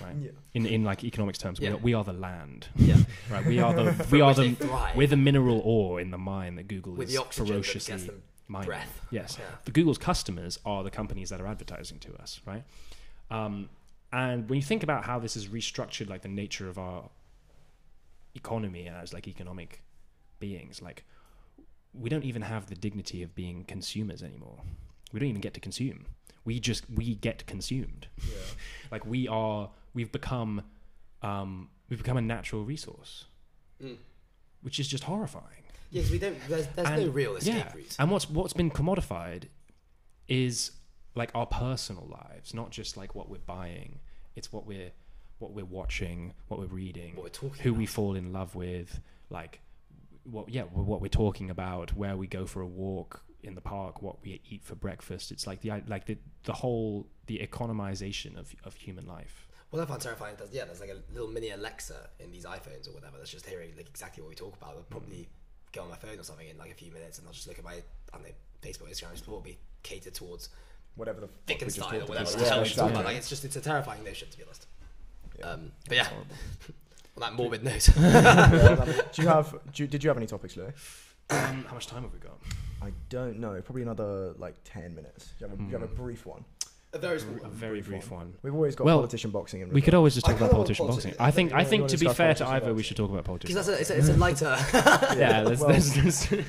Right. 0.00 0.14
Yeah. 0.20 0.30
In 0.54 0.66
in 0.66 0.84
like 0.84 1.02
economics 1.02 1.38
terms, 1.38 1.60
we, 1.60 1.66
are, 1.66 1.76
we 1.76 1.94
are 1.94 2.04
the 2.04 2.12
land. 2.12 2.68
Yeah. 2.76 2.96
Right. 3.28 3.44
We 3.44 3.58
are 3.58 3.74
the 3.74 4.06
we 4.10 4.20
are 4.20 4.34
the 4.34 4.56
we're 4.94 5.08
the 5.08 5.16
mineral 5.16 5.60
ore 5.64 6.00
in 6.00 6.10
the 6.10 6.18
mine 6.18 6.54
that 6.56 6.68
Google 6.68 6.94
with 6.94 7.08
is 7.08 7.16
the 7.16 7.24
ferociously 7.24 8.10
mining. 8.46 8.66
breath. 8.66 9.00
Yes. 9.10 9.36
Yeah. 9.38 9.46
The 9.64 9.72
Google's 9.72 9.98
customers 9.98 10.58
are 10.64 10.84
the 10.84 10.90
companies 10.90 11.30
that 11.30 11.40
are 11.40 11.46
advertising 11.46 11.98
to 12.00 12.14
us, 12.22 12.40
right? 12.46 12.62
Um, 13.30 13.68
and 14.12 14.48
when 14.48 14.56
you 14.56 14.62
think 14.62 14.82
about 14.82 15.04
how 15.04 15.18
this 15.18 15.36
is 15.36 15.48
restructured 15.48 16.08
like 16.08 16.22
the 16.22 16.28
nature 16.28 16.68
of 16.68 16.78
our 16.78 17.10
economy 18.34 18.88
as 18.88 19.12
like 19.12 19.26
economic 19.28 19.82
beings, 20.38 20.80
like 20.82 21.04
we 21.92 22.08
don't 22.08 22.24
even 22.24 22.42
have 22.42 22.66
the 22.66 22.74
dignity 22.74 23.22
of 23.22 23.34
being 23.34 23.64
consumers 23.64 24.22
anymore. 24.22 24.58
We 25.12 25.20
don't 25.20 25.28
even 25.28 25.40
get 25.40 25.54
to 25.54 25.60
consume. 25.60 26.06
We 26.44 26.60
just 26.60 26.88
we 26.90 27.14
get 27.16 27.46
consumed. 27.46 28.06
Yeah. 28.18 28.34
Like 28.90 29.06
we 29.06 29.28
are 29.28 29.70
we've 29.94 30.10
become 30.10 30.62
um, 31.22 31.68
we've 31.88 31.98
become 31.98 32.16
a 32.16 32.22
natural 32.22 32.64
resource, 32.64 33.26
Mm. 33.82 33.96
which 34.62 34.78
is 34.80 34.88
just 34.88 35.04
horrifying. 35.04 35.62
Yeah, 35.90 36.02
'cause 36.02 36.10
we 36.10 36.18
don't. 36.18 36.36
There's, 36.48 36.66
there's 36.68 36.88
no 37.00 37.08
real 37.10 37.36
escape 37.36 37.54
yeah. 37.54 37.72
route. 37.74 37.96
And 37.98 38.10
what's 38.10 38.28
what's 38.28 38.52
been 38.52 38.70
commodified 38.70 39.44
is 40.28 40.72
like 41.14 41.30
our 41.34 41.46
personal 41.46 42.06
lives, 42.08 42.54
not 42.54 42.70
just 42.70 42.96
like 42.96 43.14
what 43.14 43.28
we're 43.28 43.38
buying. 43.46 43.98
It's 44.36 44.52
what 44.52 44.66
we're 44.66 44.90
what 45.40 45.52
we're 45.52 45.64
watching, 45.64 46.32
what 46.48 46.60
we're 46.60 46.66
reading, 46.66 47.16
What 47.16 47.24
we're 47.24 47.30
talking 47.30 47.62
who 47.62 47.74
we 47.74 47.86
fall 47.86 48.14
in 48.14 48.32
love 48.32 48.54
with, 48.54 49.00
like 49.28 49.60
what 50.24 50.48
yeah, 50.48 50.62
what 50.62 51.00
we're 51.00 51.08
talking 51.08 51.50
about, 51.50 51.96
where 51.96 52.16
we 52.16 52.26
go 52.26 52.46
for 52.46 52.60
a 52.60 52.66
walk 52.66 53.24
in 53.42 53.54
the 53.54 53.60
park, 53.60 54.02
what 54.02 54.22
we 54.22 54.40
eat 54.48 54.62
for 54.62 54.74
breakfast. 54.74 55.32
It's 55.32 55.46
like 55.46 55.62
the 55.62 55.82
like 55.88 56.06
the 56.06 56.18
the 56.44 56.52
whole 56.52 57.08
the 57.26 57.38
economization 57.38 58.38
of 58.38 58.54
of 58.64 58.74
human 58.76 59.06
life. 59.06 59.48
Well, 59.70 59.80
I 59.82 59.84
find 59.86 60.00
terrifying. 60.00 60.34
There's, 60.36 60.52
yeah, 60.52 60.64
there's 60.64 60.80
like 60.80 60.90
a 60.90 61.12
little 61.12 61.28
mini 61.28 61.50
Alexa 61.50 62.10
in 62.18 62.32
these 62.32 62.44
iPhones 62.44 62.88
or 62.88 62.92
whatever 62.92 63.18
that's 63.18 63.30
just 63.30 63.46
hearing 63.46 63.72
like 63.76 63.88
exactly 63.88 64.22
what 64.22 64.28
we 64.28 64.34
talk 64.34 64.56
about. 64.56 64.70
I'll 64.70 64.82
mm. 64.82 64.90
probably 64.90 65.28
go 65.72 65.82
on 65.82 65.88
my 65.88 65.96
phone 65.96 66.18
or 66.18 66.22
something 66.22 66.48
in 66.48 66.58
like 66.58 66.70
a 66.70 66.74
few 66.74 66.92
minutes, 66.92 67.18
and 67.18 67.26
I'll 67.26 67.32
just 67.32 67.48
look 67.48 67.58
at 67.58 67.64
my 67.64 67.74
I 67.74 67.82
don't 68.12 68.22
know 68.22 68.34
Facebook, 68.62 68.90
Instagram, 68.90 69.12
Explore, 69.12 69.36
will 69.36 69.42
be 69.42 69.58
catered 69.82 70.14
towards 70.14 70.50
Whatever 70.96 71.20
the 71.20 71.28
fuck 71.28 71.46
we 71.48 71.54
just 71.54 71.78
Wittgenstein 71.78 72.02
or 72.02 72.06
whatever 72.06 72.30
about. 72.30 72.42
Yeah, 72.42 72.48
hell 72.48 72.62
we 72.62 72.64
talk 72.64 72.66
exactly. 72.66 72.92
about. 72.92 73.04
Like, 73.04 73.16
it's 73.16 73.28
just 73.28 73.44
it's 73.44 73.56
a 73.56 73.60
terrifying 73.60 74.04
notion 74.04 74.28
to 74.28 74.36
be 74.36 74.44
honest. 74.44 74.66
Yeah. 75.40 75.46
Um, 75.48 75.72
but 75.88 75.96
yeah, 75.96 76.08
on 77.16 77.20
that 77.20 77.32
morbid 77.38 77.62
note, 77.64 77.88
do 79.12 79.22
you 79.22 79.28
have? 79.28 79.54
Do 79.72 79.82
you, 79.82 79.86
did 79.86 80.04
you 80.04 80.10
have 80.10 80.16
any 80.16 80.26
topics, 80.26 80.56
Lou? 80.56 80.66
Um, 81.30 81.64
how 81.68 81.74
much 81.74 81.86
time 81.86 82.02
have 82.02 82.12
we 82.12 82.18
got? 82.18 82.38
I 82.82 82.92
don't 83.08 83.38
know. 83.38 83.60
Probably 83.62 83.82
another 83.82 84.32
like 84.38 84.56
ten 84.64 84.94
minutes. 84.94 85.32
Do 85.38 85.44
you 85.44 85.48
have 85.50 85.58
a, 85.58 85.62
do 85.62 85.68
you 85.68 85.72
have 85.78 85.82
a 85.82 85.86
Hmm. 85.86 86.02
brief 86.02 86.26
one? 86.26 86.44
a 86.92 86.98
very 86.98 87.20
small 87.20 87.36
A 87.44 87.48
very 87.48 87.82
brief 87.82 88.00
brief 88.00 88.10
one. 88.10 88.34
We've 88.42 88.52
always 88.54 88.74
got 88.74 88.84
Well, 88.84 88.96
politician 88.98 89.30
boxing. 89.30 89.60
In 89.60 89.70
We 89.70 89.80
could 89.80 89.94
always 89.94 90.14
just 90.14 90.26
I 90.26 90.32
talk 90.32 90.38
about 90.40 90.46
kinda 90.48 90.56
politician 90.56 90.86
boxing. 90.88 91.14
I 91.20 91.30
think. 91.30 91.52
I 91.52 91.58
wanna- 91.58 91.68
think 91.68 91.80
wanna 91.82 91.98
be 91.98 92.08
fair 92.08 92.34
to 92.34 92.44
politician 92.44 92.66
Ivo, 92.68 92.74
we 92.74 92.82
should 92.82 92.96
talk 92.96 93.10
about 93.10 93.24
politics. 93.24 93.52
Because 93.54 93.66
that's 93.68 93.80
it's, 93.82 93.90
a, 93.90 93.98
it's 93.98 94.08
a 94.08 94.16
lighter. 94.16 94.56
yeah, 95.16 95.44
there's, 95.44 95.60
Well- 95.60 95.68
there's, 95.68 95.94
there's 95.94 96.44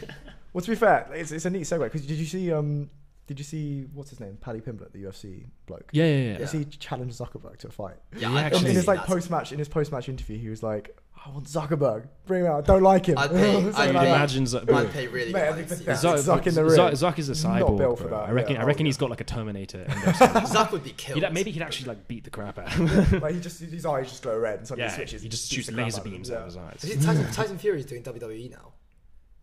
Well, 0.52 0.62
to 0.64 0.70
be 0.72 0.76
fair, 0.76 1.08
it's, 1.14 1.32
it's 1.32 1.46
a 1.46 1.50
neat 1.52 1.62
segue. 1.64 1.84
Because 1.84 2.06
did 2.08 2.18
you 2.18 2.26
see? 2.26 2.52
Um, 2.52 2.90
did 3.32 3.40
you 3.40 3.46
see 3.46 3.86
what's 3.94 4.10
his 4.10 4.20
name? 4.20 4.38
Paddy 4.42 4.60
Pimblett, 4.60 4.92
the 4.92 5.04
UFC 5.04 5.46
bloke. 5.66 5.90
yeah, 5.94 6.04
yeah, 6.06 6.12
yeah. 6.18 6.32
Did 6.34 6.40
you 6.42 6.48
see 6.48 6.58
he 6.60 6.66
challenged 6.66 7.18
Zuckerberg 7.18 7.58
to 7.60 7.68
a 7.68 7.72
fight? 7.72 7.96
yeah, 8.18 8.30
I 8.32 8.42
actually- 8.44 8.62
in, 8.66 8.68
in 8.72 8.76
his 8.76 8.88
like 8.88 9.00
post 9.06 9.30
match 9.30 9.52
in 9.54 9.60
his 9.60 9.70
post 9.70 9.92
match 9.92 10.10
interview, 10.10 10.38
he 10.38 10.50
was 10.50 10.62
like, 10.62 10.98
"I 11.26 11.30
want 11.30 11.46
Zuckerberg, 11.46 12.08
bring 12.26 12.42
him 12.42 12.52
out. 12.52 12.58
I 12.70 12.74
don't 12.74 12.84
like 12.84 13.06
him." 13.06 13.18
I'd 13.18 13.30
pay- 13.32 13.56
I'd 13.58 13.64
like 13.64 13.76
pay- 13.76 14.10
imagine 14.10 14.44
Zuck- 14.44 14.70
I'd 14.70 14.92
pay 14.92 15.08
really 15.08 15.32
Mate, 15.32 15.40
good 15.40 15.50
money 15.52 15.64
think 15.64 15.80
to 15.82 15.86
the 15.86 15.96
see 15.96 16.08
Zuck- 16.08 16.26
that. 16.26 16.44
Zuck 16.44 16.48
in 16.48 16.54
the 16.56 16.62
Zuck- 16.62 16.88
ring. 16.88 16.96
Zuck 16.96 17.20
is 17.20 17.30
a 17.44 17.48
Not 17.48 17.62
cyborg. 17.62 17.78
built 17.78 18.00
for 18.00 18.08
that, 18.10 18.16
I 18.30 18.32
reckon. 18.32 18.56
yeah. 18.56 18.62
I 18.62 18.66
reckon 18.66 18.86
Oh, 18.86 18.90
he's 18.90 18.98
got 18.98 19.10
like 19.10 19.22
a 19.22 19.24
Terminator. 19.24 19.86
endoskeleton. 19.88 20.42
Zuck 20.56 20.72
would 20.74 20.84
be 20.84 20.92
killed. 20.92 21.24
He'd, 21.24 21.32
maybe 21.34 21.52
he'd 21.52 21.62
actually 21.62 21.88
like 21.88 22.08
beat 22.08 22.24
the 22.26 22.30
crap 22.30 22.60
out. 22.60 22.68
of 22.78 22.90
him. 23.08 23.22
like 23.22 23.36
he 23.36 23.40
just 23.40 23.60
his 23.62 23.86
eyes 23.86 24.10
just 24.10 24.24
glow 24.24 24.38
red 24.38 24.60
and 24.60 24.68
suddenly 24.68 24.90
yeah, 24.90 24.96
switches. 24.96 25.22
he 25.22 25.30
just 25.30 25.50
shoots 25.52 25.68
the 25.68 25.74
laser 25.74 25.98
out 25.98 26.00
of 26.02 26.06
him. 26.08 26.12
beams 26.14 26.32
out 26.32 26.40
of 26.40 26.46
his 26.48 26.58
eyes. 26.58 26.84
Is 26.84 26.94
he- 27.00 27.06
Tyson, 27.06 27.32
Tyson 27.32 27.58
Fury 27.58 27.80
is 27.80 27.86
doing 27.86 28.04
WWE 28.04 28.52
now. 28.52 28.74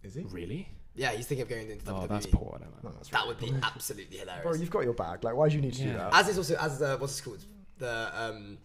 Is 0.03 0.15
he? 0.15 0.23
Really? 0.31 0.69
Yeah, 0.99 1.13
he's 1.13 1.27
thinking 1.27 1.43
of 1.43 1.49
going 1.49 1.71
into 1.71 1.85
WWE. 1.85 2.03
Oh, 2.03 2.07
that's 2.09 2.27
poor. 2.27 2.55
I 2.57 2.59
don't 2.65 2.85
know. 2.85 2.91
No, 2.91 2.97
that's 2.97 3.09
That 3.11 3.19
really 3.23 3.29
would 3.29 3.39
be 3.41 3.51
cool. 3.51 3.61
absolutely 3.63 4.17
hilarious. 4.19 4.43
Bro, 4.43 4.55
you've 4.55 4.71
got 4.71 4.85
your 4.85 4.93
bag. 4.95 5.23
Like, 5.25 5.35
why 5.37 5.49
do 5.49 5.55
you 5.55 5.61
need 5.63 5.75
to 5.75 5.83
do 5.83 5.89
Yeah. 5.89 5.97
that? 6.11 6.15
As 6.15 6.29
is 6.29 6.39
also 6.39 6.57
as 6.57 6.79
the 6.79 6.97
what's 6.97 7.19
it 7.19 7.23
called? 7.23 7.45
The 7.79 8.11
um, 8.21 8.59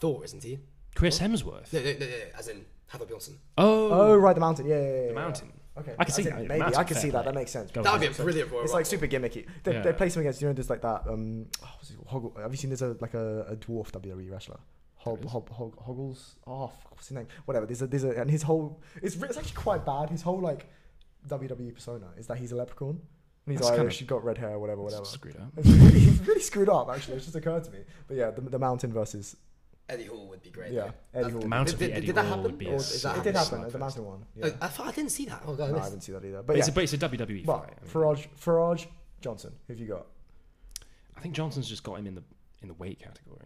Thor, 0.00 0.24
isn't 0.24 0.42
he? 0.44 0.58
Chris 0.94 1.18
Hemsworth. 1.18 1.72
No, 1.72 1.80
no, 1.80 1.92
no, 1.92 1.98
no, 1.98 2.14
as 2.38 2.48
in 2.48 2.64
Hafthor 2.92 3.08
Bjornsson. 3.08 3.36
Oh, 3.56 3.88
Oh, 4.12 4.16
right, 4.16 4.34
the 4.34 4.40
mountain. 4.40 4.66
Yeah, 4.66 4.76
yeah, 4.76 4.82
yeah. 4.82 5.00
the 5.00 5.06
yeah. 5.08 5.12
mountain. 5.14 5.52
Okay, 5.78 5.92
I 5.96 6.04
can 6.04 6.10
as 6.10 6.14
see 6.16 6.22
in, 6.22 6.28
that. 6.30 6.38
Maybe 6.48 6.58
Mountain 6.58 6.80
I 6.80 6.84
can 6.84 6.94
fair 6.94 7.02
see 7.02 7.10
that. 7.10 7.22
play. 7.22 7.32
That 7.32 7.34
makes 7.38 7.50
sense. 7.52 7.70
Go 7.70 7.82
That 7.84 7.92
would 7.92 8.00
be 8.00 8.08
a 8.08 8.12
So 8.14 8.24
brilliant 8.24 8.50
Royal 8.50 8.64
It's 8.64 8.72
like 8.72 8.84
Rumble. 8.84 8.90
super 8.90 9.06
gimmicky. 9.06 9.46
They, 9.62 9.72
Yeah. 9.74 9.82
they 9.82 9.92
play 9.92 10.08
something 10.08 10.26
against 10.26 10.42
you 10.42 10.48
know 10.48 10.52
there's 10.54 10.68
like 10.68 10.82
that. 10.82 11.02
Um, 11.08 11.46
oh, 11.62 11.68
what's 11.76 11.90
it 11.90 11.96
called? 12.04 12.34
Hoggle, 12.34 12.42
have 12.42 12.50
you 12.50 12.56
seen 12.56 12.70
there's 12.70 12.82
a 12.82 12.96
like 13.00 13.14
a, 13.14 13.42
a 13.50 13.56
dwarf 13.56 13.92
WWE 13.92 14.28
wrestler? 14.30 14.58
Hob, 14.96 15.18
There 15.18 15.26
is? 15.26 15.30
Hob, 15.32 15.48
Hog, 15.50 15.76
Hoggles. 15.86 16.34
Oh, 16.48 16.66
fuck, 16.66 16.90
what's 16.90 17.06
his 17.06 17.16
name? 17.16 17.28
Whatever. 17.44 17.64
There's 17.66 17.80
a 17.82 17.86
there's 17.86 18.02
a 18.02 18.10
and 18.20 18.28
his 18.28 18.42
whole 18.42 18.80
it's 19.00 19.16
re- 19.16 19.28
it's 19.28 19.38
actually 19.38 19.54
quite 19.54 19.86
bad. 19.86 20.10
His 20.10 20.22
whole 20.22 20.40
like 20.40 20.66
WWE 21.26 21.74
persona 21.74 22.06
is 22.16 22.26
that 22.26 22.38
he's 22.38 22.52
a 22.52 22.56
leprechaun. 22.56 23.00
And 23.46 23.56
he's 23.56 23.62
like 23.62 23.72
Irish, 23.72 23.78
kind 23.78 23.80
oh, 23.80 23.86
of, 23.86 23.98
he's 23.98 24.08
got 24.08 24.24
red 24.24 24.38
hair, 24.38 24.58
whatever, 24.58 24.82
whatever. 24.82 25.04
Screwed 25.06 25.36
up. 25.36 25.64
he's 25.64 26.20
really 26.26 26.40
screwed 26.40 26.68
up, 26.68 26.90
actually. 26.90 27.16
It 27.16 27.20
just 27.20 27.34
occurred 27.34 27.64
to 27.64 27.70
me. 27.70 27.78
But 28.06 28.16
yeah, 28.18 28.30
the, 28.30 28.42
the 28.42 28.58
mountain 28.58 28.92
versus. 28.92 29.36
Eddie 29.88 30.04
Hall 30.04 30.28
would 30.28 30.42
be 30.42 30.50
great. 30.50 30.70
Yeah, 30.72 30.90
though. 31.14 31.30
Hall. 31.30 31.40
The 31.40 31.48
mountain 31.48 31.78
did, 31.78 31.94
did, 31.94 32.06
did 32.06 32.14
that 32.14 32.26
happen? 32.26 32.66
Or 32.66 32.74
is 32.74 33.02
that 33.02 33.16
it 33.16 33.24
did 33.24 33.36
happen. 33.36 33.66
The 33.66 33.78
mountain 33.78 34.04
one. 34.04 34.18
Oh, 34.22 34.46
yeah. 34.46 34.52
I 34.60 34.66
thought 34.66 34.88
I 34.88 34.92
didn't 34.92 35.12
see 35.12 35.24
that. 35.24 35.42
Oh 35.46 35.54
god, 35.54 35.70
no, 35.70 35.78
I 35.78 35.88
didn't 35.88 36.02
see 36.02 36.12
that 36.12 36.22
either. 36.22 36.38
But, 36.38 36.48
but 36.48 36.56
yeah. 36.56 36.58
it's, 36.58 36.68
a, 36.68 36.72
but 36.72 36.84
it's 36.84 36.92
a 36.92 36.98
WWE 36.98 37.46
but 37.46 37.60
fight. 37.60 37.74
I 37.74 37.84
mean. 37.84 37.90
Farage, 37.90 38.26
Farage, 38.38 38.86
Johnson. 39.22 39.54
Who 39.66 39.72
have 39.72 39.80
you 39.80 39.86
got? 39.86 40.06
I 41.16 41.20
think 41.20 41.34
Johnson's 41.34 41.68
just 41.68 41.82
got 41.82 41.98
him 41.98 42.06
in 42.06 42.16
the 42.16 42.22
in 42.60 42.68
the 42.68 42.74
weight 42.74 42.98
category. 42.98 43.38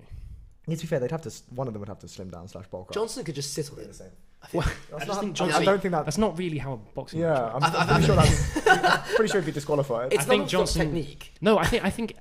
Yeah, 0.67 0.75
to 0.75 0.81
be 0.81 0.87
fair, 0.87 0.99
they'd 0.99 1.11
have 1.13 1.23
to. 1.23 1.33
One 1.55 1.69
of 1.69 1.75
them 1.75 1.81
would 1.81 1.89
have 1.89 2.01
to 2.01 2.09
slim 2.09 2.29
down 2.29 2.49
slash 2.49 2.67
bulk 2.67 2.89
up. 2.89 2.95
Johnson 2.95 3.25
could 3.25 3.37
just 3.37 3.55
sit 3.55 3.71
on 3.71 3.79
it. 3.79 3.87
The 3.87 3.95
same. 3.95 4.11
I, 4.55 5.05
don't 5.05 5.81
think 5.81 5.93
that 5.93 6.05
that's 6.05 6.19
not 6.19 6.39
really 6.39 6.59
how 6.59 6.77
boxing. 6.95 7.21
Yeah. 7.21 7.53
I'm, 7.55 7.63
I'm 7.65 7.87
pretty 7.89 8.07
sure 8.07 8.17
that's 8.17 9.15
pretty 9.15 9.33
sure 9.33 9.41
he'd 9.41 9.47
be 9.47 9.53
disqualified. 9.53 10.13
It's 10.13 10.25
I 10.25 10.27
think 10.27 10.49
Johnson 10.49 10.83
technique. 10.83 11.33
No, 11.41 11.59
I 11.59 11.67
think 11.71 11.85
I 11.85 11.91
think 11.91 12.17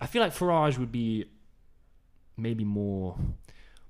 I 0.00 0.06
feel 0.06 0.22
like 0.22 0.34
Farage 0.34 0.78
would 0.78 0.92
be 0.92 1.26
maybe 2.36 2.64
more 2.64 3.16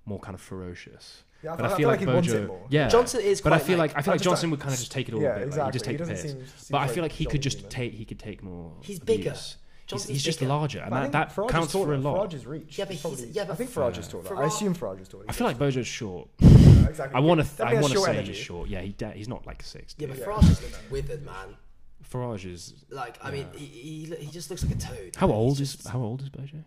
more 0.04 0.18
kind 0.18 0.34
of 0.34 0.40
ferocious. 0.40 1.22
Yeah, 1.42 1.54
I 1.54 1.56
but 1.56 1.66
I, 1.66 1.76
feel 1.76 1.88
like, 1.88 2.00
like 2.00 2.08
Bojo. 2.08 2.66
Yeah, 2.68 2.88
Johnson 2.88 3.22
is. 3.22 3.40
But 3.40 3.54
I 3.54 3.58
feel 3.58 3.78
like, 3.78 3.96
I 3.96 4.02
feel 4.02 4.12
like 4.12 4.20
Johnson 4.20 4.50
like, 4.50 4.58
would 4.58 4.62
kind 4.62 4.74
of 4.74 4.78
just 4.78 4.92
take 4.92 5.08
it 5.08 5.14
all. 5.14 5.22
Yeah, 5.22 5.36
a 5.36 5.38
bit. 5.38 5.46
exactly. 5.46 5.64
Like, 5.64 5.72
just 5.72 5.84
take 5.86 5.98
the 5.98 6.04
piss. 6.04 6.22
Seem, 6.22 6.44
but 6.70 6.78
I 6.78 6.88
feel 6.88 7.02
like 7.02 7.12
he 7.12 7.24
could 7.24 7.40
just 7.40 7.58
even. 7.60 7.70
take. 7.70 7.92
He 7.94 8.04
could 8.04 8.18
take 8.18 8.42
more. 8.42 8.74
He's 8.82 9.00
bigger. 9.00 9.34
He's, 9.86 10.04
he's 10.04 10.22
just 10.22 10.40
larger, 10.42 10.80
and 10.80 10.92
that, 10.92 11.12
that 11.12 11.34
Farage 11.34 11.48
counts 11.48 11.72
for 11.72 11.92
a 11.92 11.98
lot. 11.98 12.30
Farage's 12.30 12.46
reach. 12.46 12.78
Yeah, 12.78 12.84
but 12.84 12.94
he's, 12.94 13.26
yeah, 13.30 13.44
but 13.44 13.54
I 13.54 13.56
think 13.56 13.70
Farage 13.70 13.98
is 13.98 14.06
taller. 14.06 14.36
I 14.36 14.46
assume 14.46 14.74
Farage 14.74 15.00
is 15.00 15.08
taller. 15.08 15.24
I 15.28 15.32
feel 15.32 15.46
like 15.46 15.58
Bojo's 15.58 15.86
short 15.86 16.28
exactly. 16.88 17.16
I 17.16 17.20
want 17.20 17.44
to. 17.44 17.66
I 17.66 17.74
want 17.74 17.92
to 17.92 18.00
say 18.00 18.10
energy. 18.10 18.32
he's 18.32 18.42
short. 18.42 18.68
Yeah, 18.68 18.80
he 18.80 18.90
de- 18.90 19.12
he's 19.12 19.28
not 19.28 19.46
like 19.46 19.62
six. 19.62 19.94
Yeah, 19.98 20.08
but. 20.08 20.18
Farage 20.18 20.48
looks 20.48 20.78
withered, 20.90 21.24
man. 21.24 21.56
Farage 22.12 22.50
is 22.50 22.84
like. 22.90 23.18
I 23.22 23.30
mean, 23.30 23.46
he, 23.54 23.66
he, 23.66 24.14
he 24.16 24.30
just 24.30 24.50
looks 24.50 24.64
like 24.64 24.74
a 24.74 24.78
toad. 24.78 25.16
How 25.16 25.30
old 25.30 25.60
is 25.60 25.86
how 25.86 26.00
old 26.00 26.22
is 26.22 26.28
Bojo? 26.28 26.64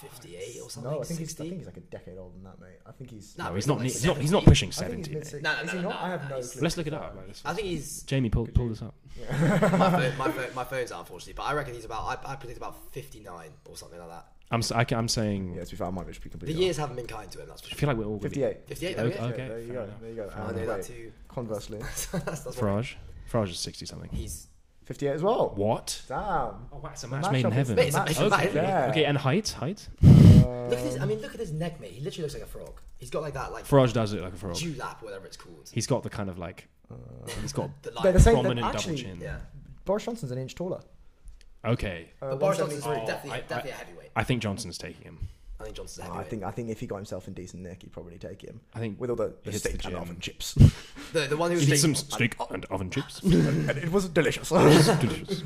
58 0.00 0.60
or 0.62 0.70
something. 0.70 0.90
No, 0.90 1.00
I 1.00 1.04
think, 1.04 1.20
he's, 1.20 1.38
I 1.38 1.44
think 1.44 1.56
he's 1.58 1.66
like 1.66 1.76
a 1.76 1.80
decade 1.80 2.16
older 2.16 2.34
than 2.34 2.44
that, 2.44 2.58
mate. 2.58 2.78
I 2.86 2.92
think 2.92 3.10
he's. 3.10 3.36
No, 3.36 3.54
he's, 3.54 3.66
not, 3.66 3.78
like 3.78 3.84
he's, 3.84 4.04
not. 4.04 4.16
he's 4.16 4.30
not 4.30 4.44
pushing 4.44 4.72
70. 4.72 5.12
No, 5.12 5.20
no, 5.40 5.72
no, 5.72 5.80
no, 5.82 5.90
I 5.90 6.08
have 6.08 6.22
no, 6.30 6.40
clue. 6.40 6.62
Let's 6.62 6.76
look 6.76 6.86
it 6.86 6.94
up. 6.94 7.16
I 7.44 7.52
think 7.52 7.66
he's. 7.66 8.02
Jamie, 8.04 8.30
pulled 8.30 8.54
pull 8.54 8.68
this 8.68 8.80
up. 8.82 8.94
Yeah. 9.20 9.58
my, 9.78 9.90
phone, 9.90 10.18
my, 10.18 10.30
phone, 10.30 10.54
my 10.54 10.64
phone's 10.64 10.92
out, 10.92 11.00
unfortunately, 11.00 11.34
but 11.34 11.42
I 11.42 11.52
reckon 11.52 11.74
he's 11.74 11.84
about. 11.84 12.24
I, 12.24 12.32
I 12.32 12.36
predict 12.36 12.56
about 12.56 12.92
59 12.92 13.50
or 13.66 13.76
something 13.76 13.98
like 13.98 14.08
that. 14.08 14.26
I'm 14.50 14.62
I'm 14.72 15.08
saying. 15.08 15.54
Yeah, 15.54 15.64
to 15.64 15.70
be 15.70 15.76
fair, 15.76 15.86
I 15.86 15.90
might 15.90 16.08
just 16.08 16.22
be 16.22 16.28
The 16.30 16.52
years 16.52 16.76
haven't 16.76 16.96
been 16.96 17.06
kind 17.06 17.30
to 17.30 17.40
him. 17.40 17.48
That's 17.48 17.62
for 17.62 17.68
I 17.72 17.74
feel 17.74 17.88
like 17.88 17.96
we're 17.96 18.06
all 18.06 18.18
58. 18.18 18.56
58. 18.66 18.98
Okay. 18.98 19.48
There 19.48 19.60
you 19.60 19.72
go. 19.72 19.88
There 20.00 20.10
you 20.10 20.16
go. 20.16 20.30
I 20.34 20.52
know 20.52 20.66
that 20.66 20.84
too. 20.84 21.12
Conversely, 21.28 21.78
that's, 21.80 22.06
Farage. 22.08 22.94
Farage 23.30 23.50
is 23.50 23.58
sixty 23.60 23.86
something. 23.86 24.10
He's 24.12 24.48
58 24.86 25.10
as 25.12 25.22
well. 25.22 25.52
What? 25.54 26.02
Damn. 26.08 26.18
Oh, 26.18 26.80
wow, 26.82 26.90
it's 26.92 27.04
a 27.04 27.08
match, 27.08 27.30
made 27.30 27.44
in 27.44 27.52
heaven. 27.52 27.78
It's 27.78 27.94
a 27.94 28.00
match 28.00 28.18
made 28.18 28.56
in 28.56 28.64
heaven. 28.64 28.90
okay, 28.90 29.04
and 29.04 29.16
height, 29.16 29.50
height. 29.50 29.86
look 30.02 30.72
at 30.72 30.78
his. 30.78 30.98
I 30.98 31.04
mean, 31.04 31.20
look 31.20 31.32
at 31.32 31.38
his 31.38 31.52
neck, 31.52 31.80
mate. 31.80 31.92
He 31.92 32.00
literally 32.00 32.22
looks 32.22 32.34
like 32.34 32.42
a 32.42 32.46
frog. 32.46 32.80
He's 32.98 33.08
got 33.10 33.22
like 33.22 33.34
that, 33.34 33.52
like 33.52 33.64
Farage 33.66 33.92
does 33.92 34.12
look 34.12 34.22
like 34.22 34.32
a 34.32 34.36
frog. 34.36 34.56
dewlap, 34.56 35.00
whatever 35.02 35.26
it's 35.26 35.36
called. 35.36 35.70
He's 35.72 35.86
got 35.86 36.02
the 36.02 36.10
kind 36.10 36.28
of 36.28 36.38
like, 36.38 36.66
he's 37.40 37.52
got 37.52 37.70
The 37.82 37.90
the 38.12 38.18
same. 38.18 38.34
prominent 38.34 38.60
double 38.60 38.76
actually, 38.76 38.96
chin. 38.96 39.20
yeah. 39.22 39.38
Boris 39.84 40.04
Johnson's 40.04 40.32
an 40.32 40.38
inch 40.38 40.56
taller. 40.56 40.80
Okay. 41.64 42.08
Uh, 42.22 42.30
but 42.30 42.40
Boris 42.40 42.58
Johnson's 42.58 42.86
oh, 42.86 42.94
definitely, 43.06 43.40
definitely 43.48 43.72
I, 43.72 43.74
a 43.74 43.78
heavyweight. 43.78 44.10
I 44.16 44.24
think 44.24 44.42
Johnson's 44.42 44.78
taking 44.78 45.02
him. 45.02 45.28
I 45.58 45.64
think 45.64 45.76
Johnson's 45.76 46.04
heavyweight. 46.04 46.26
I 46.26 46.28
think 46.28 46.42
I 46.44 46.50
think 46.50 46.70
if 46.70 46.80
he 46.80 46.86
got 46.86 46.96
himself 46.96 47.28
in 47.28 47.34
decent 47.34 47.62
nick, 47.62 47.82
he'd 47.82 47.92
probably 47.92 48.16
take 48.18 48.42
him. 48.42 48.60
I 48.74 48.78
think 48.78 48.98
with 48.98 49.10
all 49.10 49.16
the, 49.16 49.34
the 49.44 49.52
steak 49.52 49.82
the 49.82 49.88
and 49.88 49.96
oven 49.96 50.18
chips. 50.20 50.54
the, 51.12 51.26
the 51.26 51.36
one 51.36 51.50
who 51.50 51.56
was 51.56 51.80
some 51.80 51.94
steak 51.94 52.34
and, 52.40 52.50
and 52.50 52.64
oven 52.66 52.90
chips, 52.90 53.20
and 53.22 53.70
it 53.70 53.92
was 53.92 54.08
delicious. 54.08 54.50
It 54.50 54.54
was 54.54 54.86
delicious 54.86 55.42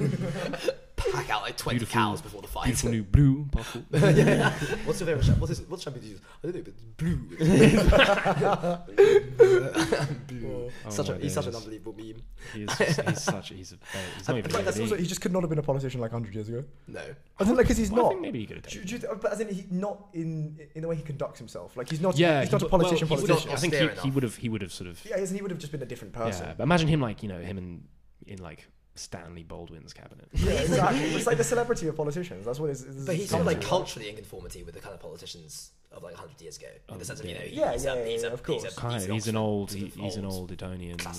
pack 1.12 1.30
out 1.30 1.42
like 1.42 1.56
20 1.56 1.78
beautiful, 1.78 1.92
cows 1.92 2.20
before 2.20 2.42
the 2.42 2.48
fight. 2.48 2.66
Beautiful 2.66 2.90
new 2.90 3.02
blue 3.02 3.44
buckle. 3.44 3.82
yeah, 3.90 4.10
yeah. 4.10 4.50
What's 4.84 5.00
your 5.00 5.06
favorite? 5.06 5.24
Sh- 5.24 5.38
what's, 5.38 5.58
what's 5.60 5.84
champion? 5.84 6.20
I 6.42 6.46
don't 6.46 6.56
know, 6.56 6.62
but 6.62 6.74
blue. 6.96 7.16
blue. 10.26 10.46
Oh, 10.46 10.70
oh, 10.86 10.90
such 10.90 11.08
a, 11.08 11.16
he's 11.18 11.34
such 11.34 11.46
an 11.46 11.54
unbelievable 11.54 11.94
meme. 11.96 12.22
He 12.52 12.62
is 12.62 12.78
just, 12.78 13.00
he's 13.00 13.22
such. 13.22 13.48
He's, 13.50 13.72
a, 13.72 13.76
he's 14.16 14.28
not 14.28 14.38
even. 14.38 14.52
Like, 14.52 14.64
that's 14.64 14.80
also, 14.80 14.96
he 14.96 15.06
just 15.06 15.20
could 15.20 15.32
not 15.32 15.42
have 15.42 15.50
been 15.50 15.58
a 15.58 15.62
politician 15.62 16.00
like 16.00 16.12
100 16.12 16.34
years 16.34 16.48
ago. 16.48 16.64
No, 16.88 17.00
I 17.38 17.44
think 17.44 17.56
like 17.56 17.66
because 17.66 17.78
he's 17.78 17.90
well, 17.90 18.12
not. 18.12 18.20
maybe 18.20 18.40
he 18.40 18.46
could 18.46 18.56
have. 18.56 18.66
Do, 18.66 18.84
do, 18.84 18.98
but 19.20 19.32
as 19.32 19.40
in 19.40 19.48
he 19.48 19.64
not 19.70 20.08
in 20.12 20.58
in 20.74 20.82
the 20.82 20.88
way 20.88 20.96
he 20.96 21.02
conducts 21.02 21.38
himself. 21.38 21.76
Like 21.76 21.90
he's 21.90 22.00
not. 22.00 22.18
Yeah, 22.18 22.40
he's 22.40 22.48
he, 22.48 22.54
not 22.54 22.62
a 22.62 22.68
politician. 22.68 23.08
Well, 23.08 23.20
politician. 23.20 23.50
I 23.50 23.56
think 23.56 23.74
he, 23.74 23.88
he 24.02 24.10
would 24.10 24.22
have. 24.22 24.36
He 24.36 24.48
would 24.48 24.62
have 24.62 24.72
sort 24.72 24.90
of. 24.90 25.04
Yeah, 25.04 25.24
he 25.24 25.42
would 25.42 25.50
have 25.50 25.60
just 25.60 25.72
been 25.72 25.82
a 25.82 25.86
different 25.86 26.12
person. 26.12 26.46
Yeah, 26.46 26.54
but 26.56 26.64
imagine 26.64 26.88
him 26.88 27.00
like 27.00 27.22
you 27.22 27.28
know 27.28 27.40
him 27.40 27.58
and 27.58 27.84
in, 28.26 28.34
in 28.34 28.42
like 28.42 28.66
Stanley 28.94 29.42
Baldwin's 29.42 29.92
cabinet. 29.92 30.28
Yeah, 30.32 30.52
exactly. 30.60 31.14
it's 31.14 31.26
like 31.26 31.36
the 31.36 31.44
celebrity 31.54 31.88
of 31.88 31.96
politicians. 31.96 32.44
That's 32.44 32.60
what 32.60 32.70
it's. 32.70 32.82
it's 32.82 33.04
but 33.04 33.16
he's 33.16 33.30
sort 33.30 33.40
of 33.40 33.46
like 33.46 33.60
culturally 33.60 34.08
in 34.08 34.16
conformity 34.16 34.62
with 34.62 34.74
the 34.74 34.80
kind 34.80 34.94
of 34.94 35.00
politicians 35.00 35.72
of 35.96 36.02
like 36.02 36.14
100 36.14 36.40
years 36.40 36.56
ago. 36.58 36.66
In 36.88 36.94
the 36.94 37.00
oh, 37.00 37.04
sense 37.04 37.20
of, 37.20 37.26
you 37.26 37.34
know, 37.34 37.40
he, 37.40 37.56
yeah, 37.56 37.76
yeah, 37.78 37.94
a, 37.94 38.04
he's, 38.04 38.22
yeah, 38.22 38.28
a, 38.28 38.32
of 38.32 38.42
course. 38.42 38.64
he's, 38.64 38.72
a, 38.72 38.76
kind 38.76 38.94
he's, 38.94 39.04
of, 39.04 39.10
he's 39.10 39.28
an 39.28 39.36
old, 39.36 39.72
he, 39.72 39.86
he's 39.86 40.16
an 40.16 40.24
old 40.24 40.52
Etonian. 40.52 40.98
You 40.98 41.04
know, 41.04 41.12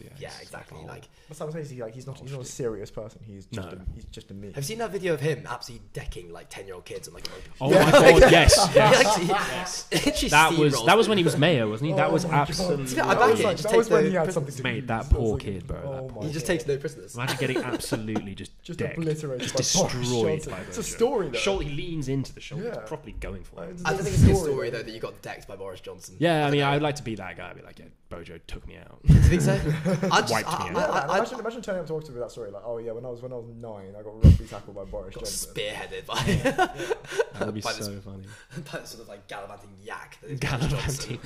yeah, 0.00 0.08
yeah, 0.18 0.30
exactly. 0.40 0.78
Like, 0.86 1.08
that's 1.28 1.40
what 1.40 1.46
I'm 1.46 1.52
saying. 1.52 1.66
He's, 1.66 1.80
like, 1.80 1.94
he's, 1.94 2.06
not, 2.06 2.18
he's 2.20 2.32
not 2.32 2.42
a 2.42 2.44
serious 2.44 2.90
person. 2.90 3.20
He's 3.26 3.46
just, 3.46 3.66
no. 3.66 3.72
a, 3.76 3.94
he's 3.94 4.04
just 4.06 4.30
a 4.30 4.34
meme. 4.34 4.52
Have 4.52 4.64
you 4.64 4.68
seen 4.68 4.78
that 4.78 4.90
video 4.90 5.14
of 5.14 5.20
him 5.20 5.46
absolutely 5.48 5.86
decking 5.92 6.32
like 6.32 6.48
10 6.50 6.66
year 6.66 6.74
old 6.74 6.84
kids 6.84 7.08
and 7.08 7.14
like, 7.14 7.28
oh 7.60 7.70
yeah. 7.72 7.84
my 7.84 7.90
god, 7.90 8.30
yes. 8.30 8.70
yes. 8.74 9.88
yes. 9.92 10.30
that, 10.30 10.52
was, 10.52 10.84
that 10.84 10.96
was 10.96 11.08
when 11.08 11.18
he 11.18 11.24
was 11.24 11.36
mayor, 11.36 11.66
wasn't 11.66 11.88
he? 11.88 11.94
Oh 11.94 11.96
that 11.96 12.12
was 12.12 12.24
absolutely. 12.24 12.86
That 12.94 13.76
was 13.76 13.90
when 13.90 14.06
he 14.06 14.12
had 14.12 14.32
something 14.32 14.54
to 14.54 14.62
Mate, 14.62 14.86
that 14.86 15.08
poor 15.10 15.38
kid, 15.38 15.66
bro. 15.66 16.10
Oh 16.16 16.20
he 16.22 16.32
just 16.32 16.46
takes 16.46 16.66
no 16.66 16.76
prisoners. 16.76 17.14
Imagine 17.14 17.36
getting 17.38 17.56
absolutely 17.64 18.34
just 18.34 18.62
just 18.62 18.80
obliterated, 18.80 19.40
just 19.40 19.56
destroyed 19.56 20.44
by 20.48 20.60
It's 20.60 20.78
a 20.78 20.82
story 20.82 21.28
though. 21.28 21.58
He 21.58 21.70
leans 21.70 22.08
into 22.08 22.32
the 22.32 22.40
shoulder, 22.40 22.82
properly 22.86 23.12
going 23.12 23.42
for 23.42 23.64
it 23.64 23.80
his 24.22 24.40
story, 24.40 24.70
though 24.70 24.82
that 24.82 24.92
you 24.92 25.00
got 25.00 25.20
decked 25.22 25.46
by 25.48 25.56
Boris 25.56 25.80
Johnson. 25.80 26.16
Yeah, 26.18 26.46
I, 26.46 26.50
mean, 26.50 26.60
know. 26.60 26.68
I 26.68 26.74
would 26.74 26.82
like 26.82 26.96
to 26.96 27.02
be 27.02 27.14
that 27.16 27.36
guy. 27.36 27.50
I'd 27.50 27.56
be 27.56 27.62
like, 27.62 27.78
yeah, 27.78 27.86
Bojo 28.08 28.38
took 28.46 28.66
me 28.66 28.76
out. 28.76 29.00
Do 29.06 29.12
you 29.12 29.20
think 29.20 29.42
so? 29.42 29.52
I'd 30.10 30.30
wipe 30.30 30.46
me 30.46 30.80
out. 30.80 31.10
I, 31.10 31.18
imagine, 31.18 31.38
imagine 31.38 31.62
turning 31.62 31.80
up 31.82 31.86
to 31.88 31.94
Oxford 31.94 32.14
with 32.14 32.22
that 32.22 32.30
story. 32.30 32.50
Like, 32.50 32.62
oh 32.64 32.78
yeah, 32.78 32.92
when 32.92 33.04
I 33.04 33.08
was 33.08 33.20
when 33.20 33.32
I 33.32 33.36
was 33.36 33.46
nine, 33.60 33.94
I 33.98 34.02
got 34.02 34.24
rugby 34.24 34.46
tackled 34.46 34.76
by 34.76 34.84
Boris 34.84 35.14
got 35.14 35.24
Johnson. 35.24 35.54
Spearheaded 35.54 36.06
by. 36.06 36.24
Yeah. 36.26 36.50
that 37.38 37.46
would 37.46 37.54
be 37.54 37.60
by 37.60 37.72
so 37.72 37.92
this, 37.92 38.04
funny. 38.04 38.24
By 38.72 38.78
this 38.80 38.90
sort 38.90 39.02
of 39.02 39.08
like 39.08 39.28
gallivanting 39.28 39.70
yak. 39.82 40.18
Gallivanting. 40.40 41.20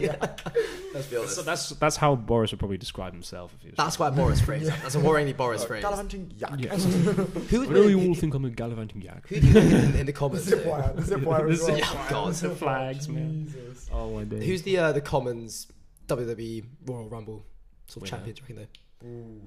yak. 0.00 0.46
Let's 0.94 1.06
be 1.06 1.16
honest. 1.16 1.34
So 1.34 1.42
that's 1.42 1.70
that's 1.70 1.96
how 1.96 2.14
Boris 2.14 2.52
would 2.52 2.60
probably 2.60 2.78
describe 2.78 3.12
himself 3.12 3.52
if 3.56 3.62
he 3.62 3.68
was. 3.68 3.76
That's 3.76 3.98
why 3.98 4.10
Boris 4.10 4.40
phrase. 4.40 4.68
That's 4.68 4.94
a 4.94 5.00
worryingly 5.00 5.36
Boris 5.36 5.64
phrase. 5.64 5.82
Gallivanting 5.82 6.32
yak. 6.38 6.60
Who 6.60 7.60
would 7.60 7.70
really 7.70 7.94
all 7.94 8.14
think 8.14 8.34
I'm 8.34 8.44
a 8.44 8.50
gallivanting 8.50 9.02
yak? 9.02 9.26
Who 9.28 9.40
do 9.40 9.46
you 9.46 9.52
think 9.52 9.96
in 9.96 10.06
the 10.06 10.12
comments? 10.12 10.48
the 10.94 11.02
zip 11.04 11.20
wire. 11.22 11.48
the, 11.48 11.56
zip, 11.56 11.84
God, 12.08 12.34
the 12.34 12.50
flags, 12.50 13.08
man. 13.08 13.52
Oh 13.92 14.10
my 14.10 14.24
days. 14.24 14.44
Who's 14.44 14.62
the 14.62 14.78
uh, 14.78 14.92
the 14.92 15.00
Commons 15.00 15.66
WWE 16.08 16.64
Royal 16.84 17.08
Rumble 17.08 17.44
sort 17.86 18.04
of 18.04 18.10
champion? 18.10 18.34
Do 18.36 18.42
you 18.48 18.56
reckon 18.56 18.68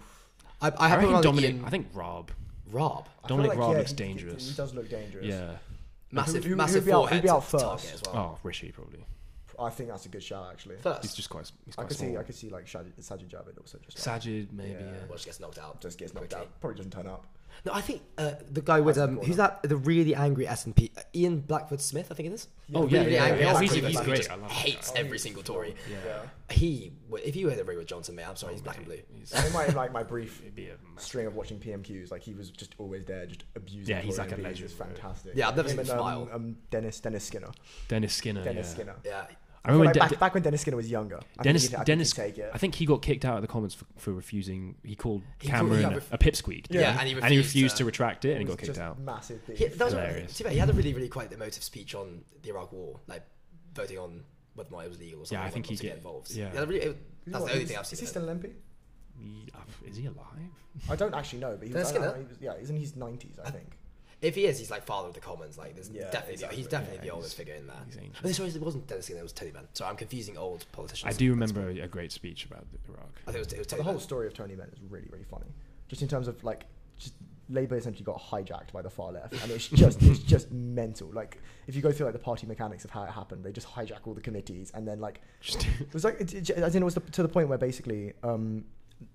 though? 0.02 0.04
I, 0.62 0.70
I, 0.70 0.94
I 0.94 0.98
reckon 0.98 1.22
Dominic. 1.22 1.56
I 1.66 1.70
think 1.70 1.88
Rob. 1.94 2.32
Rob. 2.72 3.08
Dominic 3.28 3.52
like, 3.52 3.60
Rob 3.60 3.72
yeah, 3.72 3.78
looks 3.80 3.92
he, 3.92 3.98
dangerous. 3.98 4.50
He, 4.50 4.56
does 4.56 4.74
look 4.74 4.90
dangerous. 4.90 5.26
Yeah. 5.26 5.56
Massive, 6.12 6.44
who, 6.44 6.56
massive 6.56 6.86
who'd 6.86 6.94
forehead. 6.94 7.22
Be 7.22 7.30
out 7.30 7.44
first? 7.44 7.94
As 7.94 8.02
well. 8.06 8.36
Oh, 8.36 8.40
Rishi 8.44 8.72
probably. 8.72 9.06
I 9.60 9.70
think 9.70 9.90
that's 9.90 10.06
a 10.06 10.10
good 10.10 10.24
shout 10.24 10.48
actually. 10.52 10.78
First, 10.78 11.04
he's 11.04 11.14
just 11.14 11.30
quite. 11.30 11.52
He's 11.66 11.76
quite 11.76 11.86
I 11.86 11.88
could 11.88 11.98
small. 11.98 12.10
see, 12.12 12.18
I 12.18 12.24
could 12.24 12.36
see 12.36 12.50
like 12.50 12.66
Sajid, 12.66 12.94
Javid 12.98 13.58
also 13.60 13.78
just. 13.84 14.06
Like, 14.08 14.22
Sajid 14.22 14.54
maybe. 14.54 14.72
Yeah. 14.72 14.80
yeah. 14.80 14.92
Well, 15.08 15.16
just 15.16 15.26
gets 15.26 15.40
knocked 15.40 15.60
out. 15.60 15.82
Just 15.82 15.98
gets 15.98 16.14
knocked 16.14 16.34
out. 16.34 16.48
Probably 16.62 16.78
doesn't 16.78 16.94
turn 16.94 17.08
up. 17.08 17.26
No, 17.66 17.74
I 17.74 17.82
think 17.82 18.02
uh, 18.18 18.34
the 18.50 18.62
guy 18.62 18.80
with 18.80 18.98
um, 18.98 19.18
who's 19.18 19.38
that? 19.38 19.62
The 19.64 19.76
really 19.76 20.16
angry 20.16 20.46
SNP, 20.46 20.98
uh, 20.98 21.02
Ian 21.14 21.42
Blackford 21.42 21.82
Smith, 21.82 22.08
I 22.12 22.16
think 22.16 22.30
it 22.30 22.34
is. 22.34 22.48
Yeah. 22.68 22.80
Oh 22.80 22.88
yeah, 22.88 23.00
really 23.00 23.14
yeah, 23.14 23.24
angry 23.26 23.42
yeah. 23.42 23.60
He's, 23.60 23.74
he's 23.74 24.02
great. 24.02 24.18
Just 24.18 24.32
hates 24.52 24.94
every 24.96 25.20
single 25.20 25.44
Tory. 25.44 25.76
Yeah. 25.90 25.98
yeah. 26.06 26.56
He, 26.56 26.94
if 27.24 27.36
you 27.36 27.50
had 27.50 27.60
a 27.60 27.64
ring 27.64 27.78
with 27.78 27.88
Johnson, 27.88 28.16
mate, 28.16 28.26
I'm 28.28 28.36
sorry, 28.36 28.52
oh, 28.52 28.56
he's 28.56 28.62
mate. 28.62 28.66
black 28.66 28.78
and 28.78 28.86
blue. 28.86 29.48
in 29.48 29.54
my 29.54 29.66
like 29.76 29.92
my 29.92 30.04
brief 30.04 30.42
string 30.98 31.28
of 31.28 31.36
watching 31.36 31.60
PMQs, 31.60 32.12
like 32.12 32.24
he 32.24 32.34
was 32.34 32.50
just 32.50 32.76
always 32.78 33.06
there, 33.06 33.26
just 33.26 33.44
abusing. 33.56 33.96
Yeah, 33.96 34.02
he's 34.02 34.18
Tory 34.18 34.30
like 34.30 34.38
a 34.38 34.42
legend. 34.42 34.72
Fantastic. 34.72 35.34
Yeah, 35.36 35.50
I've 35.50 35.56
never 35.56 35.70
seen 35.70 35.80
him 35.80 35.90
um, 35.90 35.98
smile. 35.98 36.30
Um, 36.32 36.36
um, 36.36 36.58
Dennis 36.72 37.00
Dennis 37.00 37.26
Skinner. 37.26 37.52
Dennis 37.88 38.14
Skinner. 38.14 38.44
Dennis 38.44 38.72
Skinner. 38.72 38.96
Yeah. 39.06 39.26
I 39.64 39.72
remember 39.72 39.86
like 39.86 40.00
back, 40.00 40.10
De- 40.10 40.18
back, 40.18 40.34
when 40.34 40.44
Dennis 40.44 40.62
Skinner 40.62 40.78
was 40.78 40.90
younger. 40.90 41.20
I 41.38 41.44
Dennis, 41.44 41.68
think 41.68 41.80
I 41.80 41.84
Dennis, 41.84 42.14
think 42.14 42.40
I 42.54 42.58
think 42.58 42.76
he 42.76 42.86
got 42.86 43.02
kicked 43.02 43.26
out 43.26 43.36
of 43.36 43.42
the 43.42 43.48
Commons 43.48 43.74
for, 43.74 43.86
for 43.98 44.14
refusing. 44.14 44.76
He 44.84 44.96
called 44.96 45.22
he 45.40 45.50
Cameron 45.50 45.84
called, 45.84 46.04
a, 46.12 46.16
a 46.16 46.18
pipsqueak. 46.18 46.68
Yeah, 46.70 46.82
yeah, 46.82 47.00
and 47.00 47.08
he 47.08 47.16
refused, 47.16 47.24
and 47.24 47.32
he 47.34 47.38
refused 47.38 47.78
to, 47.78 47.84
to, 47.84 47.86
retract 47.86 48.26
it, 48.26 48.32
and 48.32 48.40
he 48.40 48.46
got 48.46 48.58
kicked 48.58 48.78
out. 48.78 49.00
Massive. 49.00 49.46
Beef. 49.46 49.58
He, 49.58 49.68
that 49.68 49.84
was 49.84 49.94
Hilarious. 49.94 50.38
He 50.38 50.58
had 50.58 50.70
a 50.70 50.74
really, 50.74 50.94
really 50.94 51.10
quite 51.10 51.32
emotive 51.34 51.64
speech 51.64 51.94
on 51.94 52.24
the 52.42 52.50
Iraq 52.50 52.72
War, 52.72 53.00
like 53.08 53.24
voting 53.74 53.98
on 53.98 54.24
whether 54.56 54.70
or 54.70 54.78
not 54.78 54.86
it 54.86 54.90
was 54.90 55.00
legal. 55.00 55.22
Or 55.22 55.26
something 55.26 55.42
yeah, 55.42 55.48
I 55.48 55.50
think 55.50 55.66
he 55.66 55.76
get, 55.76 55.84
get 55.84 55.98
involved. 55.98 56.32
Yeah, 56.32 56.52
yeah 56.54 56.62
really, 56.62 56.80
it, 56.82 56.98
that's 57.28 57.42
what, 57.42 57.48
the 57.48 57.54
only 57.54 57.66
thing 57.66 57.78
I've 57.78 57.86
seen. 57.86 57.96
Is 57.96 58.00
he 58.00 58.06
still 58.06 58.30
an 58.30 58.40
MP? 58.40 58.52
Uh, 59.54 59.60
is 59.86 59.98
he 59.98 60.06
alive? 60.06 60.26
I 60.90 60.96
don't 60.96 61.14
actually 61.14 61.40
know, 61.40 61.58
but 61.60 61.68
he 61.68 61.74
was, 61.74 61.92
yeah, 62.40 62.54
he's 62.58 62.70
in 62.70 62.78
his 62.78 62.96
nineties, 62.96 63.38
I 63.44 63.48
uh, 63.48 63.52
think. 63.52 63.78
If 64.22 64.36
he 64.36 64.46
is, 64.46 64.60
he's 64.60 64.70
like 64.70 64.86
father 64.86 65.08
of 65.08 65.14
the 65.14 65.22
commons. 65.22 65.58
Like, 65.58 65.76
there's 65.76 65.90
yeah, 65.90 66.04
definitely 66.12 66.34
exactly. 66.34 66.58
he's 66.58 66.68
definitely 66.68 66.98
yeah, 66.98 67.04
the 67.04 67.10
oldest 67.12 67.36
figure 67.38 67.54
in 67.54 67.68
there. 67.68 67.76
I 67.78 68.24
mean, 68.24 68.34
sorry, 68.34 68.50
it 68.50 68.62
wasn't 68.62 68.86
Dennis 68.88 69.10
It 69.10 69.22
was 69.24 69.32
Tony 69.32 69.52
Benn. 69.52 69.68
So 69.74 69.86
I'm 69.86 69.96
confusing 69.96 70.38
old 70.38 70.66
politicians. 70.74 71.14
I 71.14 71.18
do 71.18 71.30
remember 71.30 71.70
a 71.70 71.88
great 71.88 72.12
speech 72.12 72.46
about 72.46 72.66
Iraq. 72.90 73.10
I 73.28 73.32
think 73.32 73.38
it 73.38 73.46
was, 73.46 73.54
it 73.54 73.58
was 73.60 73.68
Tony. 73.68 73.84
The 73.84 73.90
whole 73.90 74.00
story 74.00 74.28
of 74.28 74.34
Tony 74.34 74.56
Benn 74.56 74.70
is 74.74 74.80
really 74.90 75.08
really 75.10 75.24
funny. 75.24 75.48
Just 75.88 76.02
in 76.02 76.08
terms 76.08 76.28
of 76.28 76.44
like, 76.44 76.66
just 76.98 77.14
Labour 77.50 77.78
essentially 77.78 78.04
got 78.04 78.22
hijacked 78.22 78.74
by 78.74 78.82
the 78.82 78.90
far 78.90 79.12
left, 79.14 79.34
and 79.42 79.52
it's 79.52 79.70
just 79.70 80.02
it's 80.04 80.20
just 80.20 80.52
mental. 80.52 81.10
Like 81.14 81.38
if 81.68 81.76
you 81.76 81.82
go 81.82 81.92
through 81.92 82.08
like 82.08 82.14
the 82.14 82.20
party 82.20 82.46
mechanics 82.46 82.84
of 82.84 82.92
how 82.92 83.04
it 83.04 83.12
happened, 83.12 83.46
they 83.46 83.54
just 83.54 83.68
hijack 83.68 84.00
all 84.06 84.14
the 84.14 84.22
committees, 84.22 84.72
and 84.76 84.86
then 84.86 85.00
like 85.00 85.22
it 85.48 85.94
was 85.94 86.04
like 86.04 86.20
it, 86.20 86.34
it, 86.34 86.50
as 86.52 86.76
in 86.76 86.84
it 86.84 86.86
was 86.86 86.96
the, 86.96 87.02
to 87.02 87.24
the 87.24 87.30
point 87.30 87.48
where 87.48 87.58
basically 87.58 88.14
um, 88.24 88.66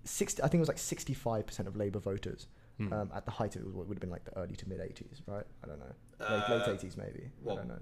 sixty 0.04 0.42
I 0.42 0.46
think 0.46 0.60
it 0.60 0.60
was 0.60 0.68
like 0.68 0.78
sixty 0.78 1.12
five 1.12 1.46
percent 1.46 1.68
of 1.68 1.76
Labour 1.76 2.00
voters 2.00 2.46
Hmm. 2.78 2.92
um, 2.92 3.10
at 3.14 3.24
the 3.24 3.30
height 3.30 3.54
of 3.56 3.62
it 3.62 3.68
would 3.72 3.88
have 3.88 4.00
been 4.00 4.10
like 4.10 4.24
the 4.24 4.36
early 4.36 4.56
to 4.56 4.68
mid 4.68 4.80
eighties, 4.80 5.22
right? 5.26 5.46
I 5.62 5.66
don't 5.68 5.78
know, 5.78 5.94
late 6.18 6.42
Uh, 6.50 6.56
late 6.58 6.68
eighties 6.74 6.96
maybe. 6.96 7.30
what, 7.42 7.52
I 7.54 7.56
don't 7.58 7.68
know. 7.68 7.78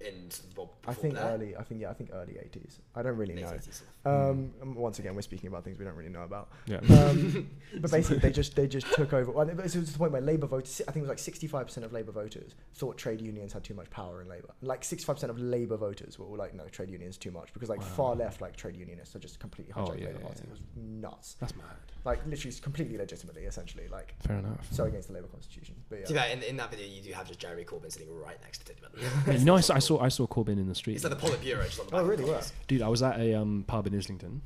In 0.00 0.28
well, 0.56 0.70
I 0.86 0.94
think 0.94 1.14
that, 1.14 1.24
early. 1.32 1.56
I 1.56 1.62
think 1.64 1.80
yeah. 1.80 1.90
I 1.90 1.92
think 1.92 2.10
early 2.12 2.38
eighties. 2.38 2.78
I 2.94 3.02
don't 3.02 3.16
really 3.16 3.34
late 3.34 3.44
know. 3.44 3.50
80s. 3.50 3.82
Um, 4.04 4.52
um, 4.62 4.74
once 4.76 5.00
again, 5.00 5.14
we're 5.16 5.22
speaking 5.22 5.48
about 5.48 5.64
things 5.64 5.76
we 5.78 5.84
don't 5.84 5.96
really 5.96 6.08
know 6.08 6.22
about. 6.22 6.50
yeah. 6.66 6.76
Um, 6.88 7.50
but 7.80 7.90
basically, 7.90 8.18
they 8.18 8.30
just 8.30 8.54
they 8.54 8.68
just 8.68 8.86
took 8.92 9.12
over. 9.12 9.32
Well, 9.32 9.48
it 9.48 9.56
was 9.56 9.72
to 9.72 9.80
the 9.80 9.98
point 9.98 10.12
where 10.12 10.20
Labour 10.20 10.46
voters, 10.46 10.80
I 10.86 10.92
think 10.92 10.98
it 10.98 11.02
was 11.02 11.08
like 11.08 11.18
sixty 11.18 11.48
five 11.48 11.66
percent 11.66 11.84
of 11.84 11.92
Labour 11.92 12.12
voters 12.12 12.54
thought 12.74 12.96
trade 12.96 13.20
unions 13.20 13.52
had 13.52 13.64
too 13.64 13.74
much 13.74 13.90
power 13.90 14.22
in 14.22 14.28
Labour. 14.28 14.50
Like 14.62 14.84
sixty 14.84 15.04
five 15.04 15.16
percent 15.16 15.30
of 15.30 15.38
Labour 15.40 15.76
voters 15.76 16.16
were 16.16 16.26
all 16.26 16.36
like, 16.36 16.54
no, 16.54 16.64
trade 16.68 16.90
unions 16.90 17.16
too 17.16 17.32
much 17.32 17.52
because 17.52 17.68
like 17.68 17.80
Wow. 17.80 17.86
far 17.86 18.14
left 18.14 18.40
like 18.40 18.54
trade 18.56 18.76
unionists 18.76 19.16
are 19.16 19.20
just 19.20 19.40
completely 19.40 19.74
Oh, 19.76 19.80
hijacked 19.80 20.00
yeah, 20.00 20.06
Labour 20.06 20.18
yeah, 20.20 20.26
Party. 20.26 20.40
yeah. 20.44 20.46
It 20.46 20.50
was 20.50 20.60
nuts. 20.76 21.36
That's 21.40 21.56
mad. 21.56 21.64
Like 22.04 22.24
literally, 22.26 22.56
completely 22.62 22.96
legitimately, 22.96 23.42
essentially. 23.44 23.88
Like 23.88 24.14
Fair 24.20 24.38
enough. 24.38 24.66
so 24.70 24.84
against 24.84 25.08
the 25.08 25.14
Labour 25.14 25.26
constitution. 25.26 25.74
But 25.90 26.06
To 26.06 26.12
be 26.12 26.14
yeah. 26.14 26.22
fair, 26.22 26.32
in, 26.36 26.42
in 26.44 26.56
that 26.58 26.70
video, 26.70 26.86
you 26.86 27.02
do 27.02 27.12
have 27.12 27.26
just 27.26 27.40
Jeremy 27.40 27.64
Corbyn 27.64 27.90
sitting 27.92 28.08
right 28.14 28.40
next 28.42 28.58
to 28.58 28.64
Teddy 28.66 28.80
Yeah, 29.26 29.32
you 29.34 29.44
know, 29.44 29.56
I 29.56 29.78
saw, 29.88 30.00
I 30.00 30.08
saw 30.08 30.26
Corbyn 30.26 30.58
in 30.58 30.68
the 30.68 30.74
street. 30.74 30.94
It's 30.96 31.04
like 31.04 31.18
the 31.18 31.26
Politburo 31.26 31.64
just 31.64 31.80
on 31.80 31.86
the 31.86 31.92
back 31.92 31.98
Oh, 32.00 32.02
of 32.02 32.06
the 32.06 32.10
really? 32.16 32.24
Where? 32.30 32.40
Dude, 32.66 32.82
I 32.82 32.88
was 32.88 33.02
at 33.02 33.18
a 33.20 33.34
um, 33.34 33.64
pub 33.66 33.86
in 33.86 33.94
Islington 33.96 34.42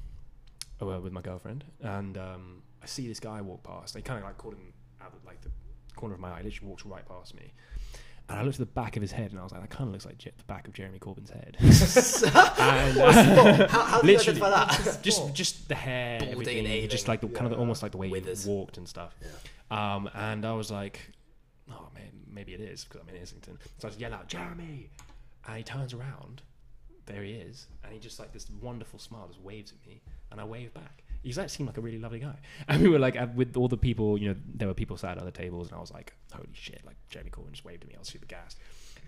uh, 0.80 0.86
with 1.00 1.12
my 1.12 1.20
girlfriend, 1.20 1.64
and 1.80 2.16
um, 2.18 2.62
I 2.82 2.86
see 2.86 3.06
this 3.08 3.20
guy 3.20 3.40
walk 3.40 3.62
past. 3.62 3.96
I 3.96 4.00
kind 4.00 4.18
of 4.18 4.24
like 4.24 4.38
caught 4.38 4.54
him 4.54 4.72
out 5.00 5.12
of 5.12 5.24
like 5.24 5.40
the 5.42 5.50
corner 5.96 6.14
of 6.14 6.20
my 6.20 6.30
eye. 6.32 6.38
He 6.38 6.44
literally 6.44 6.68
walks 6.70 6.84
right 6.86 7.06
past 7.06 7.34
me, 7.34 7.52
and 8.28 8.38
I 8.38 8.42
looked 8.42 8.56
at 8.60 8.60
the 8.60 8.72
back 8.72 8.96
of 8.96 9.02
his 9.02 9.12
head, 9.12 9.30
and 9.30 9.40
I 9.40 9.42
was 9.42 9.52
like, 9.52 9.60
that 9.62 9.70
kind 9.70 9.88
of 9.88 9.92
looks 9.92 10.06
like 10.06 10.18
Je- 10.18 10.32
the 10.36 10.44
back 10.44 10.66
of 10.66 10.72
Jeremy 10.74 10.98
Corbyn's 10.98 11.30
head. 11.30 11.56
and, 12.58 12.98
uh, 12.98 13.68
How, 13.68 13.82
how 13.82 14.00
do 14.00 14.06
you 14.08 14.16
literally, 14.16 14.40
identify 14.40 14.50
that? 14.50 14.98
just 15.02 15.34
just 15.34 15.68
the 15.68 15.74
hair, 15.74 16.18
Balding 16.18 16.28
and 16.32 16.40
everything, 16.42 16.66
ailing. 16.66 16.88
just 16.88 17.08
like 17.08 17.20
the 17.20 17.28
kind 17.28 17.46
of 17.46 17.50
the, 17.52 17.58
almost 17.58 17.82
like 17.82 17.92
the 17.92 17.98
way 17.98 18.08
Withers. 18.08 18.44
he 18.44 18.50
walked 18.50 18.76
and 18.78 18.88
stuff. 18.88 19.14
Um, 19.70 20.08
and 20.14 20.44
I 20.44 20.52
was 20.52 20.70
like, 20.70 21.00
oh 21.70 21.88
man, 21.94 22.10
maybe 22.30 22.52
it 22.54 22.60
is 22.60 22.84
because 22.84 23.00
I'm 23.00 23.14
in 23.14 23.20
Islington. 23.22 23.58
So 23.78 23.88
I 23.88 23.90
just 23.90 24.00
yell 24.00 24.12
out, 24.14 24.28
Jeremy, 24.28 24.88
and 25.46 25.56
he 25.56 25.62
turns 25.62 25.94
around. 25.94 26.42
There 27.06 27.22
he 27.22 27.32
is, 27.32 27.66
and 27.82 27.92
he 27.92 27.98
just 27.98 28.20
like 28.20 28.32
this 28.32 28.46
wonderful 28.60 28.98
smile 28.98 29.26
just 29.26 29.40
waves 29.40 29.72
at 29.72 29.86
me, 29.86 30.02
and 30.30 30.40
I 30.40 30.44
wave 30.44 30.72
back. 30.72 31.02
He's 31.22 31.36
like 31.38 31.50
seemed 31.50 31.68
like 31.68 31.76
a 31.76 31.80
really 31.80 31.98
lovely 31.98 32.20
guy, 32.20 32.36
and 32.68 32.82
we 32.82 32.88
were 32.88 32.98
like 32.98 33.16
with 33.34 33.56
all 33.56 33.68
the 33.68 33.76
people, 33.76 34.18
you 34.18 34.28
know, 34.28 34.36
there 34.54 34.68
were 34.68 34.74
people 34.74 34.96
sat 34.96 35.16
at 35.16 35.18
other 35.18 35.32
tables, 35.32 35.68
and 35.68 35.76
I 35.76 35.80
was 35.80 35.92
like, 35.92 36.14
holy 36.32 36.48
shit, 36.52 36.80
like 36.86 36.96
Jeremy 37.10 37.30
Corbyn 37.30 37.52
just 37.52 37.64
waved 37.64 37.82
at 37.82 37.88
me. 37.88 37.94
I 37.96 37.98
was 37.98 38.08
super 38.08 38.26
gassed, 38.26 38.58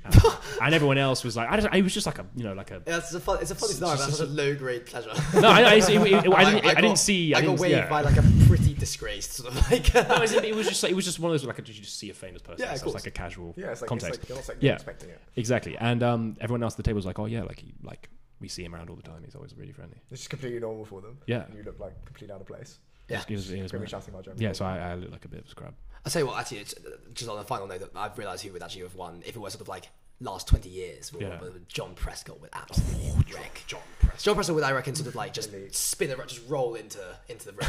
um, 0.05 0.13
and 0.63 0.75
everyone 0.75 0.99
else 0.99 1.25
was 1.25 1.37
like, 1.37 1.49
I 1.51 1.57
just, 1.57 1.69
I 1.73 1.81
was 1.81 1.95
just 1.95 2.07
like 2.07 2.19
a, 2.19 2.27
you 2.37 2.45
know, 2.45 2.53
like 2.53 2.71
a. 2.71 2.83
Yeah, 2.87 2.99
it's 2.99 3.15
a 3.15 3.21
fun, 3.21 3.39
it's 3.41 3.51
a 3.51 3.55
funny 3.55 3.71
It's 3.71 3.79
scenario, 3.79 3.97
that's 3.97 4.19
such 4.19 4.29
a 4.29 4.31
low 4.31 4.55
grade 4.55 4.87
pleasure. 4.87 5.11
No, 5.41 5.49
I, 5.49 5.63
I, 5.63 5.75
it- 5.75 5.89
it- 5.89 6.27
it- 6.27 6.33
I 6.35 6.45
didn't, 6.45 6.67
I, 6.67 6.75
got- 6.75 6.81
didn't 6.83 6.99
see. 6.99 7.35
I, 7.35 7.39
I 7.39 7.41
got 7.41 7.47
didn't, 7.49 7.61
waved 7.61 7.73
yeah. 7.73 7.89
by 7.89 8.01
like 8.03 8.17
a 8.17 8.25
pretty 8.47 8.75
disgraced 8.75 9.33
sort 9.33 9.55
of 9.55 9.71
like. 9.71 9.95
no, 9.95 10.01
it 10.17 10.21
was, 10.21 10.33
it 10.33 10.55
was 10.55 10.69
just 10.69 10.83
like 10.83 10.93
it 10.93 10.95
was 10.95 11.05
just 11.05 11.19
one 11.19 11.33
of 11.33 11.41
those 11.41 11.47
like 11.47 11.57
did 11.57 11.69
you 11.69 11.83
just 11.83 11.99
see 11.99 12.11
a 12.11 12.15
famous 12.15 12.43
person? 12.43 12.61
Yeah, 12.61 12.69
so 12.69 12.73
it's 12.75 12.83
course. 12.83 12.95
like 12.95 13.07
a 13.07 13.11
casual 13.11 13.55
Yeah, 13.57 13.71
it's 13.73 13.81
like, 13.81 13.89
context. 13.89 14.21
it's 14.21 14.23
like 14.25 14.29
you're 14.29 14.39
not, 14.39 14.49
like, 14.49 14.59
Yeah. 14.61 14.73
expecting 14.75 15.11
it. 15.11 15.21
Exactly, 15.37 15.77
and 15.79 16.03
um, 16.03 16.37
everyone 16.41 16.63
else 16.63 16.75
at 16.75 16.77
the 16.79 16.83
table 16.83 16.97
was 16.97 17.07
like, 17.07 17.19
"Oh 17.19 17.27
yeah, 17.27 17.43
like 17.43 17.61
he, 17.61 17.73
like 17.83 18.09
we 18.41 18.49
see 18.49 18.65
him 18.65 18.75
around 18.75 18.91
all 18.91 18.97
the 18.97 19.03
time. 19.03 19.23
He's 19.25 19.35
always 19.35 19.55
really 19.57 19.73
friendly." 19.73 19.97
It's 20.11 20.21
just 20.21 20.31
completely 20.31 20.61
normal 20.61 20.85
for 20.85 21.01
them. 21.01 21.19
Yeah, 21.27 21.45
And 21.47 21.55
you 21.57 21.63
look 21.63 21.79
like 21.81 21.93
completely 22.05 22.35
out 22.35 22.41
of 22.41 22.47
place. 22.47 22.79
Yeah. 23.09 23.23
It 23.29 23.35
was, 23.35 23.51
it 23.51 23.63
was 23.63 23.71
Gonna 23.71 23.81
be 23.81 23.85
mad. 23.85 23.91
chatting 23.91 24.15
about 24.15 24.25
Jeremy. 24.25 24.43
yeah. 24.45 24.53
So 24.53 24.65
I, 24.65 24.79
I 24.79 24.95
look 24.95 25.11
like 25.13 25.25
a 25.25 25.29
bit 25.29 25.41
of 25.41 25.47
a 25.47 25.49
scrub. 25.51 25.75
I'll 26.05 26.11
tell 26.13 26.21
you 26.23 26.27
what, 26.27 26.39
actually, 26.39 26.59
it's, 26.59 26.75
uh, 26.75 26.91
just 27.15 27.31
on 27.31 27.39
a 27.39 27.45
final 27.45 27.67
note, 27.67 27.81
that 27.81 27.91
I've 27.97 28.17
realised 28.19 28.45
who 28.45 28.53
would 28.53 28.63
actually 28.63 28.83
have 28.83 28.95
won 28.95 29.23
if 29.27 29.37
it 29.37 29.39
was 29.39 29.53
sort 29.55 29.63
of 29.63 29.69
like 29.69 29.89
last 30.21 30.47
20 30.49 30.69
years. 30.69 31.11
Yeah. 31.19 31.29
yeah. 31.43 31.49
John 31.69 31.95
Prescott 31.95 32.41
would 32.41 32.51
absolutely 32.53 33.35
wreck. 33.35 33.63
John 33.67 33.81
Prescott. 34.01 34.21
John 34.23 34.35
Prescott 34.35 34.55
would, 34.57 34.65
I 34.65 34.73
reckon, 34.73 34.95
sort 34.95 35.09
of 35.09 35.15
like 35.15 35.33
just 35.33 35.53
Elite. 35.53 35.75
spin 35.75 36.11
around, 36.13 36.29
just 36.29 36.47
roll 36.49 36.75
into 36.75 37.01
into 37.29 37.47
the 37.47 37.53
ring, 37.53 37.69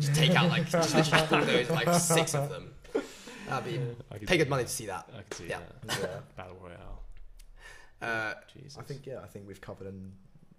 just 0.00 0.14
take 0.14 0.32
out 0.32 0.48
like 0.50 0.68
just 0.68 0.94
literally 0.94 1.26
bulldoze 1.28 1.70
like 1.70 1.94
six 1.94 2.34
of 2.34 2.48
them. 2.50 2.74
That'd 3.48 3.64
be 3.72 3.80
I 4.10 4.18
could 4.18 4.28
pay 4.28 4.34
see 4.34 4.38
good 4.38 4.48
money 4.48 4.62
that. 4.64 4.68
to 4.68 4.74
see 4.74 4.86
that. 4.86 5.08
I 5.16 5.22
could 5.22 5.34
see 5.34 5.46
Yeah. 5.48 5.60
that. 5.86 5.98
Yeah. 6.00 6.06
Battle 6.36 6.56
Royale. 6.62 7.02
Uh, 8.00 8.34
Jesus. 8.52 8.76
I 8.78 8.82
think 8.82 9.06
yeah, 9.06 9.20
I 9.22 9.26
think 9.26 9.46
we've 9.46 9.60
covered 9.60 9.86
an 9.86 10.12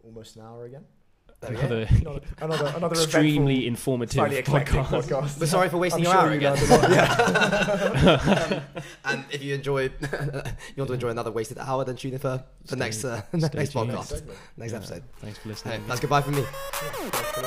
almost 0.04 0.36
an 0.38 0.44
hour 0.44 0.66
again. 0.66 0.86
There 1.44 1.52
we 1.52 1.56
go. 1.58 1.62
another 1.68 1.88
Another 2.02 2.22
another, 2.42 2.74
another 2.78 2.96
extremely 2.96 3.68
informative 3.68 4.24
podcast. 4.24 4.86
podcast. 4.86 5.40
We're 5.40 5.46
sorry 5.48 5.70
for 5.70 5.78
wasting 5.78 6.06
I'm 6.08 6.12
your 6.12 6.14
sure 6.14 6.22
hour 6.22 6.32
again. 6.32 6.54
learned 6.56 6.72
a 6.72 6.78
lot. 6.78 6.90
Yeah. 8.04 8.62
And 9.06 9.26
if 9.32 9.44
you 9.44 9.54
enjoy, 9.56 9.84
you 9.84 9.90
want 10.78 10.88
to 10.88 10.94
enjoy 10.94 11.10
another 11.10 11.32
wasted 11.32 11.58
hour, 11.60 11.84
then 11.86 11.96
tune 11.96 12.14
in 12.14 12.20
for 12.20 12.44
the 12.66 12.76
next 12.76 13.04
uh, 13.06 13.22
next 13.34 13.72
tuned. 13.74 13.92
podcast, 13.92 14.06
Segment. 14.06 14.38
next 14.58 14.72
Yeah. 14.72 14.78
episode. 14.78 15.04
Thanks 15.20 15.38
for 15.38 15.44
Hey, 15.44 15.50
listening. 15.50 15.84
that's 15.88 16.00
goodbye 16.00 16.22
from 16.22 16.36
me. 16.36 16.42
Yeah, 16.42 16.50
thanks 17.12 17.30
for 17.32 17.42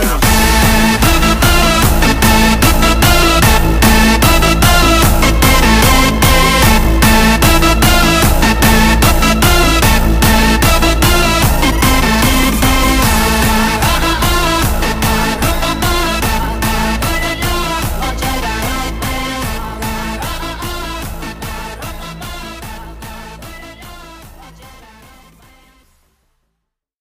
listening. 0.00 0.31